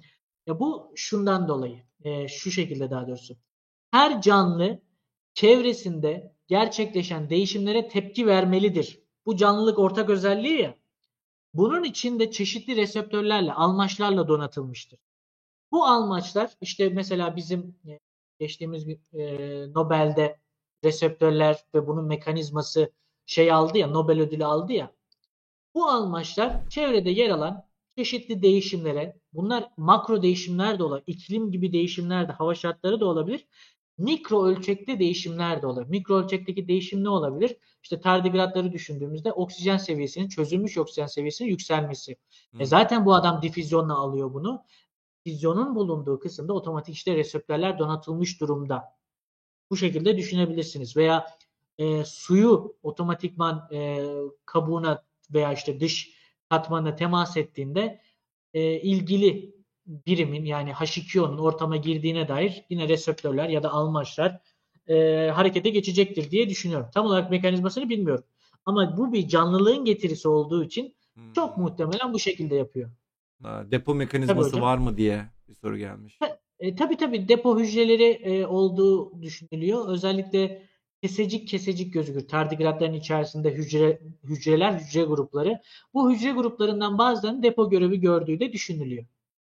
Ya 0.47 0.59
bu 0.59 0.91
şundan 0.95 1.47
dolayı. 1.47 1.83
e, 2.03 2.27
şu 2.27 2.51
şekilde 2.51 2.91
daha 2.91 3.07
doğrusu. 3.07 3.37
Her 3.91 4.21
canlı 4.21 4.81
çevresinde 5.33 6.32
gerçekleşen 6.47 7.29
değişimlere 7.29 7.87
tepki 7.87 8.27
vermelidir. 8.27 8.99
Bu 9.25 9.35
canlılık 9.37 9.79
ortak 9.79 10.09
özelliği 10.09 10.61
ya. 10.61 10.75
Bunun 11.53 11.83
için 11.83 12.19
de 12.19 12.31
çeşitli 12.31 12.75
reseptörlerle, 12.75 13.53
almaçlarla 13.53 14.27
donatılmıştır. 14.27 14.99
Bu 15.71 15.85
almaçlar 15.85 16.51
işte 16.61 16.89
mesela 16.89 17.35
bizim 17.35 17.75
e, 17.87 17.99
geçtiğimiz 18.39 18.87
e, 19.13 19.27
Nobel'de 19.75 20.39
reseptörler 20.83 21.65
ve 21.75 21.87
bunun 21.87 22.05
mekanizması 22.05 22.91
şey 23.25 23.51
aldı 23.51 23.77
ya 23.77 23.87
Nobel 23.87 24.19
ödülü 24.19 24.45
aldı 24.45 24.73
ya. 24.73 24.93
Bu 25.75 25.85
almaçlar 25.85 26.69
çevrede 26.69 27.09
yer 27.09 27.29
alan 27.29 27.65
çeşitli 27.97 28.41
değişimlere, 28.41 29.17
bunlar 29.33 29.69
makro 29.77 30.21
değişimler 30.21 30.79
de 30.79 30.83
olabilir, 30.83 31.07
iklim 31.07 31.51
gibi 31.51 31.73
değişimler 31.73 32.27
de, 32.27 32.31
hava 32.31 32.55
şartları 32.55 32.99
da 32.99 33.05
olabilir. 33.05 33.47
Mikro 33.97 34.45
ölçekte 34.45 34.99
değişimler 34.99 35.61
de 35.61 35.67
olabilir. 35.67 35.89
Mikro 35.89 36.15
ölçekteki 36.15 36.67
değişim 36.67 37.03
ne 37.03 37.09
olabilir? 37.09 37.57
İşte 37.83 38.01
tardigratları 38.01 38.71
düşündüğümüzde 38.71 39.31
oksijen 39.31 39.77
seviyesinin, 39.77 40.29
çözülmüş 40.29 40.77
oksijen 40.77 41.07
seviyesinin 41.07 41.49
yükselmesi. 41.49 42.17
Hı. 42.51 42.61
E 42.61 42.65
zaten 42.65 43.05
bu 43.05 43.13
adam 43.13 43.41
difüzyonla 43.41 43.97
alıyor 43.97 44.33
bunu. 44.33 44.63
Difüzyonun 45.25 45.75
bulunduğu 45.75 46.19
kısımda 46.19 46.53
otomatik 46.53 46.95
işte 46.95 47.15
reseptörler 47.15 47.79
donatılmış 47.79 48.41
durumda. 48.41 48.83
Bu 49.69 49.77
şekilde 49.77 50.17
düşünebilirsiniz. 50.17 50.97
Veya 50.97 51.25
e, 51.77 52.05
suyu 52.05 52.75
otomatikman 52.83 53.67
e, 53.71 54.05
kabuğuna 54.45 55.03
veya 55.33 55.53
işte 55.53 55.79
dış 55.79 56.13
katmanına 56.49 56.95
temas 56.95 57.37
ettiğinde 57.37 58.01
e, 58.53 58.81
ilgili 58.81 59.55
birimin 59.85 60.45
yani 60.45 60.71
H2O'nun 60.71 61.37
ortama 61.37 61.77
girdiğine 61.77 62.27
dair 62.27 62.63
yine 62.69 62.87
reseptörler 62.89 63.49
ya 63.49 63.63
da 63.63 63.71
almaçlar 63.73 64.39
e, 64.87 64.95
harekete 65.33 65.69
geçecektir 65.69 66.31
diye 66.31 66.49
düşünüyorum. 66.49 66.87
Tam 66.93 67.05
olarak 67.05 67.31
mekanizmasını 67.31 67.89
bilmiyorum. 67.89 68.23
Ama 68.65 68.97
bu 68.97 69.13
bir 69.13 69.27
canlılığın 69.27 69.85
getirisi 69.85 70.27
olduğu 70.27 70.63
için 70.63 70.95
Hmm. 71.13 71.33
çok 71.33 71.57
muhtemelen 71.57 72.13
bu 72.13 72.19
şekilde 72.19 72.55
yapıyor. 72.55 72.89
Ha, 73.43 73.65
depo 73.71 73.95
mekanizması 73.95 74.47
hocam. 74.49 74.61
var 74.61 74.77
mı 74.77 74.97
diye 74.97 75.25
bir 75.49 75.53
soru 75.55 75.77
gelmiş. 75.77 76.19
E, 76.59 76.75
tabii 76.75 76.97
tabii 76.97 77.27
depo 77.27 77.59
hücreleri 77.59 78.03
e, 78.03 78.45
olduğu 78.45 79.21
düşünülüyor. 79.21 79.87
Özellikle 79.87 80.67
kesecik 81.01 81.47
kesecik 81.47 81.93
gözükür. 81.93 82.27
Tardigratların 82.27 82.93
içerisinde 82.93 83.51
hücre 83.53 83.99
hücreler, 84.23 84.73
hücre 84.73 85.03
grupları. 85.03 85.61
Bu 85.93 86.11
hücre 86.11 86.31
gruplarından 86.31 86.97
bazılarının 86.97 87.43
depo 87.43 87.69
görevi 87.69 87.99
gördüğü 87.99 88.39
de 88.39 88.53
düşünülüyor. 88.53 89.05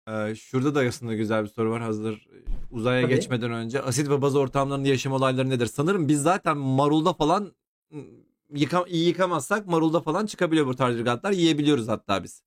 Ee, 0.09 0.34
şurada 0.34 0.74
da 0.74 0.80
aslında 0.80 1.14
güzel 1.14 1.42
bir 1.44 1.48
soru 1.48 1.70
var 1.70 1.82
hazır 1.82 2.26
uzaya 2.70 3.02
Tabii. 3.02 3.14
geçmeden 3.14 3.52
önce. 3.52 3.82
Asit 3.82 4.09
ve 4.11 4.22
baz 4.22 4.36
ortamlarında 4.36 4.88
yaşam 4.88 5.12
olayları 5.12 5.50
nedir? 5.50 5.66
Sanırım 5.66 6.09
biz 6.09 6.22
zaten 6.22 6.57
marulda 6.59 7.12
falan 7.12 7.52
yıka, 8.54 8.84
iyi 8.88 9.07
yıkamazsak 9.09 9.66
marulda 9.66 10.00
falan 10.00 10.26
çıkabiliyor 10.26 10.66
bu 10.66 10.76
tardigratlar. 10.76 11.32
Yiyebiliyoruz 11.32 11.88
hatta 11.88 12.24
biz. 12.24 12.42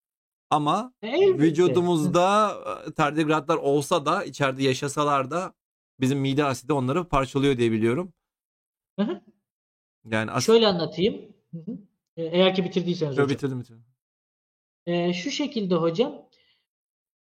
Ama 0.49 0.93
E, 1.01 1.07
elbette. 1.07 1.43
vücudumuzda 1.43 2.53
e, 2.87 2.91
tardigratlar 2.91 3.57
olsa 3.57 4.05
da 4.05 4.23
içeride 4.23 4.63
yaşasalar 4.63 5.31
da 5.31 5.53
bizim 5.99 6.19
mide 6.19 6.43
asidi 6.45 6.73
onları 6.73 7.03
parçalıyor 7.03 7.57
diye 7.57 7.71
biliyorum. 7.71 8.13
Hı 8.99 9.05
hı. 9.05 9.21
Yani 10.11 10.31
asit 10.31 10.45
Şöyle 10.45 10.67
anlatayım. 10.67 11.21
Hı 11.53 11.57
hı. 11.57 11.71
E, 12.17 12.23
Eğer 12.23 12.55
ki 12.55 12.63
bitirdiyseniz 12.63 13.17
Yo, 13.17 13.23
hocam. 13.23 13.35
bitirdim 13.35 13.59
bitirdim. 13.59 13.83
E, 14.85 15.13
şu 15.13 15.31
şekilde 15.31 15.75
hocam. 15.75 16.28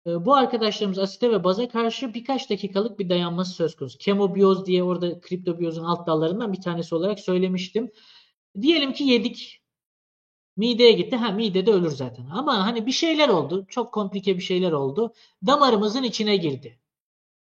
E, 0.07 0.25
bu 0.25 0.35
arkadaşlarımız 0.35 0.99
asite 0.99 1.31
ve 1.31 1.45
baza 1.45 1.69
karşı 1.69 2.15
birkaç 2.15 2.51
dakikalık 2.51 2.99
bir 2.99 3.09
dayanması 3.09 3.55
söz 3.55 3.77
konusu. 3.77 3.99
Kemobiyoz 3.99 4.67
diye 4.67 4.83
orada 4.83 5.21
kriptobiyozun 5.21 5.85
alt 5.85 6.07
dallarından 6.07 6.53
bir 6.53 6.61
tanesi 6.61 6.95
olarak 6.95 7.21
söylemiştim. 7.21 7.91
Diyelim 8.61 8.93
ki 8.93 9.05
yedik. 9.05 9.61
Mideye 10.57 10.93
gitti. 10.93 11.17
Ha 11.17 11.31
midede 11.31 11.71
ölür 11.71 11.91
zaten. 11.91 12.27
Ama 12.27 12.67
hani 12.67 12.87
bir 12.87 12.93
şeyler 12.93 13.29
oldu. 13.29 13.67
Çok 13.69 13.95
komplike 13.95 14.37
bir 14.37 14.43
şeyler 14.43 14.73
oldu. 14.73 15.13
Damarımızın 15.47 16.03
içine 16.03 16.37
girdi. 16.37 16.81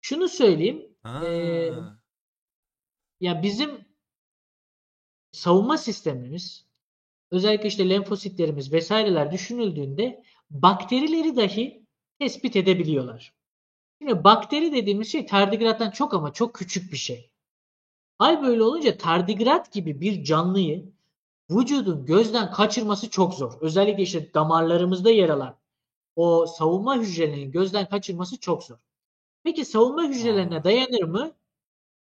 Şunu 0.01 0.29
söyleyeyim. 0.29 0.97
Ha. 1.03 1.27
Ee, 1.27 1.73
Ya 3.21 3.43
bizim 3.43 3.85
savunma 5.33 5.79
sistemimiz 5.79 6.67
özellikle 7.31 7.69
işte 7.69 7.91
lenfositlerimiz 7.91 8.73
vesaireler 8.73 9.33
düşünüldüğünde 9.33 10.23
bakterileri 10.51 11.37
dahi 11.37 11.82
tespit 12.23 12.57
edebiliyorlar. 12.57 13.35
Şimdi 13.99 14.25
bakteri 14.25 14.73
dediğimiz 14.73 15.12
şey 15.12 15.27
tardigrattan 15.27 15.91
çok 15.91 16.14
ama 16.14 16.33
çok 16.33 16.55
küçük 16.55 16.93
bir 16.93 16.97
şey. 16.97 17.31
Hal 18.18 18.43
böyle 18.43 18.62
olunca 18.62 18.97
tardigrat 18.97 19.73
gibi 19.73 20.01
bir 20.01 20.25
canlıyı 20.25 20.93
vücudun 21.51 22.07
gözden 22.07 22.53
kaçırması 22.53 23.11
çok 23.11 23.35
zor. 23.35 23.53
Özellikle 23.61 24.03
işte 24.03 24.35
damarlarımızda 24.35 25.11
yer 25.11 25.29
alan 25.29 25.57
o 26.16 26.47
savunma 26.47 26.97
hücrelerinin 26.99 27.53
gözden 27.53 27.89
kaçırması 27.89 28.41
çok 28.41 28.64
zor. 28.64 28.77
Peki 29.45 29.64
savunma 29.64 30.05
hücrelerine 30.05 30.64
dayanır 30.64 31.03
mı? 31.03 31.33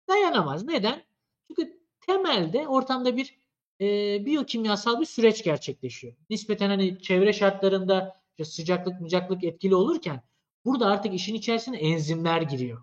Dayanamaz. 0.08 0.64
Neden? 0.64 1.02
Çünkü 1.48 1.80
temelde 2.00 2.68
ortamda 2.68 3.16
bir 3.16 3.38
e, 3.80 3.86
biyokimyasal 4.26 5.00
bir 5.00 5.06
süreç 5.06 5.44
gerçekleşiyor. 5.44 6.14
Nispeten 6.30 6.68
hani 6.68 7.02
çevre 7.02 7.32
şartlarında 7.32 8.22
işte 8.38 8.44
sıcaklık 8.44 8.98
sıcaklık 8.98 9.44
etkili 9.44 9.74
olurken 9.74 10.22
burada 10.64 10.86
artık 10.86 11.14
işin 11.14 11.34
içerisine 11.34 11.76
enzimler 11.78 12.42
giriyor. 12.42 12.82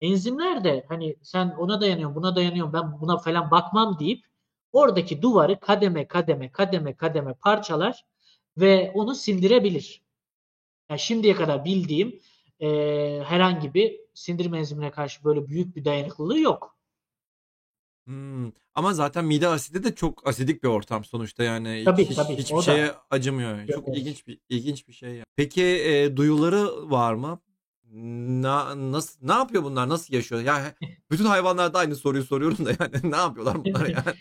Enzimler 0.00 0.64
de 0.64 0.86
hani 0.88 1.16
sen 1.22 1.50
ona 1.58 1.80
dayanıyorsun 1.80 2.16
buna 2.16 2.36
dayanıyorsun 2.36 2.72
ben 2.72 3.00
buna 3.00 3.18
falan 3.18 3.50
bakmam 3.50 3.98
deyip 3.98 4.24
oradaki 4.72 5.22
duvarı 5.22 5.60
kademe 5.60 6.08
kademe 6.08 6.52
kademe 6.52 6.96
kademe 6.96 7.34
parçalar 7.34 8.04
ve 8.58 8.92
onu 8.94 9.14
sindirebilir. 9.14 10.02
Yani 10.90 11.00
şimdiye 11.00 11.34
kadar 11.34 11.64
bildiğim 11.64 12.20
e, 12.60 12.68
herhangi 13.26 13.74
bir 13.74 14.00
sindirim 14.14 14.54
enzimine 14.54 14.90
karşı 14.90 15.24
böyle 15.24 15.48
büyük 15.48 15.76
bir 15.76 15.84
dayanıklılığı 15.84 16.38
yok. 16.38 16.76
Hmm. 18.06 18.50
Ama 18.76 18.94
zaten 18.94 19.24
mide 19.24 19.48
asidi 19.48 19.84
de 19.84 19.94
çok 19.94 20.28
asidik 20.28 20.62
bir 20.62 20.68
ortam 20.68 21.04
sonuçta 21.04 21.42
yani 21.44 21.82
Tabii, 21.84 22.04
hiç, 22.04 22.16
tabii. 22.16 22.36
hiçbir 22.36 22.54
O 22.54 22.58
da. 22.58 22.62
şeye 22.62 22.90
acımıyor. 23.10 23.66
Çok 23.66 23.88
evet. 23.88 23.98
ilginç 23.98 24.26
bir 24.26 24.38
ilginç 24.48 24.88
bir 24.88 24.92
şey. 24.92 25.10
yani. 25.10 25.24
Peki 25.36 25.62
e, 25.64 26.16
duyuları 26.16 26.90
var 26.90 27.14
mı? 27.14 27.40
Na, 28.42 28.92
nasıl 28.92 29.26
ne 29.26 29.32
yapıyor 29.32 29.64
bunlar? 29.64 29.88
Nasıl 29.88 30.14
yaşıyor? 30.14 30.40
Ya 30.40 30.74
bütün 31.10 31.24
hayvanlarda 31.24 31.78
aynı 31.78 31.96
soruyu 31.96 32.24
soruyorum 32.24 32.64
da 32.66 32.70
yani 32.80 32.94
ne 33.12 33.16
yapıyorlar 33.16 33.64
bunlar 33.64 33.86
yani? 33.88 34.16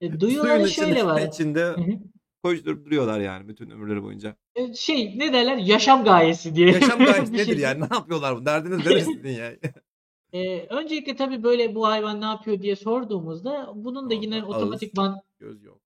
E, 0.00 0.20
duyuları 0.20 0.66
içinde, 0.66 0.86
şöyle 0.86 1.06
var. 1.06 1.20
içinde 1.28 1.62
Hı 1.64 1.70
hı. 1.80 1.90
koşturup 2.42 2.84
duruyorlar 2.86 3.20
yani 3.20 3.48
bütün 3.48 3.70
ömürleri 3.70 4.02
boyunca. 4.02 4.36
E, 4.54 4.74
Şey 4.74 5.18
ne 5.18 5.32
derler? 5.32 5.56
Yaşam 5.56 6.04
gayesi 6.04 6.54
diye. 6.56 6.70
Yaşam 6.70 6.98
gayesi 7.04 7.32
bir 7.32 7.38
nedir 7.38 7.52
şey. 7.52 7.58
yani? 7.62 7.80
Ne 7.80 7.96
yapıyorlar? 7.96 8.36
bu? 8.36 8.46
Derdiniz 8.46 8.78
nedir 8.78 9.00
sizin 9.00 9.28
yani? 9.28 9.58
E, 10.32 10.66
öncelikle 10.66 11.16
tabii 11.16 11.42
böyle 11.42 11.74
bu 11.74 11.86
hayvan 11.86 12.20
ne 12.20 12.24
yapıyor 12.24 12.62
diye 12.62 12.76
sorduğumuzda 12.76 13.72
bunun 13.74 14.10
da 14.10 14.14
yine 14.14 14.42
Ağız. 14.42 14.48
otomatikman 14.48 15.22
Göz 15.38 15.62
yok. 15.62 15.80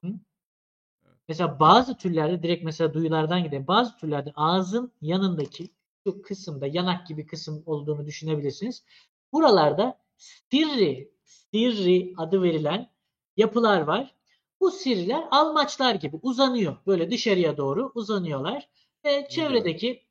mesela 1.29 1.61
bazı 1.61 1.97
türlerde 1.97 2.43
direkt 2.43 2.65
mesela 2.65 2.95
duyulardan 2.95 3.45
gidelim. 3.45 3.67
Bazı 3.67 3.97
türlerde 3.97 4.33
ağzın 4.37 4.93
yanındaki 5.01 5.71
şu 6.07 6.23
kısımda 6.23 6.67
yanak 6.67 7.07
gibi 7.07 7.27
kısım 7.27 7.63
olduğunu 7.67 8.07
düşünebilirsiniz. 8.07 8.85
Buralarda 9.33 9.99
sirri, 10.17 11.13
sirri 11.25 12.15
adı 12.17 12.43
verilen 12.43 12.91
yapılar 13.37 13.81
var. 13.81 14.15
Bu 14.61 14.71
sirriler 14.71 15.25
almaçlar 15.31 15.95
gibi 15.95 16.17
uzanıyor. 16.23 16.77
Böyle 16.87 17.11
dışarıya 17.11 17.57
doğru 17.57 17.93
uzanıyorlar. 17.95 18.69
Ve 19.05 19.29
çevredeki 19.31 20.03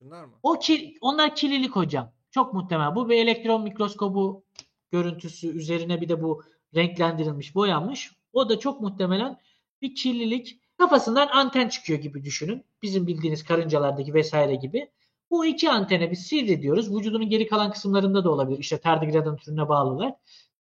Bunlar 0.00 0.24
mı? 0.24 0.32
o 0.42 0.58
ki, 0.58 0.98
onlar 1.00 1.36
kirlilik 1.36 1.76
hocam. 1.76 2.12
Çok 2.30 2.54
muhtemel. 2.54 2.94
Bu 2.94 3.08
bir 3.08 3.16
elektron 3.16 3.62
mikroskobu 3.62 4.44
görüntüsü 4.90 5.48
üzerine 5.58 6.00
bir 6.00 6.08
de 6.08 6.22
bu 6.22 6.42
renklendirilmiş, 6.74 7.54
boyanmış. 7.54 8.12
O 8.32 8.48
da 8.48 8.58
çok 8.58 8.80
muhtemelen 8.80 9.38
bir 9.82 9.94
kirlilik. 9.94 10.60
Kafasından 10.78 11.28
anten 11.28 11.68
çıkıyor 11.68 11.98
gibi 11.98 12.24
düşünün. 12.24 12.64
Bizim 12.82 13.06
bildiğiniz 13.06 13.44
karıncalardaki 13.44 14.14
vesaire 14.14 14.54
gibi. 14.54 14.90
Bu 15.30 15.46
iki 15.46 15.70
antene 15.70 16.10
bir 16.10 16.16
sivri 16.16 16.62
diyoruz. 16.62 16.96
Vücudunun 16.96 17.28
geri 17.28 17.46
kalan 17.48 17.72
kısımlarında 17.72 18.24
da 18.24 18.30
olabilir. 18.30 18.58
İşte 18.58 18.78
tardigradın 18.78 19.36
türüne 19.36 19.68
bağlılar. 19.68 20.14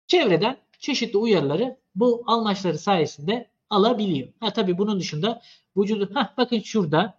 Çevreden 0.06 0.56
çeşitli 0.78 1.18
uyarıları 1.18 1.76
bu 1.94 2.24
almaçları 2.26 2.78
sayesinde 2.78 3.50
alabiliyor. 3.70 4.28
Ha 4.40 4.52
tabii 4.52 4.78
bunun 4.78 5.00
dışında 5.00 5.42
vücudu 5.76 6.10
ha 6.14 6.34
bakın 6.36 6.60
şurada 6.60 7.18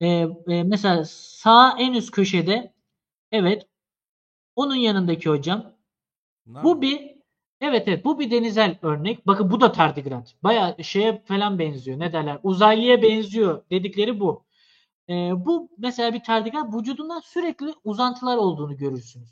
e, 0.00 0.06
e, 0.48 0.62
mesela 0.62 1.04
sağ 1.04 1.76
en 1.78 1.92
üst 1.94 2.10
köşede 2.10 2.72
evet 3.32 3.66
onun 4.56 4.74
yanındaki 4.74 5.30
hocam 5.30 5.72
Bunlar 6.46 6.64
bu 6.64 6.74
mı? 6.74 6.82
bir 6.82 7.18
Evet 7.60 7.88
evet 7.88 8.04
bu 8.04 8.18
bir 8.18 8.30
denizel 8.30 8.78
örnek. 8.82 9.26
Bakın 9.26 9.50
bu 9.50 9.60
da 9.60 9.72
tardigrat. 9.72 10.34
Baya 10.42 10.76
şeye 10.82 11.22
falan 11.24 11.58
benziyor. 11.58 11.98
Ne 11.98 12.12
derler? 12.12 12.38
Uzaylıya 12.42 13.02
benziyor 13.02 13.64
dedikleri 13.70 14.20
bu. 14.20 14.44
Ee, 15.08 15.32
bu 15.36 15.70
mesela 15.78 16.14
bir 16.14 16.22
tardigrat 16.22 16.74
vücudundan 16.74 17.20
sürekli 17.20 17.74
uzantılar 17.84 18.36
olduğunu 18.36 18.76
görürsünüz. 18.76 19.30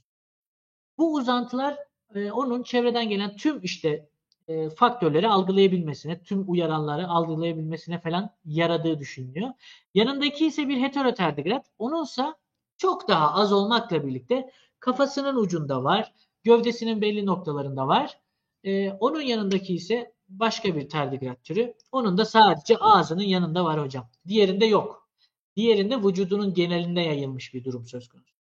Bu 0.99 1.15
uzantılar 1.15 1.79
e, 2.15 2.31
onun 2.33 2.63
çevreden 2.63 3.09
gelen 3.09 3.37
tüm 3.37 3.63
işte 3.63 4.09
e, 4.49 4.71
faktörleri 4.71 5.29
algılayabilmesine, 5.29 6.23
tüm 6.23 6.51
uyaranları 6.51 7.09
algılayabilmesine 7.09 8.01
falan 8.01 8.31
yaradığı 8.45 8.99
düşünülüyor. 8.99 9.51
Yanındaki 9.95 10.47
ise 10.47 10.69
bir 10.69 10.81
heterotardigrat. 10.81 11.67
Onunsa 11.79 12.37
çok 12.79 13.09
daha 13.09 13.35
az 13.35 13.53
olmakla 13.53 14.07
birlikte 14.07 14.51
kafasının 14.81 15.37
ucunda 15.37 15.85
var, 15.85 16.13
gövdesinin 16.45 17.01
belli 17.01 17.27
noktalarında 17.27 17.89
var. 17.89 18.19
E, 18.65 18.91
onun 18.91 19.21
yanındaki 19.21 19.75
ise 19.75 20.13
başka 20.29 20.77
bir 20.77 20.89
tardigrat 20.89 21.45
türü. 21.45 21.75
Onun 21.93 22.19
da 22.19 22.25
sadece 22.25 22.77
ağzının 22.77 23.23
yanında 23.23 23.65
var 23.65 23.81
hocam. 23.81 24.11
Diğerinde 24.29 24.67
yok. 24.67 25.09
Diğerinde 25.57 26.03
vücudunun 26.03 26.55
genelinde 26.55 27.01
yayılmış 27.01 27.55
bir 27.55 27.65
durum 27.65 27.87
söz 27.87 28.09
konusu. 28.09 28.37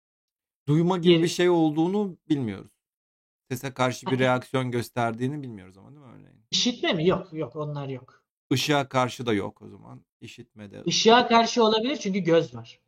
Duyma 0.68 0.98
gibi 0.98 1.08
Diğeri- 1.14 1.22
bir 1.22 1.28
şey 1.28 1.48
olduğunu 1.50 2.16
bilmiyoruz. 2.28 2.70
Sese 3.50 3.74
karşı 3.74 4.06
bir 4.06 4.18
reaksiyon 4.18 4.70
gösterdiğini 4.70 5.42
bilmiyoruz 5.42 5.76
ama 5.78 5.90
değil 5.90 6.00
mi 6.00 6.12
örneğin? 6.14 6.44
İşitme 6.50 6.92
mi? 6.92 7.06
Yok 7.08 7.32
yok 7.32 7.56
onlar 7.56 7.88
yok. 7.88 8.24
Işığa 8.50 8.88
karşı 8.88 9.26
da 9.26 9.32
yok 9.32 9.62
o 9.62 9.68
zaman. 9.68 10.04
İşitmede. 10.20 10.82
Işığa 10.86 11.28
karşı 11.28 11.64
olabilir 11.64 11.96
çünkü 11.96 12.18
göz 12.18 12.54
var. 12.54 12.80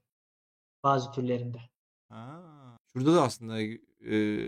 Bazı 0.84 1.12
türlerinde. 1.12 1.58
Ha, 2.08 2.42
şurada 2.92 3.14
da 3.14 3.22
aslında 3.22 3.60
e, 4.10 4.38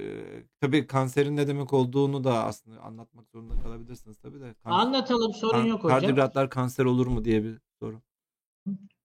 tabii 0.61 0.87
kanserin 0.87 1.37
ne 1.37 1.49
demek 1.49 1.73
olduğunu 1.73 2.25
da 2.25 2.45
aslında 2.45 2.81
anlatmak 2.81 3.29
zorunda 3.29 3.63
kalabilirsiniz 3.63 4.17
tabii 4.19 4.41
de. 4.41 4.55
Kanser, 4.65 4.87
Anlatalım 4.87 5.35
sorun 5.35 5.53
kan- 5.53 5.67
yok 5.67 5.85
hocam. 5.85 6.01
Kardiyogratlar 6.01 6.51
kanser 6.51 6.85
olur 6.85 7.07
mu 7.07 7.25
diye 7.25 7.45
bir 7.45 7.59
soru. 7.81 8.01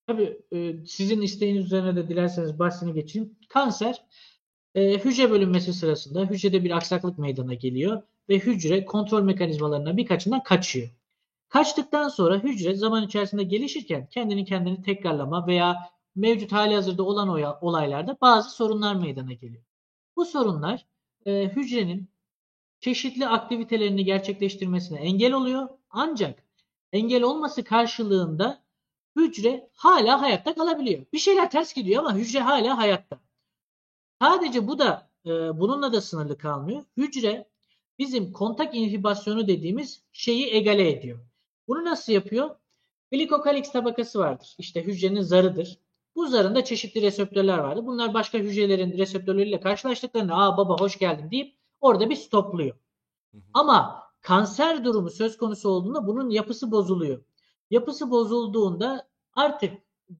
Tabii 0.08 0.42
e, 0.54 0.86
sizin 0.86 1.22
isteğiniz 1.22 1.66
üzerine 1.66 1.96
de 1.96 2.08
dilerseniz 2.10 2.60
bahsini 2.60 2.94
geçeyim. 2.94 3.36
Kanser 3.50 4.06
e, 4.76 4.98
hücre 4.98 5.32
bölünmesi 5.32 5.74
sırasında 5.74 6.22
hücrede 6.26 6.64
bir 6.64 6.72
aksaklık 6.72 7.18
meydana 7.18 7.54
geliyor 7.54 8.02
ve 8.30 8.40
hücre 8.40 8.86
kontrol 8.86 9.22
mekanizmalarından 9.24 9.98
birkaçından 9.98 10.44
kaçıyor. 10.44 10.90
Kaçtıktan 11.50 12.10
sonra 12.10 12.40
hücre 12.40 12.76
zaman 12.76 13.04
içerisinde 13.06 13.44
gelişirken 13.44 14.08
kendini 14.12 14.46
kendini 14.46 14.82
tekrarlama 14.82 15.48
veya 15.48 15.93
mevcut 16.16 16.52
hali 16.52 16.76
hazırda 16.76 17.04
olan 17.04 17.30
olaylarda 17.62 18.18
bazı 18.22 18.50
sorunlar 18.50 18.96
meydana 18.96 19.34
geliyor. 19.34 19.64
Bu 20.16 20.26
sorunlar 20.26 20.86
e, 21.26 21.48
hücrenin 21.48 22.10
çeşitli 22.80 23.28
aktivitelerini 23.28 24.06
gerçekleştirmesine 24.06 25.00
engel 25.00 25.34
oluyor. 25.34 25.70
Ancak 25.90 26.44
engel 26.92 27.24
olması 27.24 27.64
karşılığında 27.64 28.64
hücre 29.16 29.70
hala 29.74 30.22
hayatta 30.22 30.56
kalabiliyor. 30.56 31.06
Bir 31.14 31.20
şeyler 31.20 31.52
ters 31.52 31.74
gidiyor 31.74 32.00
ama 32.00 32.16
hücre 32.16 32.40
hala 32.40 32.78
hayatta. 32.78 33.20
Sadece 34.22 34.68
bu 34.68 34.80
da 34.80 35.10
e, 35.26 35.30
bununla 35.30 35.94
da 35.94 36.02
sınırlı 36.02 36.38
kalmıyor. 36.38 36.86
Hücre 36.98 37.50
bizim 38.00 38.34
kontak 38.34 38.76
inhibasyonu 38.76 39.48
dediğimiz 39.48 40.04
şeyi 40.12 40.54
egale 40.54 40.90
ediyor. 40.90 41.20
Bunu 41.68 41.86
nasıl 41.86 42.14
yapıyor? 42.14 42.56
Glikokalix 43.12 43.72
tabakası 43.72 44.20
vardır. 44.20 44.56
İşte 44.58 44.84
hücrenin 44.84 45.22
zarıdır. 45.22 45.80
Bu 46.16 46.28
zarında 46.28 46.64
çeşitli 46.64 47.02
reseptörler 47.02 47.58
vardır. 47.58 47.86
Bunlar 47.86 48.14
başka 48.14 48.38
hücrelerin 48.38 48.98
reseptörleriyle 48.98 49.60
karşılaştıklarında 49.60 50.36
aa 50.36 50.58
baba 50.58 50.80
hoş 50.80 51.00
geldin 51.00 51.32
deyip 51.32 51.58
orada 51.82 52.10
bir 52.10 52.16
stopluyor. 52.16 52.76
Hı 53.32 53.38
hı. 53.38 53.42
Ama 53.54 54.04
kanser 54.22 54.86
durumu 54.86 55.10
söz 55.10 55.38
konusu 55.38 55.70
olduğunda 55.70 56.08
bunun 56.08 56.30
yapısı 56.30 56.72
bozuluyor. 56.72 57.24
Yapısı 57.70 58.12
bozulduğunda 58.12 59.10
artık 59.34 59.74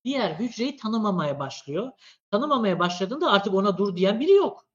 diğer 0.06 0.32
hücreyi 0.40 0.78
tanımamaya 0.78 1.40
başlıyor. 1.40 1.92
Tanımamaya 2.32 2.80
başladığında 2.80 3.32
artık 3.32 3.54
ona 3.54 3.78
dur 3.78 3.96
diyen 3.96 4.20
biri 4.20 4.32
yok. 4.32 4.66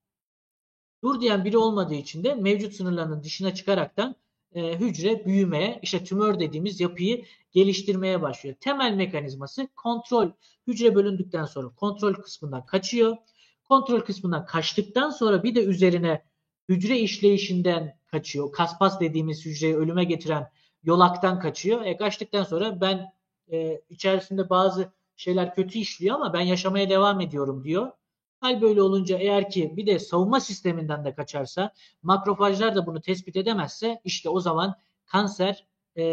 Dur 1.03 1.21
diyen 1.21 1.45
biri 1.45 1.57
olmadığı 1.57 1.93
için 1.93 2.23
de 2.23 2.35
mevcut 2.35 2.73
sınırlarının 2.73 3.23
dışına 3.23 3.53
çıkaraktan 3.53 4.15
e, 4.55 4.79
hücre 4.79 5.25
büyümeye, 5.25 5.79
işte 5.81 6.03
tümör 6.03 6.39
dediğimiz 6.39 6.79
yapıyı 6.79 7.25
geliştirmeye 7.51 8.21
başlıyor. 8.21 8.55
Temel 8.59 8.93
mekanizması 8.93 9.67
kontrol. 9.75 10.31
Hücre 10.67 10.95
bölündükten 10.95 11.45
sonra 11.45 11.69
kontrol 11.69 12.13
kısmından 12.13 12.65
kaçıyor. 12.65 13.17
Kontrol 13.63 13.99
kısmından 13.99 14.45
kaçtıktan 14.45 15.09
sonra 15.09 15.43
bir 15.43 15.55
de 15.55 15.63
üzerine 15.63 16.23
hücre 16.69 16.99
işleyişinden 16.99 17.97
kaçıyor. 18.07 18.51
Kaspas 18.51 18.99
dediğimiz 18.99 19.45
hücreyi 19.45 19.75
ölüme 19.75 20.03
getiren 20.03 20.51
yolaktan 20.83 21.39
kaçıyor. 21.39 21.85
E 21.85 21.97
kaçtıktan 21.97 22.43
sonra 22.43 22.81
ben 22.81 23.13
e, 23.51 23.81
içerisinde 23.89 24.49
bazı 24.49 24.91
şeyler 25.15 25.55
kötü 25.55 25.79
işliyor 25.79 26.15
ama 26.15 26.33
ben 26.33 26.41
yaşamaya 26.41 26.89
devam 26.89 27.21
ediyorum 27.21 27.63
diyor. 27.63 27.91
Hal 28.39 28.61
böyle 28.61 28.81
olunca 28.81 29.17
eğer 29.17 29.49
ki 29.49 29.73
bir 29.77 29.85
de 29.87 29.99
savunma 29.99 30.39
sisteminden 30.39 31.05
de 31.05 31.13
kaçarsa, 31.15 31.73
makrofajlar 32.03 32.75
da 32.75 32.85
bunu 32.85 33.01
tespit 33.01 33.35
edemezse 33.35 34.01
işte 34.03 34.29
o 34.29 34.39
zaman 34.39 34.75
kanser 35.05 35.67
e, 35.95 36.03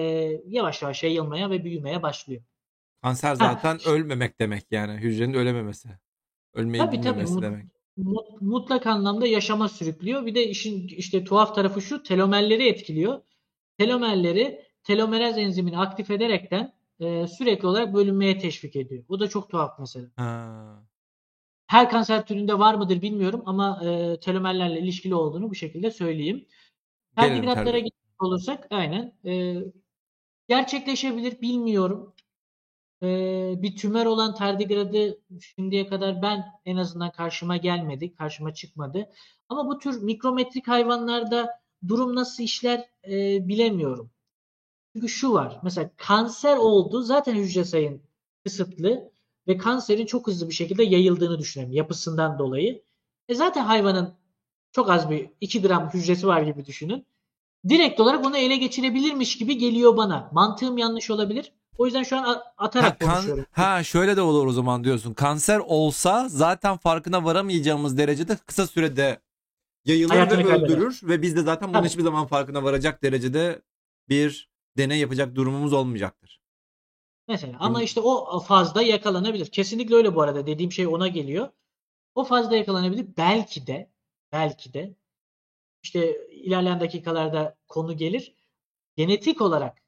yavaş 0.47 0.83
yavaş 0.83 1.03
yayılmaya 1.03 1.51
ve 1.51 1.65
büyümeye 1.65 2.03
başlıyor. 2.03 2.43
Kanser 3.03 3.35
zaten 3.35 3.79
ölmemek 3.87 4.41
demek 4.41 4.65
yani. 4.71 4.93
Hücrenin 4.93 5.35
ölememesi. 5.35 5.89
Ölmeyi 6.55 6.85
Tabii 6.85 6.97
tabii 6.97 7.03
bilmemesi 7.03 7.35
mut- 7.35 7.43
demek. 7.43 7.67
mut- 7.97 8.41
mutlak 8.43 8.87
anlamda 8.87 9.27
yaşama 9.27 9.69
sürüklüyor. 9.69 10.27
Bir 10.27 10.35
de 10.35 10.49
işin 10.49 10.89
işte 10.89 11.25
tuhaf 11.25 11.55
tarafı 11.55 11.83
şu 11.83 12.03
telomerleri 12.03 12.69
etkiliyor. 12.69 13.21
Telomerleri 13.79 14.63
telomeraz 14.85 15.39
enzimini 15.39 15.79
aktif 15.79 16.11
ederekten 16.11 16.73
e, 17.01 17.27
sürekli 17.27 17.67
olarak 17.67 17.95
bölünmeye 17.95 18.39
teşvik 18.39 18.77
ediyor. 18.77 19.05
Bu 19.09 19.21
da 19.21 19.29
çok 19.29 19.51
tuhaf 19.51 19.79
mesela. 19.79 20.07
Ha. 20.17 20.83
Her 21.67 21.91
kanser 21.91 22.27
türünde 22.27 22.59
var 22.59 22.75
mıdır 22.75 23.03
bilmiyorum 23.03 23.43
ama 23.47 23.81
e, 23.85 24.21
telomerlerle 24.21 24.81
ilişkili 24.81 25.15
olduğunu 25.15 25.51
bu 25.51 25.55
şekilde 25.55 25.91
söyleyeyim. 25.91 26.47
Tabii. 27.17 27.35
gidecek 27.79 28.23
olursak 28.23 28.67
aynen. 28.71 29.13
E, 29.25 29.57
gerçekleşebilir 30.49 31.41
bilmiyorum. 31.41 32.15
E, 33.03 33.07
bir 33.63 33.77
tümör 33.77 34.07
olan 34.07 34.35
tardigradı 34.35 35.19
şimdiye 35.41 35.87
kadar 35.87 36.23
ben 36.23 36.45
en 36.65 36.77
azından 36.77 37.13
karşıma 37.13 37.57
gelmedi, 37.57 38.15
karşıma 38.15 38.55
çıkmadı. 38.55 39.11
Ama 39.49 39.69
bu 39.69 39.79
tür 39.79 40.03
mikrometrik 40.03 40.69
hayvanlarda 40.69 41.61
durum 41.89 42.15
nasıl 42.15 42.43
işler 42.43 42.89
e, 43.09 43.49
bilemiyorum. 43.49 44.11
Çünkü 44.93 45.09
şu 45.09 45.33
var. 45.33 45.61
Mesela 45.63 45.91
kanser 45.97 46.57
oldu. 46.57 47.03
Zaten 47.03 47.35
hücre 47.35 47.65
sayın 47.65 48.03
kısıtlı 48.45 49.13
ve 49.49 49.57
kanserin 49.59 50.07
çok 50.07 50.27
hızlı 50.27 50.49
bir 50.49 50.55
şekilde 50.55 50.85
yayıldığını 50.85 51.39
düşünelim 51.39 51.73
yapısından 51.73 52.39
dolayı. 52.39 52.83
E 53.29 53.35
zaten 53.35 53.65
hayvanın 53.65 54.15
çok 54.73 54.91
az 54.91 55.11
bir 55.11 55.29
2 55.41 55.63
gram 55.63 55.91
hücresi 55.95 56.27
var 56.27 56.43
gibi 56.43 56.67
düşünün. 56.67 57.07
Direkt 57.69 58.01
olarak 58.01 58.27
onu 58.27 58.37
ele 58.37 58.57
geçirebilirmiş 58.57 59.39
gibi 59.39 59.59
geliyor 59.59 59.97
bana. 59.97 60.29
Mantığım 60.33 60.79
yanlış 60.79 61.11
olabilir. 61.11 61.53
O 61.79 61.87
yüzden 61.87 62.03
şu 62.03 62.17
an 62.19 62.23
a- 62.25 62.29
Ha, 62.29 62.55
atarak 62.59 63.01
kan- 63.01 63.11
konuşuyorum. 63.15 63.47
ha 63.53 63.85
şöyle 63.85 64.17
de 64.17 64.21
olur 64.21 64.47
o 64.47 64.53
zaman 64.53 64.85
diyorsun. 64.85 65.15
Kanser 65.15 65.59
olsa 65.59 66.29
zaten 66.29 66.77
farkına 66.77 67.25
varamayacağımız 67.25 67.99
derecede 67.99 68.37
kısa 68.37 68.67
sürede 68.67 69.21
yayılır 69.85 70.11
Hayatını 70.15 70.39
ve 70.39 70.43
kaybeder. 70.43 70.65
öldürür 70.67 71.01
ve 71.03 71.23
biz 71.23 71.37
de 71.37 71.43
zaten 71.43 71.69
bunun 71.69 71.79
Tabii. 71.79 71.89
hiçbir 71.89 72.03
zaman 72.03 72.27
farkına 72.27 72.63
varacak 72.65 73.03
derecede 73.03 73.63
bir 74.09 74.51
deney 74.79 74.99
yapacak 74.99 75.35
durumumuz 75.35 75.73
olmayacaktır. 75.73 76.41
Mesela 77.29 77.57
ama 77.61 77.83
işte 77.83 78.01
o 78.01 78.41
fazda 78.41 78.83
yakalanabilir. 78.83 79.47
Kesinlikle 79.47 79.95
öyle 79.95 80.15
bu 80.15 80.23
arada. 80.23 80.47
Dediğim 80.47 80.73
şey 80.73 80.87
ona 80.87 81.09
geliyor. 81.09 81.49
O 82.15 82.25
fazda 82.25 82.57
yakalanabilir. 82.57 83.07
Belki 83.17 83.67
de 83.67 83.91
belki 84.33 84.75
de 84.75 84.95
işte 85.83 86.29
ilerleyen 86.31 86.81
dakikalarda 86.81 87.57
konu 87.69 87.97
gelir. 87.97 88.35
Genetik 88.97 89.41
olarak 89.41 89.83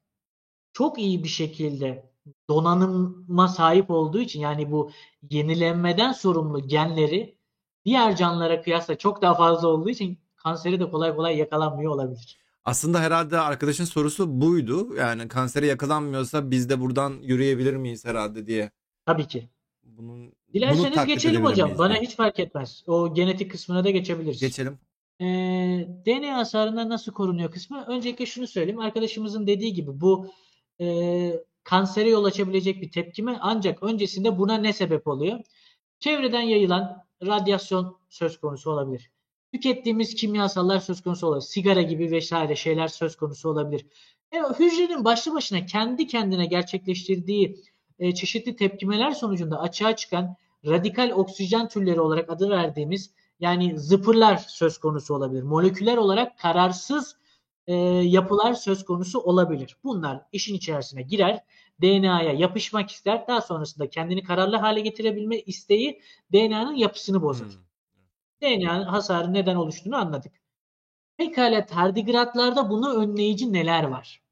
çok 0.72 0.99
iyi 0.99 1.24
bir 1.24 1.28
şekilde 1.28 2.12
donanıma 2.49 3.49
sahip 3.49 3.91
olduğu 3.91 4.20
için 4.20 4.41
yani 4.41 4.70
bu 4.72 4.91
yenilenmeden 5.30 6.12
sorumlu 6.12 6.68
genleri 6.68 7.39
diğer 7.84 8.16
canlılara 8.16 8.62
kıyasla 8.62 8.99
çok 8.99 9.22
daha 9.22 9.34
fazla 9.34 9.68
olduğu 9.68 9.91
için 9.91 10.18
kanseri 10.36 10.80
de 10.80 10.91
kolay 10.91 11.16
kolay 11.16 11.36
yakalanmıyor 11.36 11.93
olabilir. 11.93 12.39
Aslında 12.68 13.00
herhalde 13.00 13.38
arkadaşın 13.38 13.84
sorusu 13.84 14.40
buydu. 14.40 14.94
Yani 14.96 15.28
kansere 15.28 15.66
yakalanmıyorsa 15.66 16.50
biz 16.50 16.68
de 16.68 16.80
buradan 16.80 17.12
yürüyebilir 17.22 17.76
miyiz 17.76 18.04
herhalde 18.04 18.46
diye. 18.46 18.70
Tabii 19.06 19.26
ki. 19.26 19.48
Bunun 19.82 20.20
bunu 20.20 20.32
Dilerseniz 20.54 20.94
taklit 20.94 21.14
geçelim 21.14 21.44
hocam. 21.44 21.68
miyiz 21.68 21.78
Bana 21.78 21.94
hiç 21.94 22.16
fark 22.16 22.38
etmez. 22.38 22.84
O 22.86 23.14
genetik 23.14 23.50
kısmına 23.50 23.84
da 23.84 23.90
geçebiliriz. 23.90 24.40
Geçelim. 24.40 24.78
Ee, 25.20 25.24
DNA 26.06 26.36
hasarından 26.36 26.88
nasıl 26.88 27.12
korunuyor 27.12 27.50
kısmı. 27.50 27.84
Öncelikle 27.86 28.26
şunu 28.26 28.46
söyleyeyim. 28.46 28.80
Arkadaşımızın 28.80 29.46
dediği 29.46 29.72
gibi 29.72 30.00
bu 30.00 30.30
e, 30.80 31.32
kansere 31.64 32.08
yol 32.08 32.24
açabilecek 32.24 32.82
bir 32.82 32.90
tepkime 32.90 33.38
ancak 33.40 33.82
öncesinde 33.82 34.38
buna 34.38 34.54
ne 34.54 34.72
sebep 34.72 35.06
oluyor? 35.06 35.40
Çevreden 36.00 36.42
yayılan 36.42 37.04
radyasyon 37.22 37.98
söz 38.08 38.40
konusu 38.40 38.70
olabilir. 38.70 39.10
Tükettiğimiz 39.53 40.14
kimyasallar 40.14 40.78
söz 40.78 41.03
konusu 41.03 41.26
olabilir. 41.26 41.46
Sigara 41.46 41.82
gibi 41.82 42.11
vesaire 42.11 42.57
şeyler 42.57 42.88
söz 42.88 43.16
konusu 43.16 43.49
olabilir. 43.49 43.86
E, 44.32 44.38
hücrenin 44.38 45.05
başlı 45.05 45.34
başına 45.34 45.66
kendi 45.66 46.07
kendine 46.07 46.46
gerçekleştirdiği 46.46 47.64
e, 47.99 48.14
çeşitli 48.14 48.57
tepkimeler 48.57 49.11
sonucunda 49.11 49.61
açığa 49.61 49.96
çıkan 49.96 50.36
radikal 50.66 51.11
oksijen 51.11 51.68
türleri 51.68 52.01
olarak 52.01 52.30
adı 52.30 52.51
verdiğimiz 52.51 53.11
yani 53.40 53.78
zıpırlar 53.78 54.36
söz 54.36 54.78
konusu 54.78 55.14
olabilir. 55.14 55.42
Moleküler 55.42 55.96
olarak 55.96 56.38
kararsız 56.38 57.16
e, 57.66 57.74
yapılar 58.05 58.55
söz 58.55 58.84
konusu 58.84 59.20
olabilir. 59.20 59.76
Bunlar 59.84 60.22
işin 60.32 60.55
içerisine 60.55 61.03
girer. 61.03 61.44
DNA'ya 61.82 62.32
yapışmak 62.32 62.90
ister. 62.90 63.28
Daha 63.28 63.40
sonrasında 63.40 63.90
kendini 63.90 64.22
kararlı 64.22 64.57
hale 64.57 64.80
getirebilme 64.80 65.38
isteği 65.38 66.01
DNA'nın 66.32 66.74
yapısını 66.74 67.22
bozar. 67.22 67.49
Hmm. 67.49 67.67
DNA'nın 68.43 68.84
hasarı 68.84 69.34
neden 69.34 69.57
oluştuğunu 69.57 69.97
anladık. 69.97 70.32
Pekala 71.16 71.66
tardigratlarda 71.66 72.70
bunu 72.70 72.95
önleyici 72.95 73.53
neler 73.53 73.84
var? 73.84 74.22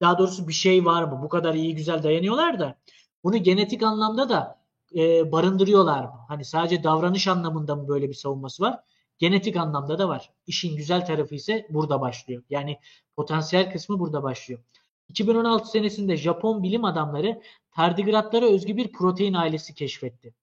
Daha 0.00 0.18
doğrusu 0.18 0.48
bir 0.48 0.52
şey 0.52 0.84
var 0.84 1.02
mı? 1.02 1.20
Bu 1.22 1.28
kadar 1.28 1.54
iyi 1.54 1.74
güzel 1.74 2.02
dayanıyorlar 2.02 2.58
da 2.58 2.78
bunu 3.24 3.36
genetik 3.36 3.82
anlamda 3.82 4.28
da 4.28 4.64
e, 4.96 5.32
barındırıyorlar 5.32 6.04
mı? 6.04 6.20
Hani 6.28 6.44
sadece 6.44 6.84
davranış 6.84 7.28
anlamında 7.28 7.76
mı 7.76 7.88
böyle 7.88 8.08
bir 8.08 8.14
savunması 8.14 8.62
var? 8.62 8.80
Genetik 9.18 9.56
anlamda 9.56 9.98
da 9.98 10.08
var. 10.08 10.30
İşin 10.46 10.76
güzel 10.76 11.06
tarafı 11.06 11.34
ise 11.34 11.66
burada 11.70 12.00
başlıyor. 12.00 12.42
Yani 12.50 12.78
potansiyel 13.16 13.72
kısmı 13.72 13.98
burada 13.98 14.22
başlıyor. 14.22 14.60
2016 15.08 15.70
senesinde 15.70 16.16
Japon 16.16 16.62
bilim 16.62 16.84
adamları 16.84 17.42
tardigratlara 17.72 18.46
özgü 18.46 18.76
bir 18.76 18.92
protein 18.92 19.34
ailesi 19.34 19.74
keşfetti. 19.74 20.34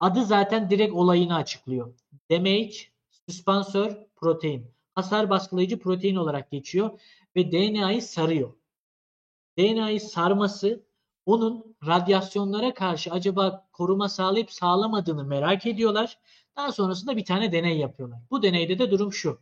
Adı 0.00 0.24
zaten 0.24 0.70
direkt 0.70 0.94
olayını 0.94 1.34
açıklıyor. 1.34 1.94
Damage, 2.30 2.74
süspansör, 3.28 3.96
protein. 4.16 4.66
Hasar 4.94 5.30
baskılayıcı 5.30 5.78
protein 5.78 6.16
olarak 6.16 6.50
geçiyor 6.50 7.00
ve 7.36 7.52
DNA'yı 7.52 8.02
sarıyor. 8.02 8.52
DNA'yı 9.58 10.00
sarması 10.00 10.84
onun 11.26 11.76
radyasyonlara 11.86 12.74
karşı 12.74 13.10
acaba 13.10 13.68
koruma 13.72 14.08
sağlayıp 14.08 14.50
sağlamadığını 14.50 15.24
merak 15.24 15.66
ediyorlar. 15.66 16.18
Daha 16.56 16.72
sonrasında 16.72 17.16
bir 17.16 17.24
tane 17.24 17.52
deney 17.52 17.78
yapıyorlar. 17.78 18.20
Bu 18.30 18.42
deneyde 18.42 18.78
de 18.78 18.90
durum 18.90 19.12
şu. 19.12 19.40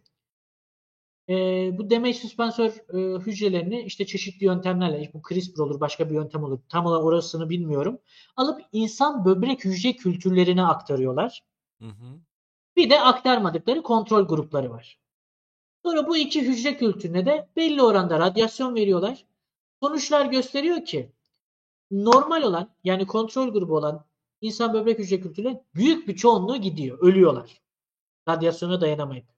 E, 1.29 1.35
bu 1.79 1.91
damage 1.91 2.15
süspansör 2.15 2.71
e, 2.71 3.19
hücrelerini 3.19 3.83
işte 3.83 4.07
çeşitli 4.07 4.47
yöntemlerle, 4.47 5.11
bu 5.15 5.23
CRISPR 5.29 5.61
olur, 5.61 5.81
başka 5.81 6.11
bir 6.11 6.15
yöntem 6.15 6.45
olur. 6.45 6.59
Tam 6.69 6.87
olarak 6.87 7.05
orasını 7.05 7.51
bilmiyorum. 7.51 7.99
Alıp 8.37 8.61
insan 8.73 9.25
böbrek 9.25 9.65
hücre 9.65 9.93
kültürlerine 9.93 10.63
aktarıyorlar. 10.63 11.45
Hı 11.79 11.89
hı. 11.89 12.21
Bir 12.77 12.91
de 12.91 13.01
aktarmadıkları 13.01 13.83
kontrol 13.83 14.27
grupları 14.29 14.71
var. 14.71 14.99
Sonra 15.85 16.07
bu 16.07 16.17
iki 16.17 16.43
hücre 16.43 16.77
kültürüne 16.77 17.27
de 17.27 17.49
belli 17.57 17.83
oranda 17.83 18.19
radyasyon 18.19 18.75
veriyorlar. 18.75 19.25
Sonuçlar 19.83 20.27
gösteriyor 20.27 20.85
ki 20.85 21.13
normal 21.91 22.43
olan 22.43 22.71
yani 22.85 23.07
kontrol 23.07 23.53
grubu 23.53 23.77
olan 23.77 24.05
insan 24.41 24.75
böbrek 24.75 24.99
hücre 24.99 25.21
kültürüne 25.21 25.65
büyük 25.75 26.09
bir 26.09 26.17
çoğunluğu 26.17 26.57
gidiyor. 26.57 26.99
Ölüyorlar. 26.99 27.63
Radyasyona 28.29 28.81
dayanamayıp. 28.81 29.38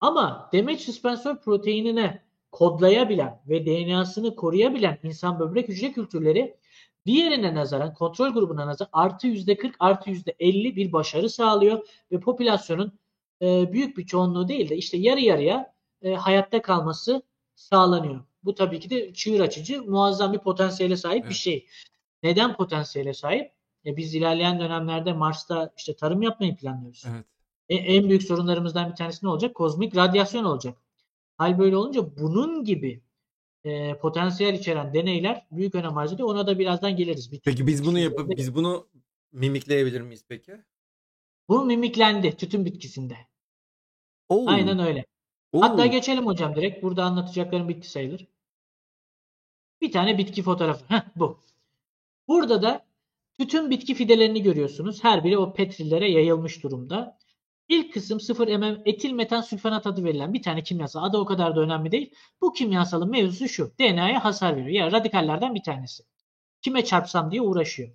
Ama 0.00 0.48
demet 0.52 0.80
süspansör 0.80 1.36
proteinine 1.36 2.22
kodlayabilen 2.52 3.40
ve 3.48 3.66
DNA'sını 3.66 4.36
koruyabilen 4.36 4.98
insan 5.02 5.40
böbrek 5.40 5.68
hücre 5.68 5.92
kültürleri 5.92 6.56
diğerine 7.06 7.54
nazaran 7.54 7.94
kontrol 7.94 8.30
grubuna 8.30 8.66
nazaran 8.66 8.90
artı 8.92 9.26
yüzde 9.26 9.56
40 9.56 9.76
artı 9.78 10.10
yüzde 10.10 10.36
50 10.38 10.76
bir 10.76 10.92
başarı 10.92 11.30
sağlıyor 11.30 11.88
ve 12.12 12.20
popülasyonun 12.20 12.98
e, 13.42 13.72
büyük 13.72 13.98
bir 13.98 14.06
çoğunluğu 14.06 14.48
değil 14.48 14.68
de 14.68 14.76
işte 14.76 14.96
yarı 14.96 15.20
yarıya 15.20 15.74
e, 16.02 16.14
hayatta 16.14 16.62
kalması 16.62 17.22
sağlanıyor. 17.54 18.20
Bu 18.44 18.54
tabii 18.54 18.80
ki 18.80 18.90
de 18.90 19.14
çığır 19.14 19.40
açıcı, 19.40 19.82
muazzam 19.82 20.32
bir 20.32 20.38
potansiyele 20.38 20.96
sahip 20.96 21.20
evet. 21.20 21.30
bir 21.30 21.34
şey. 21.34 21.66
Neden 22.22 22.56
potansiyele 22.56 23.14
sahip? 23.14 23.52
E 23.86 23.96
biz 23.96 24.14
ilerleyen 24.14 24.60
dönemlerde 24.60 25.12
Mars'ta 25.12 25.72
işte 25.76 25.96
tarım 25.96 26.22
yapmayı 26.22 26.56
planlıyoruz. 26.56 27.04
Evet. 27.14 27.26
E, 27.70 27.74
en 27.74 28.08
büyük 28.08 28.22
sorunlarımızdan 28.22 28.90
bir 28.90 28.96
tanesi 28.96 29.26
ne 29.26 29.30
olacak? 29.30 29.54
Kozmik 29.54 29.96
radyasyon 29.96 30.44
olacak. 30.44 30.78
Hal 31.36 31.58
böyle 31.58 31.76
olunca 31.76 32.16
bunun 32.16 32.64
gibi 32.64 33.00
e, 33.64 33.98
potansiyel 33.98 34.54
içeren 34.54 34.94
deneyler 34.94 35.46
büyük 35.50 35.74
önem 35.74 35.98
arz 35.98 36.12
ediyor. 36.12 36.28
Ona 36.28 36.46
da 36.46 36.58
birazdan 36.58 36.96
geliriz. 36.96 37.32
Bir 37.32 37.40
peki 37.40 37.66
biz 37.66 37.86
bunu 37.86 37.98
yapıp 37.98 38.36
biz 38.36 38.54
bunu 38.54 38.88
mimikleyebilir 39.32 40.00
miyiz 40.00 40.24
peki? 40.28 40.52
Bu 41.48 41.64
mimiklendi 41.64 42.36
tütün 42.36 42.64
bitkisinde. 42.64 43.16
Oo. 44.28 44.44
Aynen 44.48 44.78
öyle. 44.78 45.04
Oo. 45.52 45.62
Hatta 45.62 45.86
geçelim 45.86 46.26
hocam 46.26 46.56
direkt. 46.56 46.82
Burada 46.82 47.04
anlatacaklarım 47.04 47.68
bitti 47.68 47.90
sayılır. 47.90 48.26
Bir 49.80 49.92
tane 49.92 50.18
bitki 50.18 50.42
fotoğrafı. 50.42 50.84
Heh, 50.88 51.02
bu. 51.16 51.38
Burada 52.28 52.62
da 52.62 52.86
bütün 53.38 53.70
bitki 53.70 53.94
fidelerini 53.94 54.42
görüyorsunuz. 54.42 55.04
Her 55.04 55.24
biri 55.24 55.38
o 55.38 55.52
petrilere 55.52 56.10
yayılmış 56.10 56.62
durumda. 56.62 57.18
İlk 57.70 57.92
kısım 57.92 58.20
0 58.20 58.48
mm 58.56 58.82
etil 58.84 59.12
metan 59.12 59.40
sülfonat 59.40 59.86
adı 59.86 60.04
verilen 60.04 60.32
bir 60.32 60.42
tane 60.42 60.62
kimyasal. 60.62 61.04
Adı 61.04 61.18
o 61.18 61.24
kadar 61.24 61.56
da 61.56 61.60
önemli 61.60 61.92
değil. 61.92 62.14
Bu 62.40 62.52
kimyasalın 62.52 63.10
mevzusu 63.10 63.48
şu. 63.48 63.72
DNA'ya 63.80 64.24
hasar 64.24 64.56
veriyor. 64.56 64.70
Yani 64.70 64.92
radikallerden 64.92 65.54
bir 65.54 65.62
tanesi. 65.62 66.02
Kime 66.62 66.84
çarpsam 66.84 67.30
diye 67.30 67.42
uğraşıyor. 67.42 67.90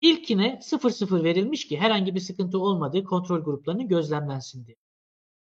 İlkine 0.00 0.58
0-0 0.62 1.24
verilmiş 1.24 1.68
ki 1.68 1.78
herhangi 1.78 2.14
bir 2.14 2.20
sıkıntı 2.20 2.58
olmadığı 2.58 3.04
kontrol 3.04 3.40
gruplarının 3.40 3.88
gözlemlensin 3.88 4.66
diye. 4.66 4.76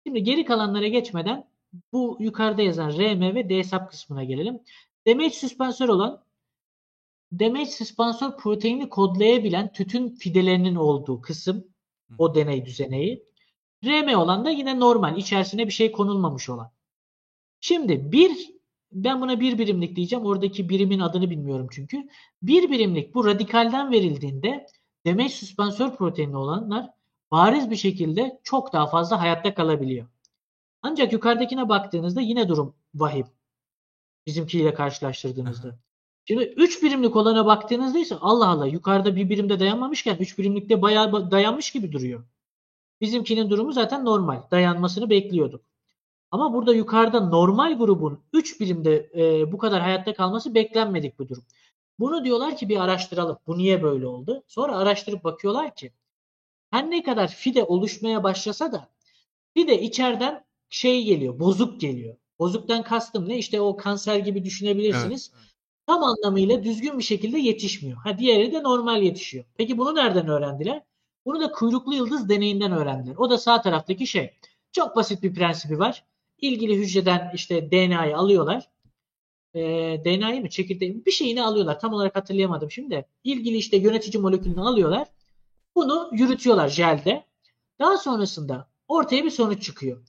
Şimdi 0.07 0.23
geri 0.23 0.45
kalanlara 0.45 0.89
geçmeden 0.89 1.49
bu 1.93 2.17
yukarıda 2.21 2.63
yazan 2.63 2.91
RM 2.91 3.35
ve 3.35 3.49
D 3.49 3.65
sap 3.65 3.91
kısmına 3.91 4.25
gelelim. 4.25 4.61
Damage 5.07 5.31
süspansör 5.31 5.89
olan 5.89 6.25
damage 7.33 7.67
süspansör 7.67 8.37
proteini 8.37 8.89
kodlayabilen 8.89 9.73
tütün 9.73 10.09
fidelerinin 10.09 10.75
olduğu 10.75 11.21
kısım 11.21 11.65
o 12.19 12.35
deney 12.35 12.65
düzeneği. 12.65 13.34
RM 13.85 14.17
olan 14.17 14.45
da 14.45 14.51
yine 14.51 14.81
normal 14.81 15.17
içerisine 15.17 15.67
bir 15.67 15.73
şey 15.73 15.93
konulmamış 15.93 16.49
olan. 16.49 16.73
Şimdi 17.61 18.13
bir 18.13 18.55
ben 18.93 19.21
buna 19.21 19.41
bir 19.41 19.59
birimlik 19.59 19.97
diyeceğim. 19.97 20.25
Oradaki 20.25 20.69
birimin 20.69 21.01
adını 21.01 21.31
bilmiyorum 21.31 21.69
çünkü. 21.71 22.09
Bir 22.43 22.71
birimlik 22.71 23.15
bu 23.15 23.27
radikalden 23.27 23.93
verildiğinde 23.93 24.67
damage 25.07 25.29
süspansör 25.29 25.97
proteini 25.97 26.37
olanlar 26.37 26.91
bariz 27.31 27.71
bir 27.71 27.77
şekilde 27.77 28.41
çok 28.43 28.73
daha 28.73 28.87
fazla 28.87 29.21
hayatta 29.21 29.55
kalabiliyor. 29.55 30.07
Ancak 30.83 31.13
yukarıdakine 31.13 31.69
baktığınızda 31.69 32.21
yine 32.21 32.49
durum 32.49 32.77
vahim. 32.95 33.27
Bizimkiyle 34.27 34.75
karşılaştırdığınızda. 34.75 35.79
Şimdi 36.25 36.45
3 36.45 36.83
birimlik 36.83 37.17
olana 37.17 37.47
baktığınızda 37.47 37.99
ise 37.99 38.15
Allah 38.21 38.49
Allah 38.49 38.67
yukarıda 38.67 39.17
bir 39.17 39.29
birimde 39.29 39.61
dayanmamışken 39.61 40.17
3 40.17 40.39
birimlikte 40.39 40.83
bayağı 40.83 41.31
dayanmış 41.31 41.71
gibi 41.71 41.93
duruyor. 41.93 42.25
Bizimkinin 43.05 43.51
durumu 43.51 43.73
zaten 43.73 44.05
normal. 44.05 44.43
Dayanmasını 44.51 45.11
bekliyorduk. 45.11 45.65
Ama 46.31 46.55
burada 46.55 46.75
yukarıda 46.75 47.21
normal 47.21 47.79
grubun 47.79 48.21
3 48.33 48.61
birimde 48.61 49.11
e, 49.15 49.53
bu 49.53 49.59
kadar 49.59 49.83
hayatta 49.83 50.15
kalması 50.15 50.55
beklenmedik 50.55 51.21
bir 51.21 51.29
durum. 51.29 51.45
Bunu 51.99 52.25
diyorlar 52.25 52.57
ki 52.57 52.69
bir 52.69 52.81
araştıralım. 52.85 53.39
Bu 53.47 53.59
niye 53.59 53.83
böyle 53.83 54.07
oldu? 54.07 54.43
Sonra 54.47 54.77
araştırıp 54.77 55.25
bakıyorlar 55.25 55.75
ki 55.75 55.93
her 56.71 56.91
ne 56.91 57.03
kadar 57.03 57.29
fide 57.29 57.65
oluşmaya 57.65 58.23
başlasa 58.23 58.73
da 58.73 58.89
fide 59.55 59.83
içeriden 59.83 60.45
şey 60.69 61.05
geliyor, 61.05 61.41
bozuk 61.41 61.81
geliyor. 61.81 62.17
Bozuktan 62.39 62.83
kastım 62.83 63.29
ne? 63.29 63.39
İşte 63.39 63.61
o 63.61 63.77
kanser 63.77 64.17
gibi 64.17 64.45
düşünebilirsiniz. 64.45 65.31
Evet, 65.35 65.43
evet. 65.45 65.55
Tam 65.87 66.03
anlamıyla 66.05 66.65
düzgün 66.65 66.99
bir 66.99 67.05
şekilde 67.05 67.39
yetişmiyor. 67.39 67.99
Ha 67.99 68.19
diğeri 68.19 68.53
de 68.53 68.63
normal 68.63 69.03
yetişiyor. 69.03 69.45
Peki 69.57 69.79
bunu 69.79 69.95
nereden 69.95 70.29
öğrendiler? 70.29 70.83
Bunu 71.27 71.41
da 71.41 71.53
kuyruklu 71.53 71.95
yıldız 71.95 72.29
deneyinden 72.29 72.73
öğrendiler. 72.73 73.17
O 73.17 73.31
da 73.31 73.39
sağ 73.39 73.63
taraftaki 73.63 74.07
şey. 74.07 74.31
Çok 74.73 74.97
basit 74.97 75.23
bir 75.23 75.35
prensibi 75.35 75.79
var. 75.79 76.05
İlgili 76.39 76.77
hücreden 76.77 77.31
işte 77.35 77.71
DNA'yı 77.71 78.17
alıyorlar. 78.17 78.71
Ee, 79.55 79.61
DNA'yı 80.05 80.41
mı 80.41 80.49
çekirdeği 80.49 80.93
mi 80.93 81.07
bir 81.07 81.11
şeyini 81.11 81.43
alıyorlar. 81.43 81.81
Tam 81.81 81.93
olarak 81.93 82.17
hatırlayamadım 82.17 82.71
şimdi. 82.71 83.07
İlgili 83.25 83.57
işte 83.57 83.77
yönetici 83.77 84.23
molekülünü 84.23 84.61
alıyorlar. 84.61 85.09
Bunu 85.75 86.11
yürütüyorlar 86.13 86.69
jelde. 86.69 87.25
Daha 87.79 87.97
sonrasında 87.99 88.69
ortaya 88.89 89.25
bir 89.25 89.31
sonuç 89.31 89.63
çıkıyor. 89.63 90.07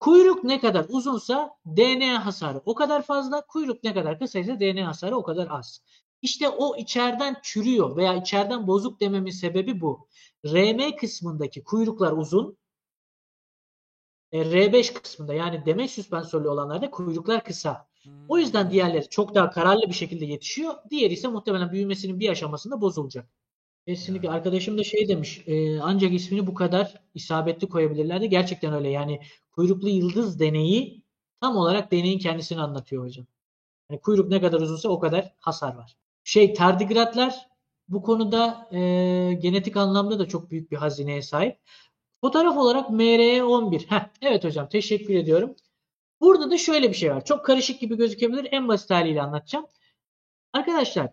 Kuyruk 0.00 0.44
ne 0.44 0.60
kadar 0.60 0.86
uzunsa 0.88 1.56
DNA 1.66 2.26
hasarı 2.26 2.62
o 2.64 2.74
kadar 2.74 3.02
fazla, 3.02 3.46
kuyruk 3.46 3.84
ne 3.84 3.94
kadar 3.94 4.18
kısaysa 4.18 4.60
DNA 4.60 4.86
hasarı 4.86 5.16
o 5.16 5.22
kadar 5.22 5.48
az. 5.50 5.82
İşte 6.24 6.48
o 6.48 6.76
içeriden 6.76 7.36
çürüyor 7.42 7.96
veya 7.96 8.14
içeriden 8.14 8.66
bozuk 8.66 9.00
dememin 9.00 9.30
sebebi 9.30 9.80
bu. 9.80 10.08
RM 10.46 10.96
kısmındaki 10.96 11.64
kuyruklar 11.64 12.12
uzun. 12.12 12.56
E, 14.32 14.38
R5 14.42 14.92
kısmında 14.92 15.34
yani 15.34 15.66
demeç 15.66 15.90
süspansörlü 15.90 16.48
olanlarda 16.48 16.90
kuyruklar 16.90 17.44
kısa. 17.44 17.88
O 18.28 18.38
yüzden 18.38 18.70
diğerleri 18.70 19.08
çok 19.08 19.34
daha 19.34 19.50
kararlı 19.50 19.88
bir 19.88 19.94
şekilde 19.94 20.24
yetişiyor. 20.24 20.74
Diğeri 20.90 21.12
ise 21.12 21.28
muhtemelen 21.28 21.72
büyümesinin 21.72 22.20
bir 22.20 22.28
aşamasında 22.28 22.80
bozulacak. 22.80 23.28
Kesinlikle. 23.86 24.30
Arkadaşım 24.30 24.78
da 24.78 24.84
şey 24.84 25.08
demiş, 25.08 25.42
e, 25.46 25.80
ancak 25.80 26.12
ismini 26.14 26.46
bu 26.46 26.54
kadar 26.54 27.02
isabetli 27.14 27.68
koyabilirlerdi. 27.68 28.28
Gerçekten 28.28 28.72
öyle. 28.72 28.88
Yani 28.88 29.20
kuyruklu 29.52 29.88
yıldız 29.88 30.40
deneyi 30.40 31.02
tam 31.40 31.56
olarak 31.56 31.92
deneyin 31.92 32.18
kendisini 32.18 32.60
anlatıyor 32.60 33.04
hocam. 33.04 33.26
Yani 33.90 34.00
kuyruk 34.00 34.28
ne 34.28 34.40
kadar 34.40 34.60
uzunsa 34.60 34.88
o 34.88 35.00
kadar 35.00 35.34
hasar 35.38 35.74
var. 35.74 36.03
Şey 36.24 36.54
tardigratlar 36.54 37.48
bu 37.88 38.02
konuda 38.02 38.68
e, 38.72 38.78
genetik 39.34 39.76
anlamda 39.76 40.18
da 40.18 40.28
çok 40.28 40.50
büyük 40.50 40.70
bir 40.70 40.76
hazineye 40.76 41.22
sahip. 41.22 41.58
Fotoğraf 42.20 42.56
olarak 42.56 42.90
MRE11. 42.90 43.86
Heh, 43.90 44.08
evet 44.22 44.44
hocam 44.44 44.68
teşekkür 44.68 45.14
ediyorum. 45.14 45.56
Burada 46.20 46.50
da 46.50 46.58
şöyle 46.58 46.88
bir 46.88 46.94
şey 46.94 47.10
var. 47.10 47.24
Çok 47.24 47.44
karışık 47.44 47.80
gibi 47.80 47.96
gözükebilir. 47.96 48.48
En 48.50 48.68
basit 48.68 48.90
haliyle 48.90 49.22
anlatacağım. 49.22 49.66
Arkadaşlar 50.52 51.10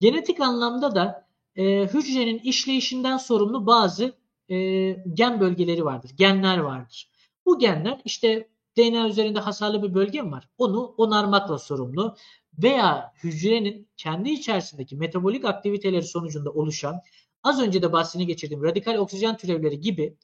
genetik 0.00 0.40
anlamda 0.40 0.94
da 0.94 1.28
e, 1.56 1.86
hücrenin 1.86 2.38
işleyişinden 2.38 3.16
sorumlu 3.16 3.66
bazı 3.66 4.14
e, 4.48 4.56
gen 5.12 5.40
bölgeleri 5.40 5.84
vardır. 5.84 6.10
Genler 6.16 6.58
vardır. 6.58 7.10
Bu 7.46 7.58
genler 7.58 8.00
işte 8.04 8.48
DNA 8.78 9.08
üzerinde 9.08 9.40
hasarlı 9.40 9.82
bir 9.82 9.94
bölge 9.94 10.22
mi 10.22 10.32
var? 10.32 10.48
Onu 10.58 10.94
onarmakla 10.98 11.58
sorumlu 11.58 12.16
veya 12.58 13.12
hücrenin 13.24 13.88
kendi 13.96 14.30
içerisindeki 14.30 14.96
metabolik 14.96 15.44
aktiviteleri 15.44 16.02
sonucunda 16.02 16.50
oluşan 16.50 17.00
az 17.42 17.60
önce 17.60 17.82
de 17.82 17.92
bahsini 17.92 18.26
geçirdiğim 18.26 18.62
radikal 18.62 18.94
oksijen 18.94 19.36
türevleri 19.36 19.80
gibi 19.80 20.16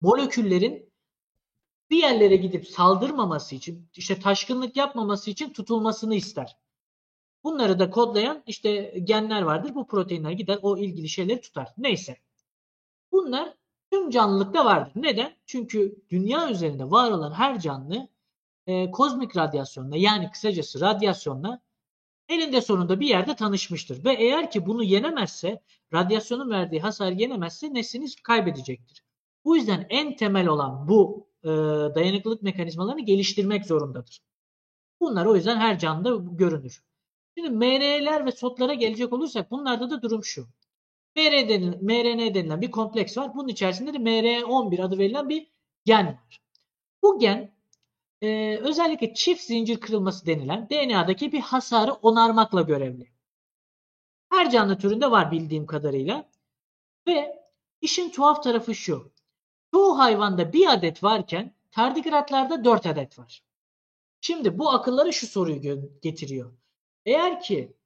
moleküllerin 0.00 0.90
bir 1.90 1.96
yerlere 1.96 2.36
gidip 2.36 2.68
saldırmaması 2.68 3.54
için, 3.54 3.88
işte 3.94 4.20
taşkınlık 4.20 4.76
yapmaması 4.76 5.30
için 5.30 5.52
tutulmasını 5.52 6.14
ister. 6.14 6.56
Bunları 7.44 7.78
da 7.78 7.90
kodlayan 7.90 8.42
işte 8.46 9.00
genler 9.04 9.42
vardır. 9.42 9.74
Bu 9.74 9.86
proteinler 9.86 10.30
gider 10.30 10.58
o 10.62 10.78
ilgili 10.78 11.08
şeyleri 11.08 11.40
tutar. 11.40 11.68
Neyse. 11.78 12.16
Bunlar 13.12 13.54
tüm 13.90 14.10
canlılıkta 14.10 14.64
vardır. 14.64 14.92
Neden? 14.94 15.36
Çünkü 15.46 16.02
dünya 16.10 16.50
üzerinde 16.50 16.90
var 16.90 17.10
olan 17.10 17.32
her 17.32 17.60
canlı 17.60 18.08
e, 18.66 18.90
kozmik 18.90 19.36
radyasyonla 19.36 19.96
yani 19.96 20.30
kısacası 20.30 20.80
radyasyonla 20.80 21.60
elinde 22.30 22.60
sonunda 22.60 23.00
bir 23.00 23.06
yerde 23.06 23.36
tanışmıştır. 23.36 24.04
Ve 24.04 24.12
eğer 24.12 24.50
ki 24.50 24.66
bunu 24.66 24.82
yenemezse, 24.82 25.62
radyasyonun 25.92 26.50
verdiği 26.50 26.80
hasar 26.80 27.12
yenemezse 27.12 27.74
neslini 27.74 28.06
kaybedecektir. 28.22 29.02
Bu 29.44 29.56
yüzden 29.56 29.86
en 29.90 30.16
temel 30.16 30.46
olan 30.46 30.88
bu 30.88 31.28
e, 31.44 31.48
dayanıklılık 31.94 32.42
mekanizmalarını 32.42 33.00
geliştirmek 33.00 33.66
zorundadır. 33.66 34.20
Bunlar 35.00 35.26
o 35.26 35.36
yüzden 35.36 35.56
her 35.56 35.78
canlıda 35.78 36.34
görünür. 36.36 36.82
Şimdi 37.36 37.50
MR'ler 37.50 38.26
ve 38.26 38.32
SOT'lara 38.32 38.74
gelecek 38.74 39.12
olursak 39.12 39.50
bunlarda 39.50 39.90
da 39.90 40.02
durum 40.02 40.24
şu. 40.24 40.46
MRNA 41.16 42.34
denilen 42.34 42.60
bir 42.60 42.70
kompleks 42.70 43.18
var. 43.18 43.34
Bunun 43.34 43.48
içerisinde 43.48 43.92
de 43.92 43.96
MR11 43.98 44.82
adı 44.82 44.98
verilen 44.98 45.28
bir 45.28 45.50
gen 45.84 46.06
var. 46.06 46.40
Bu 47.02 47.18
gen 47.18 47.54
e, 48.22 48.56
özellikle 48.56 49.14
çift 49.14 49.42
zincir 49.42 49.80
kırılması 49.80 50.26
denilen 50.26 50.68
DNA'daki 50.70 51.32
bir 51.32 51.40
hasarı 51.40 51.92
onarmakla 51.92 52.62
görevli. 52.62 53.10
Her 54.30 54.50
canlı 54.50 54.78
türünde 54.78 55.10
var 55.10 55.30
bildiğim 55.30 55.66
kadarıyla. 55.66 56.30
Ve 57.06 57.42
işin 57.80 58.10
tuhaf 58.10 58.42
tarafı 58.42 58.74
şu. 58.74 59.12
Çoğu 59.74 59.98
hayvanda 59.98 60.52
bir 60.52 60.72
adet 60.72 61.02
varken 61.02 61.54
tardigratlarda 61.70 62.64
dört 62.64 62.86
adet 62.86 63.18
var. 63.18 63.42
Şimdi 64.20 64.58
bu 64.58 64.70
akıllara 64.70 65.12
şu 65.12 65.26
soruyu 65.26 65.60
getiriyor. 66.02 66.52
Eğer 67.06 67.40
ki 67.40 67.76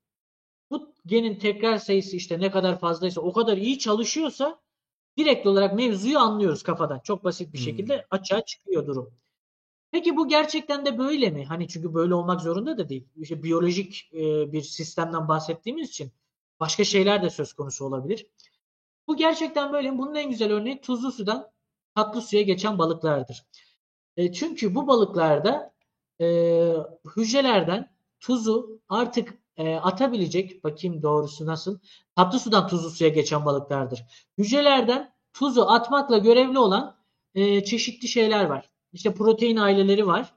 bu 0.71 0.95
genin 1.07 1.39
tekrar 1.39 1.79
sayısı 1.79 2.17
işte 2.17 2.41
ne 2.41 2.51
kadar 2.51 2.81
fazlaysa 2.81 3.21
o 3.21 3.33
kadar 3.33 3.57
iyi 3.57 3.79
çalışıyorsa 3.79 4.61
direkt 5.19 5.47
olarak 5.47 5.75
mevzuyu 5.75 6.19
anlıyoruz 6.19 6.63
kafadan. 6.63 7.01
Çok 7.05 7.25
basit 7.25 7.53
bir 7.53 7.59
hmm. 7.59 7.65
şekilde 7.65 8.07
açığa 8.11 8.45
çıkıyor 8.45 8.87
durum. 8.87 9.15
Peki 9.95 10.17
bu 10.17 10.29
gerçekten 10.29 10.87
de 10.87 10.99
böyle 10.99 11.31
mi? 11.31 11.45
Hani 11.45 11.69
çünkü 11.69 11.95
böyle 11.95 12.15
olmak 12.15 12.41
zorunda 12.41 12.79
da 12.79 12.89
değil. 12.89 13.09
İşte 13.17 13.43
biyolojik 13.43 14.11
e, 14.15 14.53
bir 14.53 14.63
sistemden 14.63 15.29
bahsettiğimiz 15.29 15.89
için 15.89 16.13
başka 16.61 16.85
şeyler 16.85 17.23
de 17.23 17.31
söz 17.31 17.53
konusu 17.53 17.85
olabilir. 17.85 18.27
Bu 19.07 19.17
gerçekten 19.17 19.73
böyle 19.73 19.91
mi? 19.91 19.99
Bunun 19.99 20.15
en 20.15 20.31
güzel 20.31 20.53
örneği 20.53 20.81
tuzlu 20.81 21.13
sudan 21.13 21.51
tatlı 21.95 22.23
suya 22.23 22.43
geçen 22.43 22.79
balıklardır. 22.79 23.45
E, 24.17 24.33
çünkü 24.33 24.75
bu 24.75 24.87
balıklarda 24.87 25.75
e, 26.21 26.27
hücrelerden 27.17 27.91
tuzu 28.21 28.81
artık 28.89 29.39
e, 29.57 29.75
atabilecek, 29.75 30.65
bakayım 30.65 31.03
doğrusu 31.03 31.47
nasıl, 31.47 31.79
tatlı 32.17 32.39
sudan 32.39 32.69
tuzlu 32.69 32.91
suya 32.91 33.11
geçen 33.11 33.45
balıklardır. 33.45 34.05
Hücrelerden 34.39 35.15
tuzu 35.33 35.63
atmakla 35.63 36.19
görevli 36.19 36.59
olan 36.59 36.97
e, 37.35 37.65
çeşitli 37.65 38.09
şeyler 38.09 38.45
var. 38.45 38.74
İşte 38.95 39.15
protein 39.15 39.57
aileleri 39.57 40.07
var. 40.07 40.35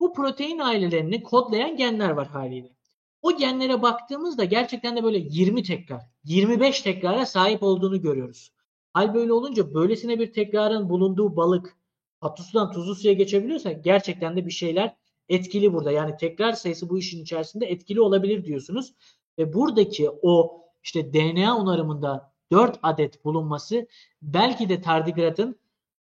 Bu 0.00 0.12
protein 0.12 0.58
ailelerini 0.58 1.22
kodlayan 1.22 1.76
genler 1.76 2.10
var 2.10 2.26
haliyle. 2.26 2.76
O 3.22 3.36
genlere 3.36 3.82
baktığımızda 3.82 4.44
gerçekten 4.44 4.96
de 4.96 5.04
böyle 5.04 5.18
20 5.18 5.62
tekrar, 5.62 6.02
25 6.24 6.80
tekrara 6.80 7.26
sahip 7.26 7.62
olduğunu 7.62 8.00
görüyoruz. 8.00 8.52
Hal 8.92 9.14
böyle 9.14 9.32
olunca 9.32 9.74
böylesine 9.74 10.18
bir 10.18 10.32
tekrarın 10.32 10.88
bulunduğu 10.88 11.36
balık 11.36 11.76
tatlı 12.20 12.70
tuzlu 12.70 12.94
suya 12.94 13.12
geçebiliyorsa 13.12 13.72
gerçekten 13.72 14.36
de 14.36 14.46
bir 14.46 14.50
şeyler 14.50 14.96
etkili 15.28 15.72
burada. 15.72 15.90
Yani 15.90 16.16
tekrar 16.16 16.52
sayısı 16.52 16.88
bu 16.88 16.98
işin 16.98 17.22
içerisinde 17.22 17.66
etkili 17.66 18.00
olabilir 18.00 18.44
diyorsunuz. 18.44 18.94
Ve 19.38 19.52
buradaki 19.52 20.10
o 20.22 20.62
işte 20.82 21.12
DNA 21.12 21.56
onarımında 21.56 22.32
4 22.52 22.78
adet 22.82 23.24
bulunması 23.24 23.86
belki 24.22 24.68
de 24.68 24.80
tardigratın 24.80 25.58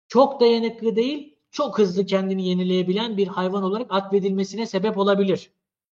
çok 0.08 0.40
dayanıklı 0.42 0.96
değil, 0.96 1.35
çok 1.56 1.80
hızlı 1.80 2.06
kendini 2.06 2.48
yenileyebilen 2.48 3.18
bir 3.18 3.28
hayvan 3.28 3.64
olarak 3.64 3.88
atfedilmesine 3.90 4.66
sebep 4.66 4.98
olabilir. 4.98 5.52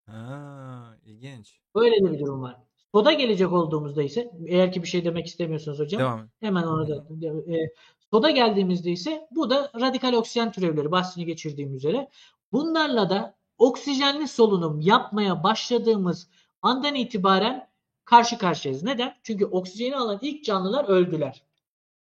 Ha, 0.07 0.97
ilginç. 1.05 1.61
Böyle 1.75 2.07
de 2.07 2.13
bir 2.13 2.19
durum 2.19 2.43
var. 2.43 2.57
Soda 2.95 3.13
gelecek 3.13 3.53
olduğumuzda 3.53 4.03
ise 4.03 4.31
eğer 4.47 4.73
ki 4.73 4.83
bir 4.83 4.89
şey 4.89 5.05
demek 5.05 5.27
istemiyorsunuz 5.27 5.79
hocam 5.79 6.01
Devam. 6.01 6.29
hemen 6.41 6.63
onu 6.63 6.89
da 6.89 7.07
e, 7.55 7.71
soda 8.11 8.31
geldiğimizde 8.31 8.91
ise 8.91 9.29
bu 9.31 9.51
da 9.51 9.71
radikal 9.81 10.13
oksijen 10.13 10.53
türevleri 10.53 10.91
bahsini 10.91 11.25
geçirdiğim 11.27 11.75
üzere 11.75 12.09
Bunlarla 12.53 13.11
da 13.11 13.37
oksijenli 13.59 14.29
solunum 14.29 14.81
yapmaya 14.81 15.43
başladığımız 15.43 16.29
andan 16.63 16.95
itibaren 16.95 17.69
karşı 18.05 18.39
karşıyayız. 18.39 18.83
Neden? 18.83 19.15
Çünkü 19.23 19.45
oksijeni 19.47 19.97
alan 19.97 20.19
ilk 20.23 20.45
canlılar 20.45 20.85
öldüler. 20.85 21.43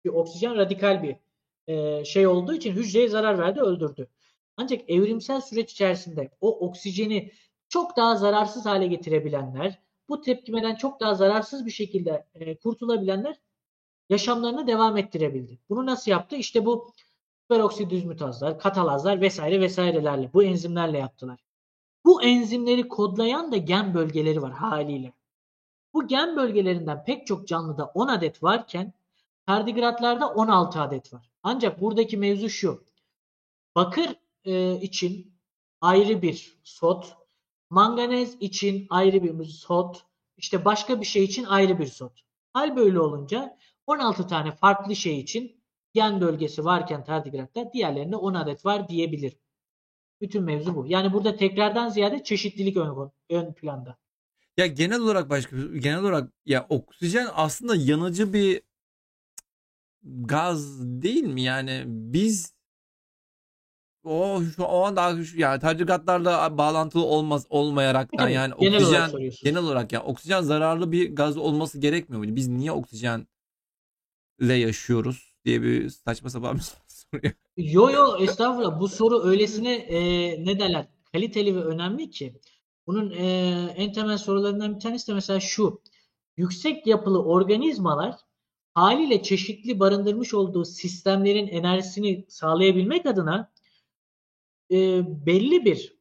Bir 0.06 0.10
oksijen 0.10 0.56
radikal 0.56 1.04
bir 1.04 1.16
e, 1.70 2.06
şey 2.06 2.28
olduğu 2.28 2.54
için 2.54 2.74
hücreye 2.74 3.08
zarar 3.08 3.40
verdi, 3.40 3.62
öldürdü. 3.62 4.08
Ancak 4.58 4.90
evrimsel 4.90 5.42
süreç 5.42 5.72
içerisinde 5.72 6.32
o 6.42 6.60
oksijeni 6.68 7.32
çok 7.70 7.98
daha 7.98 8.16
zararsız 8.16 8.66
hale 8.66 8.88
getirebilenler, 8.88 9.80
bu 10.10 10.22
tepkimeden 10.22 10.76
çok 10.76 11.00
daha 11.00 11.16
zararsız 11.16 11.66
bir 11.66 11.72
şekilde 11.72 12.26
e, 12.36 12.56
kurtulabilenler 12.56 13.40
yaşamlarını 14.10 14.68
devam 14.68 14.98
ettirebildi. 14.98 15.60
Bunu 15.70 15.86
nasıl 15.86 16.12
yaptı? 16.12 16.36
İşte 16.36 16.66
bu 16.66 16.94
peroksidizmutazlar, 17.50 18.60
katalazlar 18.60 19.22
vesaire 19.22 19.62
vesairelerle 19.62 20.34
bu 20.34 20.44
enzimlerle 20.44 20.98
yaptılar. 20.98 21.40
Bu 22.06 22.24
enzimleri 22.24 22.88
kodlayan 22.88 23.52
da 23.52 23.58
gen 23.58 23.94
bölgeleri 23.94 24.42
var 24.42 24.52
haliyle. 24.52 25.14
Bu 25.94 26.08
gen 26.08 26.36
bölgelerinden 26.36 27.04
pek 27.04 27.28
çok 27.28 27.48
canlıda 27.48 27.86
10 27.86 28.08
adet 28.08 28.44
varken 28.44 28.94
tardigratlarda 29.50 30.28
16 30.28 30.82
adet 30.82 31.14
var. 31.14 31.32
Ancak 31.44 31.82
buradaki 31.82 32.18
mevzu 32.18 32.50
şu. 32.50 32.84
Bakır 33.76 34.16
e, 34.46 34.82
için 34.82 35.36
ayrı 35.82 36.22
bir 36.22 36.60
sot, 36.64 37.18
manganez 37.70 38.38
için 38.40 38.88
ayrı 38.90 39.24
bir 39.24 39.46
sot, 39.46 40.06
işte 40.38 40.66
başka 40.66 41.02
bir 41.02 41.06
şey 41.06 41.24
için 41.24 41.44
ayrı 41.44 41.80
bir 41.80 41.86
sot. 41.86 42.20
Hal 42.54 42.76
böyle 42.76 43.00
olunca 43.00 43.58
16 43.88 44.28
tane 44.28 44.52
farklı 44.52 44.96
şey 44.96 45.20
için 45.20 45.64
gen 45.94 46.22
bölgesi 46.22 46.66
varken 46.66 47.04
tardigratta 47.04 47.74
diğerlerinde 47.74 48.16
10 48.16 48.34
adet 48.34 48.66
var 48.66 48.88
diyebilir. 48.88 49.38
Bütün 50.22 50.44
mevzu 50.44 50.76
bu. 50.76 50.86
Yani 50.88 51.14
burada 51.14 51.36
tekrardan 51.36 51.90
ziyade 51.90 52.24
çeşitlilik 52.24 52.78
ön, 52.78 53.12
ön 53.30 53.54
planda. 53.54 53.98
Ya 54.58 54.68
genel 54.68 55.00
olarak 55.00 55.30
başka 55.30 55.56
genel 55.58 56.00
olarak 56.00 56.34
ya 56.46 56.66
oksijen 56.70 57.28
aslında 57.34 57.76
yanıcı 57.76 58.34
bir 58.34 58.69
gaz 60.04 60.82
değil 60.82 61.24
mi? 61.24 61.42
Yani 61.42 61.84
biz 61.88 62.54
o 64.04 64.42
şu 64.56 64.64
o 64.64 64.84
anda 64.84 65.16
yani 65.36 65.60
tardigatlarla 65.60 66.58
bağlantılı 66.58 67.06
olmaz 67.06 67.46
olmayaraktan 67.50 68.28
evet, 68.28 68.36
yani 68.36 68.54
genel 68.60 68.78
oksijen 68.78 69.10
olarak 69.10 69.34
genel 69.44 69.64
olarak 69.64 69.94
yani 69.94 70.04
oksijen 70.04 70.42
zararlı 70.42 70.92
bir 70.92 71.16
gaz 71.16 71.38
olması 71.38 71.80
gerekmiyor 71.80 72.20
muydu? 72.20 72.36
Biz 72.36 72.48
niye 72.48 72.72
oksijenle 72.72 73.26
yaşıyoruz? 74.40 75.30
diye 75.46 75.62
bir 75.62 75.90
saçma 75.90 76.30
sapan 76.30 76.56
bir 76.56 76.62
soru 76.62 76.82
soruyor. 76.88 77.34
Yo 77.58 77.90
yo 77.90 78.18
estağfurullah 78.24 78.80
bu 78.80 78.88
soru 78.88 79.24
öylesine 79.24 79.74
e, 79.74 80.00
ne 80.46 80.60
derler 80.60 80.88
kaliteli 81.12 81.56
ve 81.56 81.64
önemli 81.64 82.10
ki. 82.10 82.40
Bunun 82.88 83.12
e, 83.12 83.26
en 83.76 83.94
temel 83.94 84.18
sorularından 84.18 84.76
bir 84.76 84.80
tanesi 84.80 85.08
de 85.08 85.14
mesela 85.14 85.40
şu. 85.40 85.82
Yüksek 86.38 86.88
yapılı 86.88 87.24
organizmalar 87.24 88.16
haliyle 88.74 89.24
çeşitli 89.24 89.80
barındırmış 89.80 90.34
olduğu 90.34 90.66
sistemlerin 90.66 91.48
enerjisini 91.48 92.26
sağlayabilmek 92.30 93.06
adına 93.06 93.52
e, 94.72 95.02
belli 95.26 95.66
bir 95.66 96.00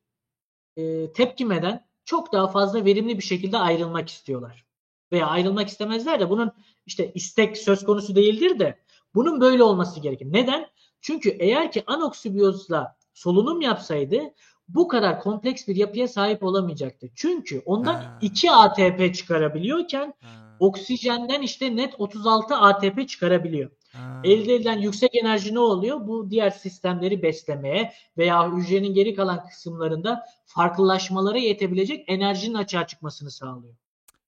e, 0.77 1.13
tepkimeden 1.13 1.89
çok 2.05 2.33
daha 2.33 2.49
fazla 2.49 2.85
verimli 2.85 3.19
bir 3.19 3.23
şekilde 3.23 3.59
ayrılmak 3.59 4.09
istiyorlar. 4.09 4.67
Veya 5.13 5.27
ayrılmak 5.27 5.69
istemezler 5.69 6.21
de 6.21 6.31
bunun 6.31 6.53
işte 6.87 7.13
istek 7.15 7.59
söz 7.59 7.85
konusu 7.85 8.17
değildir 8.17 8.59
de 8.59 8.79
bunun 9.15 9.41
böyle 9.41 9.63
olması 9.63 10.01
gerekir. 10.01 10.27
Neden? 10.33 10.69
Çünkü 11.01 11.29
eğer 11.31 11.73
ki 11.73 11.85
anoksibiyozla 11.87 12.97
solunum 13.15 13.61
yapsaydı 13.61 14.35
bu 14.69 14.89
kadar 14.89 15.21
kompleks 15.21 15.69
bir 15.69 15.77
yapıya 15.77 16.09
sahip 16.09 16.43
olamayacaktı. 16.43 17.09
Çünkü 17.15 17.63
ondan 17.65 17.95
Ha. 17.95 18.19
2 18.23 18.51
ATP 18.53 19.15
çıkarabiliyorken 19.15 20.15
Ha, 20.23 20.57
oksijenden 20.61 21.43
işte 21.43 21.77
net 21.77 21.95
36 21.99 22.57
ATP 22.57 23.09
çıkarabiliyor. 23.09 23.71
ha. 23.93 24.21
Elde 24.25 24.55
edilen 24.55 24.79
yüksek 24.79 25.15
enerji 25.15 25.55
ne 25.55 25.59
oluyor? 25.59 26.07
Bu 26.07 26.31
diğer 26.31 26.51
sistemleri 26.51 27.23
beslemeye 27.23 27.93
veya 28.19 28.53
hücrenin 28.57 28.95
geri 28.95 29.15
kalan 29.15 29.47
kısımlarında 29.49 30.23
farklılaşmalara 30.47 31.39
yetebilecek 31.39 32.05
enerjinin 32.09 32.55
açığa 32.55 32.87
çıkmasını 32.87 33.31
sağlıyor. 33.31 33.75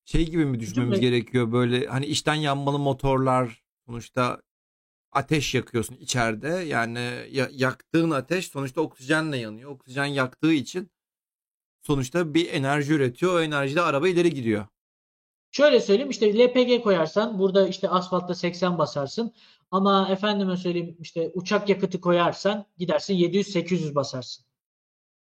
Şey 0.04 0.26
gibi 0.30 0.44
mi 0.44 0.60
düşünmemiz 0.60 0.94
Çünkü- 1.00 1.10
gerekiyor 1.10 1.52
böyle 1.52 1.86
hani 1.86 2.06
içten 2.06 2.34
yanmalı 2.34 2.78
motorlar 2.78 3.62
sonuçta 3.86 4.40
ateş 5.12 5.54
yakıyorsun 5.54 5.96
içeride 5.96 6.48
yani 6.48 7.26
ya- 7.30 7.48
yaktığın 7.52 8.10
ateş 8.10 8.46
sonuçta 8.48 8.80
oksijenle 8.80 9.36
yanıyor. 9.36 9.70
Oksijen 9.70 10.04
yaktığı 10.06 10.52
için 10.52 10.90
sonuçta 11.82 12.34
bir 12.34 12.52
enerji 12.52 12.92
üretiyor. 12.92 13.34
O 13.34 13.40
enerjiyle 13.40 13.80
araba 13.80 14.08
ileri 14.08 14.34
gidiyor. 14.34 14.66
Şöyle 15.50 15.80
söyleyeyim 15.80 16.10
işte 16.10 16.38
LPG 16.38 16.82
koyarsan 16.82 17.38
burada 17.38 17.68
işte 17.68 17.88
asfaltta 17.88 18.34
80 18.34 18.78
basarsın 18.78 19.32
ama 19.70 20.08
efendime 20.10 20.56
söyleyeyim 20.56 20.96
işte 21.00 21.30
uçak 21.34 21.68
yakıtı 21.68 22.00
koyarsan 22.00 22.66
gidersin 22.78 23.14
700-800 23.14 23.94
basarsın. 23.94 24.46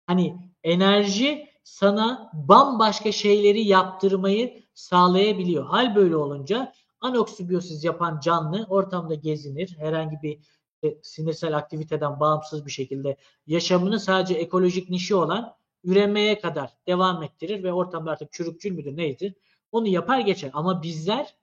Hani 0.07 0.37
enerji 0.63 1.47
sana 1.65 2.31
bambaşka 2.35 3.13
şeyleri 3.13 3.61
yaptırmayı 3.65 4.63
sağlayabiliyor. 4.75 5.67
Hal 5.67 5.95
böyle 5.97 6.17
olunca 6.17 6.73
anoksibiyosiz 7.01 7.85
yapan 7.85 8.21
canlı 8.21 8.67
ortamda 8.69 9.15
gezinir. 9.15 9.77
Herhangi 9.79 10.23
bir 10.23 10.39
e, 10.85 10.99
sinirsel 11.03 11.57
aktiviteden 11.57 12.21
bağımsız 12.21 12.67
bir 12.67 12.71
şekilde 12.71 13.17
yaşamını 13.47 14.01
sadece 14.01 14.35
ekolojik 14.35 14.91
nişi 14.91 15.15
olan 15.15 15.55
üremeye 15.85 16.41
kadar 16.41 16.71
devam 16.87 17.23
ettirir 17.23 17.63
ve 17.63 17.73
ortamda 17.73 18.11
artık 18.11 18.33
çürükçül 18.33 18.73
müdür 18.73 18.97
neydi 18.97 19.35
onu 19.73 19.89
yapar 19.89 20.21
geçer. 20.21 20.51
Ama 20.55 20.83
bizler 20.83 21.37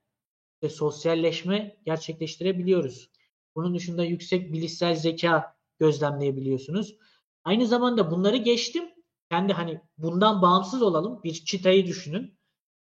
de 0.62 0.70
sosyalleşme 0.70 1.78
gerçekleştirebiliyoruz. 1.86 3.10
Bunun 3.56 3.76
dışında 3.76 4.04
yüksek 4.04 4.54
bilişsel 4.54 4.96
zeka 4.96 5.56
gözlemleyebiliyorsunuz. 5.80 6.96
Aynı 7.44 7.68
zamanda 7.68 8.12
bunları 8.12 8.38
geçtim. 8.38 8.84
Kendi 9.30 9.54
hani 9.54 9.82
bundan 9.98 10.42
bağımsız 10.42 10.82
olalım. 10.82 11.24
Bir 11.24 11.34
çitayı 11.34 11.88
düşünün. 11.88 12.35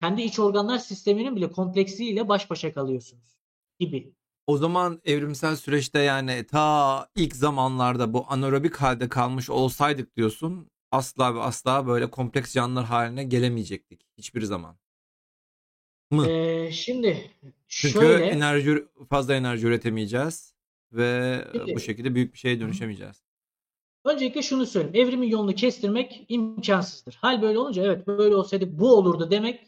Kendi 0.01 0.21
iç 0.21 0.39
organlar 0.39 0.77
sisteminin 0.77 1.35
bile 1.35 1.51
kompleksiyle 1.51 2.29
baş 2.29 2.49
başa 2.49 2.73
kalıyorsunuz 2.73 3.37
gibi. 3.79 4.13
O 4.47 4.57
zaman 4.57 5.01
evrimsel 5.05 5.55
süreçte 5.55 5.99
yani 5.99 6.45
ta 6.47 7.07
ilk 7.15 7.35
zamanlarda 7.35 8.13
bu 8.13 8.25
anaerobik 8.29 8.75
halde 8.75 9.09
kalmış 9.09 9.49
olsaydık 9.49 10.15
diyorsun 10.15 10.69
asla 10.91 11.35
ve 11.35 11.39
asla 11.39 11.87
böyle 11.87 12.09
kompleks 12.09 12.53
canlılar 12.53 12.85
haline 12.85 13.23
gelemeyecektik 13.23 14.01
hiçbir 14.17 14.41
zaman. 14.41 14.77
Mı? 16.11 16.27
Ee, 16.27 16.71
şimdi 16.71 17.31
Çünkü 17.67 17.93
şöyle 17.93 18.25
enerji 18.25 18.87
fazla 19.09 19.35
enerji 19.35 19.67
üretemeyeceğiz 19.67 20.53
ve 20.91 21.41
Peki. 21.53 21.75
bu 21.75 21.79
şekilde 21.79 22.15
büyük 22.15 22.33
bir 22.33 22.39
şeye 22.39 22.59
dönüşemeyeceğiz. 22.59 23.23
Öncelikle 24.05 24.41
şunu 24.41 24.65
söyleyeyim. 24.65 25.07
Evrimin 25.07 25.27
yolunu 25.27 25.55
kestirmek 25.55 26.25
imkansızdır. 26.29 27.17
Hal 27.21 27.41
böyle 27.41 27.59
olunca 27.59 27.83
evet 27.83 28.07
böyle 28.07 28.35
olsaydı 28.35 28.79
bu 28.79 28.97
olurdu 28.97 29.31
demek 29.31 29.66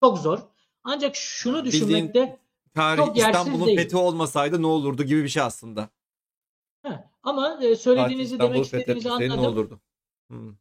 çok 0.00 0.18
zor. 0.18 0.38
Ancak 0.84 1.16
şunu 1.16 1.64
Bildiğin 1.64 1.72
düşünmekte 1.72 2.38
Tarih 2.74 3.06
Çok 3.06 3.16
yersiz 3.16 3.36
İstanbul'un 3.36 3.66
değil. 3.66 3.78
fethi 3.78 3.96
olmasaydı 3.96 4.62
ne 4.62 4.66
olurdu 4.66 5.04
gibi 5.04 5.24
bir 5.24 5.28
şey 5.28 5.42
aslında. 5.42 5.88
Heh, 6.82 6.98
ama 7.22 7.48
e, 7.48 7.60
Fatih 7.60 7.76
söylediğinizi 7.76 8.34
İstanbul'u 8.34 8.54
demek 8.54 8.64
istediğinizi 8.64 8.94
fethetmeseydi 8.94 9.30
ne 9.30 9.34
anladım. 9.34 9.52
olurdu? 9.54 9.80
Hmm. 10.28 10.54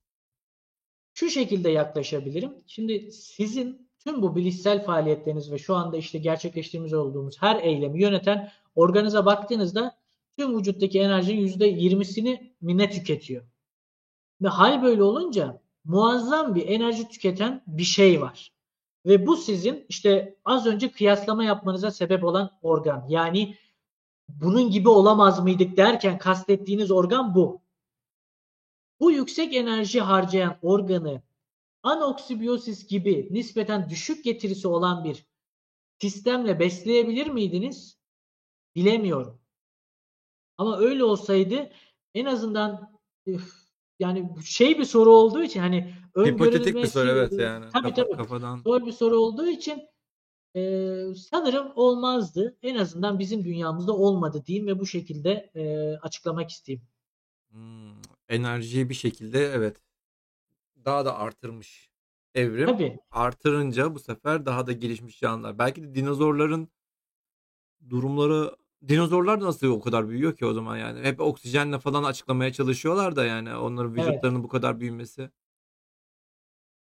Şu 1.14 1.30
şekilde 1.30 1.70
yaklaşabilirim. 1.70 2.54
Şimdi 2.68 3.12
sizin 3.12 3.90
tüm 4.00 4.22
bu 4.22 4.36
bilişsel 4.36 4.86
faaliyetleriniz 4.86 5.52
ve 5.52 5.58
şu 5.58 5.76
anda 5.76 5.98
işte 5.98 6.18
gerçekleştirmiş 6.20 6.94
olduğumuz 6.94 7.42
her 7.42 7.64
eylemi 7.64 8.02
yöneten 8.02 8.52
organıza 8.76 9.26
baktığınızda 9.26 10.00
tüm 10.38 10.58
vücuttaki 10.58 11.00
enerjinin 11.00 11.48
%20'sini 11.48 12.54
mi 12.62 12.78
ne 12.78 12.90
tüketiyor? 12.90 13.44
Ve 14.42 14.48
hal 14.48 14.84
böyle 14.84 15.04
olunca 15.04 15.62
muazzam 15.84 16.56
bir 16.56 16.68
enerji 16.68 17.10
tüketen 17.10 17.64
bir 17.68 17.84
şey 17.84 18.22
var. 18.22 18.52
Ve 19.06 19.28
bu 19.28 19.38
sizin 19.38 19.86
işte 19.90 20.36
az 20.46 20.66
önce 20.66 20.92
kıyaslama 20.92 21.44
yapmanıza 21.44 21.92
sebep 21.92 22.24
olan 22.24 22.60
organ. 22.62 23.06
Yani 23.10 23.58
bunun 24.28 24.72
gibi 24.72 24.90
olamaz 24.90 25.44
mıydık 25.44 25.78
derken 25.78 26.18
kastettiğiniz 26.18 26.92
organ 26.92 27.36
bu. 27.36 27.62
Bu 29.00 29.12
yüksek 29.12 29.56
enerji 29.56 30.02
harcayan 30.02 30.58
organı 30.62 31.22
anoksibiyosis 31.84 32.88
gibi 32.88 33.28
nispeten 33.32 33.90
düşük 33.90 34.24
getirisi 34.24 34.68
olan 34.68 35.04
bir 35.04 35.26
sistemle 36.00 36.60
besleyebilir 36.60 37.28
miydiniz? 37.28 37.98
Bilemiyorum. 38.76 39.42
Ama 40.58 40.78
öyle 40.78 41.04
olsaydı 41.04 41.72
en 42.14 42.26
azından 42.26 43.00
üf, 43.26 43.54
yani 44.00 44.30
şey 44.46 44.80
bir 44.80 44.86
soru 44.86 45.10
olduğu 45.10 45.44
için 45.44 45.60
hani 45.60 45.94
Hipotetik 46.26 46.76
bir 46.76 46.86
soru 46.86 47.10
evet 47.10 47.34
yani. 47.34 47.66
Tabii 47.74 47.94
tabii. 47.94 48.12
Kafadan. 48.12 48.58
Zor 48.58 48.86
bir 48.86 48.92
soru 48.92 49.16
olduğu 49.16 49.48
için 49.48 49.82
e, 50.56 50.62
sanırım 51.16 51.72
olmazdı. 51.76 52.58
En 52.62 52.76
azından 52.76 53.20
bizim 53.20 53.44
dünyamızda 53.44 53.94
olmadı 53.94 54.44
diyeyim 54.46 54.68
ve 54.68 54.80
bu 54.80 54.86
şekilde 54.86 55.52
e, 55.56 55.94
açıklamak 55.98 56.50
isteyeyim. 56.50 56.88
Hmm, 57.50 58.02
enerjiyi 58.30 58.90
bir 58.90 58.94
şekilde 58.94 59.46
evet 59.46 59.82
daha 60.86 61.06
da 61.06 61.18
artırmış 61.18 61.92
evrim. 62.36 62.66
Tabii. 62.66 63.00
Artırınca 63.12 63.96
bu 63.96 64.00
sefer 64.00 64.46
daha 64.46 64.68
da 64.68 64.72
gelişmiş 64.72 65.20
canlılar. 65.20 65.60
Belki 65.60 65.84
de 65.84 65.96
dinozorların 65.96 66.70
durumları 67.90 68.56
dinozorlar 68.88 69.42
da 69.42 69.46
nasıl 69.46 69.68
o 69.68 69.80
kadar 69.82 70.10
büyüyor 70.10 70.36
ki 70.36 70.46
o 70.46 70.54
zaman 70.54 70.78
yani. 70.78 71.02
Hep 71.04 71.20
oksijenle 71.20 71.80
falan 71.80 72.04
açıklamaya 72.04 72.54
çalışıyorlar 72.54 73.16
da 73.16 73.26
yani 73.26 73.56
onların 73.56 73.96
Evet. 73.98 74.08
vücutlarının 74.08 74.44
bu 74.44 74.48
kadar 74.48 74.80
büyümesi. 74.80 75.30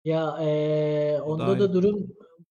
Ya 0.05 0.39
eee, 0.41 1.21
O 1.23 1.25
onda 1.25 1.47
daha 1.47 1.59
da 1.59 1.67
iyi. 1.67 1.73
durum 1.73 2.07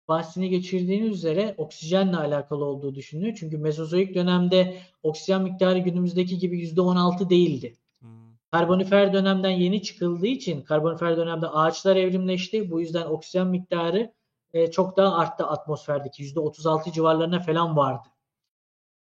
bahsini 0.07 0.49
geçirdiğiniz 0.49 1.17
üzere 1.17 1.55
oksijenle 1.57 2.17
alakalı 2.17 2.65
olduğu 2.65 2.95
düşünülüyor. 2.95 3.35
Çünkü 3.39 3.57
Mezozoik 3.57 4.15
dönemde 4.15 4.77
oksijen 5.03 5.41
miktarı 5.41 5.79
günümüzdeki 5.79 6.37
gibi 6.37 6.59
%16 6.59 7.29
değildi. 7.29 7.75
Hmm. 7.99 8.09
Karbonifer 8.51 9.13
dönemden 9.13 9.49
yeni 9.49 9.81
çıkıldığı 9.83 10.27
için 10.27 10.61
karbonifer 10.61 11.17
dönemde 11.17 11.47
ağaçlar 11.47 11.95
evrimleşti. 11.95 12.71
Bu 12.71 12.81
yüzden 12.81 13.05
oksijen 13.05 13.47
miktarı 13.47 14.13
e, 14.53 14.71
çok 14.71 14.97
daha 14.97 15.15
arttı 15.17 15.45
atmosferdeki. 15.47 16.23
%36 16.23 16.91
civarlarına 16.91 17.39
falan 17.39 17.77
vardı. 17.77 18.07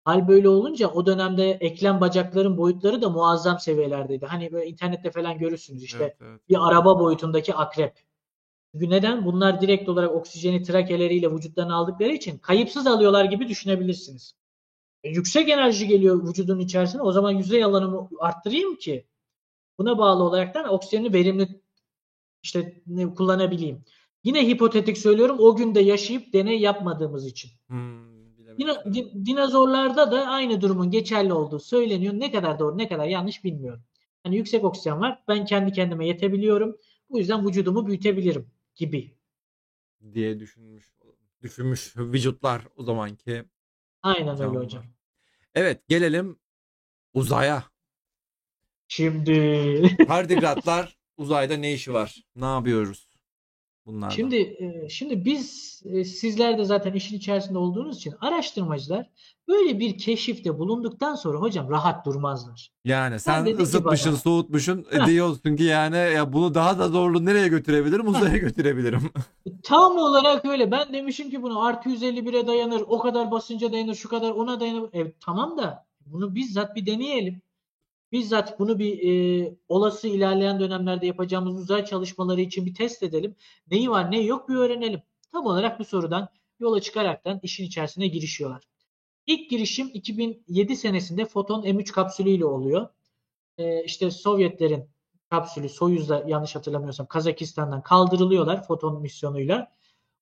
Hal 0.09 0.27
böyle 0.27 0.49
olunca 0.49 0.87
o 0.87 1.05
dönemde 1.05 1.51
eklem 1.51 2.01
bacakların 2.01 2.57
boyutları 2.57 3.01
da 3.01 3.09
muazzam 3.09 3.59
seviyelerdeydi. 3.59 4.25
Hani 4.25 4.51
böyle 4.51 4.67
internette 4.67 5.11
falan 5.11 5.37
görürsünüz 5.37 5.83
işte 5.83 6.03
Evet, 6.03 6.17
evet. 6.21 6.49
bir 6.49 6.67
araba 6.67 6.99
boyutundaki 6.99 7.53
akrep. 7.53 7.93
Çünkü 8.71 8.89
neden? 8.89 9.25
Bunlar 9.25 9.61
direkt 9.61 9.89
olarak 9.89 10.11
oksijeni 10.11 10.63
trakeleriyle 10.63 11.31
vücutlarına 11.31 11.75
aldıkları 11.75 12.09
için 12.09 12.37
kayıpsız 12.37 12.87
alıyorlar 12.87 13.25
gibi 13.25 13.47
düşünebilirsiniz. 13.47 14.35
E, 15.03 15.09
yüksek 15.09 15.49
enerji 15.49 15.87
geliyor 15.87 16.27
vücudun 16.27 16.59
içerisine. 16.59 17.01
O 17.01 17.11
zaman 17.11 17.31
yüzey 17.31 17.63
alanımı 17.63 18.09
arttırayım 18.19 18.75
ki 18.75 19.05
buna 19.77 19.97
bağlı 19.97 20.23
olaraktan 20.23 20.73
oksijeni 20.73 21.13
verimli 21.13 21.61
işte 22.43 22.81
kullanabileyim. 23.17 23.83
Yine 24.23 24.47
hipotetik 24.47 24.97
söylüyorum 24.97 25.37
o 25.39 25.55
günde 25.55 25.79
yaşayıp 25.79 26.33
deney 26.33 26.59
yapmadığımız 26.59 27.25
için. 27.25 27.51
Hmm. 27.67 28.08
Dino- 28.59 28.93
di- 28.93 29.25
dinozorlarda 29.25 30.11
da 30.11 30.27
aynı 30.27 30.61
durumun 30.61 30.91
geçerli 30.91 31.33
olduğu 31.33 31.59
söyleniyor. 31.59 32.13
Ne 32.13 32.31
kadar 32.31 32.59
doğru 32.59 32.77
ne 32.77 32.87
kadar 32.87 33.05
yanlış 33.05 33.43
bilmiyorum. 33.43 33.83
Hani 34.23 34.35
yüksek 34.35 34.63
oksijen 34.63 34.99
var. 35.01 35.23
Ben 35.27 35.45
kendi 35.45 35.71
kendime 35.71 36.07
yetebiliyorum. 36.07 36.77
Bu 37.09 37.19
yüzden 37.19 37.47
vücudumu 37.47 37.87
büyütebilirim 37.87 38.51
gibi. 38.75 39.15
diye 40.13 40.39
düşünmüş 40.39 40.93
düşünmüş 41.41 41.97
vücutlar 41.97 42.67
o 42.75 42.83
zamanki 42.83 43.45
Aynen 44.03 44.27
öyle 44.27 44.37
canlılar. 44.37 44.63
hocam. 44.65 44.83
Evet 45.55 45.87
gelelim 45.87 46.39
uzaya. 47.13 47.63
Şimdi 48.87 49.33
Tardigratlar 50.05 50.97
uzayda 51.17 51.57
ne 51.57 51.73
işi 51.73 51.93
var? 51.93 52.23
Ne 52.35 52.45
yapıyoruz? 52.45 53.08
Bunlardan? 53.85 54.15
Şimdi 54.15 54.35
e, 54.35 54.89
şimdi 54.89 55.25
biz 55.25 55.69
e, 55.85 56.03
sizler 56.03 56.57
de 56.57 56.63
zaten 56.65 56.93
işin 56.93 57.17
içerisinde 57.17 57.57
olduğunuz 57.57 57.97
için 57.97 58.13
araştırmacılar 58.21 59.09
böyle 59.47 59.79
bir 59.79 59.97
keşifte 59.97 60.59
bulunduktan 60.59 61.15
sonra 61.15 61.37
hocam 61.37 61.69
rahat 61.69 62.05
durmazlar. 62.05 62.71
Yani 62.85 63.19
sen 63.19 63.45
ki 63.45 63.55
ısıtmışsın, 63.55 64.11
bana- 64.11 64.19
soğutmuşsun, 64.19 64.85
e, 64.91 65.05
diyorsun 65.05 65.55
ki 65.55 65.63
yani 65.63 65.95
ya 65.97 66.33
bunu 66.33 66.53
daha 66.53 66.79
da 66.79 66.87
zorlu 66.87 67.25
nereye 67.25 67.47
götürebilirim? 67.47 68.07
Uzaya 68.07 68.37
götürebilirim. 68.37 69.01
Tam 69.63 69.97
olarak 69.97 70.45
öyle. 70.45 70.71
Ben 70.71 70.93
demişim 70.93 71.29
ki 71.29 71.41
bunu 71.41 71.65
artı 71.65 71.89
151'e 71.89 72.47
dayanır, 72.47 72.81
o 72.87 72.99
kadar 72.99 73.31
basınca 73.31 73.71
dayanır, 73.71 73.95
şu 73.95 74.09
kadar 74.09 74.31
ona 74.31 74.59
dayanır. 74.59 74.89
Evet 74.93 75.15
tamam 75.25 75.57
da 75.57 75.85
bunu 76.05 76.35
bizzat 76.35 76.75
bir 76.75 76.85
deneyelim. 76.85 77.41
Bizzat 78.11 78.59
bunu 78.59 78.79
bir 78.79 79.09
e, 79.43 79.57
olası 79.67 80.07
ilerleyen 80.07 80.59
dönemlerde 80.59 81.05
yapacağımız 81.05 81.61
uzay 81.61 81.85
çalışmaları 81.85 82.41
için 82.41 82.65
bir 82.65 82.73
test 82.73 83.03
edelim. 83.03 83.35
Neyi 83.71 83.89
var, 83.89 84.11
neyi 84.11 84.27
yok 84.27 84.49
bir 84.49 84.55
öğrenelim. 84.55 85.01
Tam 85.31 85.45
olarak 85.45 85.79
bu 85.79 85.85
sorudan 85.85 86.29
yola 86.59 86.81
çıkaraktan 86.81 87.39
işin 87.43 87.63
içerisine 87.65 88.07
girişiyorlar. 88.07 88.63
İlk 89.25 89.49
girişim 89.49 89.91
2007 89.93 90.75
senesinde 90.75 91.25
Foton 91.25 91.63
M3 91.63 91.91
kapsülüyle 91.91 92.45
oluyor. 92.45 92.89
E, 93.57 93.83
işte 93.83 94.11
Sovyetlerin 94.11 94.89
kapsülü 95.29 95.69
Soyuz'da 95.69 96.23
yanlış 96.27 96.55
hatırlamıyorsam 96.55 97.07
Kazakistan'dan 97.07 97.83
kaldırılıyorlar 97.83 98.67
Foton 98.67 99.01
misyonuyla. 99.01 99.71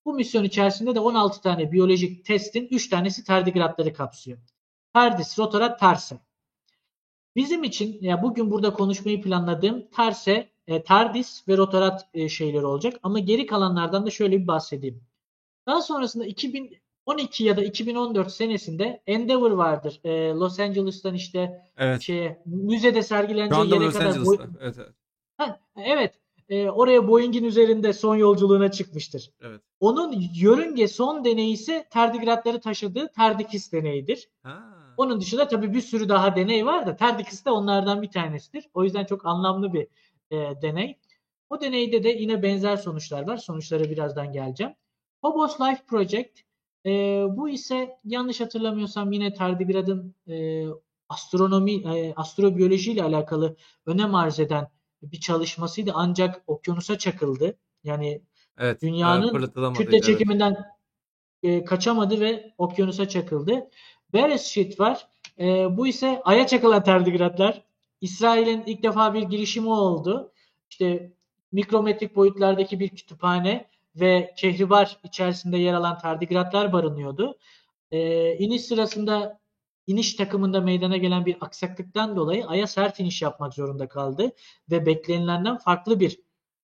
Bu 0.06 0.14
misyon 0.14 0.44
içerisinde 0.44 0.96
de 0.96 1.00
16 1.00 1.42
tane 1.42 1.72
biyolojik 1.72 2.26
testin 2.26 2.68
3 2.72 2.90
tanesi 2.90 3.24
tardigratları 3.24 3.94
kapsıyor. 3.94 4.40
Tardis, 4.94 5.40
Rotorat, 5.40 5.80
Tarse. 5.80 6.20
Bizim 7.38 7.64
için 7.64 7.98
ya 8.02 8.24
bugün 8.24 8.52
burada 8.52 8.74
konuşmayı 8.74 9.22
planladığım 9.22 9.88
Tarse, 9.92 10.50
e, 10.68 10.84
Tardis 10.84 11.48
ve 11.48 11.58
Rotorat 11.58 12.08
e, 12.14 12.30
şeyleri 12.30 12.66
olacak. 12.66 13.00
Ama 13.04 13.20
geri 13.20 13.46
kalanlardan 13.46 14.06
da 14.06 14.10
şöyle 14.10 14.42
bir 14.42 14.48
bahsedeyim. 14.48 15.02
Daha 15.68 15.82
sonrasında 15.82 16.26
2012 16.26 17.44
ya 17.44 17.58
da 17.58 17.64
2014 17.64 18.32
senesinde 18.32 19.02
Endeavour 19.08 19.52
vardır. 19.52 20.00
E, 20.04 20.30
Los 20.30 20.60
Angeles'tan 20.60 21.14
işte 21.14 21.62
Evet. 21.78 22.02
şeye 22.02 22.42
müzede 22.46 23.04
sergileneceği 23.04 23.74
yere 23.74 23.86
Los 23.86 23.94
kadar 23.94 24.26
boy- 24.26 24.38
Evet, 24.62 24.76
evet. 24.78 24.94
Ha, 25.38 25.60
evet. 25.78 26.14
E, 26.50 26.70
oraya 26.70 27.08
Boeing'in 27.08 27.44
üzerinde 27.44 27.94
son 27.94 28.16
yolculuğuna 28.16 28.72
çıkmıştır. 28.72 29.32
Evet. 29.42 29.62
Onun 29.80 30.16
yörünge 30.36 30.88
son 30.88 31.26
deneyi 31.26 31.54
ise 31.54 31.88
tardigratları 31.90 32.60
taşıdığı 32.62 33.12
Tardikis 33.12 33.72
deneyidir. 33.72 34.30
Ha. 34.44 34.87
Onun 34.98 35.22
dışında 35.22 35.48
tabii 35.48 35.74
bir 35.74 35.82
sürü 35.82 36.10
daha 36.10 36.36
deney 36.36 36.66
var 36.66 36.88
da 36.88 36.96
Tardikis 36.96 37.46
de 37.46 37.50
onlardan 37.52 38.02
bir 38.02 38.12
tanesidir. 38.12 38.70
O 38.74 38.84
yüzden 38.84 39.06
çok 39.06 39.26
anlamlı 39.26 39.74
bir 39.74 39.88
e, 40.32 40.62
deney. 40.62 40.98
O 41.50 41.62
deneyde 41.62 42.04
de 42.04 42.10
yine 42.10 42.44
benzer 42.44 42.78
sonuçlar 42.78 43.28
var. 43.28 43.38
Sonuçlara 43.38 43.84
birazdan 43.84 44.32
geleceğim. 44.32 44.74
Phobos 45.22 45.62
Life 45.62 45.86
Project 45.86 46.40
e, 46.86 46.90
bu 47.30 47.50
ise 47.50 47.98
yanlış 48.04 48.42
hatırlamıyorsam 48.42 49.12
yine 49.12 49.34
tardigradın 49.34 50.16
e, 50.28 50.66
astronomi, 51.10 51.74
e, 51.74 52.14
astrobiyoloji 52.16 52.92
ile 52.92 53.04
alakalı 53.04 53.56
önem 53.86 54.16
arz 54.16 54.40
eden 54.40 54.68
bir 55.02 55.20
çalışmasıydı. 55.20 55.92
Ancak 55.96 56.44
okyanusa 56.48 56.98
çakıldı. 56.98 57.58
Yani 57.84 58.22
Evet. 58.58 58.82
Dünyanın 58.82 59.44
e, 59.44 59.74
kütle 59.74 59.98
Evet. 59.98 60.04
çekiminden 60.04 60.66
e, 61.44 61.66
kaçamadı 61.66 62.20
ve 62.20 62.54
okyanusa 62.58 63.08
çakıldı. 63.08 63.70
Beresheet 64.14 64.80
var. 64.80 65.08
E, 65.40 65.78
bu 65.78 65.88
ise 65.88 66.22
Ay'a 66.24 66.48
çakılan 66.48 66.84
tardigratlar. 66.84 67.62
İsrail'in 68.02 68.64
ilk 68.66 68.84
defa 68.84 69.14
bir 69.14 69.22
girişimi 69.22 69.70
oldu. 69.70 70.32
İşte 70.70 71.12
mikrometrik 71.52 72.16
boyutlardaki 72.16 72.80
bir 72.80 72.90
kütüphane 72.90 73.68
ve 73.96 74.34
kehribar 74.38 75.00
içerisinde 75.04 75.58
yer 75.58 75.74
alan 75.74 75.98
tardigratlar 75.98 76.74
barınıyordu. 76.74 77.38
E, 77.92 78.34
iniş 78.38 78.62
sırasında 78.62 79.40
iniş 79.88 80.14
takımında 80.14 80.62
meydana 80.62 80.98
gelen 80.98 81.26
bir 81.26 81.38
aksaklıktan 81.42 82.16
dolayı 82.16 82.48
Ay'a 82.48 82.68
sert 82.68 83.00
iniş 83.00 83.22
yapmak 83.22 83.54
zorunda 83.54 83.88
kaldı 83.88 84.32
ve 84.72 84.86
beklenilenden 84.86 85.58
farklı 85.58 86.00
bir 86.00 86.20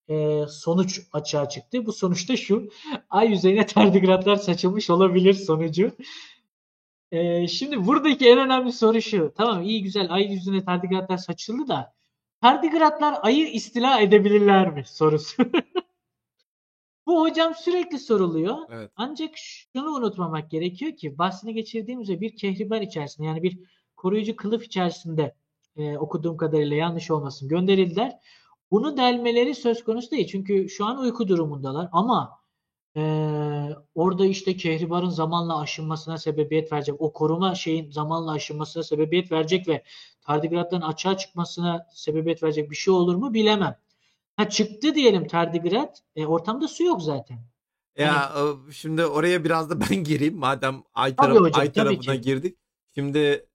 e, 0.08 0.44
sonuç 0.48 1.00
açığa 1.12 1.48
çıktı. 1.48 1.86
Bu 1.86 1.92
sonuçta 1.92 2.36
şu. 2.36 2.68
Ay 3.10 3.30
yüzeyine 3.30 3.66
tardigratlar 3.66 4.36
saçılmış 4.36 4.90
olabilir 4.90 5.34
sonucu. 5.34 5.92
E, 7.12 7.48
şimdi 7.48 7.86
buradaki 7.86 8.28
en 8.28 8.38
önemli 8.38 8.72
soru 8.72 9.02
şu. 9.02 9.32
Tamam 9.36 9.62
iyi 9.62 9.82
güzel 9.82 10.06
ay 10.10 10.32
yüzüne 10.32 10.64
tardigratlar 10.64 11.16
saçıldı 11.16 11.68
da 11.68 11.94
tardigratlar 12.40 13.18
ayı 13.22 13.48
istila 13.48 14.00
edebilirler 14.00 14.70
mi 14.70 14.84
sorusu. 14.86 15.42
Bu 17.06 17.20
hocam 17.20 17.54
sürekli 17.54 17.98
soruluyor. 17.98 18.56
Evet. 18.70 18.90
Ancak 18.96 19.30
şunu 19.36 19.90
unutmamak 19.90 20.50
gerekiyor 20.50 20.96
ki 20.96 21.18
bahsini 21.18 21.54
geçirdiğim 21.54 22.00
üzere 22.00 22.20
bir 22.20 22.36
kehribar 22.36 22.80
içerisinde 22.80 23.26
yani 23.26 23.42
bir 23.42 23.58
koruyucu 23.96 24.36
kılıf 24.36 24.64
içerisinde 24.64 25.34
e, 25.76 25.98
okuduğum 25.98 26.36
kadarıyla 26.36 26.76
yanlış 26.76 27.10
olmasın 27.10 27.48
gönderildiler. 27.48 28.18
Bunu 28.70 28.96
delmeleri 28.96 29.54
söz 29.54 29.84
konusu 29.84 30.10
değil. 30.10 30.26
Çünkü 30.26 30.68
şu 30.68 30.84
an 30.84 30.98
uyku 30.98 31.28
durumundalar 31.28 31.88
ama 31.92 32.38
orada 33.94 34.26
işte 34.26 34.56
kehribarın 34.56 35.08
zamanla 35.08 35.60
aşınmasına 35.60 36.18
sebebiyet 36.18 36.72
verecek. 36.72 36.94
O 36.98 37.12
koruma 37.12 37.54
şeyin 37.54 37.90
zamanla 37.90 38.32
aşınmasına 38.32 38.82
sebebiyet 38.82 39.32
verecek 39.32 39.68
ve 39.68 39.82
tardigratların 40.20 40.82
açığa 40.82 41.16
çıkmasına 41.16 41.86
sebebiyet 41.94 42.42
verecek 42.42 42.70
bir 42.70 42.76
şey 42.76 42.94
olur 42.94 43.14
mu 43.14 43.34
bilemem. 43.34 43.76
Ha 44.36 44.48
çıktı 44.48 44.94
diyelim 44.94 45.26
tardigrat. 45.26 46.02
E, 46.16 46.26
ortamda 46.26 46.68
su 46.68 46.84
yok 46.84 47.02
zaten. 47.02 47.38
Ya 47.98 48.32
e, 48.36 48.72
şimdi 48.72 49.06
oraya 49.06 49.44
biraz 49.44 49.70
da 49.70 49.80
ben 49.90 50.04
gireyim 50.04 50.36
madem 50.36 50.82
ay, 50.94 51.16
taraf, 51.16 51.38
hocam, 51.38 51.60
ay 51.60 51.72
tarafına 51.72 52.14
girdik. 52.14 52.58
Şimdi 52.94 53.46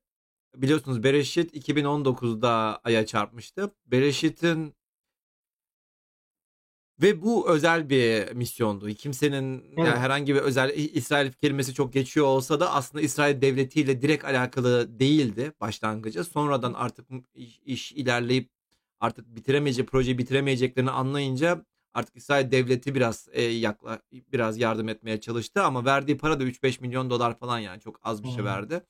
biliyorsunuz 0.55 1.03
Bereşit 1.03 1.69
2019'da 1.69 2.81
aya 2.83 3.05
çarpmıştı. 3.05 3.71
Bereşit'in 3.85 4.75
ve 7.01 7.21
bu 7.21 7.49
özel 7.49 7.89
bir 7.89 8.31
misyondu. 8.31 8.89
Kimsenin 8.89 9.51
yani 9.77 9.87
Evet. 9.87 9.97
herhangi 9.97 10.35
bir 10.35 10.39
özel 10.39 10.73
İsrail 10.77 11.31
kelimesi 11.31 11.73
çok 11.73 11.93
geçiyor 11.93 12.25
olsa 12.25 12.59
da 12.59 12.73
aslında 12.73 13.01
İsrail 13.03 13.41
devletiyle 13.41 14.01
direkt 14.01 14.25
alakalı 14.25 14.99
değildi 14.99 15.53
başlangıcı. 15.61 16.23
Sonradan 16.23 16.73
artık 16.73 17.07
iş, 17.33 17.59
iş 17.65 17.91
ilerleyip 17.91 18.49
artık 18.99 19.35
bitiremeyecek 19.35 19.87
projeyi 19.87 20.17
bitiremeyeceklerini 20.17 20.91
anlayınca 20.91 21.65
artık 21.93 22.15
İsrail 22.15 22.51
devleti 22.51 22.95
biraz 22.95 23.27
e, 23.31 23.41
yakla 23.43 23.99
biraz 24.11 24.57
yardım 24.57 24.89
etmeye 24.89 25.19
çalıştı 25.21 25.63
ama 25.63 25.85
verdiği 25.85 26.17
para 26.17 26.39
da 26.39 26.43
3-5 26.43 26.81
milyon 26.81 27.09
dolar 27.09 27.39
falan 27.39 27.59
yani 27.59 27.81
çok 27.81 27.99
az 28.03 28.23
bir 28.23 28.29
şey 28.29 28.43
verdi. 28.43 28.81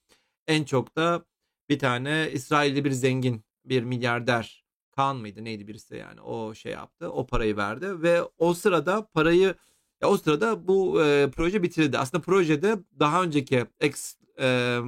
En 0.47 0.63
çok 0.63 0.95
da 0.95 1.25
bir 1.69 1.79
tane 1.79 2.29
İsrailli 2.33 2.85
bir 2.85 2.91
zengin 2.91 3.43
bir 3.65 3.83
milyarder 3.83 4.58
Kaan 4.99 5.17
mıydı 5.17 5.43
neydi 5.43 5.67
birisi 5.67 5.95
yani 5.95 6.21
o 6.21 6.53
şey 6.55 6.71
yaptı 6.71 7.11
o 7.11 7.27
parayı 7.27 7.57
verdi 7.57 8.01
ve 8.01 8.23
o 8.37 8.53
sırada 8.53 9.07
parayı 9.07 9.55
ya 10.01 10.09
o 10.09 10.17
sırada 10.17 10.67
bu 10.67 11.03
e, 11.03 11.31
proje 11.31 11.63
bitirildi. 11.63 11.97
Aslında 11.97 12.23
projede 12.23 12.77
daha 12.99 13.23
önceki 13.23 13.65
X 13.83 14.15
e, 14.39 14.79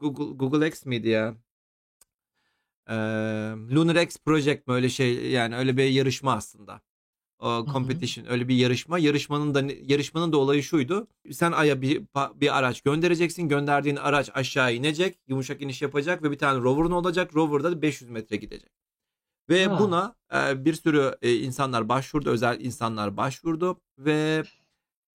Google 0.00 0.36
Google 0.36 0.68
X 0.68 0.86
miydi 0.86 1.08
ya? 1.08 1.34
E, 2.88 2.94
Lunar 3.74 3.96
X 4.02 4.16
Project 4.18 4.66
mi 4.66 4.74
öyle 4.74 4.88
şey 4.88 5.30
yani 5.30 5.56
öyle 5.56 5.76
bir 5.76 5.84
yarışma 5.84 6.32
aslında. 6.32 6.80
O 7.38 7.66
hı. 7.66 7.72
competition 7.72 8.26
öyle 8.28 8.48
bir 8.48 8.56
yarışma. 8.56 8.98
Yarışmanın 8.98 9.54
da 9.54 9.62
yarışmanın 9.82 10.32
da 10.32 10.36
olayı 10.38 10.62
şuydu. 10.62 11.08
Sen 11.32 11.52
aya 11.52 11.82
bir 11.82 12.02
bir 12.40 12.58
araç 12.58 12.80
göndereceksin. 12.80 13.48
Gönderdiğin 13.48 13.96
araç 13.96 14.30
aşağı 14.34 14.74
inecek, 14.74 15.18
yumuşak 15.28 15.62
iniş 15.62 15.82
yapacak 15.82 16.22
ve 16.22 16.30
bir 16.30 16.38
tane 16.38 16.60
rover'ın 16.60 16.90
olacak. 16.90 17.34
Rover'da 17.34 17.72
da 17.72 17.82
500 17.82 18.10
metre 18.10 18.36
gidecek. 18.36 18.70
Ve 19.48 19.66
Ha. 19.70 19.78
buna 19.80 20.14
e, 20.34 20.64
bir 20.64 20.74
sürü 20.74 21.14
e, 21.22 21.34
insanlar 21.34 21.88
başvurdu, 21.88 22.30
özel 22.30 22.60
insanlar 22.60 23.16
başvurdu 23.16 23.80
ve 23.98 24.42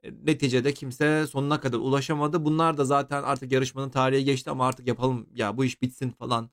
e, 0.04 0.12
neticede 0.26 0.74
kimse 0.74 1.28
sonuna 1.28 1.60
kadar 1.62 1.78
ulaşamadı. 1.78 2.46
Bunlar 2.46 2.78
da 2.78 2.86
zaten 2.86 3.24
artık 3.24 3.52
yarışmanın 3.52 3.90
tarihi 3.90 4.26
geçti 4.26 4.50
ama 4.52 4.68
artık 4.68 4.88
yapalım 4.88 5.30
ya 5.34 5.58
bu 5.58 5.66
iş 5.66 5.82
bitsin 5.82 6.10
falan 6.12 6.50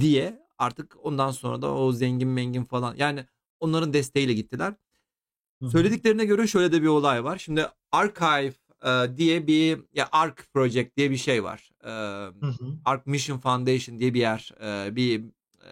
diye 0.00 0.46
artık 0.58 0.96
ondan 1.02 1.30
sonra 1.30 1.62
da 1.62 1.74
o 1.74 1.92
zengin 1.92 2.28
mengin 2.28 2.64
falan 2.64 2.94
yani 2.96 3.26
onların 3.60 3.92
desteğiyle 3.92 4.32
gittiler. 4.32 4.74
Hı 5.60 5.66
hı. 5.66 5.70
Söylediklerine 5.70 6.24
göre 6.24 6.46
şöyle 6.46 6.72
de 6.72 6.82
bir 6.82 6.86
olay 6.86 7.24
var. 7.24 7.38
Şimdi 7.38 7.66
Archive 7.92 8.54
e, 8.84 9.16
diye 9.16 9.46
bir 9.46 9.80
ya 9.92 10.08
Arc 10.12 10.42
Project 10.54 10.96
diye 10.96 11.10
bir 11.10 11.16
şey 11.16 11.44
var. 11.44 11.70
E, 11.84 11.88
Hı 11.88 12.46
hı. 12.46 12.78
Arc 12.84 13.02
Mission 13.06 13.38
Foundation 13.38 13.98
diye 14.00 14.14
bir 14.14 14.20
yer, 14.20 14.50
e, 14.60 14.96
bir 14.96 15.20
e, 15.62 15.70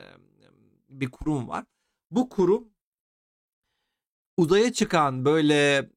bir 0.89 1.11
kurum 1.11 1.49
var. 1.49 1.65
Bu 2.11 2.29
kurum 2.29 2.69
uzaya 4.37 4.73
çıkan 4.73 5.25
böyle 5.25 5.91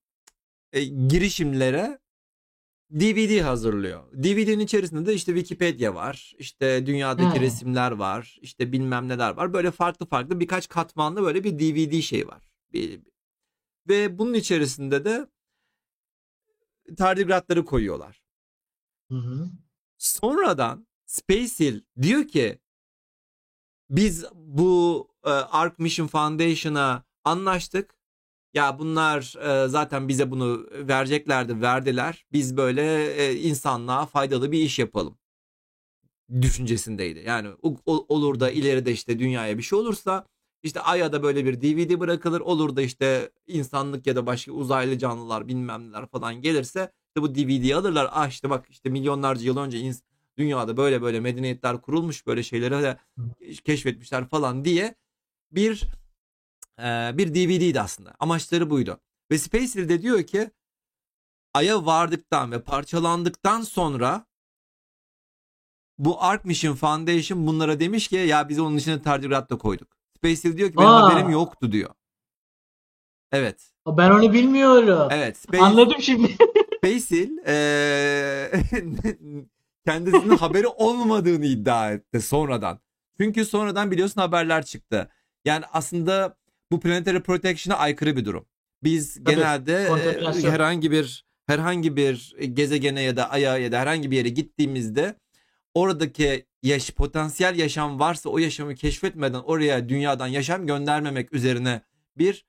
e, 0.74 0.84
girişimlere 0.84 2.00
DVD 2.92 3.42
hazırlıyor. 3.42 4.12
DVD'nin 4.14 4.60
içerisinde 4.60 5.06
de 5.06 5.14
işte 5.14 5.36
Wikipedia 5.36 5.96
var. 5.96 6.34
işte 6.38 6.86
dünyadaki 6.86 7.40
He. 7.40 7.42
resimler 7.42 7.92
var. 7.92 8.38
işte 8.42 8.72
bilmem 8.72 9.08
neler 9.08 9.30
var. 9.32 9.54
Böyle 9.54 9.72
farklı 9.72 10.06
farklı 10.06 10.40
birkaç 10.40 10.68
katmanlı 10.68 11.24
böyle 11.24 11.44
bir 11.44 11.60
DVD 11.60 12.02
şey 12.02 12.28
var. 12.28 12.50
Bir, 12.74 13.02
ve 13.88 14.18
bunun 14.18 14.34
içerisinde 14.34 15.06
de 15.06 15.28
tardigratları 16.98 17.66
koyuyorlar. 17.66 18.24
Hı 19.12 19.18
hı. 19.18 19.50
Sonradan 19.98 20.88
Space 21.06 21.66
Hill 21.66 21.82
diyor 22.02 22.28
ki 22.28 22.60
biz 23.90 24.26
bu 24.34 25.08
e, 25.26 25.30
Ark 25.30 25.80
Mission 25.80 26.08
Foundation'a 26.08 27.04
anlaştık. 27.24 27.97
Ya 28.58 28.80
bunlar 28.80 29.36
e, 29.66 29.68
zaten 29.68 30.08
bize 30.08 30.32
bunu 30.32 30.68
vereceklerdi, 30.72 31.62
verdiler. 31.62 32.26
Biz 32.34 32.58
böyle 32.58 33.14
e, 33.14 33.36
insanlığa 33.36 34.06
faydalı 34.06 34.52
bir 34.52 34.60
iş 34.60 34.80
yapalım 34.80 35.18
düşüncesindeydi. 36.42 37.24
Yani 37.28 37.50
o- 37.62 38.06
olur 38.10 38.40
da 38.40 38.52
ileride 38.52 38.92
işte 38.92 39.20
dünyaya 39.20 39.58
bir 39.58 39.64
şey 39.64 39.80
olursa 39.80 40.26
işte 40.64 40.82
Ay'a 40.82 41.12
da 41.14 41.24
böyle 41.24 41.46
bir 41.46 41.62
DVD 41.62 42.00
bırakılır. 42.00 42.42
Olur 42.42 42.76
da 42.76 42.82
işte 42.82 43.32
insanlık 43.48 44.08
ya 44.08 44.16
da 44.16 44.26
başka 44.26 44.52
uzaylı 44.52 44.98
canlılar 44.98 45.48
bilmem 45.48 45.90
neler 45.90 46.06
falan 46.08 46.42
gelirse 46.42 46.92
işte 47.08 47.22
bu 47.22 47.36
DVD'yi 47.36 47.76
alırlar. 47.76 48.10
Ah 48.12 48.28
işte 48.30 48.50
bak 48.50 48.66
işte 48.70 48.90
milyonlarca 48.90 49.46
yıl 49.46 49.58
önce 49.58 49.78
ins- 49.80 50.02
dünyada 50.38 50.78
böyle 50.78 51.02
böyle 51.02 51.20
medeniyetler 51.20 51.82
kurulmuş 51.82 52.28
böyle 52.28 52.44
şeyleri 52.44 52.84
de 52.84 52.98
keşfetmişler 53.66 54.30
falan 54.30 54.66
diye 54.66 54.96
bir 55.52 55.84
bir 57.18 57.34
DVD'ydi 57.36 57.82
aslında. 57.82 58.14
Amaçları 58.20 58.70
buydu. 58.70 59.00
Ve 59.32 59.38
Space 59.38 59.66
Hill 59.80 59.90
de 59.90 60.02
diyor 60.02 60.24
ki 60.24 60.52
Ay'a 61.54 61.86
vardıktan 61.86 62.52
ve 62.52 62.62
parçalandıktan 62.64 63.62
sonra 63.62 64.26
bu 65.98 66.24
Ark 66.24 66.46
Mission 66.46 66.76
Foundation 66.76 67.48
bunlara 67.48 67.80
demiş 67.80 68.08
ki 68.08 68.16
ya 68.16 68.50
biz 68.50 68.60
onun 68.60 68.78
içine 68.78 69.02
tardigrat 69.02 69.50
da 69.50 69.58
koyduk. 69.58 69.88
Space 70.18 70.50
Hill 70.50 70.58
diyor 70.58 70.70
ki 70.72 70.78
benim 70.78 70.90
Aa. 70.90 71.12
haberim 71.12 71.30
yoktu 71.30 71.72
diyor. 71.72 71.94
Evet. 73.32 73.72
Ben 73.88 74.12
onu 74.12 74.34
bilmiyorum. 74.34 75.08
Evet. 75.12 75.38
Space, 75.38 75.64
Anladım 75.64 76.02
şimdi. 76.02 76.36
Space 76.78 77.16
Hill 77.16 77.38
eee, 77.48 78.52
kendisinin 79.86 80.38
haberi 80.38 80.68
olmadığını 80.68 81.46
iddia 81.46 81.92
etti 81.92 82.22
sonradan. 82.22 82.80
Çünkü 83.20 83.46
sonradan 83.46 83.92
biliyorsun 83.92 84.22
haberler 84.22 84.66
çıktı. 84.66 85.12
Yani 85.46 85.66
aslında 85.74 86.37
bu 86.72 86.80
Planetary 86.80 87.20
Protection'a 87.20 87.78
aykırı 87.78 88.16
bir 88.16 88.26
durum. 88.26 88.46
Biz 88.84 89.14
Tabii, 89.14 89.36
genelde 89.36 89.74
e, 89.74 90.42
herhangi 90.42 90.92
bir 90.92 91.26
herhangi 91.46 91.96
bir 91.96 92.36
gezegene 92.54 93.02
ya 93.02 93.18
da 93.18 93.32
aya 93.32 93.58
ya 93.58 93.72
da 93.72 93.80
herhangi 93.80 94.12
bir 94.12 94.18
yere 94.18 94.30
gittiğimizde 94.30 95.16
oradaki 95.74 96.46
yaş 96.64 96.92
potansiyel 96.92 97.56
yaşam 97.60 98.00
varsa 98.00 98.30
o 98.30 98.38
yaşamı 98.38 98.76
keşfetmeden 98.76 99.40
oraya 99.40 99.90
dünyadan 99.90 100.28
yaşam 100.28 100.68
göndermemek 100.68 101.34
üzerine 101.34 101.82
bir 102.18 102.46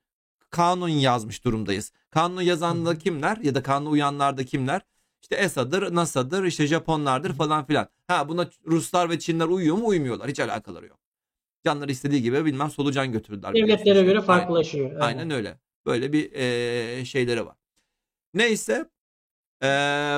kanun 0.51 0.89
yazmış 0.89 1.45
durumdayız. 1.45 1.93
Kanunu 2.11 2.43
yazan 2.43 2.86
da 2.86 2.90
Hı 2.90 2.99
kimler 2.99 3.36
ya 3.36 3.55
da 3.55 3.62
kanuna 3.62 3.89
uyanlar 3.89 4.36
da 4.36 4.45
kimler? 4.45 4.82
İşte 5.23 5.36
ESA'dır, 5.36 5.95
NASA'dır, 5.95 6.45
işte 6.45 6.66
Japonlardır 6.66 7.32
falan 7.32 7.66
filan. 7.66 7.89
Ha 8.07 8.28
buna 8.28 8.51
Ruslar 8.66 9.11
ve 9.11 9.19
Çinler 9.19 9.47
uyuyor 9.47 9.77
mu? 9.77 9.86
Uymuyorlar. 9.86 10.28
Hiç 10.28 10.40
alakaları 10.40 10.86
yok. 10.86 10.99
Canları 11.65 11.93
istediği 11.93 12.23
gibi 12.23 12.45
bilmem 12.45 12.71
solucan 12.71 13.13
götürdüler. 13.13 13.55
Devletlere 13.55 14.03
göre 14.03 14.19
Aynen. 14.19 14.21
farklılaşıyor. 14.27 14.91
Evet. 14.93 15.03
Aynen 15.03 15.31
öyle. 15.31 15.59
Böyle 15.87 16.13
bir 16.13 16.33
eee, 16.33 17.05
şeyleri 17.05 17.47
var. 17.47 17.57
Neyse 18.35 18.91
eee, 19.63 19.69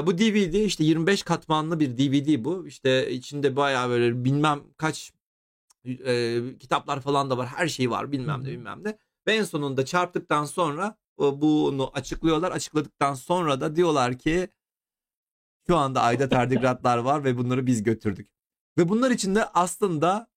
bu 0.06 0.18
DVD 0.18 0.64
işte 0.64 0.84
25 0.84 1.22
katmanlı 1.22 1.80
bir 1.80 1.98
DVD 1.98 2.44
bu. 2.44 2.66
İşte 2.66 3.10
içinde 3.10 3.56
bayağı 3.56 3.88
böyle 3.90 4.24
bilmem 4.24 4.60
kaç 4.76 5.12
eee, 5.84 6.58
kitaplar 6.58 7.00
falan 7.00 7.30
da 7.30 7.38
var. 7.38 7.46
Her 7.46 7.68
şey 7.68 7.90
var 7.90 8.12
bilmem 8.12 8.44
ne 8.44 8.48
bilmem 8.48 8.84
ne. 8.84 8.98
Ve 9.26 9.32
en 9.34 9.44
sonunda 9.44 9.84
çarptıktan 9.84 10.44
sonra 10.44 10.96
bunu 11.18 11.90
açıklıyorlar. 11.94 12.52
Açıkladıktan 12.52 13.14
sonra 13.14 13.60
da 13.60 13.76
diyorlar 13.76 14.18
ki 14.18 14.48
şu 15.66 15.76
anda 15.76 16.02
ayda 16.02 16.28
tardigratlar 16.28 16.98
var 16.98 17.24
ve 17.24 17.36
bunları 17.38 17.66
biz 17.66 17.82
götürdük. 17.82 18.30
Ve 18.78 18.88
bunlar 18.88 19.10
içinde 19.10 19.44
aslında 19.44 20.29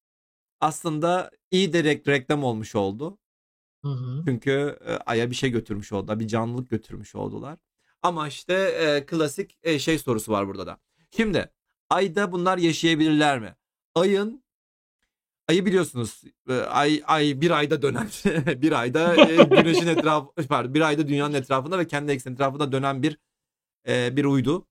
aslında 0.64 1.31
iyi 1.52 1.73
de 1.73 1.80
rek- 1.80 2.07
reklam 2.07 2.44
olmuş 2.44 2.76
oldu. 2.76 3.18
Hı 3.81 3.88
hı. 3.90 4.22
Çünkü 4.27 4.80
e, 4.88 4.94
Ay'a 4.95 5.30
bir 5.30 5.35
şey 5.35 5.49
götürmüş 5.49 5.91
oldular. 5.91 6.19
Bir 6.19 6.27
canlılık 6.27 6.69
götürmüş 6.69 7.15
oldular. 7.15 7.57
Ama 8.02 8.27
işte 8.27 8.53
e, 8.53 9.06
klasik 9.06 9.57
e, 9.64 9.80
şey 9.80 9.99
sorusu 9.99 10.31
var 10.31 10.48
burada 10.48 10.68
da. 10.68 10.77
Şimdi 11.11 11.52
Ay'da 11.90 12.31
bunlar 12.31 12.57
yaşayabilirler 12.57 13.40
mi? 13.40 13.56
Ay'ın 13.95 14.44
Ay'ı 15.48 15.65
biliyorsunuz. 15.65 16.22
e, 16.49 16.53
Ay 16.53 17.03
ay 17.07 17.41
bir 17.41 17.52
ayda 17.52 17.81
dönen. 17.81 18.07
bir 18.61 18.72
ayda 18.72 19.15
e, 19.31 19.44
güneşin 19.44 19.88
etrafı 19.98 20.48
pardon 20.49 20.73
bir 20.73 20.81
ayda 20.81 21.07
dünyanın 21.07 21.34
etrafında 21.34 21.80
ve 21.80 21.88
kendi 21.88 22.11
ekseni 22.11 22.34
etrafında 22.34 22.72
dönen 22.72 23.03
bir 23.03 23.18
e, 23.88 24.15
bir 24.18 24.26
uydu. 24.26 24.68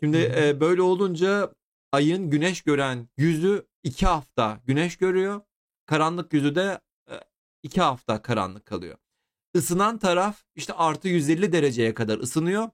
Şimdi 0.00 0.32
e, 0.36 0.60
böyle 0.60 0.82
olunca 0.82 1.52
ayın 1.96 2.30
güneş 2.30 2.62
gören 2.62 3.08
yüzü 3.16 3.66
iki 3.82 4.06
hafta 4.06 4.60
güneş 4.66 4.96
görüyor. 4.96 5.40
Karanlık 5.86 6.32
yüzü 6.32 6.54
de 6.54 6.80
e, 7.10 7.14
iki 7.62 7.80
hafta 7.80 8.22
karanlık 8.22 8.66
kalıyor. 8.66 8.96
Isınan 9.54 9.98
taraf 9.98 10.44
işte 10.54 10.72
artı 10.72 11.08
150 11.08 11.52
dereceye 11.52 11.94
kadar 11.94 12.18
ısınıyor. 12.18 12.70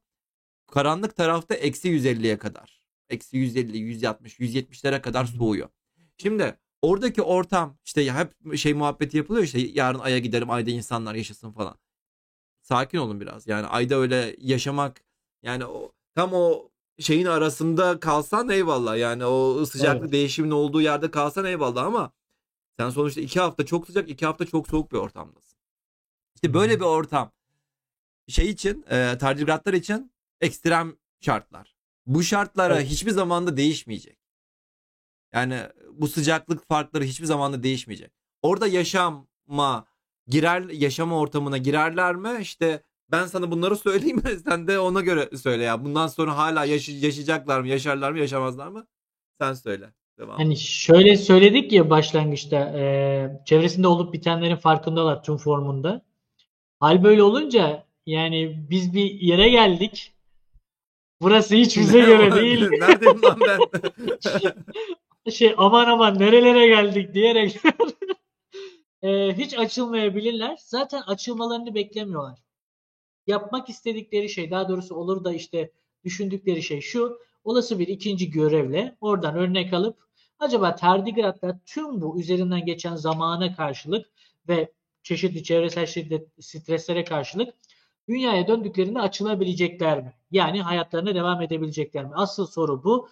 Karanlık 0.67 1.17
tarafta 1.17 1.55
eksi 1.55 1.89
150'ye 1.89 2.39
kadar. 2.39 2.83
Eksi 3.11 3.37
150, 3.37 3.79
160, 3.79 4.41
170'lere 4.41 5.01
kadar 5.01 5.25
soğuyor. 5.25 5.69
Şimdi 6.17 6.59
oradaki 6.83 7.23
ortam 7.23 7.79
işte 7.85 8.13
hep 8.13 8.57
şey 8.57 8.75
muhabbeti 8.75 9.17
yapılıyor 9.17 9.45
işte 9.45 9.59
yarın 9.59 9.99
aya 9.99 10.19
gidelim 10.19 10.51
ayda 10.51 10.71
insanlar 10.71 11.15
yaşasın 11.15 11.53
falan. 11.53 11.79
Sakin 12.63 12.99
olun 12.99 13.21
biraz. 13.21 13.47
Yani 13.47 13.67
ayda 13.67 13.97
öyle 13.97 14.37
yaşamak 14.39 15.05
yani 15.43 15.67
o 15.67 15.93
tam 16.15 16.31
o 16.33 16.72
şeyin 16.99 17.27
arasında 17.27 18.01
kalsan 18.01 18.49
eyvallah. 18.49 18.99
Yani 18.99 19.25
o 19.25 19.65
sıcaklık 19.65 20.03
Evet. 20.03 20.13
değişimin 20.13 20.51
olduğu 20.51 20.81
yerde 20.81 21.11
kalsan 21.11 21.45
eyvallah 21.45 21.85
ama 21.85 22.13
sen 22.79 22.91
sonuçta 22.91 23.21
iki 23.21 23.41
hafta 23.41 23.67
çok 23.67 23.87
sıcak, 23.87 24.11
iki 24.11 24.27
hafta 24.27 24.47
çok 24.47 24.69
soğuk 24.69 24.93
bir 24.93 24.97
ortamdasın. 24.99 25.59
İşte 26.35 26.55
böyle 26.55 26.81
bir 26.81 26.85
ortam 26.85 27.33
şey 28.29 28.51
için, 28.51 28.85
e, 28.91 29.19
tardigratlar 29.19 29.73
için 29.75 30.13
ekstrem 30.41 30.97
şartlar. 31.21 31.77
Bu 32.07 32.23
şartlara 32.23 32.75
Evet. 32.77 32.87
hiçbir 32.91 33.11
zamanda 33.11 33.57
değişmeyecek. 33.57 34.19
Yani 35.33 35.61
bu 35.93 36.09
sıcaklık 36.09 36.69
farkları 36.69 37.05
hiçbir 37.05 37.27
zamanda 37.27 37.63
değişmeyecek. 37.63 38.13
Orada 38.43 38.67
yaşama 38.67 39.87
girer 40.27 40.63
yaşama 40.69 41.19
ortamına 41.19 41.59
girerler 41.59 42.17
mi? 42.17 42.39
İşte 42.41 42.83
ben 43.11 43.27
sana 43.27 43.51
bunları 43.51 43.77
söyleyeyim? 43.77 44.23
Sen 44.49 44.69
de 44.69 44.79
ona 44.79 45.01
göre 45.01 45.37
söyle 45.37 45.63
ya. 45.63 45.85
Bundan 45.85 46.07
sonra 46.07 46.37
hala 46.37 46.65
yaşı- 46.65 46.93
yaşayacaklar 46.93 47.61
mı? 47.61 47.69
Yaşarlar 47.69 48.13
mı? 48.13 48.19
Yaşamazlar 48.19 48.69
mı? 48.69 48.87
Sen 49.41 49.53
söyle. 49.55 49.93
Devam. 50.19 50.37
Hani 50.37 50.57
şöyle 50.57 51.17
söyledik 51.17 51.73
ya 51.73 51.91
başlangıçta 51.91 52.57
e, 52.57 53.43
çevresinde 53.47 53.87
olup 53.87 54.13
bitenlerin 54.13 54.57
farkındalar 54.57 55.23
tüm 55.23 55.37
formunda. 55.37 56.03
Hal 56.81 57.05
böyle 57.05 57.23
olunca 57.23 57.87
yani 58.07 58.67
biz 58.71 58.95
bir 58.95 59.11
yere 59.11 59.49
geldik. 59.49 60.13
Burası 61.21 61.55
hiç 61.55 61.79
bize 61.79 62.01
göre 62.01 62.35
değil. 62.35 62.61
Neredeyim 62.71 63.23
lan 63.23 63.39
ben? 63.41 63.59
Şey 65.31 65.55
aman 65.57 65.87
aman 65.87 66.19
nerelere 66.19 66.67
geldik 66.67 67.15
diyerek 67.15 67.61
e, 69.03 69.37
hiç 69.37 69.59
açılmayabilirler. 69.59 70.59
Zaten 70.61 71.03
açılmalarını 71.07 71.75
beklemiyorlar. 71.75 72.39
Yapmak 73.27 73.69
istedikleri 73.69 74.29
şey 74.29 74.51
daha 74.51 74.69
doğrusu 74.69 74.95
olur 74.95 75.25
da 75.25 75.33
işte 75.33 75.71
düşündükleri 76.05 76.63
şey 76.63 76.81
şu. 76.81 77.19
Olası 77.45 77.79
bir 77.79 77.89
ikinci 77.89 78.31
görevle 78.31 78.97
oradan 79.01 79.37
örnek 79.37 79.73
alıp 79.73 79.97
acaba 80.39 80.75
tardigratlar 80.75 81.57
tüm 81.67 82.01
bu 82.01 82.21
üzerinden 82.21 82.67
geçen 82.67 82.97
zamana 82.97 83.57
karşılık 83.57 84.07
ve 84.49 84.73
çeşitli 85.03 85.43
çevresel 85.43 85.87
şiddet, 85.87 86.29
streslere 86.41 87.05
karşılık 87.05 87.55
dünyaya 88.09 88.49
döndüklerinde 88.49 89.01
açılabilecekler 89.01 90.03
mi? 90.03 90.13
Yani 90.31 90.63
hayatlarına 90.63 91.15
devam 91.15 91.43
edebilecekler 91.43 92.05
mi? 92.05 92.13
Asıl 92.15 92.47
soru 92.47 92.85
bu. 92.85 93.09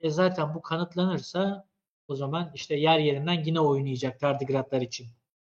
E 0.00 0.10
zaten 0.10 0.54
bu 0.54 0.62
kanıtlanırsa 0.62 1.68
o 2.08 2.16
zaman 2.16 2.50
işte 2.54 2.74
yer 2.74 2.98
yerinden 2.98 3.44
yine 3.44 3.60
oynayacak 3.60 4.20
tardigratlar 4.20 4.80
için. 4.80 5.06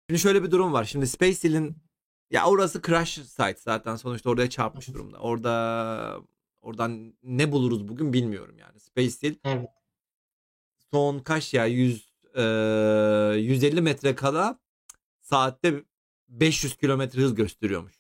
Şimdi 0.10 0.22
şöyle 0.22 0.44
bir 0.44 0.52
durum 0.52 0.74
var. 0.74 0.84
Şimdi 0.84 1.08
Space 1.08 1.44
Hill'in 1.44 1.76
ya 2.36 2.46
orası 2.46 2.82
crash 2.82 3.14
site 3.14 3.58
zaten 3.58 3.96
sonuçta 3.96 4.30
oraya 4.30 4.50
çarpmış 4.50 4.88
durumda. 4.88 5.18
Orada 5.18 6.18
oradan 6.62 7.14
ne 7.24 7.52
buluruz 7.52 7.88
bugün 7.88 8.14
bilmiyorum 8.14 8.56
yani. 8.60 8.80
Space 8.80 9.28
Hill 9.28 9.36
Evet. 9.44 9.70
son 10.92 11.20
kaç 11.20 11.54
ya 11.54 11.66
100 11.66 12.14
e, 12.36 12.42
150 13.38 13.82
metre 13.82 14.16
kala 14.16 14.60
saatte 15.22 15.84
500 16.28 16.76
kilometre 16.78 17.22
hız 17.22 17.36
gösteriyormuş. 17.36 17.94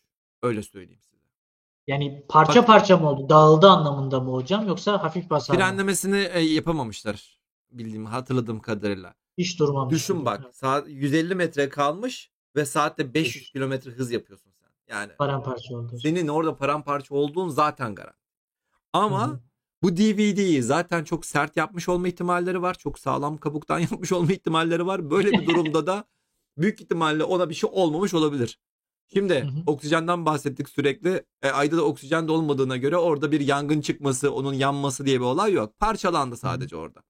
Öyle 0.43 0.63
söyleyeyim 0.63 1.01
size. 1.01 1.15
Yani 1.87 2.25
parça 2.29 2.59
Bak- 2.59 2.67
parça 2.67 2.97
mı 2.97 3.09
oldu? 3.09 3.29
Dağıldı 3.29 3.69
anlamında 3.69 4.19
mı 4.19 4.31
hocam? 4.31 4.67
Yoksa 4.67 5.03
hafif 5.03 5.29
basar 5.29 5.53
mı? 5.53 5.59
Frenlemesini 5.59 6.27
e, 6.33 6.39
yapamamışlar 6.39 7.39
bildiğim 7.71 8.05
hatırladığım 8.05 8.59
kadarıyla. 8.59 9.13
Hiç 9.37 9.59
durmamış. 9.59 9.93
Düşün 9.95 10.25
bak 10.25 10.55
saat 10.55 10.87
150 10.87 11.35
metre 11.35 11.69
kalmış 11.69 12.31
ve 12.55 12.65
saatte 12.65 13.13
500 13.13 13.51
kilometre 13.51 13.91
hız 13.91 14.11
yapıyorsun 14.11 14.51
sen. 14.51 14.69
Yani 14.95 15.11
Paramparça 15.17 15.75
oldu. 15.75 15.97
senin 16.01 16.27
orada 16.27 16.57
paramparça 16.57 17.15
olduğun 17.15 17.49
zaten 17.49 17.95
garanti. 17.95 18.19
Ama 18.93 19.27
Hı 19.27 19.31
hı. 19.31 19.39
bu 19.83 19.97
DVD'yi 19.97 20.63
zaten 20.63 21.03
çok 21.03 21.25
sert 21.25 21.57
yapmış 21.57 21.89
olma 21.89 22.07
ihtimalleri 22.07 22.61
var. 22.61 22.73
Çok 22.73 22.99
sağlam 22.99 23.37
kabuktan 23.37 23.79
yapmış 23.91 24.11
olma 24.11 24.31
ihtimalleri 24.31 24.85
var. 24.85 25.09
Böyle 25.11 25.31
bir 25.31 25.47
durumda 25.47 25.87
da 25.87 26.03
büyük 26.57 26.81
ihtimalle 26.81 27.23
ona 27.23 27.49
bir 27.49 27.55
şey 27.55 27.69
olmamış 27.73 28.13
olabilir. 28.13 28.59
Şimdi 29.13 29.33
Hı 29.41 29.47
hı. 29.47 29.63
oksijenden 29.67 30.25
bahsettik 30.25 30.69
sürekli. 30.69 31.23
E, 31.41 31.49
ayda 31.49 31.77
da 31.77 31.85
oksijen 31.85 32.27
de 32.27 32.31
olmadığına 32.31 32.77
göre 32.77 32.97
orada 32.97 33.31
bir 33.31 33.39
yangın 33.39 33.81
çıkması, 33.81 34.31
onun 34.33 34.53
yanması 34.53 35.05
diye 35.05 35.19
bir 35.19 35.25
olay 35.25 35.53
yok. 35.53 35.79
Parçalandı 35.79 36.37
sadece 36.37 36.75
orada. 36.75 37.01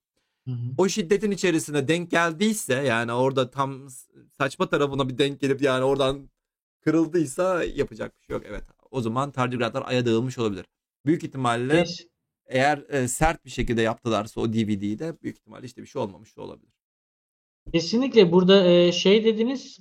Hı 0.47 0.51
hı. 0.51 0.57
O 0.77 0.87
şiddetin 0.87 1.31
içerisine 1.31 1.87
denk 1.87 2.11
geldiyse 2.11 2.73
yani 2.73 3.13
orada 3.13 3.51
tam 3.51 3.87
saçma 4.37 4.69
tarafına 4.69 5.09
bir 5.09 5.17
denk 5.17 5.39
gelip 5.39 5.61
yani 5.61 5.83
oradan 5.83 6.29
kırıldıysa 6.81 7.63
yapacak 7.63 8.21
bir 8.21 8.25
şey 8.25 8.33
yok. 8.33 8.43
Evet 8.47 8.63
o 8.91 9.01
zaman 9.01 9.31
tardigratlar 9.31 9.83
aya 9.85 10.05
dağılmış 10.05 10.37
olabilir. 10.37 10.65
Büyük 11.05 11.23
ihtimalle 11.23 11.73
Kes- 11.73 12.07
eğer 12.45 12.83
e, 12.89 13.07
sert 13.07 13.45
bir 13.45 13.49
şekilde 13.49 13.81
yaptılarsa 13.81 14.41
o 14.41 14.53
DVD'yi 14.53 14.99
de 14.99 15.21
büyük 15.21 15.37
ihtimalle 15.37 15.65
işte 15.65 15.81
bir 15.81 15.87
şey 15.87 16.01
olmamış 16.01 16.37
da 16.37 16.41
olabilir. 16.41 16.73
Kesinlikle 17.73 18.31
burada 18.31 18.69
e, 18.69 18.91
şey 18.91 19.25
dediniz 19.25 19.79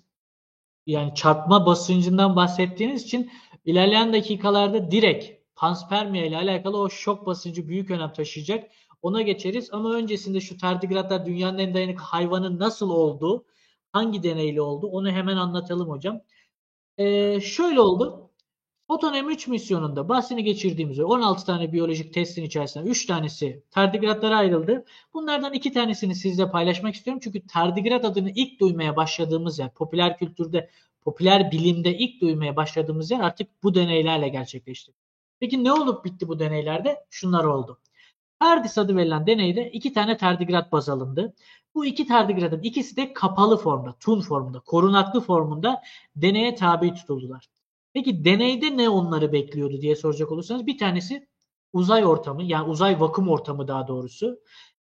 yani 0.87 1.15
çarpma 1.15 1.67
basıncından 1.67 2.37
bahsettiğiniz 2.37 3.03
için 3.03 3.31
ilerleyen 3.65 4.13
dakikalarda 4.13 4.91
direkt 4.91 5.45
panspermia 5.57 6.25
ile 6.25 6.37
alakalı 6.37 6.79
o 6.79 6.91
şok 6.91 7.27
basıncı 7.27 7.69
büyük 7.69 7.91
önem 7.91 8.13
taşıyacak. 8.13 8.71
Ona 9.05 9.23
geçeriz 9.23 9.69
ama 9.73 9.95
öncesinde 9.95 10.41
şu 10.41 10.59
tardigratlar 10.59 11.27
dünyanın 11.27 11.59
en 11.59 11.75
dayanıklı 11.75 12.03
hayvanı 12.03 12.59
nasıl 12.59 12.91
oldu, 12.91 13.45
hangi 13.93 14.23
deneyle 14.23 14.61
oldu 14.63 14.87
onu 14.87 15.11
hemen 15.11 15.37
anlatalım 15.37 15.89
hocam. 15.89 16.21
E, 16.99 17.41
şöyle 17.41 17.81
oldu. 17.81 18.31
Photon 18.89 19.15
M3 19.15 19.51
misyonunda 19.51 20.09
bahsini 20.09 20.45
geçirdiğimiz 20.45 20.93
üzere 20.93 21.07
16 21.07 21.47
tane 21.47 21.73
biyolojik 21.73 22.15
testin 22.15 22.45
içerisinde 22.45 22.89
3 22.91 23.07
tanesi 23.07 23.63
tardigratlara 23.71 24.37
ayrıldı. 24.37 24.85
Bunlardan 25.15 25.53
2 25.53 25.73
tanesini 25.73 26.15
sizle 26.15 26.51
paylaşmak 26.51 26.95
istiyorum. 26.95 27.21
Çünkü 27.25 27.47
tardigrat 27.47 28.05
adını 28.05 28.31
ilk 28.31 28.61
duymaya 28.61 28.97
başladığımız 28.97 29.59
yer, 29.59 29.75
popüler 29.75 30.19
kültürde, 30.19 30.71
popüler 31.03 31.51
bilimde 31.51 31.99
ilk 31.99 32.21
duymaya 32.21 32.57
başladığımız 32.57 33.11
yer 33.11 33.21
artık 33.21 33.63
bu 33.63 33.75
deneylerle 33.75 34.29
gerçekleşti. 34.29 34.93
Peki 35.41 35.65
ne 35.65 35.73
olup 35.73 36.05
bitti 36.05 36.29
bu 36.29 36.39
deneylerde? 36.39 37.05
Şunlar 37.11 37.45
oldu. 37.45 37.79
TARDIS 38.45 38.79
adı 38.79 38.97
verilen 38.97 39.27
deneyde 39.27 39.71
iki 39.71 39.93
tane 39.93 40.17
tardigrat 40.17 40.73
baz 40.73 40.89
alındı. 40.89 41.35
Bu 41.75 41.87
iki 41.87 42.07
tardigratın 42.07 42.63
ikisi 42.63 42.97
de 42.97 43.13
kapalı 43.13 43.57
formda, 43.57 43.93
tun 44.01 44.21
formunda, 44.21 44.61
korunaklı 44.61 45.21
formunda 45.21 45.83
deneye 46.17 46.55
tabi 46.55 46.95
tutuldular. 46.95 47.49
Peki 47.93 48.25
deneyde 48.25 48.77
ne 48.77 48.89
onları 48.89 49.33
bekliyordu 49.33 49.81
diye 49.81 49.97
soracak 49.97 50.33
olursanız 50.33 50.67
bir 50.67 50.79
tanesi 50.79 51.29
uzay 51.73 52.07
ortamı 52.07 52.43
yani 52.43 52.69
uzay 52.69 53.01
vakum 53.01 53.29
ortamı 53.29 53.69
daha 53.69 53.89
doğrusu. 53.89 54.41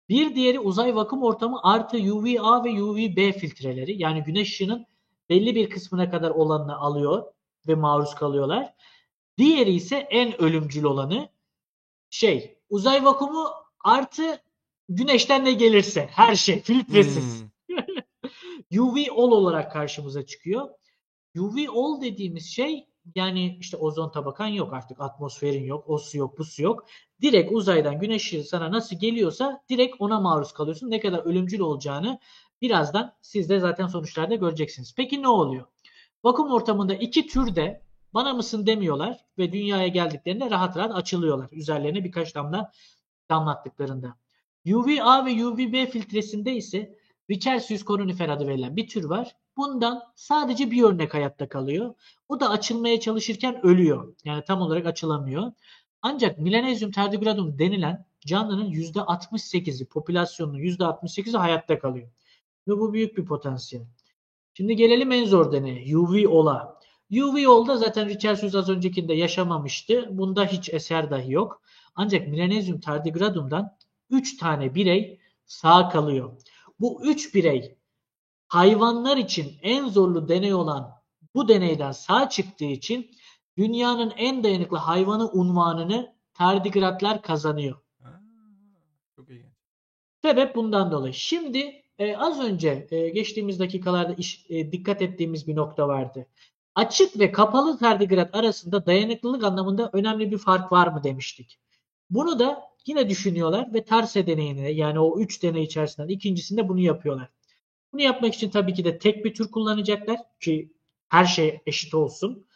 Bir 0.10 0.36
diğeri 0.36 0.60
uzay 0.60 0.96
vakum 0.96 1.24
ortamı 1.24 1.60
artı 1.64 1.98
UVA 1.98 2.64
ve 2.64 2.84
UVB 2.84 3.34
filtreleri 3.34 4.02
yani 4.02 4.24
güneş 4.24 4.50
ışığının 4.50 4.86
belli 5.30 5.56
bir 5.56 5.70
kısmına 5.70 6.12
kadar 6.12 6.30
olanını 6.30 6.78
alıyor 6.78 7.24
ve 7.68 7.76
maruz 7.76 8.16
kalıyorlar. 8.16 8.74
Diğeri 9.38 9.74
ise 9.74 9.98
en 9.98 10.42
ölümcül 10.42 10.84
olanı 10.84 11.30
şey 12.10 12.61
uzay 12.72 13.06
vakumu 13.06 13.48
artı 13.84 14.42
güneşten 14.90 15.46
ne 15.46 15.52
gelirse 15.52 16.10
her 16.12 16.36
şey 16.36 16.62
filtresiz. 16.62 17.44
Hmm. 17.44 17.78
UV 18.80 18.98
all 19.12 19.32
olarak 19.32 19.72
karşımıza 19.72 20.26
çıkıyor. 20.26 20.70
UV 21.38 21.58
all 21.76 22.02
dediğimiz 22.02 22.46
şey 22.46 22.88
yani 23.16 23.58
işte 23.60 23.78
ozon 23.78 24.12
tabakan 24.12 24.48
yok 24.48 24.74
artık 24.74 25.02
atmosferin 25.02 25.64
yok 25.64 25.84
o 25.88 25.98
su 25.98 26.18
yok 26.18 26.38
bu 26.38 26.44
su 26.46 26.64
yok. 26.64 26.86
Direkt 27.22 27.52
uzaydan 27.52 28.00
güneş 28.00 28.26
ışığı 28.26 28.44
sana 28.44 28.72
nasıl 28.72 29.00
geliyorsa 29.00 29.64
direkt 29.70 29.96
ona 30.00 30.20
maruz 30.20 30.52
kalıyorsun. 30.52 30.92
Ne 30.92 31.00
kadar 31.00 31.20
ölümcül 31.20 31.60
olacağını 31.60 32.20
birazdan 32.62 33.14
siz 33.22 33.50
de 33.50 33.60
zaten 33.60 33.88
sonuçlarda 33.88 34.36
göreceksiniz. 34.36 34.94
Peki 34.98 35.22
ne 35.22 35.28
oluyor? 35.28 35.66
Vakum 36.24 36.52
ortamında 36.52 36.94
iki 36.94 37.28
türde 37.28 37.82
bana 38.14 38.34
mısın 38.34 38.66
demiyorlar 38.66 39.26
ve 39.38 39.54
dünyaya 39.54 39.88
geldiklerinde 39.88 40.50
rahat 40.50 40.78
rahat 40.78 40.96
açılıyorlar. 40.96 41.48
Üzerlerine 41.52 42.04
birkaç 42.04 42.36
damla 42.36 42.72
damlattıklarında. 43.30 44.16
UVA 44.74 45.26
ve 45.26 45.46
UVB 45.46 45.90
filtresinde 45.92 46.56
ise 46.56 46.98
Richardius 47.30 47.86
coronifer 47.86 48.30
adı 48.30 48.48
verilen 48.48 48.76
bir 48.76 48.88
tür 48.88 49.04
var. 49.04 49.36
Bundan 49.58 50.04
sadece 50.16 50.72
bir 50.72 50.84
örnek 50.84 51.14
hayatta 51.14 51.50
kalıyor. 51.50 51.96
O 52.30 52.40
da 52.40 52.50
açılmaya 52.50 53.00
çalışırken 53.00 53.66
ölüyor. 53.66 54.16
Yani 54.26 54.44
tam 54.44 54.62
olarak 54.62 54.86
açılamıyor. 54.86 55.52
Ancak 56.02 56.38
Milenazium 56.40 56.92
tardigradum 56.92 57.60
denilen 57.60 58.06
canlının 58.26 58.72
%68'i, 58.72 59.86
popülasyonunun 59.86 60.60
%68'i 60.60 61.38
hayatta 61.38 61.80
kalıyor. 61.80 62.10
Ve 62.68 62.72
bu 62.72 62.94
büyük 62.94 63.18
bir 63.18 63.26
potansiyel. 63.26 63.86
Şimdi 64.54 64.76
gelelim 64.76 65.12
en 65.12 65.26
zor 65.26 65.52
deneye. 65.52 65.98
UV 65.98 66.28
ola. 66.28 66.81
UV 67.12 67.48
olda 67.48 67.78
zaten 67.78 68.10
Richardius 68.10 68.56
az 68.56 68.70
öncekinde 68.70 69.14
yaşamamıştı. 69.14 70.08
Bunda 70.12 70.46
hiç 70.46 70.70
eser 70.74 71.12
dahi 71.12 71.32
yok. 71.32 71.62
Ancak 71.96 72.28
Milenazium 72.28 72.80
tardigradum'dan 72.80 73.78
3 74.10 74.38
tane 74.38 74.76
birey 74.76 75.20
sağ 75.46 75.90
kalıyor. 75.90 76.42
Bu 76.80 77.06
3 77.06 77.36
birey 77.36 77.78
hayvanlar 78.48 79.18
için 79.18 79.54
en 79.62 79.88
zorlu 79.90 80.28
deney 80.28 80.54
olan 80.54 80.92
bu 81.36 81.48
deneyden 81.48 81.92
sağ 81.92 82.30
çıktığı 82.30 82.66
için 82.66 83.12
dünyanın 83.58 84.14
en 84.18 84.44
dayanıklı 84.44 84.78
hayvanı 84.78 85.32
unvanını 85.32 86.16
tardigratlar 86.34 87.22
kazanıyor. 87.22 87.78
Ha, 88.04 88.22
Çok 89.16 89.30
ilginç. 89.30 89.46
Sebep 90.26 90.56
bundan 90.56 90.92
dolayı. 90.92 91.14
Şimdi 91.14 91.82
e, 92.00 92.18
az 92.18 92.40
önce 92.40 92.88
e, 92.92 93.10
geçtiğimiz 93.10 93.60
dakikalarda 93.60 94.14
iş- 94.14 94.46
e, 94.50 94.72
dikkat 94.72 95.02
ettiğimiz 95.02 95.48
bir 95.48 95.56
nokta 95.56 95.88
vardı. 95.88 96.28
Açık 96.76 97.20
ve 97.20 97.32
kapalı 97.32 97.78
tardigrat 97.78 98.36
arasında 98.36 98.86
dayanıklılık 98.86 99.44
anlamında 99.44 99.90
önemli 99.94 100.32
bir 100.32 100.38
fark 100.38 100.72
var 100.72 100.88
mı 100.88 101.04
demiştik. 101.04 101.60
Bunu 102.10 102.40
da 102.40 102.64
yine 102.86 103.10
düşünüyorlar 103.10 103.74
ve 103.74 103.86
Tarse 103.86 104.28
deneyine 104.28 104.72
yani 104.72 105.00
o 105.00 105.20
3 105.20 105.44
deney 105.44 105.64
içerisinden 105.64 106.08
ikincisinde 106.08 106.70
bunu 106.70 106.80
yapıyorlar. 106.80 107.30
Bunu 107.94 108.02
yapmak 108.02 108.36
için 108.36 108.50
tabii 108.50 108.74
ki 108.74 108.86
de 108.86 109.00
tek 109.00 109.26
bir 109.26 109.34
tür 109.34 109.52
kullanacaklar 109.52 110.18
ki 110.40 110.74
her 111.10 111.26
şey 111.26 111.62
eşit 111.66 111.94
olsun. 111.94 112.48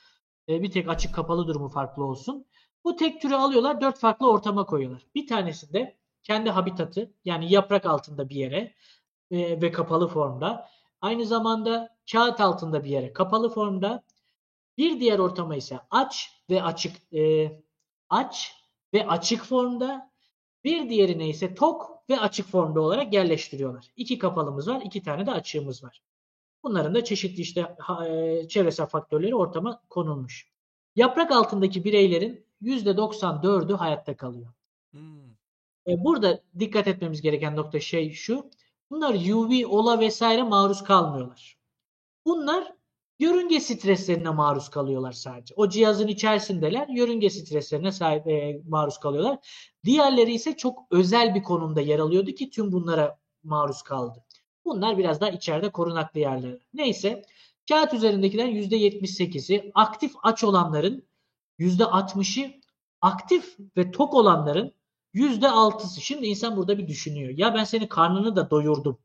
E, 0.49 0.63
bir 0.63 0.71
tek 0.71 0.89
açık 0.89 1.15
kapalı 1.15 1.47
durumu 1.47 1.69
farklı 1.69 2.03
olsun. 2.03 2.45
Bu 2.83 2.95
tek 2.95 3.21
türü 3.21 3.35
alıyorlar 3.35 3.81
dört 3.81 3.99
farklı 3.99 4.31
ortama 4.31 4.65
koyuyorlar. 4.65 5.05
Bir 5.15 5.27
tanesinde 5.27 5.97
kendi 6.23 6.49
habitatı 6.49 7.13
yani 7.25 7.53
yaprak 7.53 7.85
altında 7.85 8.29
bir 8.29 8.35
yere 8.35 8.73
e, 9.31 9.61
ve 9.61 9.71
kapalı 9.71 10.07
formda. 10.07 10.69
Aynı 11.01 11.25
zamanda 11.25 11.94
kağıt 12.11 12.41
altında 12.41 12.83
bir 12.83 12.89
yere 12.89 13.13
kapalı 13.13 13.49
formda. 13.49 14.03
Bir 14.77 14.99
diğer 14.99 15.19
ortama 15.19 15.55
ise 15.55 15.79
aç 15.91 16.41
ve 16.49 16.63
açık 16.63 17.13
e, 17.13 17.51
aç 18.09 18.53
ve 18.93 19.07
açık 19.07 19.43
formda. 19.43 20.11
Bir 20.63 20.89
diğerine 20.89 21.29
ise 21.29 21.55
tok 21.55 22.03
ve 22.09 22.19
açık 22.19 22.47
formda 22.47 22.81
olarak 22.81 23.13
yerleştiriyorlar. 23.13 23.91
İki 23.95 24.17
kapalımız 24.17 24.67
var, 24.67 24.81
iki 24.85 25.03
tane 25.03 25.25
de 25.25 25.31
açığımız 25.31 25.83
var. 25.83 26.01
Bunların 26.63 26.95
da 26.95 27.03
çeşitli 27.03 27.41
işte 27.41 27.75
e, 28.07 28.47
çevresel 28.47 28.85
faktörleri 28.85 29.35
ortama 29.35 29.81
konulmuş. 29.89 30.51
Yaprak 30.95 31.31
altındaki 31.31 31.83
bireylerin 31.83 32.45
%94'ü 32.61 33.73
hayatta 33.73 34.17
kalıyor. 34.17 34.53
Hmm. 34.91 35.29
E, 35.87 36.03
Burada 36.03 36.41
dikkat 36.59 36.87
etmemiz 36.87 37.21
gereken 37.21 37.55
nokta 37.55 37.79
şey 37.79 38.11
şu. 38.11 38.49
Bunlar 38.89 39.13
UV, 39.13 39.65
ola 39.67 39.99
vesaire 39.99 40.43
maruz 40.43 40.83
kalmıyorlar. 40.83 41.57
Bunlar 42.25 42.73
yörünge 43.19 43.59
streslerine 43.59 44.29
maruz 44.29 44.69
kalıyorlar 44.69 45.11
sadece. 45.11 45.53
O 45.57 45.69
cihazın 45.69 46.07
içerisindeler, 46.07 46.87
yörünge 46.87 47.29
streslerine 47.29 47.91
sahip 47.91 48.27
e, 48.27 48.61
maruz 48.67 48.97
kalıyorlar. 48.99 49.37
Diğerleri 49.85 50.33
ise 50.33 50.57
çok 50.57 50.79
özel 50.91 51.35
bir 51.35 51.43
konumda 51.43 51.81
yer 51.81 51.99
alıyordu 51.99 52.31
ki 52.31 52.49
tüm 52.49 52.71
bunlara 52.71 53.19
maruz 53.43 53.81
kaldı. 53.81 54.23
Bunlar 54.65 54.97
biraz 54.97 55.21
daha 55.21 55.29
içeride 55.29 55.71
korunaklı 55.71 56.19
yerler. 56.19 56.59
Neyse, 56.73 57.21
kağıt 57.69 57.93
üzerindekilerin 57.93 58.55
%78'i, 58.55 59.71
aktif 59.75 60.13
aç 60.23 60.43
olanların 60.43 61.07
%60'ı, 61.59 62.51
aktif 63.01 63.57
ve 63.77 63.91
tok 63.91 64.13
olanların 64.13 64.73
Yüzde 65.15 65.49
altısı. 65.49 66.01
Şimdi 66.01 66.27
insan 66.27 66.57
burada 66.57 66.77
bir 66.77 66.87
düşünüyor. 66.87 67.33
Ya 67.37 67.53
ben 67.53 67.63
senin 67.63 67.87
karnını 67.87 68.35
da 68.35 68.49
doyurdum. 68.49 68.99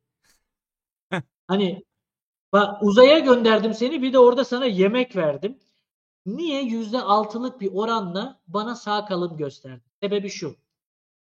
hani 1.46 1.84
bak 2.52 2.82
uzaya 2.82 3.18
gönderdim 3.18 3.74
seni 3.74 4.02
bir 4.02 4.12
de 4.12 4.18
orada 4.18 4.44
sana 4.44 4.66
yemek 4.66 5.16
verdim. 5.16 5.58
Niye 6.26 6.62
yüzde 6.62 7.00
altılık 7.00 7.60
bir 7.60 7.70
oranla 7.74 8.40
bana 8.46 8.74
sağ 8.74 9.04
kalım 9.04 9.36
gösterdin? 9.36 9.82
Sebebi 10.02 10.30
şu. 10.30 10.56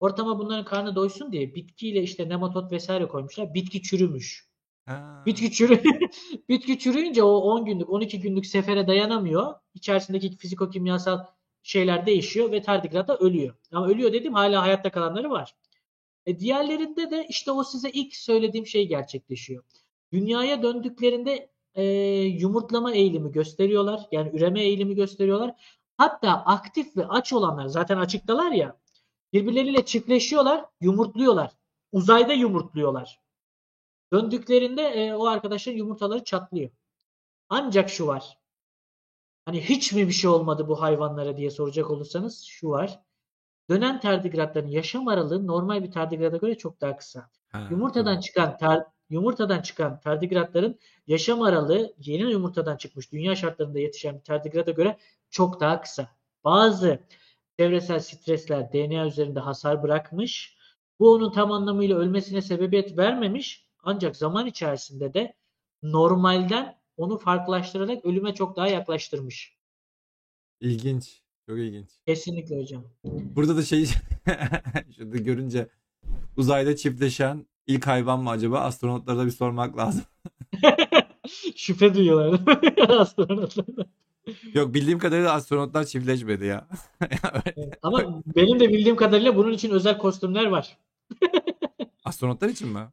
Ortama 0.01 0.39
bunların 0.39 0.65
karnı 0.65 0.95
doysun 0.97 1.33
diye 1.33 1.55
bitkiyle 1.55 2.03
işte 2.03 2.29
nematot 2.29 2.73
vesaire 2.73 3.09
koymuşlar. 3.09 3.55
Bitki 3.55 3.83
çürümüş. 3.83 4.49
Ha. 4.87 5.23
Bitki 5.27 5.53
çürü 5.53 5.83
bitki 6.49 6.79
çürüyünce 6.79 7.23
o 7.23 7.37
10 7.37 7.65
günlük 7.65 7.91
12 7.91 8.21
günlük 8.21 8.47
sefere 8.47 8.87
dayanamıyor. 8.87 9.55
İçerisindeki 9.75 10.37
fiziko-kimyasal 10.37 11.27
şeyler 11.63 12.07
değişiyor 12.07 12.53
ve 12.53 12.63
tardigrada 12.63 13.17
ölüyor. 13.17 13.55
Ama 13.73 13.87
ölüyor 13.87 14.13
dedim 14.13 14.35
hala 14.35 14.63
hayatta 14.63 14.91
kalanları 14.91 15.31
var. 15.31 15.55
E 16.27 16.39
diğerlerinde 16.39 17.11
de 17.11 17.27
işte 17.29 17.51
o 17.51 17.65
size 17.65 17.91
ilk 17.91 18.17
söylediğim 18.17 18.67
şey 18.67 18.89
gerçekleşiyor. 18.89 19.65
Dünyaya 20.13 20.63
döndüklerinde 20.63 21.51
e, 21.75 21.85
yumurtlama 22.23 22.93
eğilimi 22.93 23.33
gösteriyorlar. 23.33 24.09
Yani 24.13 24.31
üreme 24.37 24.63
eğilimi 24.63 24.95
gösteriyorlar. 24.95 25.79
Hatta 25.99 26.31
aktif 26.33 26.97
ve 26.97 27.07
aç 27.07 27.33
olanlar 27.33 27.67
zaten 27.67 27.97
açıktalar 27.99 28.53
ya 28.53 28.77
birbirleriyle 29.33 29.85
çiftleşiyorlar, 29.85 30.65
yumurtluyorlar. 30.81 31.53
Uzayda 31.93 32.33
yumurtluyorlar. 32.33 33.21
Döndüklerinde 34.13 34.83
e, 34.83 35.15
o 35.15 35.27
arkadaşların 35.27 35.79
yumurtaları 35.79 36.25
çatlıyor. 36.25 36.71
Ancak 37.49 37.91
şu 37.91 38.07
var. 38.07 38.39
Hani 39.45 39.61
hiç 39.61 39.93
mi 39.93 40.09
bir 40.09 40.13
şey 40.13 40.31
olmadı 40.31 40.69
bu 40.69 40.83
hayvanlara 40.83 41.37
diye 41.37 41.51
soracak 41.51 41.91
olursanız 41.91 42.43
şu 42.43 42.69
var. 42.71 43.01
Dönen 43.71 44.01
tardigratların 44.01 44.69
yaşam 44.69 45.09
aralığı 45.09 45.47
normal 45.47 45.83
bir 45.85 45.91
tardigrada 45.93 46.37
göre 46.37 46.59
çok 46.59 46.81
daha 46.81 46.97
kısa. 46.97 47.31
Ha, 47.49 47.69
Yumurtadan 47.71 48.05
tamam. 48.05 48.21
çıkan 48.21 48.51
tar- 48.51 48.87
yumurtadan 49.13 49.63
çıkan 49.63 50.01
tardigratların 50.01 50.79
yaşam 51.07 51.43
aralığı 51.43 51.95
yeni 51.99 52.31
yumurtadan 52.31 52.77
çıkmış 52.77 53.13
dünya 53.13 53.37
şartlarında 53.37 53.79
yetişen 53.79 54.15
bir 54.19 54.25
tardigrada 54.25 54.71
göre 54.71 54.99
çok 55.31 55.61
daha 55.61 55.81
kısa. 55.81 56.09
Bazı 56.45 56.99
çevresel 57.59 58.01
stresler 58.01 58.73
DNA 58.73 59.07
üzerinde 59.07 59.41
hasar 59.41 59.83
bırakmış. 59.83 60.57
Bu 60.99 61.13
onun 61.13 61.33
tam 61.33 61.53
anlamıyla 61.53 61.99
ölmesine 61.99 62.43
sebebiyet 62.43 62.99
vermemiş. 62.99 63.67
Ancak 63.83 64.17
zaman 64.17 64.47
içerisinde 64.47 65.15
de 65.15 65.35
normalden 65.83 66.79
onu 66.97 67.19
farklılaştırarak 67.19 68.05
ölüme 68.05 68.35
çok 68.35 68.57
daha 68.57 68.69
yaklaştırmış. 68.69 69.57
İlginç. 70.61 71.23
Çok 71.47 71.59
ilginç. 71.59 71.89
Kesinlikle 72.07 72.61
hocam. 72.61 72.85
Burada 73.05 73.57
da 73.57 73.63
şey 73.63 73.87
şurada 74.97 75.17
görünce 75.17 75.69
uzayda 76.37 76.77
çiftleşen 76.77 77.47
ilk 77.67 77.87
hayvan 77.87 78.21
mı 78.23 78.31
acaba? 78.31 78.61
Astronotlara 78.61 79.19
da 79.19 79.27
bir 79.27 79.31
sormak 79.31 79.77
lazım. 79.77 80.03
Şüphe 81.57 81.95
duyuyorlar 81.95 82.41
astronotlar. 82.89 83.67
Yok 84.55 84.75
bildiğim 84.75 84.99
kadarıyla 84.99 85.33
astronotlar 85.33 85.85
çiftleşmedi 85.85 86.45
ya. 86.45 86.69
Ama 87.83 88.23
benim 88.37 88.61
de 88.61 88.69
bildiğim 88.69 88.97
kadarıyla 88.97 89.37
bunun 89.37 89.53
için 89.53 89.71
özel 89.71 89.99
kostümler 89.99 90.47
var. 90.47 90.79
Astronotlar 92.05 92.49
için 92.49 92.69
mi? 92.69 92.89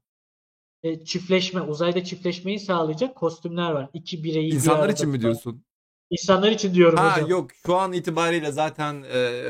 E, 0.83 1.03
çiftleşme, 1.05 1.61
uzayda 1.61 2.03
çiftleşmeyi 2.03 2.59
sağlayacak 2.59 3.15
kostümler 3.15 3.71
var. 3.71 3.89
İki 3.93 4.23
bireyi 4.23 4.51
bir 4.51 4.55
İnsanlar 4.55 4.79
arada 4.79 4.91
için 4.93 5.09
mi 5.09 5.21
diyorsun? 5.21 5.63
İnsanlar 6.09 6.51
için 6.51 6.73
diyorum 6.73 6.97
Ha 6.97 7.15
hocam. 7.15 7.29
yok 7.29 7.51
şu 7.65 7.75
an 7.75 7.93
itibariyle 7.93 8.51
zaten 8.51 9.03
e, 9.13 9.43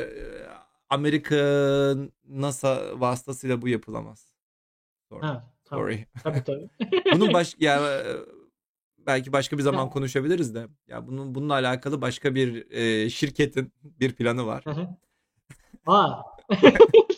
Amerika 0.89 1.35
NASA 2.27 2.99
vasıtasıyla 2.99 3.61
bu 3.61 3.67
yapılamaz. 3.67 4.28
Sorry. 5.09 5.21
Ha, 5.21 5.51
tamam. 5.65 5.85
Sorry. 5.85 6.05
Tabii 6.23 6.43
tabii. 6.43 6.69
Bunun 7.15 7.33
baş 7.33 7.55
ya 7.59 8.03
belki 9.07 9.33
başka 9.33 9.57
bir 9.57 9.63
zaman 9.63 9.83
Ya. 9.83 9.89
konuşabiliriz 9.89 10.55
de. 10.55 10.67
Ya 10.87 11.07
bunun 11.07 11.35
bununla 11.35 11.53
alakalı 11.53 12.01
başka 12.01 12.35
bir 12.35 12.71
e, 12.71 13.09
şirketin 13.09 13.73
bir 13.83 14.15
planı 14.15 14.45
var. 14.45 14.65
Hı 14.65 14.71
hı. 14.71 14.87
Aa. 15.85 16.21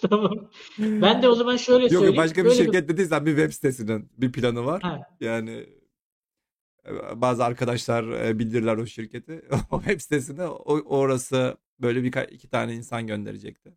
tamam. 0.10 0.50
Ben 0.80 1.22
de 1.22 1.28
o 1.30 1.36
zaman 1.36 1.58
şöyle 1.58 1.84
Yok 1.84 1.92
söyleyeyim. 1.92 2.16
yok 2.16 2.24
başka 2.26 2.46
bir 2.46 2.52
şirket 2.52 2.90
dediysen 2.90 3.26
bir 3.26 3.32
web 3.36 3.52
sitesinin 3.52 4.10
bir 4.18 4.32
planı 4.32 4.66
var. 4.66 4.82
Ha, 4.82 5.02
Yani 5.22 5.66
e, 6.88 7.22
bazı 7.22 7.46
arkadaşlar 7.46 8.04
e, 8.28 8.40
bildirler 8.40 8.78
o 8.78 8.86
şirketi. 8.86 9.42
O 9.72 9.80
web 9.82 10.00
sitesine 10.00 10.44
o, 10.48 10.80
orası 10.98 11.58
böyle 11.80 12.04
bir 12.04 12.14
iki 12.32 12.50
tane 12.50 12.74
insan 12.74 13.08
gönderecekti. 13.08 13.74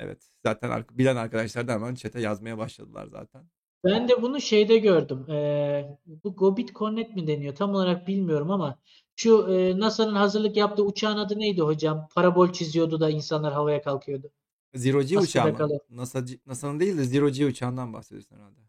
Evet. 0.00 0.18
Zaten 0.44 0.84
bilen 0.90 1.16
arkadaşlar 1.16 1.68
da 1.68 1.72
hemen 1.72 1.94
chat'e 1.94 2.20
yazmaya 2.20 2.58
başladılar 2.58 3.06
zaten. 3.06 3.42
Ben 3.84 4.08
de 4.08 4.22
bunu 4.22 4.40
şeyde 4.40 4.78
gördüm. 4.78 5.30
Ee, 5.30 5.98
bu 6.06 6.36
Gobit 6.36 6.74
Connect 6.74 7.16
mi 7.16 7.26
deniyor? 7.26 7.54
Tam 7.54 7.74
olarak 7.74 8.08
bilmiyorum 8.08 8.50
ama 8.50 8.78
şu 9.16 9.48
e, 9.52 9.80
NASA'nın 9.80 10.14
hazırlık 10.14 10.56
yaptığı 10.56 10.82
uçağın 10.82 11.16
adı 11.16 11.38
neydi 11.38 11.60
hocam? 11.60 12.08
Parabol 12.14 12.52
çiziyordu 12.52 13.00
da 13.00 13.10
insanlar 13.10 13.52
havaya 13.52 13.82
kalkıyordu. 13.82 14.30
Zero 14.74 15.02
G 15.02 15.18
uçağı 15.18 15.48
mı? 15.52 15.58
kalıyor. 15.58 15.80
NASA, 15.90 16.24
NASA'nın 16.46 16.80
değil 16.80 16.98
de 16.98 17.04
Zero 17.04 17.30
G 17.30 17.46
uçağından 17.46 17.92
bahsediyorsun 17.92 18.36
herhalde. 18.36 18.60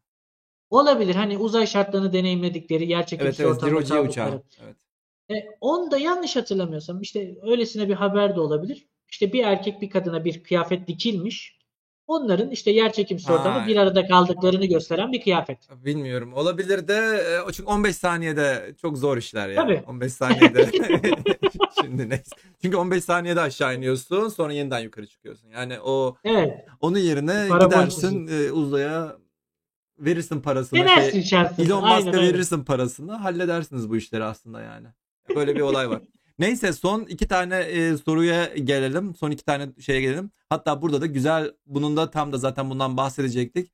Olabilir. 0.69 1.15
Hani 1.15 1.37
uzay 1.37 1.67
şartlarını 1.67 2.13
deneyimledikleri, 2.13 2.89
yer 2.89 2.97
Evet 2.97 3.07
çekimsiz 3.07 3.39
evet 3.39 3.55
ortamda 3.55 3.81
Zero 3.81 4.03
G 4.03 4.09
uçağı. 4.09 4.43
Evet. 4.63 4.77
E, 5.31 5.33
onda 5.61 5.97
yanlış 5.97 6.35
hatırlamıyorsam 6.35 7.01
işte 7.01 7.37
öylesine 7.41 7.87
bir 7.89 7.93
haber 7.93 8.35
de 8.35 8.39
olabilir. 8.39 8.87
İşte 9.11 9.33
bir 9.33 9.43
erkek 9.43 9.81
bir 9.81 9.89
kadına 9.89 10.25
bir 10.25 10.43
kıyafet 10.43 10.87
dikilmiş. 10.87 11.61
Onların 12.07 12.51
işte 12.51 12.71
yer 12.71 12.93
çekimsiz 12.93 13.29
Ha. 13.29 13.33
ortamda 13.33 13.67
bir 13.67 13.75
arada 13.75 14.07
kaldıklarını 14.07 14.65
gösteren 14.65 15.11
bir 15.11 15.21
kıyafet. 15.21 15.57
Bilmiyorum. 15.85 16.33
Olabilir 16.33 16.87
de 16.87 17.23
e, 17.47 17.51
çünkü 17.51 17.69
15 17.69 17.95
saniyede 17.95 18.75
çok 18.81 18.97
zor 18.97 19.17
işler 19.17 19.49
ya. 19.49 19.55
Tabii. 19.55 19.83
15 19.87 20.13
saniyede. 20.13 20.69
Şimdi 21.81 22.09
neyse. 22.09 22.35
Çünkü 22.61 22.77
15 22.77 23.03
saniyede 23.03 23.41
aşağı 23.41 23.75
iniyorsun, 23.75 24.29
sonra 24.29 24.53
yeniden 24.53 24.79
yukarı 24.79 25.07
çıkıyorsun. 25.07 25.49
Yani 25.49 25.79
o 25.79 26.15
Evet. 26.23 26.65
onun 26.81 26.97
yerine 26.99 27.47
Parabol 27.49 27.65
gidersin 27.69 28.27
e, 28.27 28.51
uzaya 28.51 29.17
verirsin 29.99 30.41
parasını. 30.41 30.79
Denersin 30.79 31.21
Şey. 31.21 31.39
Elon 31.59 31.87
Musk'a 31.87 32.21
verirsin 32.21 32.63
parasını. 32.63 33.11
Halledersiniz 33.13 33.89
bu 33.89 33.97
işleri 33.97 34.23
aslında 34.23 34.61
yani. 34.61 34.87
Böyle 35.35 35.55
bir 35.55 35.61
olay 35.61 35.89
var. 35.89 36.01
Neyse 36.39 36.73
son 36.73 37.01
iki 37.01 37.27
tane 37.27 37.59
e, 37.59 37.97
soruya 37.97 38.45
gelelim. 38.45 39.15
Son 39.15 39.31
iki 39.31 39.45
tane 39.45 39.69
şeye 39.79 40.01
gelelim. 40.01 40.31
Hatta 40.49 40.81
burada 40.81 41.01
da 41.01 41.05
güzel 41.05 41.51
bunun 41.65 41.97
da 41.97 42.11
tam 42.11 42.33
da 42.33 42.37
zaten 42.37 42.69
bundan 42.69 42.97
bahsedecektik. 42.97 43.71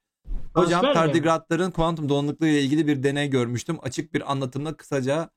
Hocam 0.54 0.86
mi? 0.86 0.94
tardigratların 0.94 1.72
kuantum 1.72 2.10
dolanıklığı 2.10 2.48
ile 2.48 2.62
ilgili 2.62 2.88
bir 2.88 3.04
deney 3.04 3.30
görmüştüm. 3.30 3.78
Açık 3.82 4.14
bir 4.14 4.32
anlatımla 4.32 4.78
kısaca 4.78 5.30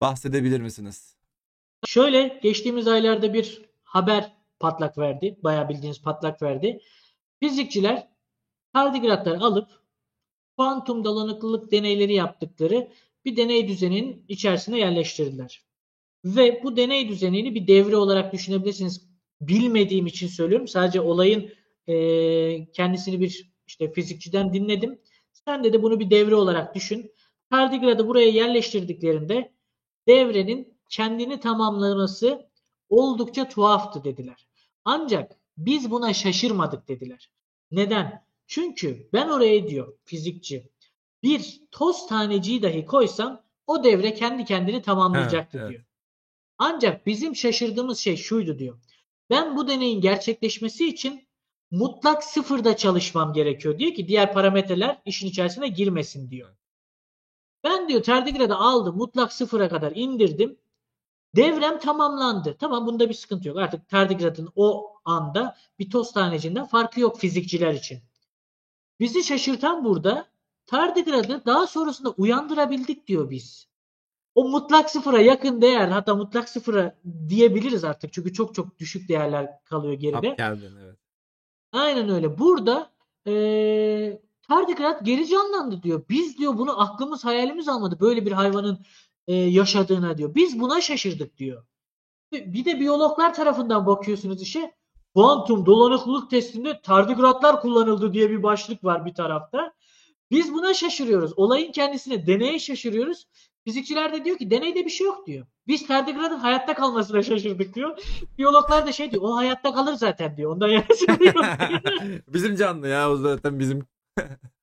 bahsedebilir 0.00 0.60
misiniz? 0.60 1.16
Şöyle 1.86 2.40
geçtiğimiz 2.42 2.88
aylarda 2.88 3.34
bir 3.34 3.62
haber 3.84 4.32
patlak 4.60 4.98
verdi. 4.98 5.38
Bayağı 5.42 5.68
bildiğiniz 5.68 6.02
patlak 6.02 6.42
verdi. 6.42 6.80
Fizikçiler 7.40 8.08
tardigratları 8.72 9.40
alıp 9.40 9.68
kuantum 10.56 11.04
dolanıklılık 11.04 11.72
deneyleri 11.72 12.14
yaptıkları 12.14 12.88
bir 13.24 13.36
deney 13.36 13.68
düzeninin 13.68 14.24
içerisine 14.28 14.78
yerleştirdiler. 14.78 15.64
Ve 16.24 16.60
bu 16.62 16.76
deney 16.76 17.08
düzenini 17.08 17.54
bir 17.54 17.66
devre 17.66 17.96
olarak 17.96 18.32
düşünebilirsiniz. 18.32 19.08
Bilmediğim 19.40 20.06
için 20.06 20.28
söylüyorum. 20.28 20.68
Sadece 20.68 21.00
olayın 21.00 21.50
eee, 21.86 22.68
kendisini 22.72 23.20
bir 23.20 23.52
işte 23.66 23.92
fizikçiden 23.92 24.52
dinledim. 24.52 25.00
Sen 25.32 25.64
de 25.64 25.72
de 25.72 25.82
bunu 25.82 26.00
bir 26.00 26.10
devre 26.10 26.34
olarak 26.34 26.74
düşün. 26.74 27.12
Tardigradı 27.50 28.08
buraya 28.08 28.28
yerleştirdiklerinde 28.28 29.52
devrenin 30.08 30.74
kendini 30.88 31.40
tamamlaması 31.40 32.46
oldukça 32.88 33.48
tuhaftı 33.48 34.04
dediler. 34.04 34.48
Ancak 34.84 35.36
biz 35.56 35.90
buna 35.90 36.12
şaşırmadık 36.12 36.88
dediler. 36.88 37.30
Neden? 37.70 38.24
Çünkü 38.46 39.08
ben 39.12 39.28
oraya 39.28 39.68
diyor 39.68 39.98
fizikçi 40.04 40.70
bir 41.22 41.62
toz 41.70 42.06
taneciği 42.06 42.62
dahi 42.62 42.86
koysam 42.86 43.42
o 43.66 43.84
devre 43.84 44.14
kendi 44.14 44.44
kendini 44.44 44.82
tamamlayacaktı 44.82 45.58
evet. 45.58 45.70
diyor. 45.70 45.84
Ancak 46.58 47.06
bizim 47.06 47.36
şaşırdığımız 47.36 47.98
şey 47.98 48.16
şuydu 48.16 48.58
diyor. 48.58 48.78
Ben 49.30 49.56
bu 49.56 49.68
deneyin 49.68 50.00
gerçekleşmesi 50.00 50.88
için 50.88 51.28
mutlak 51.70 52.24
sıfırda 52.24 52.76
çalışmam 52.76 53.32
gerekiyor 53.32 53.78
diyor 53.78 53.94
ki 53.94 54.08
diğer 54.08 54.32
parametreler 54.32 55.02
işin 55.04 55.26
içerisine 55.26 55.68
girmesin 55.68 56.30
diyor. 56.30 56.56
Ben 57.64 57.88
diyor 57.88 58.02
tardigrada 58.02 58.56
aldım 58.56 58.96
mutlak 58.96 59.32
sıfıra 59.32 59.68
kadar 59.68 59.92
indirdim. 59.94 60.58
Devrem 61.36 61.78
tamamlandı. 61.78 62.56
Tamam 62.60 62.86
bunda 62.86 63.08
bir 63.08 63.14
sıkıntı 63.14 63.48
yok. 63.48 63.58
Artık 63.58 63.88
tardigradın 63.88 64.52
o 64.56 64.92
anda 65.04 65.56
bir 65.78 65.90
toz 65.90 66.12
taneciğinden 66.12 66.66
farkı 66.66 67.00
yok 67.00 67.18
fizikçiler 67.18 67.74
için. 67.74 68.02
Bizi 69.00 69.24
şaşırtan 69.24 69.84
burada 69.84 70.28
tardigradı 70.66 71.42
daha 71.46 71.66
sonrasında 71.66 72.10
uyandırabildik 72.10 73.06
diyor 73.06 73.30
biz. 73.30 73.68
O 74.34 74.48
mutlak 74.48 74.90
sıfıra 74.90 75.20
yakın 75.20 75.62
değer 75.62 75.88
hatta 75.88 76.14
mutlak 76.14 76.48
sıfıra 76.48 76.96
diyebiliriz 77.28 77.84
artık. 77.84 78.12
Çünkü 78.12 78.32
çok 78.32 78.54
çok 78.54 78.78
düşük 78.78 79.08
değerler 79.08 79.64
kalıyor 79.64 79.92
geride. 79.94 80.28
Hap 80.28 80.38
geldin 80.38 80.72
evet. 80.84 80.96
Aynen 81.72 82.08
öyle. 82.08 82.38
Burada 82.38 82.90
eee 83.26 84.22
tardigrat 84.48 85.04
geri 85.06 85.26
canlandı 85.28 85.82
diyor. 85.82 86.02
Biz 86.08 86.38
diyor 86.38 86.58
bunu 86.58 86.80
aklımız 86.80 87.24
hayalimiz 87.24 87.68
almadı. 87.68 88.00
Böyle 88.00 88.26
bir 88.26 88.32
hayvanın 88.32 88.78
eee, 89.26 89.36
yaşadığına 89.36 90.18
diyor. 90.18 90.34
Biz 90.34 90.60
buna 90.60 90.80
şaşırdık 90.80 91.36
diyor. 91.36 91.64
Bir 92.32 92.64
de 92.64 92.80
biyologlar 92.80 93.34
tarafından 93.34 93.86
bakıyorsunuz 93.86 94.42
işe. 94.42 94.74
Kuantum 95.14 95.66
dolanıklılık 95.66 96.30
testinde 96.30 96.80
tardigratlar 96.80 97.60
kullanıldı 97.60 98.12
diye 98.12 98.30
bir 98.30 98.42
başlık 98.42 98.84
var 98.84 99.06
bir 99.06 99.14
tarafta. 99.14 99.72
Biz 100.30 100.52
buna 100.52 100.74
şaşırıyoruz. 100.74 101.32
Olayın 101.38 101.72
kendisine, 101.72 102.26
deneye 102.26 102.58
şaşırıyoruz. 102.58 103.26
Fizikçiler 103.64 104.12
de 104.12 104.24
diyor 104.24 104.38
ki 104.38 104.50
deneyde 104.50 104.84
bir 104.84 104.90
şey 104.90 105.06
yok 105.06 105.26
diyor. 105.26 105.46
Biz 105.66 105.86
tardigradın 105.86 106.38
hayatta 106.38 106.74
kalmasına 106.74 107.22
şaşırdık 107.22 107.74
diyor. 107.74 107.98
Biyologlar 108.38 108.86
da 108.86 108.92
şey 108.92 109.10
diyor 109.10 109.22
o 109.22 109.36
hayatta 109.36 109.74
kalır 109.74 109.94
zaten 109.94 110.36
diyor. 110.36 110.52
Ondan 110.52 110.68
yarısı 110.68 111.06
diyor. 111.20 111.34
bizim 112.28 112.56
canlı 112.56 112.88
ya 112.88 113.10
o 113.10 113.16
zaten 113.16 113.58
bizim. 113.58 113.86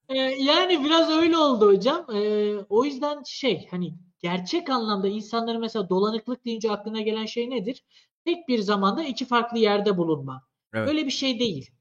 Ee, 0.10 0.18
yani 0.18 0.84
biraz 0.84 1.10
öyle 1.10 1.38
oldu 1.38 1.68
hocam. 1.68 2.06
Ee, 2.16 2.56
o 2.70 2.86
yüzden 2.86 3.24
şey 3.26 3.68
hani 3.72 3.94
gerçek 4.20 4.70
anlamda 4.70 5.08
insanların 5.08 5.62
mesela 5.62 5.90
dolanıklık 5.90 6.46
deyince 6.46 6.72
aklına 6.72 7.02
gelen 7.02 7.26
şey 7.26 7.50
nedir? 7.50 7.84
Tek 8.26 8.48
bir 8.48 8.60
zamanda 8.60 9.04
iki 9.04 9.26
farklı 9.26 9.60
yerde 9.60 9.98
bulunma. 9.98 10.44
Evet. 10.74 10.90
Öyle 10.90 11.06
bir 11.06 11.12
şey 11.12 11.40
değil. 11.40 11.72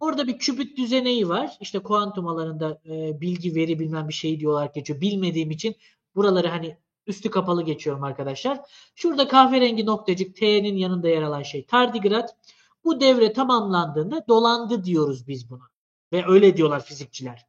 Orada 0.00 0.26
bir 0.26 0.38
kübit 0.38 0.78
düzeneği 0.78 1.28
var. 1.28 1.56
İşte 1.60 1.78
kuantum 1.78 2.26
alanında 2.26 2.80
e, 2.86 3.20
bilgi 3.20 3.54
veri 3.54 3.78
bilmem 3.78 4.08
bir 4.08 4.14
şey 4.14 4.40
diyorlar 4.40 4.70
geçiyor. 4.74 5.00
Bilmediğim 5.00 5.50
için 5.50 5.74
buraları 6.14 6.48
hani 6.48 6.78
üstü 7.06 7.30
kapalı 7.30 7.62
geçiyorum 7.62 8.04
arkadaşlar. 8.04 8.60
Şurada 8.94 9.28
kahverengi 9.28 9.86
noktacık 9.86 10.36
T'nin 10.36 10.76
yanında 10.76 11.08
yer 11.08 11.22
alan 11.22 11.42
şey 11.42 11.66
tardigrat. 11.66 12.36
Bu 12.84 13.00
devre 13.00 13.32
tamamlandığında 13.32 14.24
dolandı 14.28 14.84
diyoruz 14.84 15.28
biz 15.28 15.50
buna. 15.50 15.70
Ve 16.12 16.24
öyle 16.26 16.56
diyorlar 16.56 16.84
fizikçiler. 16.84 17.46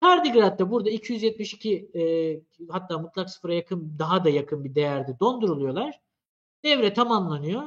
Tardigrat'ta 0.00 0.70
burada 0.70 0.90
272 0.90 1.90
e, 1.94 2.02
hatta 2.70 2.98
mutlak 2.98 3.30
sıfıra 3.30 3.54
yakın 3.54 3.98
daha 3.98 4.24
da 4.24 4.28
yakın 4.28 4.64
bir 4.64 4.74
değerde 4.74 5.18
donduruluyorlar. 5.20 6.00
Devre 6.64 6.94
tamamlanıyor. 6.94 7.62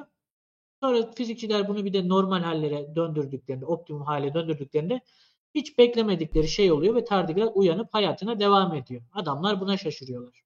Sonra 0.84 1.12
fizikçiler 1.12 1.68
bunu 1.68 1.86
bir 1.86 1.94
de 1.94 2.10
normal 2.10 2.41
hallere 2.41 2.95
döndürdüklerinde, 2.95 3.66
optimum 3.66 4.02
hale 4.02 4.34
döndürdüklerinde 4.34 5.02
hiç 5.56 5.78
beklemedikleri 5.78 6.48
şey 6.48 6.72
oluyor 6.72 6.95
ve 6.95 7.06
tardigrat 7.06 7.52
uyanıp 7.56 7.94
hayatına 7.94 8.40
devam 8.40 8.76
ediyor. 8.76 9.02
Adamlar 9.14 9.61
buna 9.61 9.78
şaşırıyorlar. 9.78 10.44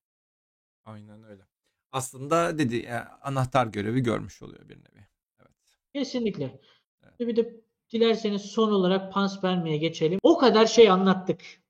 Aynen 0.86 1.24
öyle. 1.24 1.44
Aslında 1.92 2.58
dedi 2.58 2.76
yani 2.76 3.06
anahtar 3.22 3.68
görevi 3.68 4.02
görmüş 4.02 4.42
oluyor 4.42 4.70
bir 4.70 4.76
nevi. 4.76 5.08
Evet. 5.40 5.52
Kesinlikle. 5.94 6.60
Evet. 7.04 7.20
Bir 7.20 7.36
de 7.36 7.62
dilerseniz 7.92 8.42
son 8.42 8.72
olarak 8.72 9.14
panspermiye 9.14 9.78
geçelim. 9.78 10.20
O 10.24 10.38
kadar 10.38 10.66
şey 10.66 10.90
anlattık. 10.90 11.62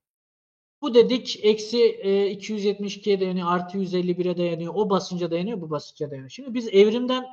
Bu 0.82 0.94
dedik 0.94 1.40
eksi 1.44 1.78
e, 1.78 2.34
272'ye 2.34 3.20
dayanıyor, 3.20 3.48
artı 3.52 3.78
151'e 3.78 4.38
dayanıyor, 4.38 4.74
o 4.76 4.90
basınca 4.90 5.32
dayanıyor, 5.32 5.62
bu 5.62 5.70
basınca 5.70 6.12
dayanıyor. 6.12 6.30
Şimdi 6.30 6.54
biz 6.54 6.68
evrimden 6.68 7.26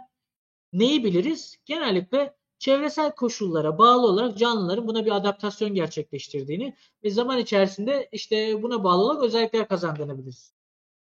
neyi 0.72 1.04
biliriz? 1.04 1.58
Genellikle 1.64 2.34
çevresel 2.58 3.14
koşullara 3.14 3.78
bağlı 3.78 4.06
olarak 4.06 4.38
canlıların 4.38 4.88
buna 4.88 5.06
bir 5.06 5.16
adaptasyon 5.16 5.74
gerçekleştirdiğini 5.74 6.74
ve 7.04 7.10
zaman 7.10 7.38
içerisinde 7.38 8.08
işte 8.12 8.62
buna 8.62 8.84
bağlı 8.84 9.02
olarak 9.02 9.22
özellikler 9.22 9.68
kazandığını 9.68 10.18
biliriz. 10.18 10.52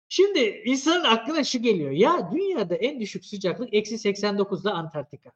Şimdi 0.08 0.62
insanın 0.64 1.04
aklına 1.04 1.44
şu 1.44 1.62
geliyor. 1.62 1.90
Ya 1.90 2.30
dünyada 2.32 2.74
en 2.74 3.00
düşük 3.00 3.24
sıcaklık 3.26 3.74
eksi 3.74 3.94
89'da 3.94 4.72
Antarktika. 4.72 5.30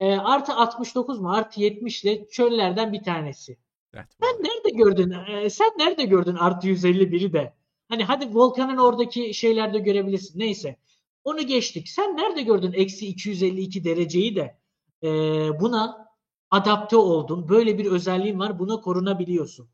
E, 0.00 0.12
artı 0.12 0.52
69 0.54 1.20
mu 1.20 1.32
artı 1.32 1.60
70 1.60 2.04
ile 2.04 2.28
çöllerden 2.28 2.92
bir 2.92 3.02
tanesi. 3.02 3.56
Evet. 3.94 4.06
Sen 4.22 4.42
nerede 4.42 4.70
gördün? 4.70 5.14
e, 5.28 5.50
sen 5.50 5.70
nerede 5.78 6.04
gördün 6.04 6.34
artı 6.34 6.68
151'i 6.68 7.32
de? 7.32 7.52
Hani 7.88 8.04
hadi 8.04 8.34
volkanın 8.34 8.76
oradaki 8.76 9.34
şeylerde 9.34 9.78
görebilirsin. 9.78 10.38
Neyse. 10.38 10.76
Onu 11.24 11.42
geçtik. 11.46 11.88
Sen 11.88 12.16
nerede 12.16 12.42
gördün 12.42 12.72
eksi 12.72 13.06
252 13.06 13.84
dereceyi 13.84 14.36
de? 14.36 14.58
E, 15.04 15.08
buna 15.60 16.08
adapte 16.50 16.96
oldun. 16.96 17.48
Böyle 17.48 17.78
bir 17.78 17.86
özelliğin 17.86 18.38
var. 18.38 18.58
Buna 18.58 18.80
korunabiliyorsun. 18.80 19.68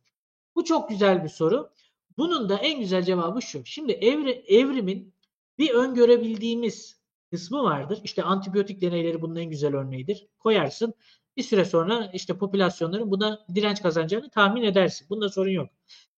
Bu 0.55 0.65
çok 0.65 0.89
güzel 0.89 1.25
bir 1.25 1.29
soru. 1.29 1.71
Bunun 2.19 2.49
da 2.49 2.57
en 2.57 2.81
güzel 2.81 3.03
cevabı 3.03 3.43
şu. 3.43 3.65
Şimdi 3.65 3.93
evri, 3.93 4.31
evrimin 4.31 5.15
bir 5.59 5.71
öngörebildiğimiz 5.71 7.01
kısmı 7.31 7.63
vardır. 7.63 8.01
İşte 8.05 8.23
antibiyotik 8.23 8.83
deneyleri 8.83 9.23
bunun 9.23 9.37
en 9.37 9.51
güzel 9.51 9.77
örneğidir. 9.77 10.27
Koyarsın. 10.39 10.95
Bir 11.37 11.43
süre 11.43 11.65
sonra 11.65 12.11
işte 12.15 12.39
popülasyonların 12.39 13.11
buna 13.11 13.47
direnç 13.55 13.83
kazanacağını 13.83 14.31
tahmin 14.31 14.63
edersin. 14.63 15.07
Bunda 15.11 15.29
sorun 15.29 15.51
yok. 15.51 15.71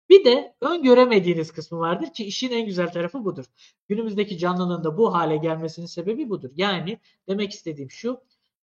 Bir 0.10 0.26
de 0.26 0.56
öngöremediğiniz 0.62 1.52
kısmı 1.52 1.80
vardır 1.80 2.14
ki 2.14 2.26
işin 2.26 2.52
en 2.52 2.66
güzel 2.66 2.92
tarafı 2.92 3.26
budur. 3.26 3.46
Günümüzdeki 3.88 4.38
canlının 4.38 4.84
da 4.84 4.98
bu 4.98 5.14
hale 5.14 5.38
gelmesinin 5.38 5.86
sebebi 5.86 6.30
budur. 6.30 6.50
Yani 6.56 7.00
demek 7.28 7.52
istediğim 7.52 7.92
şu. 7.92 8.22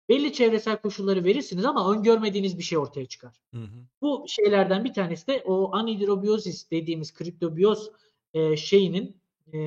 Belli 0.09 0.33
çevresel 0.33 0.77
koşulları 0.77 1.23
verirsiniz 1.23 1.65
ama 1.65 1.91
öngörmediğiniz 1.91 2.57
bir 2.57 2.63
şey 2.63 2.77
ortaya 2.77 3.05
çıkar. 3.05 3.41
Hı 3.53 3.61
hı. 3.61 3.85
Bu 4.01 4.25
şeylerden 4.27 4.83
bir 4.83 4.93
tanesi 4.93 5.27
de 5.27 5.43
o 5.45 5.75
anhidrobiyozis 5.75 6.71
dediğimiz 6.71 7.13
kriptobiyoz 7.13 7.91
e, 8.33 8.57
şeyinin 8.57 9.17
e, 9.53 9.59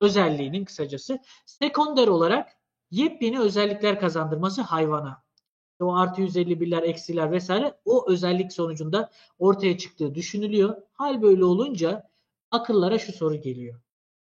özelliğinin 0.00 0.64
kısacası 0.64 1.18
sekonder 1.46 2.06
olarak 2.06 2.48
yepyeni 2.90 3.40
özellikler 3.40 4.00
kazandırması 4.00 4.62
hayvana. 4.62 5.22
O 5.80 5.94
artı 5.94 6.22
151'ler, 6.22 6.82
eksiler 6.82 7.32
vesaire 7.32 7.74
o 7.84 8.10
özellik 8.10 8.52
sonucunda 8.52 9.10
ortaya 9.38 9.78
çıktığı 9.78 10.14
düşünülüyor. 10.14 10.76
Hal 10.92 11.22
böyle 11.22 11.44
olunca 11.44 12.10
akıllara 12.50 12.98
şu 12.98 13.12
soru 13.12 13.36
geliyor. 13.40 13.80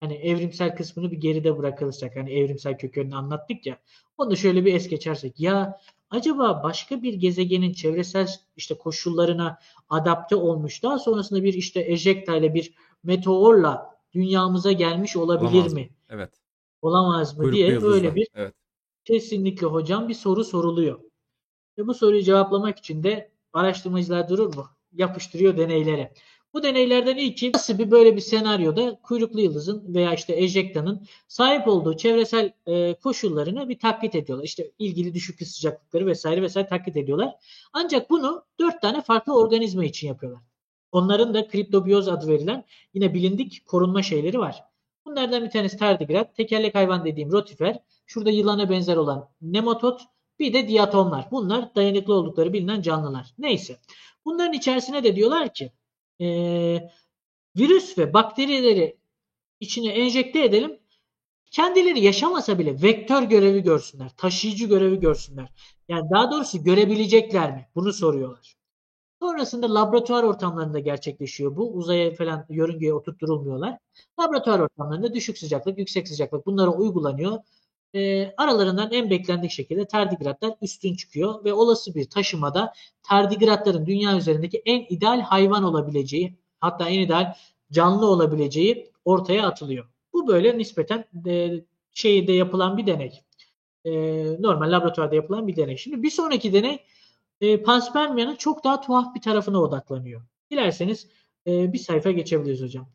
Hani 0.03 0.13
evrimsel 0.13 0.75
kısmını 0.75 1.11
bir 1.11 1.17
geride 1.17 1.57
bırakırsak 1.57 2.15
hani 2.15 2.33
evrimsel 2.33 2.77
kökenini 2.77 3.15
anlattık 3.15 3.65
ya. 3.65 3.77
Onu 4.17 4.31
da 4.31 4.35
şöyle 4.35 4.65
bir 4.65 4.73
es 4.73 4.87
geçersek 4.87 5.39
ya 5.39 5.79
acaba 6.09 6.63
başka 6.63 7.01
bir 7.01 7.13
gezegenin 7.13 7.73
çevresel 7.73 8.27
işte 8.55 8.77
koşullarına 8.77 9.59
adapte 9.89 10.35
olmuş 10.35 10.83
daha 10.83 10.99
sonrasında 10.99 11.43
bir 11.43 11.53
işte 11.53 11.81
ejecta 11.87 12.35
ile 12.35 12.53
bir 12.53 12.73
meteorla 13.03 13.99
dünyamıza 14.13 14.71
gelmiş 14.71 15.15
olabilir 15.15 15.51
Olamaz 15.51 15.73
mi? 15.73 15.89
Evet. 16.09 16.29
Olamaz 16.81 17.33
mı 17.33 17.37
Kuyruklu 17.37 17.57
diye 17.57 17.69
yıldızlar. 17.69 17.93
öyle 17.93 18.15
bir 18.15 18.27
Evet. 18.33 18.53
kesinlikle 19.05 19.67
hocam 19.67 20.09
bir 20.09 20.13
soru 20.13 20.43
soruluyor. 20.43 20.99
Ve 21.77 21.87
bu 21.87 21.93
soruyu 21.93 22.21
cevaplamak 22.21 22.77
için 22.77 23.03
de 23.03 23.31
araştırmacılar 23.53 24.29
durur 24.29 24.55
mu? 24.55 24.65
Yapıştırıyor 24.93 25.57
deneylere. 25.57 26.13
Bu 26.53 26.63
deneylerden 26.63 27.17
ilki 27.17 27.51
nasıl 27.51 27.77
bir 27.77 27.91
böyle 27.91 28.15
bir 28.15 28.21
senaryoda 28.21 28.99
kuyruklu 29.03 29.41
yıldızın 29.41 29.93
veya 29.93 30.13
işte 30.13 30.35
ejectanın 30.35 31.07
sahip 31.27 31.67
olduğu 31.67 31.97
çevresel 31.97 32.53
e, 32.65 32.93
koşullarını 32.93 33.69
bir 33.69 33.79
taklit 33.79 34.15
ediyorlar. 34.15 34.45
İşte 34.45 34.71
ilgili 34.79 35.13
düşük 35.13 35.47
sıcaklıkları 35.47 36.05
vesaire 36.05 36.41
vesaire 36.41 36.67
taklit 36.67 36.97
ediyorlar. 36.97 37.35
Ancak 37.73 38.09
bunu 38.09 38.45
dört 38.59 38.81
tane 38.81 39.01
farklı 39.01 39.37
organizma 39.37 39.85
için 39.85 40.07
yapıyorlar. 40.07 40.41
Onların 40.91 41.33
da 41.33 41.47
kriptobiyoz 41.47 42.07
adı 42.07 42.27
verilen 42.27 42.65
yine 42.93 43.13
bilindik 43.13 43.65
korunma 43.65 44.01
şeyleri 44.01 44.39
var. 44.39 44.63
Bunlardan 45.05 45.43
bir 45.43 45.49
tanesi 45.49 45.77
tardigrat, 45.77 46.35
tekerlek 46.35 46.75
hayvan 46.75 47.05
dediğim 47.05 47.31
rotifer, 47.31 47.79
şurada 48.05 48.29
yılana 48.29 48.69
benzer 48.69 48.97
olan 48.97 49.29
nematod, 49.41 49.99
bir 50.39 50.53
de 50.53 50.67
diatomlar. 50.67 51.27
Bunlar 51.31 51.75
dayanıklı 51.75 52.13
oldukları 52.13 52.53
bilinen 52.53 52.81
canlılar. 52.81 53.33
Neyse. 53.37 53.77
Bunların 54.25 54.53
içerisine 54.53 55.03
de 55.03 55.15
diyorlar 55.15 55.53
ki 55.53 55.71
e, 56.21 56.27
virüs 57.57 57.97
ve 57.97 58.13
bakterileri 58.13 58.97
içine 59.59 59.93
enjekte 59.93 60.43
edelim. 60.43 60.79
Kendileri 61.51 61.99
yaşamasa 61.99 62.59
bile 62.59 62.81
vektör 62.81 63.23
görevi 63.23 63.63
görsünler. 63.63 64.09
Taşıyıcı 64.17 64.65
görevi 64.65 64.99
görsünler. 64.99 65.49
Yani 65.87 66.09
daha 66.09 66.31
doğrusu 66.31 66.63
görebilecekler 66.63 67.51
mi? 67.51 67.67
Bunu 67.75 67.93
soruyorlar. 67.93 68.55
Sonrasında 69.21 69.73
laboratuvar 69.73 70.23
ortamlarında 70.23 70.79
gerçekleşiyor 70.79 71.55
bu. 71.55 71.73
Uzaya 71.73 72.15
falan 72.15 72.45
yörüngeye 72.49 72.93
oturtturulmuyorlar. 72.93 73.77
Laboratuvar 74.19 74.59
ortamlarında 74.59 75.13
düşük 75.13 75.37
sıcaklık, 75.37 75.77
yüksek 75.77 76.07
sıcaklık 76.07 76.45
bunlara 76.45 76.71
uygulanıyor. 76.71 77.39
E, 77.95 78.33
aralarından 78.37 78.91
en 78.91 79.09
beklendik 79.09 79.51
şekilde 79.51 79.85
tardigratlar 79.85 80.53
üstün 80.61 80.95
çıkıyor 80.95 81.45
ve 81.45 81.53
olası 81.53 81.95
bir 81.95 82.09
taşımada 82.09 82.73
tardigratların 83.03 83.85
dünya 83.85 84.17
üzerindeki 84.17 84.61
en 84.65 84.85
ideal 84.89 85.21
hayvan 85.21 85.63
olabileceği 85.63 86.37
hatta 86.59 86.89
en 86.89 86.99
ideal 86.99 87.33
canlı 87.71 88.05
olabileceği 88.05 88.91
ortaya 89.05 89.47
atılıyor. 89.47 89.85
Bu 90.13 90.27
böyle 90.27 90.57
nispeten 90.57 91.05
e, 91.27 91.51
şeyde 91.93 92.33
yapılan 92.33 92.77
bir 92.77 92.87
deney. 92.87 93.23
E, 93.85 93.91
normal 94.41 94.71
laboratuvarda 94.71 95.15
yapılan 95.15 95.47
bir 95.47 95.55
deney. 95.55 95.77
Şimdi 95.77 96.03
bir 96.03 96.09
sonraki 96.09 96.53
deney 96.53 96.79
e, 97.41 97.63
panspermiyanın 97.63 98.35
çok 98.35 98.63
daha 98.63 98.81
tuhaf 98.81 99.15
bir 99.15 99.21
tarafına 99.21 99.61
odaklanıyor. 99.61 100.21
Dilerseniz 100.51 101.07
e, 101.47 101.73
bir 101.73 101.77
sayfa 101.77 102.11
geçebiliriz 102.11 102.61
hocam. 102.61 102.89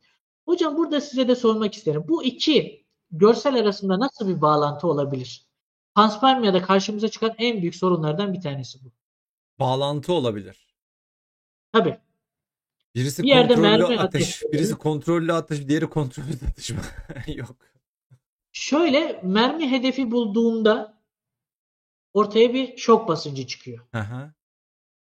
Hocam 0.44 0.76
burada 0.76 1.00
size 1.00 1.28
de 1.28 1.34
sormak 1.34 1.74
isterim. 1.74 2.04
Bu 2.08 2.24
iki 2.24 2.87
görsel 3.10 3.54
arasında 3.54 4.00
nasıl 4.00 4.28
bir 4.28 4.40
bağlantı 4.40 4.86
olabilir? 4.86 5.46
Panspermiyada 5.94 6.62
karşımıza 6.62 7.08
çıkan 7.08 7.34
en 7.38 7.60
büyük 7.60 7.74
sorunlardan 7.74 8.32
bir 8.32 8.40
tanesi 8.40 8.84
bu. 8.84 8.92
Bağlantı 9.58 10.12
olabilir. 10.12 10.74
Tabii. 11.72 11.98
Birisi 12.94 13.22
Bir 13.22 13.28
yerde 13.28 13.54
kontrollü 13.54 13.78
mermi 13.78 13.98
atış, 14.00 14.22
ateşi- 14.22 14.52
birisi 14.52 14.74
kontrollü 14.74 15.32
atış, 15.32 15.68
diğeri 15.68 15.86
kontrollü 15.90 16.38
atış 16.50 16.70
mı? 16.70 16.80
Yok. 17.26 17.56
Şöyle 18.52 19.20
mermi 19.22 19.70
hedefi 19.70 20.10
bulduğunda 20.10 21.02
ortaya 22.12 22.54
bir 22.54 22.76
şok 22.76 23.08
basıncı 23.08 23.46
çıkıyor. 23.46 23.86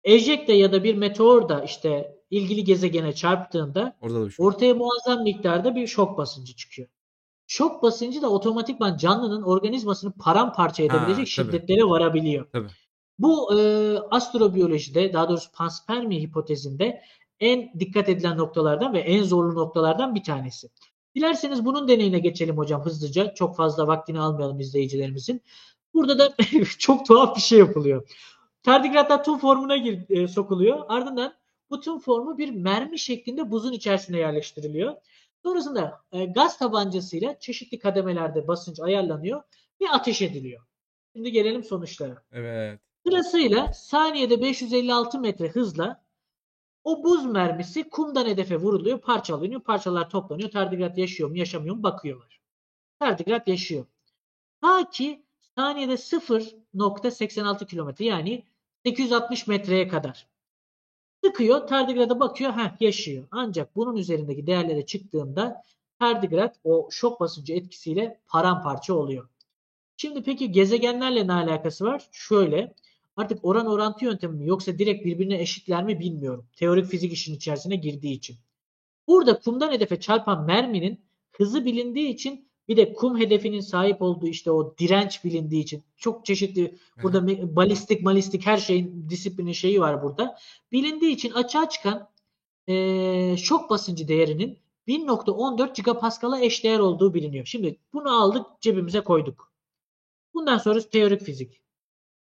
Ejecta 0.04 0.52
ya 0.52 0.72
da 0.72 0.84
bir 0.84 0.94
meteor 0.94 1.48
da 1.48 1.64
işte 1.64 2.18
ilgili 2.30 2.64
gezegene 2.64 3.14
çarptığında 3.14 3.96
Orada 4.00 4.20
da 4.20 4.26
bir 4.26 4.30
şey. 4.30 4.46
ortaya 4.46 4.74
muazzam 4.74 5.22
miktarda 5.22 5.74
bir 5.76 5.86
şok 5.86 6.18
basıncı 6.18 6.56
çıkıyor. 6.56 6.88
Şok 7.46 7.82
basıncı 7.82 8.22
da 8.22 8.30
otomatikman 8.30 8.96
canlının 8.96 9.42
organizmasını 9.42 10.12
paramparça 10.12 10.82
edebilecek 10.82 11.16
tabii. 11.16 11.26
şiddetlere 11.26 11.84
varabiliyor. 11.84 12.46
Tabii. 12.52 12.68
Bu 13.18 13.60
e, 13.60 13.98
astrobiyolojide 14.10 15.12
daha 15.12 15.28
doğrusu 15.28 15.52
panspermi 15.52 16.20
hipotezinde 16.20 17.02
en 17.40 17.72
dikkat 17.78 18.08
edilen 18.08 18.38
noktalardan 18.38 18.92
ve 18.92 18.98
en 18.98 19.22
zorlu 19.22 19.54
noktalardan 19.54 20.14
bir 20.14 20.22
tanesi. 20.22 20.68
Dilerseniz 21.14 21.64
bunun 21.64 21.88
deneyine 21.88 22.18
geçelim 22.18 22.58
hocam 22.58 22.84
hızlıca. 22.84 23.34
Çok 23.34 23.56
fazla 23.56 23.86
vaktini 23.86 24.20
almayalım 24.20 24.60
izleyicilerimizin. 24.60 25.42
Burada 25.94 26.18
da 26.18 26.34
çok 26.78 27.06
tuhaf 27.06 27.36
bir 27.36 27.40
şey 27.40 27.58
yapılıyor. 27.58 28.08
Tardigratlar 28.62 29.24
tüm 29.24 29.38
formuna 29.38 29.76
gir, 29.76 30.10
e, 30.10 30.28
sokuluyor. 30.28 30.84
Ardından 30.88 31.34
bu 31.70 31.80
tüm 31.80 31.98
formu 31.98 32.38
bir 32.38 32.50
mermi 32.50 32.98
şeklinde 32.98 33.50
buzun 33.50 33.72
içerisine 33.72 34.18
yerleştiriliyor. 34.18 34.94
Sonrasında 35.44 36.00
e, 36.12 36.24
gaz 36.24 36.58
tabancasıyla 36.58 37.38
çeşitli 37.38 37.78
kademelerde 37.78 38.48
basınç 38.48 38.80
ayarlanıyor 38.80 39.42
ve 39.80 39.90
ateş 39.90 40.22
ediliyor. 40.22 40.62
Şimdi 41.16 41.32
gelelim 41.32 41.64
sonuçlara. 41.64 42.22
Evet. 42.32 42.80
Sırasıyla 43.06 43.72
saniyede 43.72 44.42
556 44.42 45.20
metre 45.20 45.48
hızla 45.48 46.04
o 46.84 47.04
buz 47.04 47.26
mermisi 47.26 47.88
kumdan 47.88 48.26
hedefe 48.26 48.56
vuruluyor, 48.56 48.98
parçalanıyor, 49.00 49.60
parçalar 49.60 50.10
toplanıyor. 50.10 50.50
Tardigrat 50.50 50.98
yaşıyor 50.98 51.30
mu, 51.30 51.36
yaşamıyor 51.38 51.76
mu 51.76 51.82
bakıyorlar. 51.82 52.40
Tardigrat 52.98 53.48
yaşıyor. 53.48 53.86
Ta 54.60 54.90
ki 54.90 55.24
saniyede 55.56 55.92
0.86 55.92 57.66
kilometre 57.66 58.04
yani 58.04 58.44
860 58.84 59.46
metreye 59.46 59.88
kadar. 59.88 60.26
Sıkıyor, 61.24 61.66
tardigrada 61.66 62.20
bakıyor, 62.20 62.50
ha 62.50 62.76
yaşıyor. 62.80 63.24
Ancak 63.30 63.76
bunun 63.76 63.96
üzerindeki 63.96 64.46
değerlere 64.46 64.86
çıktığında 64.86 65.62
tardigrat 65.98 66.56
o 66.64 66.88
şok 66.90 67.20
basıncı 67.20 67.52
etkisiyle 67.52 68.20
paramparça 68.28 68.94
oluyor. 68.94 69.28
Şimdi 69.96 70.22
peki 70.22 70.52
gezegenlerle 70.52 71.26
ne 71.26 71.32
alakası 71.32 71.84
var? 71.84 72.08
Şöyle, 72.12 72.74
artık 73.16 73.44
oran 73.44 73.66
orantı 73.66 74.04
yöntemi 74.04 74.36
mi 74.36 74.46
yoksa 74.46 74.78
direkt 74.78 75.04
birbirine 75.04 75.40
eşitler 75.40 75.84
mi 75.84 76.00
bilmiyorum. 76.00 76.46
Teorik 76.56 76.86
fizik 76.86 77.12
işin 77.12 77.34
içerisine 77.34 77.76
girdiği 77.76 78.12
için. 78.14 78.36
Burada 79.08 79.38
kumdan 79.40 79.72
hedefe 79.72 80.00
çarpan 80.00 80.44
merminin 80.44 81.00
hızı 81.32 81.64
bilindiği 81.64 82.08
için 82.08 82.48
bir 82.68 82.76
de 82.76 82.92
kum 82.92 83.18
hedefinin 83.18 83.60
sahip 83.60 84.02
olduğu 84.02 84.26
işte 84.26 84.50
o 84.50 84.76
direnç 84.78 85.24
bilindiği 85.24 85.62
için 85.62 85.82
çok 85.96 86.26
çeşitli 86.26 86.78
burada 87.02 87.56
balistik 87.56 88.02
malistik 88.02 88.46
her 88.46 88.56
şeyin 88.56 89.06
disiplini 89.08 89.54
şeyi 89.54 89.80
var 89.80 90.02
burada. 90.02 90.38
Bilindiği 90.72 91.12
için 91.12 91.30
açığa 91.30 91.68
çıkan 91.68 92.08
eee, 92.66 93.36
şok 93.38 93.70
basıncı 93.70 94.08
değerinin 94.08 94.58
1.14 94.88 95.74
gigapascal'a 95.74 96.40
eşdeğer 96.40 96.78
olduğu 96.78 97.14
biliniyor. 97.14 97.46
Şimdi 97.46 97.78
bunu 97.92 98.22
aldık 98.22 98.46
cebimize 98.60 99.00
koyduk. 99.00 99.52
Bundan 100.34 100.58
sonrası 100.58 100.90
teorik 100.90 101.22
fizik. 101.22 101.60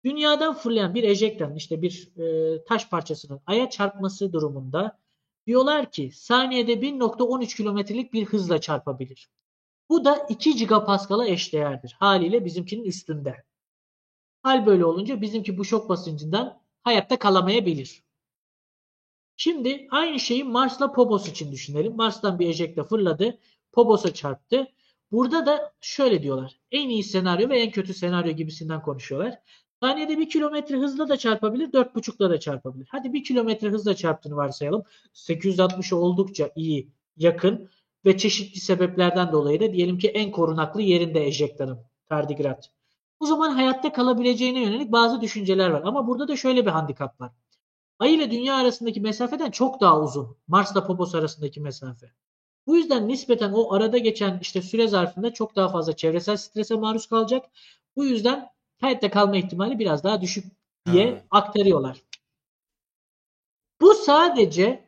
Dünyadan 0.05 0.55
fırlayan 0.55 0.95
bir 0.95 1.05
ejektanın 1.05 1.55
işte 1.55 1.83
bir 1.83 2.13
e, 2.17 2.65
taş 2.65 2.89
parçasının 2.89 3.41
aya 3.47 3.71
çarpması 3.71 4.33
durumunda 4.33 4.99
diyorlar 5.47 5.91
ki 5.91 6.11
saniyede 6.15 6.73
1.13 6.73 7.57
kilometrelik 7.57 8.13
bir 8.13 8.25
hızla 8.25 8.61
çarpabilir. 8.61 9.29
Bu 9.89 10.05
da 10.05 10.27
2 10.29 10.55
gigapascal'a 10.55 11.27
eşdeğerdir. 11.27 11.97
Haliyle 11.99 12.45
bizimkinin 12.45 12.85
üstünde. 12.85 13.45
Hal 14.43 14.67
böyle 14.67 14.85
olunca 14.85 15.21
bizimki 15.21 15.59
bu 15.59 15.65
şok 15.65 15.89
basıncından 15.89 16.63
hayatta 16.83 17.19
kalamayabilir. 17.19 18.05
Şimdi 19.37 19.87
aynı 19.91 20.21
şeyi 20.21 20.45
Mars'la 20.45 20.93
Phobos 20.93 21.29
için 21.29 21.53
düşünelim. 21.53 21.97
Mars'tan 21.97 22.39
bir 22.39 22.49
ejekta 22.49 22.85
fırladı. 22.85 23.39
Phobos'a 23.73 24.15
çarptı. 24.15 24.73
Burada 25.13 25.47
da 25.47 25.73
şöyle 25.81 26.23
diyorlar. 26.23 26.61
En 26.71 26.89
iyi 26.89 27.05
senaryo 27.05 27.49
ve 27.49 27.61
en 27.61 27.71
kötü 27.71 27.95
senaryo 27.95 28.33
gibisinden 28.33 28.83
konuşuyorlar. 28.83 29.39
Saniyede 29.83 30.19
1 30.19 30.29
kilometre 30.31 30.77
hızla 30.77 31.09
da 31.09 31.17
çarpabilir, 31.17 31.73
4,5'la 31.73 32.31
da 32.31 32.41
çarpabilir. 32.41 32.89
Hadi 32.91 33.13
1 33.13 33.25
kilometre 33.25 33.69
hızla 33.69 33.97
çarptığını 33.97 34.37
varsayalım. 34.37 34.83
860'a 35.15 35.99
oldukça 35.99 36.51
iyi, 36.57 36.89
yakın 37.17 37.71
ve 38.05 38.17
çeşitli 38.19 38.61
sebeplerden 38.61 39.33
dolayı 39.33 39.61
da 39.61 39.73
diyelim 39.73 39.99
ki 39.99 40.09
en 40.09 40.31
korunaklı 40.31 40.83
yerinde 40.83 41.27
ejektanın 41.27 41.79
tardigrat. 42.09 42.71
O 43.21 43.27
zaman 43.27 43.51
hayatta 43.51 43.93
kalabileceğine 43.93 44.63
yönelik 44.63 44.93
bazı 44.93 45.21
düşünceler 45.21 45.71
var. 45.71 45.83
Ama 45.85 46.07
burada 46.07 46.29
da 46.29 46.37
şöyle 46.37 46.67
bir 46.67 46.71
handikap 46.71 47.21
var. 47.21 47.33
Ay 47.99 48.15
ile 48.15 48.31
Dünya 48.31 48.57
arasındaki 48.57 49.01
mesafeden 49.01 49.51
çok 49.51 49.81
daha 49.81 50.01
uzun. 50.01 50.37
Mars'la 50.47 50.87
Phobos 50.87 51.15
arasındaki 51.15 51.61
mesafe. 51.61 52.13
Bu 52.67 52.77
yüzden 52.77 53.09
nispeten 53.09 53.53
o 53.53 53.75
arada 53.75 53.99
geçen 53.99 54.39
işte 54.43 54.63
süre 54.63 54.89
zarfında 54.89 55.33
çok 55.35 55.57
daha 55.57 55.69
fazla 55.69 55.97
çevresel 55.97 56.37
strese 56.37 56.75
maruz 56.75 57.07
kalacak. 57.07 57.47
Bu 57.97 58.05
yüzden 58.05 58.49
hayatta 58.81 59.11
kalma 59.11 59.37
ihtimali 59.37 59.79
biraz 59.79 60.05
daha 60.05 60.21
düşük 60.21 60.45
diye 60.93 61.11
Ha. 61.11 61.23
aktarıyorlar. 61.31 62.03
Bu 63.81 63.95
sadece 63.95 64.85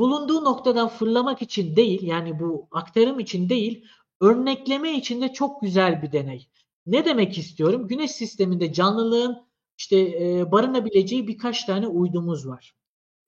bulunduğu 0.00 0.44
noktadan 0.44 0.88
fırlamak 0.88 1.42
için 1.42 1.76
değil 1.76 2.02
yani 2.02 2.40
bu 2.40 2.68
aktarım 2.72 3.20
için 3.20 3.48
değil 3.48 3.84
örnekleme 4.20 4.92
için 4.92 5.22
de 5.22 5.32
çok 5.32 5.62
güzel 5.62 6.02
bir 6.02 6.12
deney. 6.12 6.48
Ne 6.86 7.04
demek 7.04 7.38
istiyorum? 7.38 7.88
Güneş 7.88 8.10
sisteminde 8.10 8.72
canlılığın 8.72 9.42
işte 9.78 9.98
e, 9.98 10.52
barınabileceği 10.52 11.28
birkaç 11.28 11.64
tane 11.64 11.86
uydumuz 11.86 12.48
var. 12.48 12.74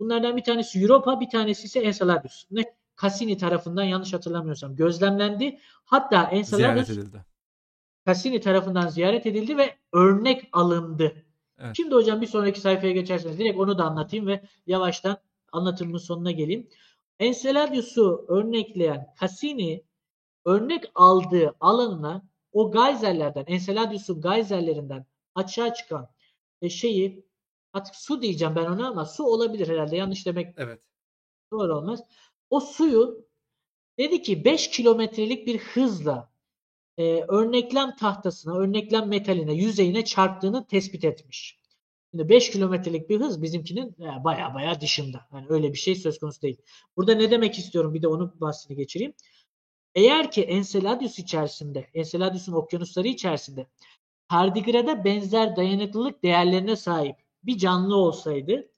Bunlardan 0.01 0.37
bir 0.37 0.45
tanesi 0.45 0.83
Europa, 0.83 1.21
bir 1.21 1.31
tanesi 1.31 1.65
ise 1.65 1.81
Enceladus. 1.81 2.45
Ne 2.51 2.65
Cassini 3.03 3.37
tarafından 3.39 3.83
yanlış 3.83 4.13
hatırlamıyorsam 4.13 4.77
gözlemlendi. 4.77 5.59
Hatta 5.85 6.23
Enceladus. 6.23 6.99
Cassini 8.07 8.41
tarafından 8.41 8.89
ziyaret 8.89 9.27
edildi 9.27 9.57
ve 9.57 9.75
örnek 9.93 10.49
alındı. 10.53 11.13
Evet. 11.59 11.77
Şimdi 11.77 11.95
hocam 11.95 12.21
bir 12.21 12.27
sonraki 12.27 12.61
sayfaya 12.61 12.93
geçerseniz 12.93 13.39
direkt 13.39 13.59
onu 13.59 13.79
da 13.79 13.85
anlatayım 13.85 14.27
ve 14.27 14.43
yavaştan 14.67 15.17
anlatımın 15.53 15.99
sonuna 15.99 16.31
geleyim. 16.31 16.69
Enceladus'u 17.19 18.25
örnekleyen 18.29 19.15
Cassini 19.21 19.85
örnek 20.45 20.85
aldığı 20.95 21.55
alanına 21.61 22.23
o 22.53 22.73
geyserlerden, 22.73 23.45
Enceladus'un 23.47 24.21
geyserlerinden 24.21 25.07
açığa 25.35 25.75
çıkan 25.75 26.09
e, 26.63 26.69
şeyi 26.69 27.27
artık 27.73 27.97
su 27.97 28.23
diyeceğim 28.23 28.57
ben 28.57 28.67
ona 28.67 28.89
ama 28.89 29.05
su 29.05 29.25
olabilir 29.25 29.69
herhalde 29.69 29.97
yanlış 29.97 30.27
demek 30.27 30.55
Evet. 30.57 30.83
doğru 31.53 31.77
olmaz. 31.77 32.01
O 32.51 32.61
suyu 32.61 33.27
dedi 33.99 34.23
ki 34.23 34.45
5 34.45 34.71
kilometrelik 34.71 35.47
bir 35.47 35.59
hızla 35.59 36.33
e, 36.99 37.23
örneklem 37.29 37.97
tahtasına, 37.97 38.59
örneklem 38.59 39.09
metaline, 39.09 39.53
yüzeyine 39.53 40.05
çarptığını 40.05 40.67
tespit 40.67 41.05
etmiş. 41.05 41.62
Şimdi 42.13 42.29
5 42.29 42.51
kilometrelik 42.51 43.11
bir 43.11 43.21
hız 43.21 43.43
bizimkinin 43.43 43.97
e, 44.01 44.25
baya 44.25 44.55
baya 44.55 44.81
dışında. 44.81 45.21
Yani 45.33 45.47
öyle 45.49 45.73
bir 45.73 45.79
şey 45.79 45.95
söz 45.95 46.19
konusu 46.19 46.43
değil. 46.43 46.57
Burada 46.97 47.15
ne 47.15 47.31
demek 47.31 47.59
istiyorum 47.59 47.95
bir 47.95 48.03
de 48.03 48.09
onun 48.09 48.41
bahsini 48.41 48.77
geçireyim. 48.77 49.15
Eğer 49.95 50.31
ki 50.31 50.43
Enceladus 50.43 51.19
içerisinde, 51.19 51.91
Enceladus'un 51.95 52.53
okyanusları 52.53 53.09
içerisinde 53.09 53.67
tardigrada 54.29 55.05
benzer 55.05 55.57
dayanıklılık 55.57 56.23
değerlerine 56.23 56.77
sahip 56.77 57.17
bir 57.43 57.59
canlı 57.59 57.97
olsaydı 57.97 58.71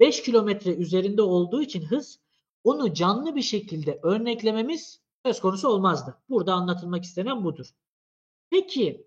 5 0.00 0.22
kilometre 0.22 0.70
üzerinde 0.74 1.22
olduğu 1.22 1.62
için 1.62 1.82
hız 1.82 2.20
onu 2.64 2.94
canlı 2.94 3.36
bir 3.36 3.42
şekilde 3.42 4.00
örneklememiz 4.02 5.00
söz 5.26 5.40
konusu 5.40 5.68
olmazdı. 5.68 6.18
Burada 6.28 6.54
anlatılmak 6.54 7.04
istenen 7.04 7.44
budur. 7.44 7.66
Peki 8.50 9.06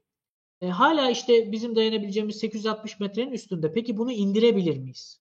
e, 0.61 0.68
hala 0.68 1.10
işte 1.10 1.52
bizim 1.52 1.76
dayanabileceğimiz 1.76 2.36
860 2.36 2.99
metrenin 2.99 3.32
üstünde. 3.32 3.72
Peki 3.72 3.98
bunu 3.98 4.11
indirebilir 4.11 4.77
miyiz? 4.77 5.19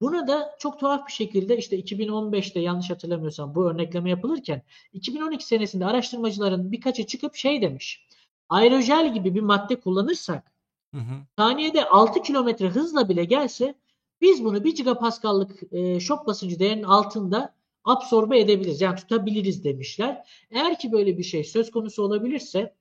Bunu 0.00 0.28
da 0.28 0.56
çok 0.58 0.80
tuhaf 0.80 1.06
bir 1.06 1.12
şekilde 1.12 1.56
işte 1.56 1.80
2015'te 1.80 2.60
yanlış 2.60 2.90
hatırlamıyorsam 2.90 3.54
bu 3.54 3.70
örnekleme 3.70 4.10
yapılırken 4.10 4.62
2012 4.92 5.46
senesinde 5.46 5.86
araştırmacıların 5.86 6.72
birkaçı 6.72 7.06
çıkıp 7.06 7.34
şey 7.34 7.62
demiş. 7.62 8.06
Aerojel 8.48 9.14
gibi 9.14 9.34
bir 9.34 9.40
madde 9.40 9.80
kullanırsak 9.80 10.52
Hı 10.94 11.00
hı. 11.00 11.14
saniyede 11.38 11.84
6 11.84 12.22
kilometre 12.22 12.68
hızla 12.68 13.08
bile 13.08 13.24
gelse 13.24 13.74
biz 14.20 14.44
bunu 14.44 14.64
1 14.64 14.76
gigapascal'lık 14.76 15.72
e, 15.72 16.00
şok 16.00 16.26
basıncı 16.26 16.58
değerinin 16.58 16.82
altında 16.82 17.54
absorbe 17.84 18.40
edebiliriz. 18.40 18.80
Yani 18.80 18.96
tutabiliriz 18.96 19.64
demişler. 19.64 20.26
Eğer 20.50 20.78
ki 20.78 20.92
böyle 20.92 21.18
bir 21.18 21.22
şey 21.22 21.44
söz 21.44 21.70
konusu 21.70 22.02
olabilirse 22.02 22.74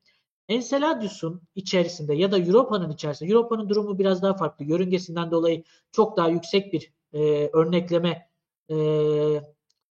Enceladus'un 0.49 1.41
içerisinde 1.55 2.15
ya 2.15 2.31
da 2.31 2.39
Europa'nın 2.39 2.91
içerisinde 2.91 3.31
Europa'nın 3.31 3.69
durumu 3.69 3.99
biraz 3.99 4.21
daha 4.21 4.33
farklı. 4.33 4.65
Yörüngesinden 4.65 5.31
dolayı 5.31 5.63
çok 5.91 6.17
daha 6.17 6.29
yüksek 6.29 6.73
bir 6.73 6.91
e, 7.13 7.49
örnekleme 7.53 8.29
e, 8.69 8.75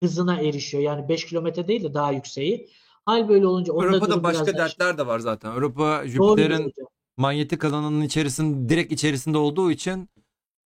hızına 0.02 0.40
erişiyor. 0.40 0.82
Yani 0.82 1.08
5 1.08 1.26
kilometre 1.26 1.68
değil 1.68 1.84
de 1.84 1.94
daha 1.94 2.12
yükseği. 2.12 2.68
Hal 3.04 3.28
böyle 3.28 3.46
olunca 3.46 3.72
Avrupa'da 3.72 4.22
başka 4.22 4.46
dertler 4.46 4.98
de 4.98 5.06
var 5.06 5.18
zaten. 5.18 5.50
Avrupa 5.50 6.02
Jüpiter'in 6.06 6.72
manyetik 7.16 7.64
alanının 7.64 8.00
içerisinde 8.00 8.68
direkt 8.68 8.92
içerisinde 8.92 9.38
olduğu 9.38 9.70
için 9.70 10.08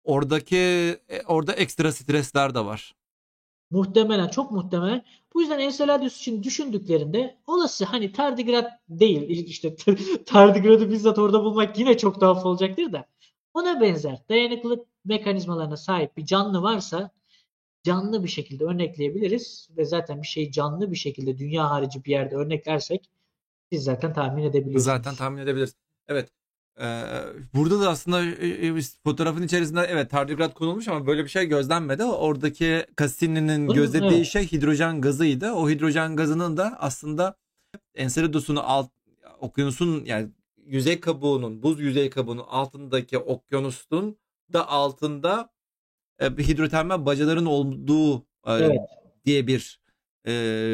oradaki 0.03 0.57
e, 1.10 1.22
orada 1.27 1.53
ekstra 1.53 1.91
stresler 1.91 2.55
de 2.55 2.65
var. 2.65 2.93
Muhtemelen 3.73 4.27
çok 4.27 4.51
muhtemelen. 4.51 5.05
Bu 5.33 5.41
yüzden 5.41 5.59
Enceladus 5.59 6.17
için 6.17 6.43
düşündüklerinde 6.43 7.37
olası 7.47 7.85
hani 7.85 8.11
tardigrat 8.11 8.71
değil 8.89 9.47
işte 9.47 9.75
tardigradı 10.25 10.91
bizzat 10.91 11.19
orada 11.19 11.43
bulmak 11.43 11.79
yine 11.79 11.97
çok 11.97 12.19
tuhaf 12.19 12.45
olacaktır 12.45 12.93
da 12.93 13.05
ona 13.53 13.81
benzer 13.81 14.19
dayanıklılık 14.29 14.87
mekanizmalarına 15.05 15.77
sahip 15.77 16.17
bir 16.17 16.25
canlı 16.25 16.61
varsa 16.61 17.11
canlı 17.83 18.23
bir 18.23 18.29
şekilde 18.29 18.63
örnekleyebiliriz 18.63 19.69
ve 19.77 19.85
zaten 19.85 20.21
bir 20.21 20.27
şeyi 20.27 20.51
canlı 20.51 20.91
bir 20.91 20.97
şekilde 20.97 21.37
dünya 21.37 21.69
harici 21.69 22.05
bir 22.05 22.11
yerde 22.11 22.35
örneklersek 22.35 23.09
siz 23.71 23.83
zaten 23.83 24.13
tahmin 24.13 24.43
edebiliyorsunuz. 24.43 24.85
Zaten 24.85 25.15
tahmin 25.15 25.41
edebiliriz. 25.41 25.75
Evet. 26.07 26.29
Ee, 26.81 27.03
burada 27.53 27.81
da 27.81 27.89
aslında 27.89 28.23
e, 28.25 28.67
e, 28.67 28.81
fotoğrafın 29.03 29.41
içerisinde 29.41 29.81
evet 29.89 30.09
tardigrat 30.11 30.53
konulmuş 30.53 30.87
ama 30.87 31.07
böyle 31.07 31.23
bir 31.23 31.29
şey 31.29 31.45
gözlenmedi. 31.45 32.03
Oradaki 32.03 32.85
Cassini'nin 32.99 33.67
gözetlediği 33.67 34.17
evet. 34.17 34.27
şey 34.27 34.51
hidrojen 34.51 35.01
gazıydı. 35.01 35.51
O 35.51 35.69
hidrojen 35.69 36.15
gazının 36.15 36.57
da 36.57 36.77
aslında 36.79 37.35
Enceladus'un 37.95 38.55
alt 38.55 38.91
okyanusun 39.39 40.05
yani 40.05 40.29
yüzey 40.65 40.99
kabuğunun 40.99 41.63
buz 41.63 41.79
yüzey 41.79 42.09
kabuğunun 42.09 42.43
altındaki 42.47 43.17
okyanusun 43.17 44.17
da 44.53 44.69
altında 44.69 45.49
e, 46.19 46.25
hidrotermal 46.25 47.05
bacaların 47.05 47.45
olduğu 47.45 48.17
e, 48.19 48.23
evet. 48.47 48.79
diye 49.25 49.47
bir 49.47 49.81
e, 50.27 50.31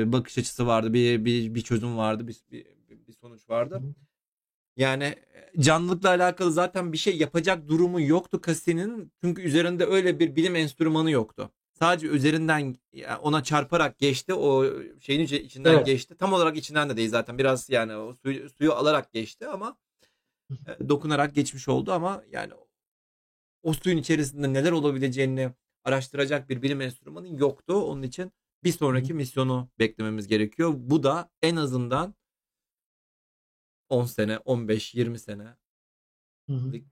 bakış 0.07 0.38
açısı 0.38 0.67
vardı. 0.67 0.93
Bir 0.93 1.26
bir 1.26 1.55
bir 1.55 1.61
çözüm 1.61 1.97
vardı. 1.97 2.27
Bir 2.27 2.38
bir, 2.51 2.65
bir 3.07 3.13
sonuç 3.13 3.49
vardı. 3.49 3.76
Hı. 3.76 4.09
Yani 4.80 5.15
canlılıkla 5.60 6.10
alakalı 6.10 6.51
zaten 6.51 6.93
bir 6.93 6.97
şey 6.97 7.18
yapacak 7.18 7.68
durumu 7.68 8.01
yoktu 8.01 8.41
Cassini'nin. 8.45 9.11
Çünkü 9.23 9.41
üzerinde 9.41 9.85
öyle 9.85 10.19
bir 10.19 10.35
bilim 10.35 10.56
enstrümanı 10.56 11.11
yoktu. 11.11 11.51
Sadece 11.80 12.07
üzerinden 12.07 12.76
ona 13.22 13.43
çarparak 13.43 13.99
geçti. 13.99 14.34
O 14.34 14.65
şeyin 14.99 15.19
içinden 15.19 15.73
evet. 15.73 15.85
geçti. 15.85 16.18
Tam 16.18 16.34
olarak 16.34 16.57
içinden 16.57 16.89
de 16.89 16.97
değil 16.97 17.10
zaten. 17.10 17.38
Biraz 17.38 17.69
yani 17.69 17.95
o 17.95 18.14
suyu, 18.14 18.49
suyu 18.49 18.73
alarak 18.73 19.11
geçti 19.11 19.47
ama 19.47 19.77
dokunarak 20.89 21.35
geçmiş 21.35 21.68
oldu 21.68 21.91
ama 21.91 22.23
yani 22.31 22.53
o 23.64 23.73
suyun 23.73 23.97
içerisinde 23.97 24.53
neler 24.53 24.72
olabileceğini 24.72 25.49
araştıracak 25.84 26.49
bir 26.49 26.61
bilim 26.61 26.81
enstrümanı 26.81 27.39
yoktu. 27.39 27.73
Onun 27.73 28.03
için 28.03 28.31
bir 28.64 28.72
sonraki 28.72 29.14
misyonu 29.14 29.69
beklememiz 29.80 30.27
gerekiyor. 30.27 30.73
Bu 30.76 31.03
da 31.03 31.30
en 31.41 31.56
azından 31.56 32.15
10 33.90 34.06
sene, 34.06 34.38
15, 34.38 34.95
20 34.95 35.20
sene 35.20 35.56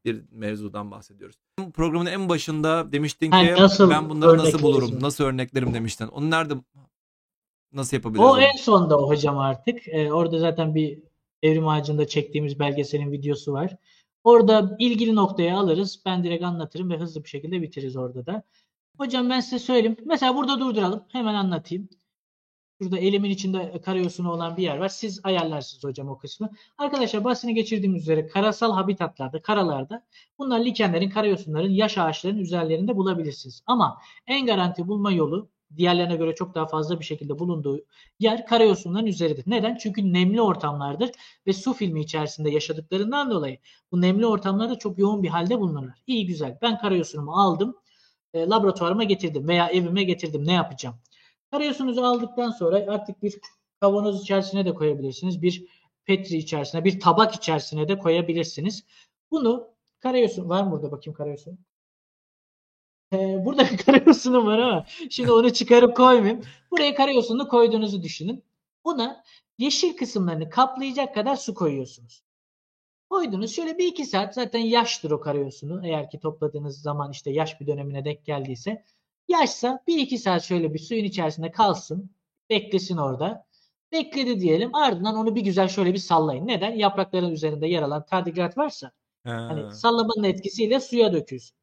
bir 0.06 0.24
mevzudan 0.32 0.92
bahsediyoruz. 0.92 1.36
Programın 1.74 2.06
en 2.06 2.30
başında 2.30 2.92
demiştin 2.92 3.32
ki 3.32 3.38
yani 3.38 3.90
ben 3.90 4.10
bunları 4.10 4.38
nasıl 4.38 4.62
bulurum, 4.62 5.02
nasıl 5.02 5.24
örneklerim 5.24 5.74
demiştin. 5.74 6.08
Onu 6.08 6.30
nerede 6.30 6.54
nasıl 7.74 7.98
yapabiliriz? 7.98 8.26
O 8.26 8.38
en 8.40 8.58
sonda 8.58 9.00
o 9.00 9.10
hocam 9.10 9.38
artık. 9.40 9.88
Ee, 9.88 10.14
orada 10.14 10.40
zaten 10.40 10.76
bir 10.76 11.00
evrim 11.44 11.68
ağacında 11.68 12.08
çektiğimiz 12.08 12.60
belgeselin 12.60 13.12
videosu 13.12 13.54
var. 13.54 13.78
Orada 14.24 14.76
ilgili 14.80 15.16
noktaya 15.16 15.58
alırız. 15.58 16.02
Ben 16.06 16.24
direkt 16.24 16.44
anlatırım 16.44 16.90
ve 16.90 16.98
hızlı 16.98 17.24
bir 17.24 17.30
şekilde 17.30 17.62
bitiririz 17.62 17.96
orada 17.96 18.26
da. 18.26 18.44
Hocam 18.98 19.30
ben 19.30 19.40
size 19.40 19.60
söyleyeyim. 19.60 19.98
Mesela 20.06 20.36
burada 20.36 20.60
durduralım. 20.60 21.04
Hemen 21.12 21.34
anlatayım. 21.34 21.90
Şurada 22.82 22.98
elimin 22.98 23.30
içinde 23.30 23.82
karayosunu 23.82 24.32
olan 24.32 24.58
bir 24.58 24.64
yer 24.64 24.78
var. 24.78 24.90
Siz 24.90 25.20
ayarlarsınız 25.24 25.84
hocam 25.84 26.10
o 26.10 26.18
kısmı. 26.18 26.50
Arkadaşlar 26.78 27.24
basını 27.24 27.52
geçirdiğimiz 27.52 28.02
üzere 28.02 28.28
karasal 28.28 28.74
habitatlarda, 28.74 29.42
karalarda 29.42 30.06
bunlar 30.38 30.60
likenlerin, 30.60 31.10
karayosunların, 31.10 31.70
yaş 31.70 31.98
ağaçlarının 31.98 32.40
üzerlerinde 32.40 32.96
bulabilirsiniz. 32.96 33.64
Ama 33.66 33.98
en 34.28 34.46
garanti 34.46 34.88
bulma 34.88 35.12
yolu 35.12 35.50
diğerlerine 35.78 36.16
göre 36.16 36.36
çok 36.36 36.56
daha 36.56 36.68
fazla 36.68 37.00
bir 37.00 37.06
şekilde 37.06 37.40
bulunduğu 37.40 37.86
yer 38.20 38.46
karayosunların 38.46 39.06
üzeridir. 39.06 39.44
Neden? 39.48 39.78
Çünkü 39.78 40.14
nemli 40.14 40.42
ortamlardır 40.42 41.12
ve 41.48 41.54
su 41.54 41.74
filmi 41.74 42.02
içerisinde 42.02 42.50
yaşadıklarından 42.50 43.32
dolayı 43.32 43.58
bu 43.92 44.02
nemli 44.02 44.26
ortamlarda 44.26 44.80
çok 44.80 45.00
yoğun 45.00 45.24
bir 45.24 45.30
halde 45.30 45.60
bulunurlar. 45.60 45.96
İyi 46.08 46.26
güzel. 46.26 46.58
Ben 46.62 46.78
karayosunumu 46.78 47.32
aldım, 47.32 47.76
e, 48.34 48.48
laboratuvarıma 48.48 49.04
getirdim 49.04 49.48
veya 49.48 49.68
evime 49.68 50.04
getirdim. 50.04 50.48
Ne 50.48 50.54
yapacağım? 50.54 50.96
Karayosunuzu 51.52 52.02
aldıktan 52.02 52.52
sonra 52.52 52.86
artık 52.88 53.24
bir 53.24 53.40
kavanoz 53.80 54.22
içerisine 54.22 54.66
de 54.66 54.74
koyabilirsiniz. 54.74 55.42
Bir 55.42 55.66
petri 56.06 56.38
içerisine, 56.38 56.84
bir 56.84 57.00
tabak 57.00 57.36
içerisine 57.36 57.88
de 57.88 57.98
koyabilirsiniz. 57.98 58.86
Bunu 59.32 59.70
karayosun 60.00 60.50
var 60.50 60.64
mı 60.64 60.72
burada 60.72 60.92
bakayım 60.92 61.18
karayosun? 61.18 61.60
Ee, 63.14 63.46
burada 63.46 63.64
bir 63.72 63.78
karayosunum 63.78 64.48
var 64.48 64.60
ama 64.60 64.86
şimdi 65.10 65.32
onu 65.32 65.54
çıkarıp 65.54 65.98
koymayayım. 65.98 66.44
Buraya 66.72 66.96
karayosunu 66.96 67.48
koyduğunuzu 67.48 68.04
düşünün. 68.04 68.44
Ona 68.84 69.24
yeşil 69.58 69.98
kısımlarını 69.98 70.50
kaplayacak 70.50 71.16
kadar 71.16 71.36
su 71.36 71.54
koyuyorsunuz. 71.54 72.24
Koydunuz 73.10 73.56
şöyle 73.56 73.78
bir 73.78 73.88
iki 73.88 74.06
saat 74.06 74.34
zaten 74.34 74.60
yaştır 74.60 75.12
o 75.12 75.20
karayosunu. 75.20 75.88
Eğer 75.88 76.10
ki 76.10 76.20
topladığınız 76.20 76.82
zaman 76.82 77.12
işte 77.12 77.32
yaş 77.32 77.62
bir 77.62 77.68
dönemine 77.68 78.06
denk 78.06 78.26
geldiyse. 78.26 78.86
Yaşsa 79.28 79.84
bir 79.88 79.98
iki 79.98 80.18
saat 80.18 80.44
şöyle 80.44 80.74
bir 80.74 80.80
suyun 80.80 81.04
içerisinde 81.04 81.52
kalsın. 81.52 82.12
Beklesin 82.50 82.98
orada. 82.98 83.46
Bekledi 83.92 84.40
diyelim. 84.40 84.76
Ardından 84.76 85.16
onu 85.16 85.36
bir 85.36 85.42
güzel 85.42 85.68
şöyle 85.68 85.94
bir 85.94 86.00
sallayın. 86.00 86.48
Neden? 86.48 86.72
Yaprakların 86.72 87.32
üzerinde 87.32 87.68
yer 87.68 87.82
alan 87.82 88.06
tardigrat 88.06 88.58
varsa 88.58 88.92
hani 89.24 89.74
sallamanın 89.74 90.24
etkisiyle 90.24 90.80
suya 90.80 91.14
dökülsün. 91.14 91.58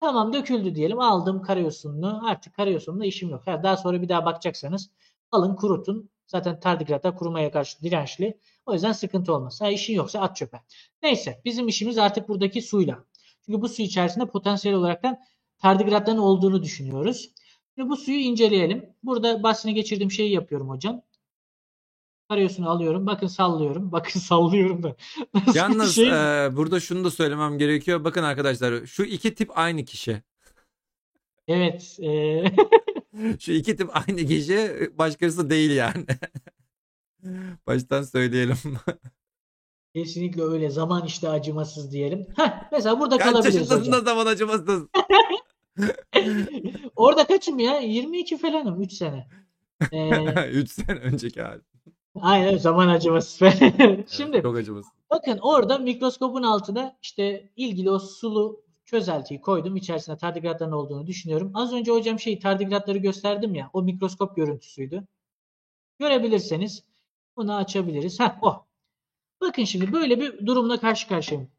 Tamam 0.00 0.32
döküldü 0.32 0.74
diyelim. 0.74 1.00
Aldım 1.00 1.42
karyosununu. 1.42 2.28
Artık 2.28 2.54
karyosunla 2.54 3.06
işim 3.06 3.30
yok. 3.30 3.46
daha 3.46 3.76
sonra 3.76 4.02
bir 4.02 4.08
daha 4.08 4.24
bakacaksanız 4.24 4.90
alın 5.30 5.56
kurutun. 5.56 6.10
Zaten 6.26 6.60
tardigrata 6.60 7.14
kurumaya 7.14 7.50
karşı 7.50 7.82
dirençli. 7.82 8.38
O 8.66 8.72
yüzden 8.72 8.92
sıkıntı 8.92 9.34
olmaz. 9.34 9.60
Ha, 9.60 9.70
işin 9.70 9.94
yoksa 9.94 10.20
at 10.20 10.36
çöpe. 10.36 10.60
Neyse 11.02 11.40
bizim 11.44 11.68
işimiz 11.68 11.98
artık 11.98 12.28
buradaki 12.28 12.62
suyla. 12.62 13.04
Çünkü 13.46 13.62
bu 13.62 13.68
su 13.68 13.82
içerisinde 13.82 14.26
potansiyel 14.26 14.76
olaraktan 14.76 15.18
tardigratların 15.64 16.18
olduğunu 16.18 16.62
düşünüyoruz. 16.62 17.30
Şimdi 17.74 17.88
bu 17.88 17.96
suyu 17.96 18.18
inceleyelim. 18.18 18.86
Burada 19.02 19.42
bahsini 19.42 19.74
geçirdiğim 19.74 20.10
şeyi 20.10 20.32
yapıyorum 20.32 20.68
hocam. 20.68 21.02
Karyosunu 22.28 22.70
alıyorum. 22.70 23.06
Bakın 23.06 23.26
sallıyorum. 23.26 23.92
Bakın 23.92 24.20
sallıyorum 24.20 24.82
da. 24.82 24.96
Nasıl 25.34 25.54
Yalnız 25.54 25.94
şey... 25.94 26.08
e, 26.08 26.56
burada 26.56 26.80
şunu 26.80 27.04
da 27.04 27.10
söylemem 27.10 27.58
gerekiyor. 27.58 28.04
Bakın 28.04 28.22
arkadaşlar 28.22 28.86
şu 28.86 29.02
iki 29.02 29.34
tip 29.34 29.58
aynı 29.58 29.84
kişi. 29.84 30.22
Evet. 31.48 31.98
E... 32.02 32.44
şu 33.40 33.52
iki 33.52 33.76
tip 33.76 33.90
aynı 33.96 34.26
kişi 34.26 34.90
başkası 34.98 35.50
değil 35.50 35.70
yani. 35.70 36.06
Baştan 37.66 38.02
söyleyelim. 38.02 38.58
Kesinlikle 39.94 40.42
öyle. 40.42 40.70
Zaman 40.70 41.06
işte 41.06 41.28
acımasız 41.28 41.92
diyelim. 41.92 42.26
Heh, 42.36 42.68
mesela 42.72 43.00
burada 43.00 43.18
Kaç 43.18 43.26
kalabiliriz 43.26 43.54
hocam. 43.54 43.68
Kaç 43.68 43.78
yaşındasın 43.78 44.04
zaman 44.04 44.26
acımasız? 44.26 44.82
Orada 46.96 47.26
kaçım 47.26 47.58
ya? 47.58 47.80
22 47.80 48.38
falanım. 48.38 48.82
3 48.82 48.92
sene. 48.92 49.28
Ee, 49.92 50.48
3 50.50 50.70
sene 50.70 50.98
önceki 50.98 51.42
hali. 51.42 51.60
Aynen 52.20 52.56
zaman 52.56 52.88
acımasız. 52.88 53.48
Şimdi 54.08 54.42
çok 54.42 54.56
acımasız. 54.56 54.92
Bakın 55.10 55.38
orada 55.38 55.78
mikroskopun 55.78 56.42
altına 56.42 56.96
işte 57.02 57.50
ilgili 57.56 57.90
o 57.90 57.98
sulu 57.98 58.64
çözeltiyi 58.84 59.40
koydum. 59.40 59.76
İçerisinde 59.76 60.16
tardigratların 60.16 60.72
olduğunu 60.72 61.06
düşünüyorum. 61.06 61.50
Az 61.54 61.72
önce 61.72 61.92
hocam 61.92 62.20
şey 62.20 62.38
tardigratları 62.38 62.98
gösterdim 62.98 63.54
ya. 63.54 63.70
O 63.72 63.82
mikroskop 63.82 64.36
görüntüsüydü. 64.36 65.06
Görebilirseniz 65.98 66.84
bunu 67.36 67.54
açabiliriz. 67.56 68.20
Heh 68.20 68.42
o. 68.42 68.66
Bakın 69.40 69.64
şimdi 69.64 69.92
böyle 69.92 70.20
bir 70.20 70.46
durumla 70.46 70.80
karşı 70.80 71.08
karşıyayım. 71.08 71.50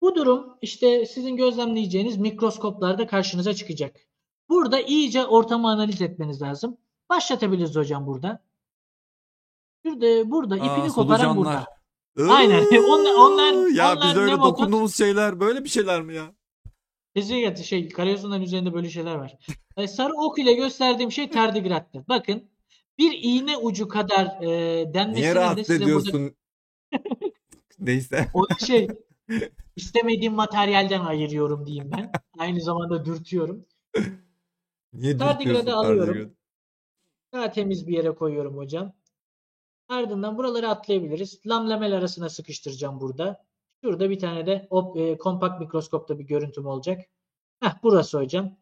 Bu 0.00 0.14
durum 0.14 0.58
işte 0.62 1.06
sizin 1.06 1.36
gözlemleyeceğiniz 1.36 2.16
mikroskoplarda 2.16 3.06
karşınıza 3.06 3.54
çıkacak. 3.54 3.96
Burada 4.48 4.80
iyice 4.80 5.26
ortamı 5.26 5.70
analiz 5.70 6.02
etmeniz 6.02 6.42
lazım. 6.42 6.76
Başlatabiliriz 7.10 7.76
hocam 7.76 8.06
burada. 8.06 8.42
Şurada 9.86 10.30
burada 10.30 10.54
Aa, 10.54 10.58
ipini 10.58 10.88
koparan 10.92 11.36
burada. 11.36 11.66
Aynen. 12.28 12.64
onlar, 12.64 13.14
onlar, 13.14 13.70
ya 13.70 13.92
onlar 13.92 14.08
biz 14.08 14.16
öyle 14.16 14.32
ne 14.32 14.38
dokunduğumuz 14.38 14.96
şeyler 14.96 15.40
böyle 15.40 15.64
bir 15.64 15.68
şeyler 15.68 16.02
mi 16.02 16.14
ya? 16.14 16.34
Kesinlikle 17.16 17.62
şey 17.62 17.88
karayozunların 17.88 18.42
üzerinde 18.42 18.74
böyle 18.74 18.90
şeyler 18.90 19.14
var. 19.14 19.38
E, 19.76 19.88
sarı 19.88 20.12
ok 20.12 20.38
ile 20.38 20.52
gösterdiğim 20.52 21.12
şey 21.12 21.30
tardigrattır. 21.30 22.08
Bakın 22.08 22.50
bir 22.98 23.18
iğne 23.22 23.56
ucu 23.56 23.88
kadar 23.88 24.42
e, 24.42 24.94
denmesinin 24.94 25.22
Niye 25.22 25.34
rahatsız 25.34 25.70
ediyorsun? 25.70 26.34
Burada... 26.92 27.04
Neyse. 27.78 28.28
O 28.34 28.46
şey 28.66 28.88
istemediğim 29.76 30.34
materyalden 30.34 31.00
ayırıyorum 31.00 31.66
diyeyim 31.66 31.90
ben. 31.96 32.10
Aynı 32.38 32.60
zamanda 32.60 33.04
dürtüyorum. 33.04 33.66
Niye 34.92 35.16
Tardigrad'ı 35.16 35.74
alıyorum. 35.74 36.36
Daha 37.32 37.50
temiz 37.50 37.86
bir 37.86 37.96
yere 37.96 38.14
koyuyorum 38.14 38.56
hocam. 38.56 38.92
Ardından 39.88 40.38
buraları 40.38 40.68
atlayabiliriz. 40.68 41.46
Lamlamel 41.46 41.96
arasına 41.96 42.28
sıkıştıracağım 42.28 43.00
burada. 43.00 43.44
Şurada 43.84 44.10
bir 44.10 44.18
tane 44.18 44.46
de 44.46 44.66
op, 44.70 44.96
e, 44.96 45.18
kompakt 45.18 45.60
mikroskopta 45.60 46.18
bir 46.18 46.24
görüntüm 46.24 46.66
olacak. 46.66 47.00
Heh, 47.60 47.72
burası 47.82 48.18
hocam. 48.18 48.56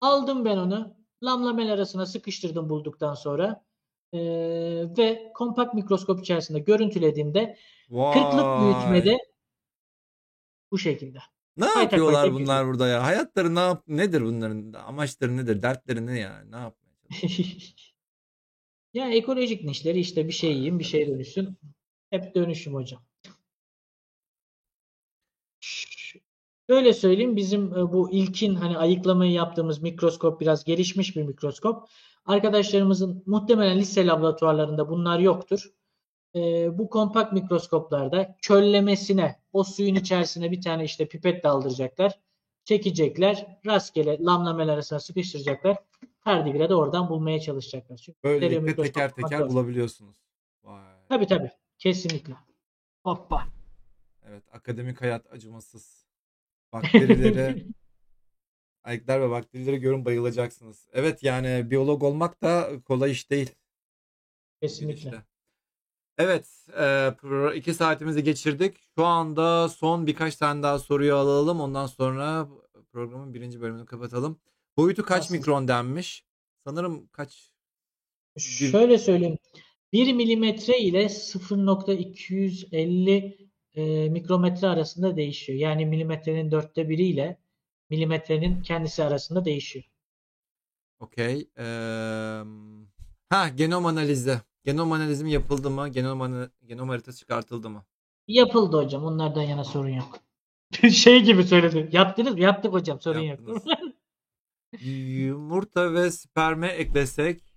Aldım 0.00 0.44
ben 0.44 0.56
onu. 0.56 0.96
Lam 1.22 1.46
lamel 1.46 1.72
arasına 1.72 2.06
sıkıştırdım 2.06 2.68
bulduktan 2.68 3.14
sonra. 3.14 3.64
Ee, 4.12 4.18
ve 4.98 5.32
kompakt 5.34 5.74
mikroskop 5.74 6.20
içerisinde 6.20 6.58
görüntülediğimde 6.58 7.56
kırklık 7.88 8.60
büyütmede 8.60 9.18
bu 10.74 10.78
şekilde. 10.78 11.18
Ne 11.56 11.64
Hayta 11.64 11.80
yapıyorlar 11.80 12.32
bunlar 12.32 12.58
geliyor. 12.58 12.66
burada 12.66 12.88
ya? 12.88 13.02
Hayatları 13.02 13.54
ne 13.54 13.60
yap 13.60 13.84
nedir 13.88 14.22
bunların? 14.22 14.72
Amaçları 14.72 15.36
nedir? 15.36 15.62
Dertleri 15.62 16.06
ne 16.06 16.18
ya? 16.18 16.44
Ne 16.50 16.56
çalışıyorlar? 16.56 16.78
ya 18.94 19.10
ekolojik 19.10 19.64
nişleri 19.64 20.00
işte 20.00 20.28
bir 20.28 20.32
şey 20.32 20.52
yiyeyim, 20.52 20.78
bir 20.78 20.84
şey 20.84 21.08
dönüşsün. 21.08 21.58
Hep 22.10 22.34
dönüşüm 22.34 22.74
hocam. 22.74 23.02
Şöyle 26.70 26.92
söyleyeyim 26.92 27.36
bizim 27.36 27.74
e, 27.74 27.92
bu 27.92 28.12
ilkin 28.12 28.54
hani 28.54 28.78
ayıklamayı 28.78 29.32
yaptığımız 29.32 29.82
mikroskop 29.82 30.40
biraz 30.40 30.64
gelişmiş 30.64 31.16
bir 31.16 31.22
mikroskop. 31.22 31.88
Arkadaşlarımızın 32.24 33.22
muhtemelen 33.26 33.78
lise 33.78 34.06
laboratuvarlarında 34.06 34.88
bunlar 34.88 35.18
yoktur. 35.18 35.70
E, 36.34 36.68
bu 36.78 36.90
kompakt 36.90 37.32
mikroskoplarda 37.32 38.36
çöllemesine 38.40 39.40
o 39.52 39.64
suyun 39.64 39.94
içerisine 39.94 40.50
bir 40.50 40.62
tane 40.62 40.84
işte 40.84 41.08
pipet 41.08 41.44
daldıracaklar. 41.44 42.20
Çekecekler. 42.64 43.58
Rastgele 43.66 44.18
lamlamel 44.20 44.68
arasına 44.68 45.00
sıkıştıracaklar. 45.00 45.76
Tardigrade 46.24 46.74
oradan 46.74 47.08
bulmaya 47.08 47.40
çalışacaklar. 47.40 47.96
Çünkü 47.96 48.18
Böylelikle 48.24 48.76
teker 48.76 49.14
teker 49.14 49.38
zor. 49.38 49.48
bulabiliyorsunuz. 49.48 50.16
Vay. 50.62 50.94
Tabii 51.08 51.26
tabii. 51.26 51.50
Kesinlikle. 51.78 52.34
Hoppa. 53.02 53.46
Evet, 54.28 54.42
akademik 54.52 55.00
hayat 55.00 55.32
acımasız. 55.32 56.06
Bakterileri, 56.72 57.66
ayıklar 58.84 59.20
ve 59.20 59.30
bakterileri 59.30 59.80
görün 59.80 60.04
bayılacaksınız. 60.04 60.88
Evet 60.92 61.22
yani 61.22 61.70
biyolog 61.70 62.02
olmak 62.02 62.42
da 62.42 62.70
kolay 62.84 63.10
iş 63.10 63.30
değil. 63.30 63.54
Kesinlikle. 64.62 64.94
işte. 64.94 65.33
Evet, 66.18 66.66
e, 66.72 66.82
pro- 67.22 67.54
iki 67.56 67.74
saatimizi 67.74 68.24
geçirdik. 68.24 68.76
Şu 68.98 69.04
anda 69.04 69.68
son 69.68 70.06
birkaç 70.06 70.36
tane 70.36 70.62
daha 70.62 70.78
soruyu 70.78 71.14
alalım. 71.16 71.60
Ondan 71.60 71.86
sonra 71.86 72.48
programın 72.92 73.34
birinci 73.34 73.60
bölümünü 73.60 73.86
kapatalım. 73.86 74.40
Boyutu 74.76 75.02
kaç 75.04 75.20
Nasıl? 75.22 75.34
mikron 75.34 75.68
denmiş? 75.68 76.24
Sanırım 76.66 77.08
kaç? 77.12 77.50
Şöyle 78.38 78.98
söyleyeyim. 78.98 79.38
1 79.92 80.12
milimetre 80.12 80.78
ile 80.78 81.08
0.250 81.08 83.48
e, 83.74 84.08
mikrometre 84.08 84.68
arasında 84.68 85.16
değişiyor. 85.16 85.58
Yani 85.58 85.86
milimetrenin 85.86 86.50
dörtte 86.50 86.88
biri 86.88 87.06
ile 87.06 87.38
milimetrenin 87.90 88.62
kendisi 88.62 89.04
arasında 89.04 89.44
değişiyor. 89.44 89.84
Okey. 91.00 91.48
Eee, 91.58 92.42
ha 93.30 93.48
genom 93.48 93.86
analizi. 93.86 94.40
Genom 94.64 94.92
analizi 94.92 95.24
mi 95.24 95.32
yapıldı 95.32 95.70
mı? 95.70 95.88
Genom, 95.88 96.20
ana- 96.20 96.50
genom 96.66 96.88
haritası 96.88 97.18
çıkartıldı 97.18 97.70
mı? 97.70 97.84
Yapıldı 98.28 98.76
hocam. 98.76 99.04
Onlardan 99.04 99.42
yana 99.42 99.64
sorun 99.64 99.88
yok. 99.88 100.18
Şey 100.92 101.22
gibi 101.22 101.44
söyledim. 101.44 101.88
Yaptınız 101.92 102.34
mı? 102.34 102.40
Yaptık 102.40 102.72
hocam. 102.72 103.00
Sorun 103.00 103.20
yok. 103.20 103.38
Yaptınız. 103.38 103.64
Yumurta 104.80 105.92
ve 105.94 106.10
sperme 106.10 106.68
eklesek 106.68 107.54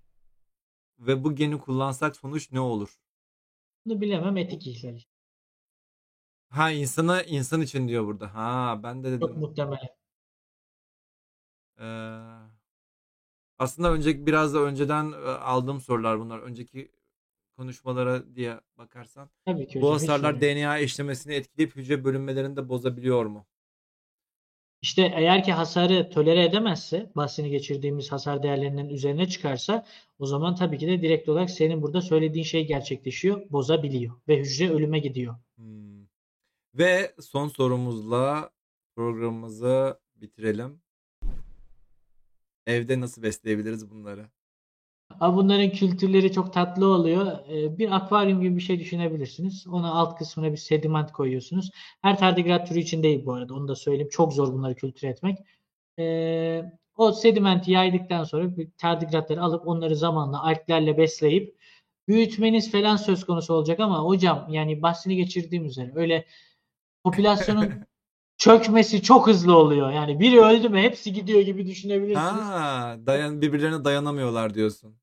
ve 0.99 1.23
bu 1.23 1.35
geni 1.35 1.59
kullansak 1.59 2.15
sonuç 2.15 2.51
ne 2.51 2.59
olur? 2.59 2.97
Bunu 3.85 4.01
bilemem. 4.01 4.38
Etik 4.38 4.67
ihlal. 4.67 4.99
Ha 6.49 6.71
insana 6.71 7.21
insan 7.23 7.61
için 7.61 7.88
diyor 7.88 8.05
burada. 8.05 8.35
Ha 8.35 8.79
ben 8.84 9.03
de 9.03 9.19
Çok 9.19 9.29
dedim. 9.29 9.39
muhtemelen. 9.41 9.89
Eee, 11.79 12.57
aslında 13.59 13.91
önceki 13.93 14.25
biraz 14.25 14.53
da 14.53 14.59
önceden 14.59 15.11
e, 15.11 15.15
aldığım 15.29 15.81
sorular 15.81 16.19
bunlar. 16.19 16.39
Önceki 16.39 16.91
konuşmalara 17.57 18.35
diye 18.35 18.59
bakarsan. 18.77 19.29
Tabii 19.45 19.67
ki 19.67 19.81
Bu 19.81 19.85
hocam. 19.85 19.93
hasarlar. 19.93 20.41
DNA 20.41 20.79
eşlemesini 20.79 21.34
etkileyip 21.34 21.75
hücre 21.75 22.03
bölünmelerini 22.03 22.55
de 22.55 22.69
bozabiliyor 22.69 23.25
mu? 23.25 23.45
İşte 24.81 25.11
eğer 25.15 25.43
ki 25.43 25.53
hasarı 25.53 26.09
tolere 26.09 26.43
edemezse, 26.43 27.11
bahsini 27.15 27.49
geçirdiğimiz 27.49 28.11
hasar 28.11 28.43
değerlerinin 28.43 28.89
üzerine 28.89 29.27
çıkarsa 29.27 29.85
o 30.19 30.25
zaman 30.25 30.55
tabii 30.55 30.77
ki 30.77 30.88
de 30.88 31.01
direkt 31.01 31.29
olarak 31.29 31.49
senin 31.49 31.81
burada 31.81 32.01
söylediğin 32.01 32.43
şey 32.45 32.67
gerçekleşiyor, 32.67 33.41
bozabiliyor 33.51 34.15
ve 34.27 34.39
hücre 34.39 34.69
ölüme 34.69 34.99
gidiyor. 34.99 35.35
Hmm. 35.55 36.05
Ve 36.73 37.15
son 37.19 37.47
sorumuzla 37.47 38.51
programımızı 38.95 39.99
bitirelim. 40.15 40.81
Evde 42.67 42.99
nasıl 42.99 43.23
besleyebiliriz 43.23 43.89
bunları? 43.89 44.29
Ama 45.19 45.38
bunların 45.38 45.69
kültürleri 45.72 46.31
çok 46.31 46.53
tatlı 46.53 46.88
oluyor. 46.88 47.26
Ee, 47.49 47.77
Bir 47.77 47.95
akvaryum 47.95 48.41
gibi 48.41 48.56
bir 48.56 48.61
şey 48.61 48.80
düşünebilirsiniz. 48.80 49.68
Ona 49.68 49.91
alt 49.91 50.18
kısmına 50.18 50.52
bir 50.52 50.57
sediment 50.57 51.11
koyuyorsunuz. 51.11 51.72
Her 52.02 52.18
tardigrat 52.18 52.68
türü 52.68 52.80
için 52.80 53.03
değil 53.03 53.26
bu 53.26 53.34
arada. 53.34 53.53
Onu 53.53 53.68
da 53.68 53.76
söyleyeyim. 53.76 54.10
Çok 54.11 54.34
zor 54.34 54.53
bunları 54.53 54.76
kültür 54.76 55.07
etmek. 55.07 55.38
Ee, 55.99 56.64
o 56.95 57.11
sedimenti 57.11 57.72
yaydıktan 57.72 58.23
sonra 58.23 58.57
bir 58.57 58.69
tardigratları 58.77 59.41
alıp 59.41 59.68
onları 59.68 59.95
zamanla 59.95 60.44
alglerle 60.44 60.98
besleyip 60.98 61.57
büyütmeniz 62.07 62.72
falan 62.72 62.95
söz 62.95 63.26
konusu 63.26 63.53
olacak 63.53 63.80
ama 63.80 63.99
hocam 63.99 64.48
yani 64.49 64.81
bahsini 64.81 65.15
geçirdiğim 65.15 65.65
üzere 65.65 65.91
öyle 65.95 66.26
popülasyonun 67.03 67.72
çökmesi 68.38 69.02
çok 69.02 69.27
hızlı 69.27 69.57
oluyor. 69.57 69.91
Yani 69.91 70.19
biri 70.19 70.41
öldü 70.41 70.69
mü 70.69 70.81
hepsi 70.81 71.14
gidiyor 71.14 71.41
gibi 71.41 71.68
düşünebilirsiniz. 71.68 72.44
Ha, 72.44 72.95
dayan 73.06 73.41
birbirlerine 73.41 73.85
dayanamıyorlar 73.85 74.53
diyorsun. 74.53 74.95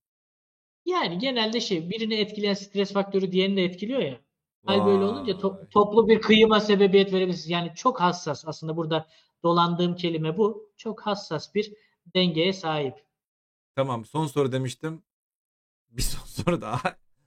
Yani 0.85 1.19
genelde 1.19 1.61
şey 1.61 1.91
birini 1.91 2.15
etkileyen 2.15 2.55
stres 2.55 2.93
faktörü 2.93 3.33
diğerini 3.33 3.57
de 3.57 3.65
etkiliyor 3.65 4.01
ya. 4.01 4.21
Hal 4.67 4.87
böyle 4.87 5.05
olunca 5.05 5.33
to- 5.33 5.69
toplu 5.69 6.09
bir 6.09 6.21
kıyıma 6.21 6.61
sebebiyet 6.61 7.13
verebilirsiniz. 7.13 7.51
Yani 7.51 7.73
çok 7.75 8.01
hassas 8.01 8.45
aslında 8.49 8.77
burada 8.77 9.07
dolandığım 9.43 9.97
kelime 9.97 10.37
bu. 10.39 10.71
Çok 10.77 11.01
hassas 11.01 11.55
bir 11.55 11.73
dengeye 12.15 12.53
sahip. 12.53 12.95
Tamam, 13.77 14.05
son 14.05 14.27
soru 14.27 14.53
demiştim. 14.53 15.03
Bir 15.91 16.03
son 16.03 16.27
soru 16.27 16.61
daha. 16.61 16.81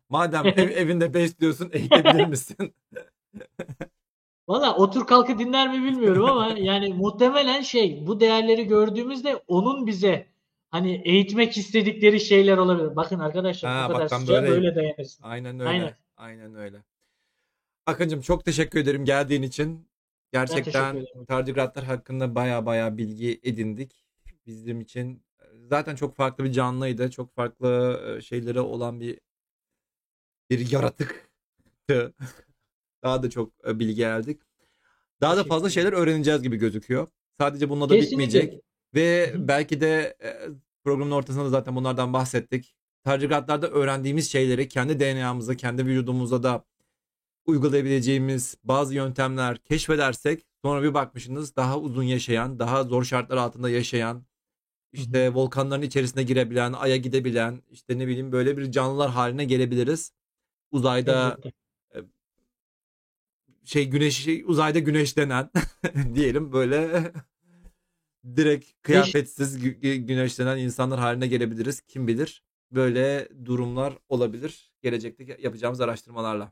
Madem 0.10 0.46
ev, 0.56 0.70
evinde 0.70 1.14
besliyorsun, 1.14 1.70
eğitebilir 1.74 2.28
misin? 2.28 2.74
Valla 4.48 4.76
otur 4.76 5.08
kalkı 5.08 5.40
dinler 5.40 5.72
mi 5.72 5.86
bilmiyorum 5.86 6.26
ama 6.26 6.48
yani 6.58 6.94
muhtemelen 6.94 7.62
şey 7.62 8.08
bu 8.08 8.20
değerleri 8.20 8.68
gördüğümüzde 8.68 9.44
onun 9.48 9.88
bize 9.88 10.28
hani 10.78 11.02
eğitmek 11.06 11.58
istedikleri 11.58 12.20
şeyler 12.20 12.58
olabilir. 12.58 12.96
Bakın 12.96 13.20
arkadaşlar 13.20 13.72
Ha, 13.72 13.90
bu 13.90 13.94
kadar 13.94 14.12
bak 14.12 14.28
böyleyim. 14.28 14.56
böyle 14.56 14.76
dayanırsın. 14.76 15.24
Aynen 15.24 15.60
öyle. 15.60 15.70
Aynen. 15.70 15.96
Aynen 16.18 16.56
öyle. 16.56 16.84
Akıncım 17.86 18.22
çok 18.22 18.46
teşekkür 18.46 18.80
ederim 18.80 19.06
geldiğin 19.06 19.42
için. 19.42 19.88
Gerçekten 20.34 21.06
tardigratlar 21.28 21.84
hakkında 21.86 22.36
baya 22.36 22.66
baya 22.66 22.98
bilgi 22.98 23.40
edindik. 23.44 24.06
Bizim 24.46 24.82
için 24.82 25.24
zaten 25.70 25.96
çok 25.96 26.16
farklı 26.16 26.44
bir 26.44 26.52
canlıydı. 26.52 27.12
Çok 27.12 27.36
farklı 27.36 28.02
e, 28.18 28.22
şeyleri 28.22 28.60
olan 28.60 29.00
bir 29.00 29.20
bir 30.50 30.72
yaratıktı. 30.72 32.14
Daha 33.04 33.24
da 33.24 33.30
çok 33.30 33.54
e, 33.68 33.80
bilgi 33.80 34.08
aldık. 34.08 34.48
Daha 35.22 35.38
da 35.38 35.44
fazla 35.44 35.70
şeyler 35.70 35.94
öğreneceğiz 35.94 36.42
gibi 36.44 36.58
gözüküyor. 36.58 37.08
Sadece 37.40 37.70
bununla 37.70 37.90
da 37.90 37.96
Kesinlikle. 37.96 38.24
bitmeyecek. 38.28 38.64
Ve 38.96 39.34
belki 39.36 39.82
de 39.82 40.18
e, 40.24 40.30
programın 40.88 41.12
ortasında 41.12 41.46
da 41.46 41.50
zaten 41.50 41.76
bunlardan 41.76 42.14
bahsettik. 42.14 42.76
Tardigratlarda 43.04 43.68
öğrendiğimiz 43.70 44.32
şeyleri 44.32 44.68
kendi 44.68 45.00
DNA'mıza, 45.00 45.56
kendi 45.56 45.86
vücudumuza 45.86 46.44
da 46.44 46.66
uygulayabileceğimiz 47.46 48.58
bazı 48.64 48.96
yöntemler 48.96 49.58
keşfedersek 49.58 50.46
sonra 50.64 50.84
bir 50.84 50.94
bakmışsınız 50.94 51.56
daha 51.56 51.80
uzun 51.80 52.04
yaşayan, 52.04 52.60
daha 52.60 52.84
zor 52.84 53.04
şartlar 53.04 53.38
altında 53.38 53.70
yaşayan, 53.70 54.26
işte 54.92 55.34
volkanların 55.34 55.82
içerisine 55.82 56.24
girebilen, 56.24 56.74
aya 56.74 56.98
gidebilen, 56.98 57.62
işte 57.72 58.00
ne 58.00 58.08
bileyim 58.08 58.32
böyle 58.32 58.58
bir 58.58 58.72
canlılar 58.72 59.10
haline 59.10 59.46
gelebiliriz. 59.46 60.12
Uzayda 60.72 61.38
Elbette. 61.94 62.10
şey 63.64 63.86
güneş 63.86 64.28
uzayda 64.46 64.80
güneşlenen 64.80 65.50
diyelim 66.16 66.54
böyle 66.54 67.12
direkt 68.36 68.66
kıyafetsiz 68.82 69.64
gü- 69.64 69.80
gü- 69.80 69.96
güneşlenen 69.96 70.58
insanlar 70.58 71.00
haline 71.00 71.28
gelebiliriz. 71.28 71.82
Kim 71.82 72.08
bilir? 72.08 72.44
Böyle 72.72 73.28
durumlar 73.46 73.94
olabilir 74.10 74.72
gelecekte 74.82 75.38
yapacağımız 75.42 75.82
araştırmalarla. 75.82 76.52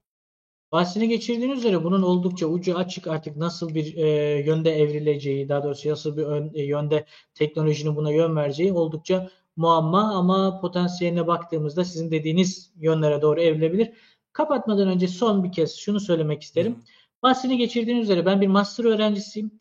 Bahsini 0.72 1.08
geçirdiğiniz 1.10 1.60
üzere 1.60 1.84
bunun 1.84 2.02
oldukça 2.02 2.48
ucu 2.48 2.78
açık 2.78 3.08
artık 3.08 3.38
nasıl 3.38 3.76
bir 3.76 3.96
e, 3.96 4.08
yönde 4.46 4.72
evrileceği, 4.72 5.50
daha 5.50 5.64
doğrusu 5.64 5.90
nasıl 5.90 6.18
bir 6.18 6.24
ön- 6.24 6.52
e, 6.54 6.64
yönde 6.64 7.06
teknolojinin 7.34 7.96
buna 7.96 8.12
yön 8.12 8.36
vereceği 8.36 8.74
oldukça 8.74 9.30
muamma 9.56 10.16
ama 10.16 10.62
potansiyeline 10.62 11.28
baktığımızda 11.28 11.86
sizin 11.86 12.12
dediğiniz 12.12 12.72
yönlere 12.76 13.22
doğru 13.22 13.42
evrilebilir. 13.42 13.92
Kapatmadan 14.34 14.88
önce 14.88 15.08
son 15.08 15.44
bir 15.44 15.52
kez 15.52 15.76
şunu 15.76 16.00
söylemek 16.00 16.42
isterim. 16.42 16.80
Bahsini 17.24 17.58
geçirdiğiniz 17.58 18.04
üzere 18.04 18.26
ben 18.26 18.42
bir 18.42 18.48
master 18.48 18.86
öğrencisiyim. 18.86 19.52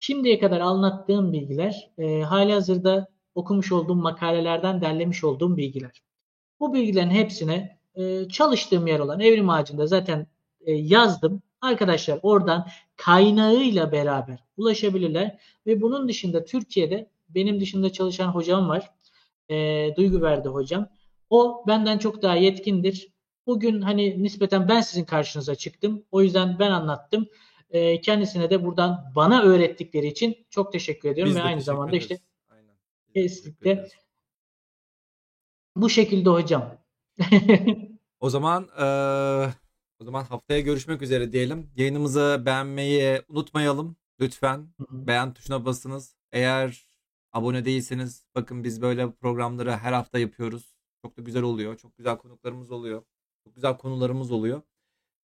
Şimdiye 0.00 0.38
kadar 0.38 0.60
anlattığım 0.60 1.32
bilgiler 1.32 1.90
e, 1.98 2.22
hali 2.22 2.52
hazırda 2.52 3.08
okumuş 3.34 3.72
olduğum 3.72 3.94
makalelerden 3.94 4.80
derlemiş 4.80 5.24
olduğum 5.24 5.56
bilgiler. 5.56 6.02
Bu 6.60 6.74
bilgilerin 6.74 7.10
hepsine 7.10 7.78
e, 7.94 8.28
çalıştığım 8.28 8.86
yer 8.86 8.98
olan 8.98 9.20
Evrim 9.20 9.50
Ağacı'nda 9.50 9.86
zaten 9.86 10.26
e, 10.60 10.72
yazdım. 10.72 11.42
Arkadaşlar 11.60 12.18
oradan 12.22 12.66
kaynağıyla 12.96 13.92
beraber 13.92 14.38
ulaşabilirler 14.56 15.38
ve 15.66 15.80
bunun 15.82 16.08
dışında 16.08 16.44
Türkiye'de 16.44 17.10
benim 17.28 17.60
dışında 17.60 17.92
çalışan 17.92 18.28
hocam 18.28 18.68
var. 18.68 18.90
E, 19.50 19.88
Duygu 19.96 20.22
verdi 20.22 20.48
hocam. 20.48 20.88
O 21.30 21.64
benden 21.66 21.98
çok 21.98 22.22
daha 22.22 22.36
yetkindir. 22.36 23.08
Bugün 23.46 23.80
hani 23.80 24.22
nispeten 24.22 24.68
ben 24.68 24.80
sizin 24.80 25.04
karşınıza 25.04 25.54
çıktım. 25.54 26.04
O 26.12 26.22
yüzden 26.22 26.58
ben 26.58 26.70
anlattım. 26.70 27.26
E, 27.70 28.00
kendisine 28.00 28.50
de 28.50 28.64
buradan 28.64 29.12
bana 29.16 29.42
öğrettikleri 29.42 30.06
için 30.06 30.46
çok 30.50 30.72
teşekkür 30.72 31.08
ediyorum 31.08 31.30
Biz 31.30 31.36
ve 31.38 31.42
aynı 31.42 31.60
zamanda 31.60 31.96
işte 31.96 32.14
ederiz. 32.14 32.28
Aynen. 32.50 32.74
De 33.14 33.22
teşekkür 33.22 33.28
kesinlikle 33.28 33.88
bu 35.76 35.88
şekilde 35.90 36.30
hocam. 36.30 36.78
O 38.20 38.30
zaman 38.30 38.68
eee, 38.78 39.54
o 39.98 40.04
zaman 40.04 40.24
haftaya 40.24 40.60
görüşmek 40.60 41.02
üzere 41.02 41.32
diyelim. 41.32 41.70
Yayınımızı 41.76 42.42
beğenmeyi 42.46 43.22
unutmayalım. 43.28 43.96
Lütfen 44.20 44.56
Hı 44.58 44.82
hı. 44.82 45.06
beğen 45.06 45.34
tuşuna 45.34 45.64
basınız. 45.64 46.16
Eğer 46.32 46.86
abone 47.32 47.64
değilseniz 47.64 48.26
bakın 48.34 48.64
biz 48.64 48.82
böyle 48.82 49.12
programları 49.12 49.72
her 49.72 49.92
hafta 49.92 50.18
yapıyoruz. 50.18 50.74
Çok 51.02 51.16
da 51.16 51.22
güzel 51.22 51.42
oluyor. 51.42 51.76
Çok 51.78 51.96
güzel 51.96 52.18
konuklarımız 52.18 52.70
oluyor. 52.70 53.02
Çok 53.44 53.54
güzel 53.54 53.78
konularımız 53.78 54.32
oluyor. 54.32 54.62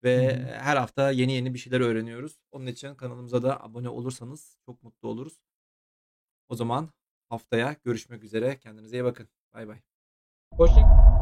Ve 0.04 0.36
Hı 0.36 0.42
hı. 0.42 0.46
her 0.46 0.76
hafta 0.76 1.10
yeni 1.10 1.32
yeni 1.32 1.54
bir 1.54 1.58
şeyler 1.58 1.80
öğreniyoruz. 1.80 2.38
Onun 2.52 2.66
için 2.66 2.94
kanalımıza 2.94 3.42
da 3.42 3.62
abone 3.64 3.88
olursanız 3.88 4.56
çok 4.66 4.82
mutlu 4.82 5.08
oluruz. 5.08 5.40
O 6.48 6.54
zaman 6.54 6.88
haftaya 7.28 7.76
görüşmek 7.84 8.24
üzere. 8.24 8.58
Kendinize 8.58 8.96
iyi 8.96 9.04
bakın. 9.04 9.28
Bay 9.54 9.68
bay. 9.68 9.78
Hoşça 10.52 11.15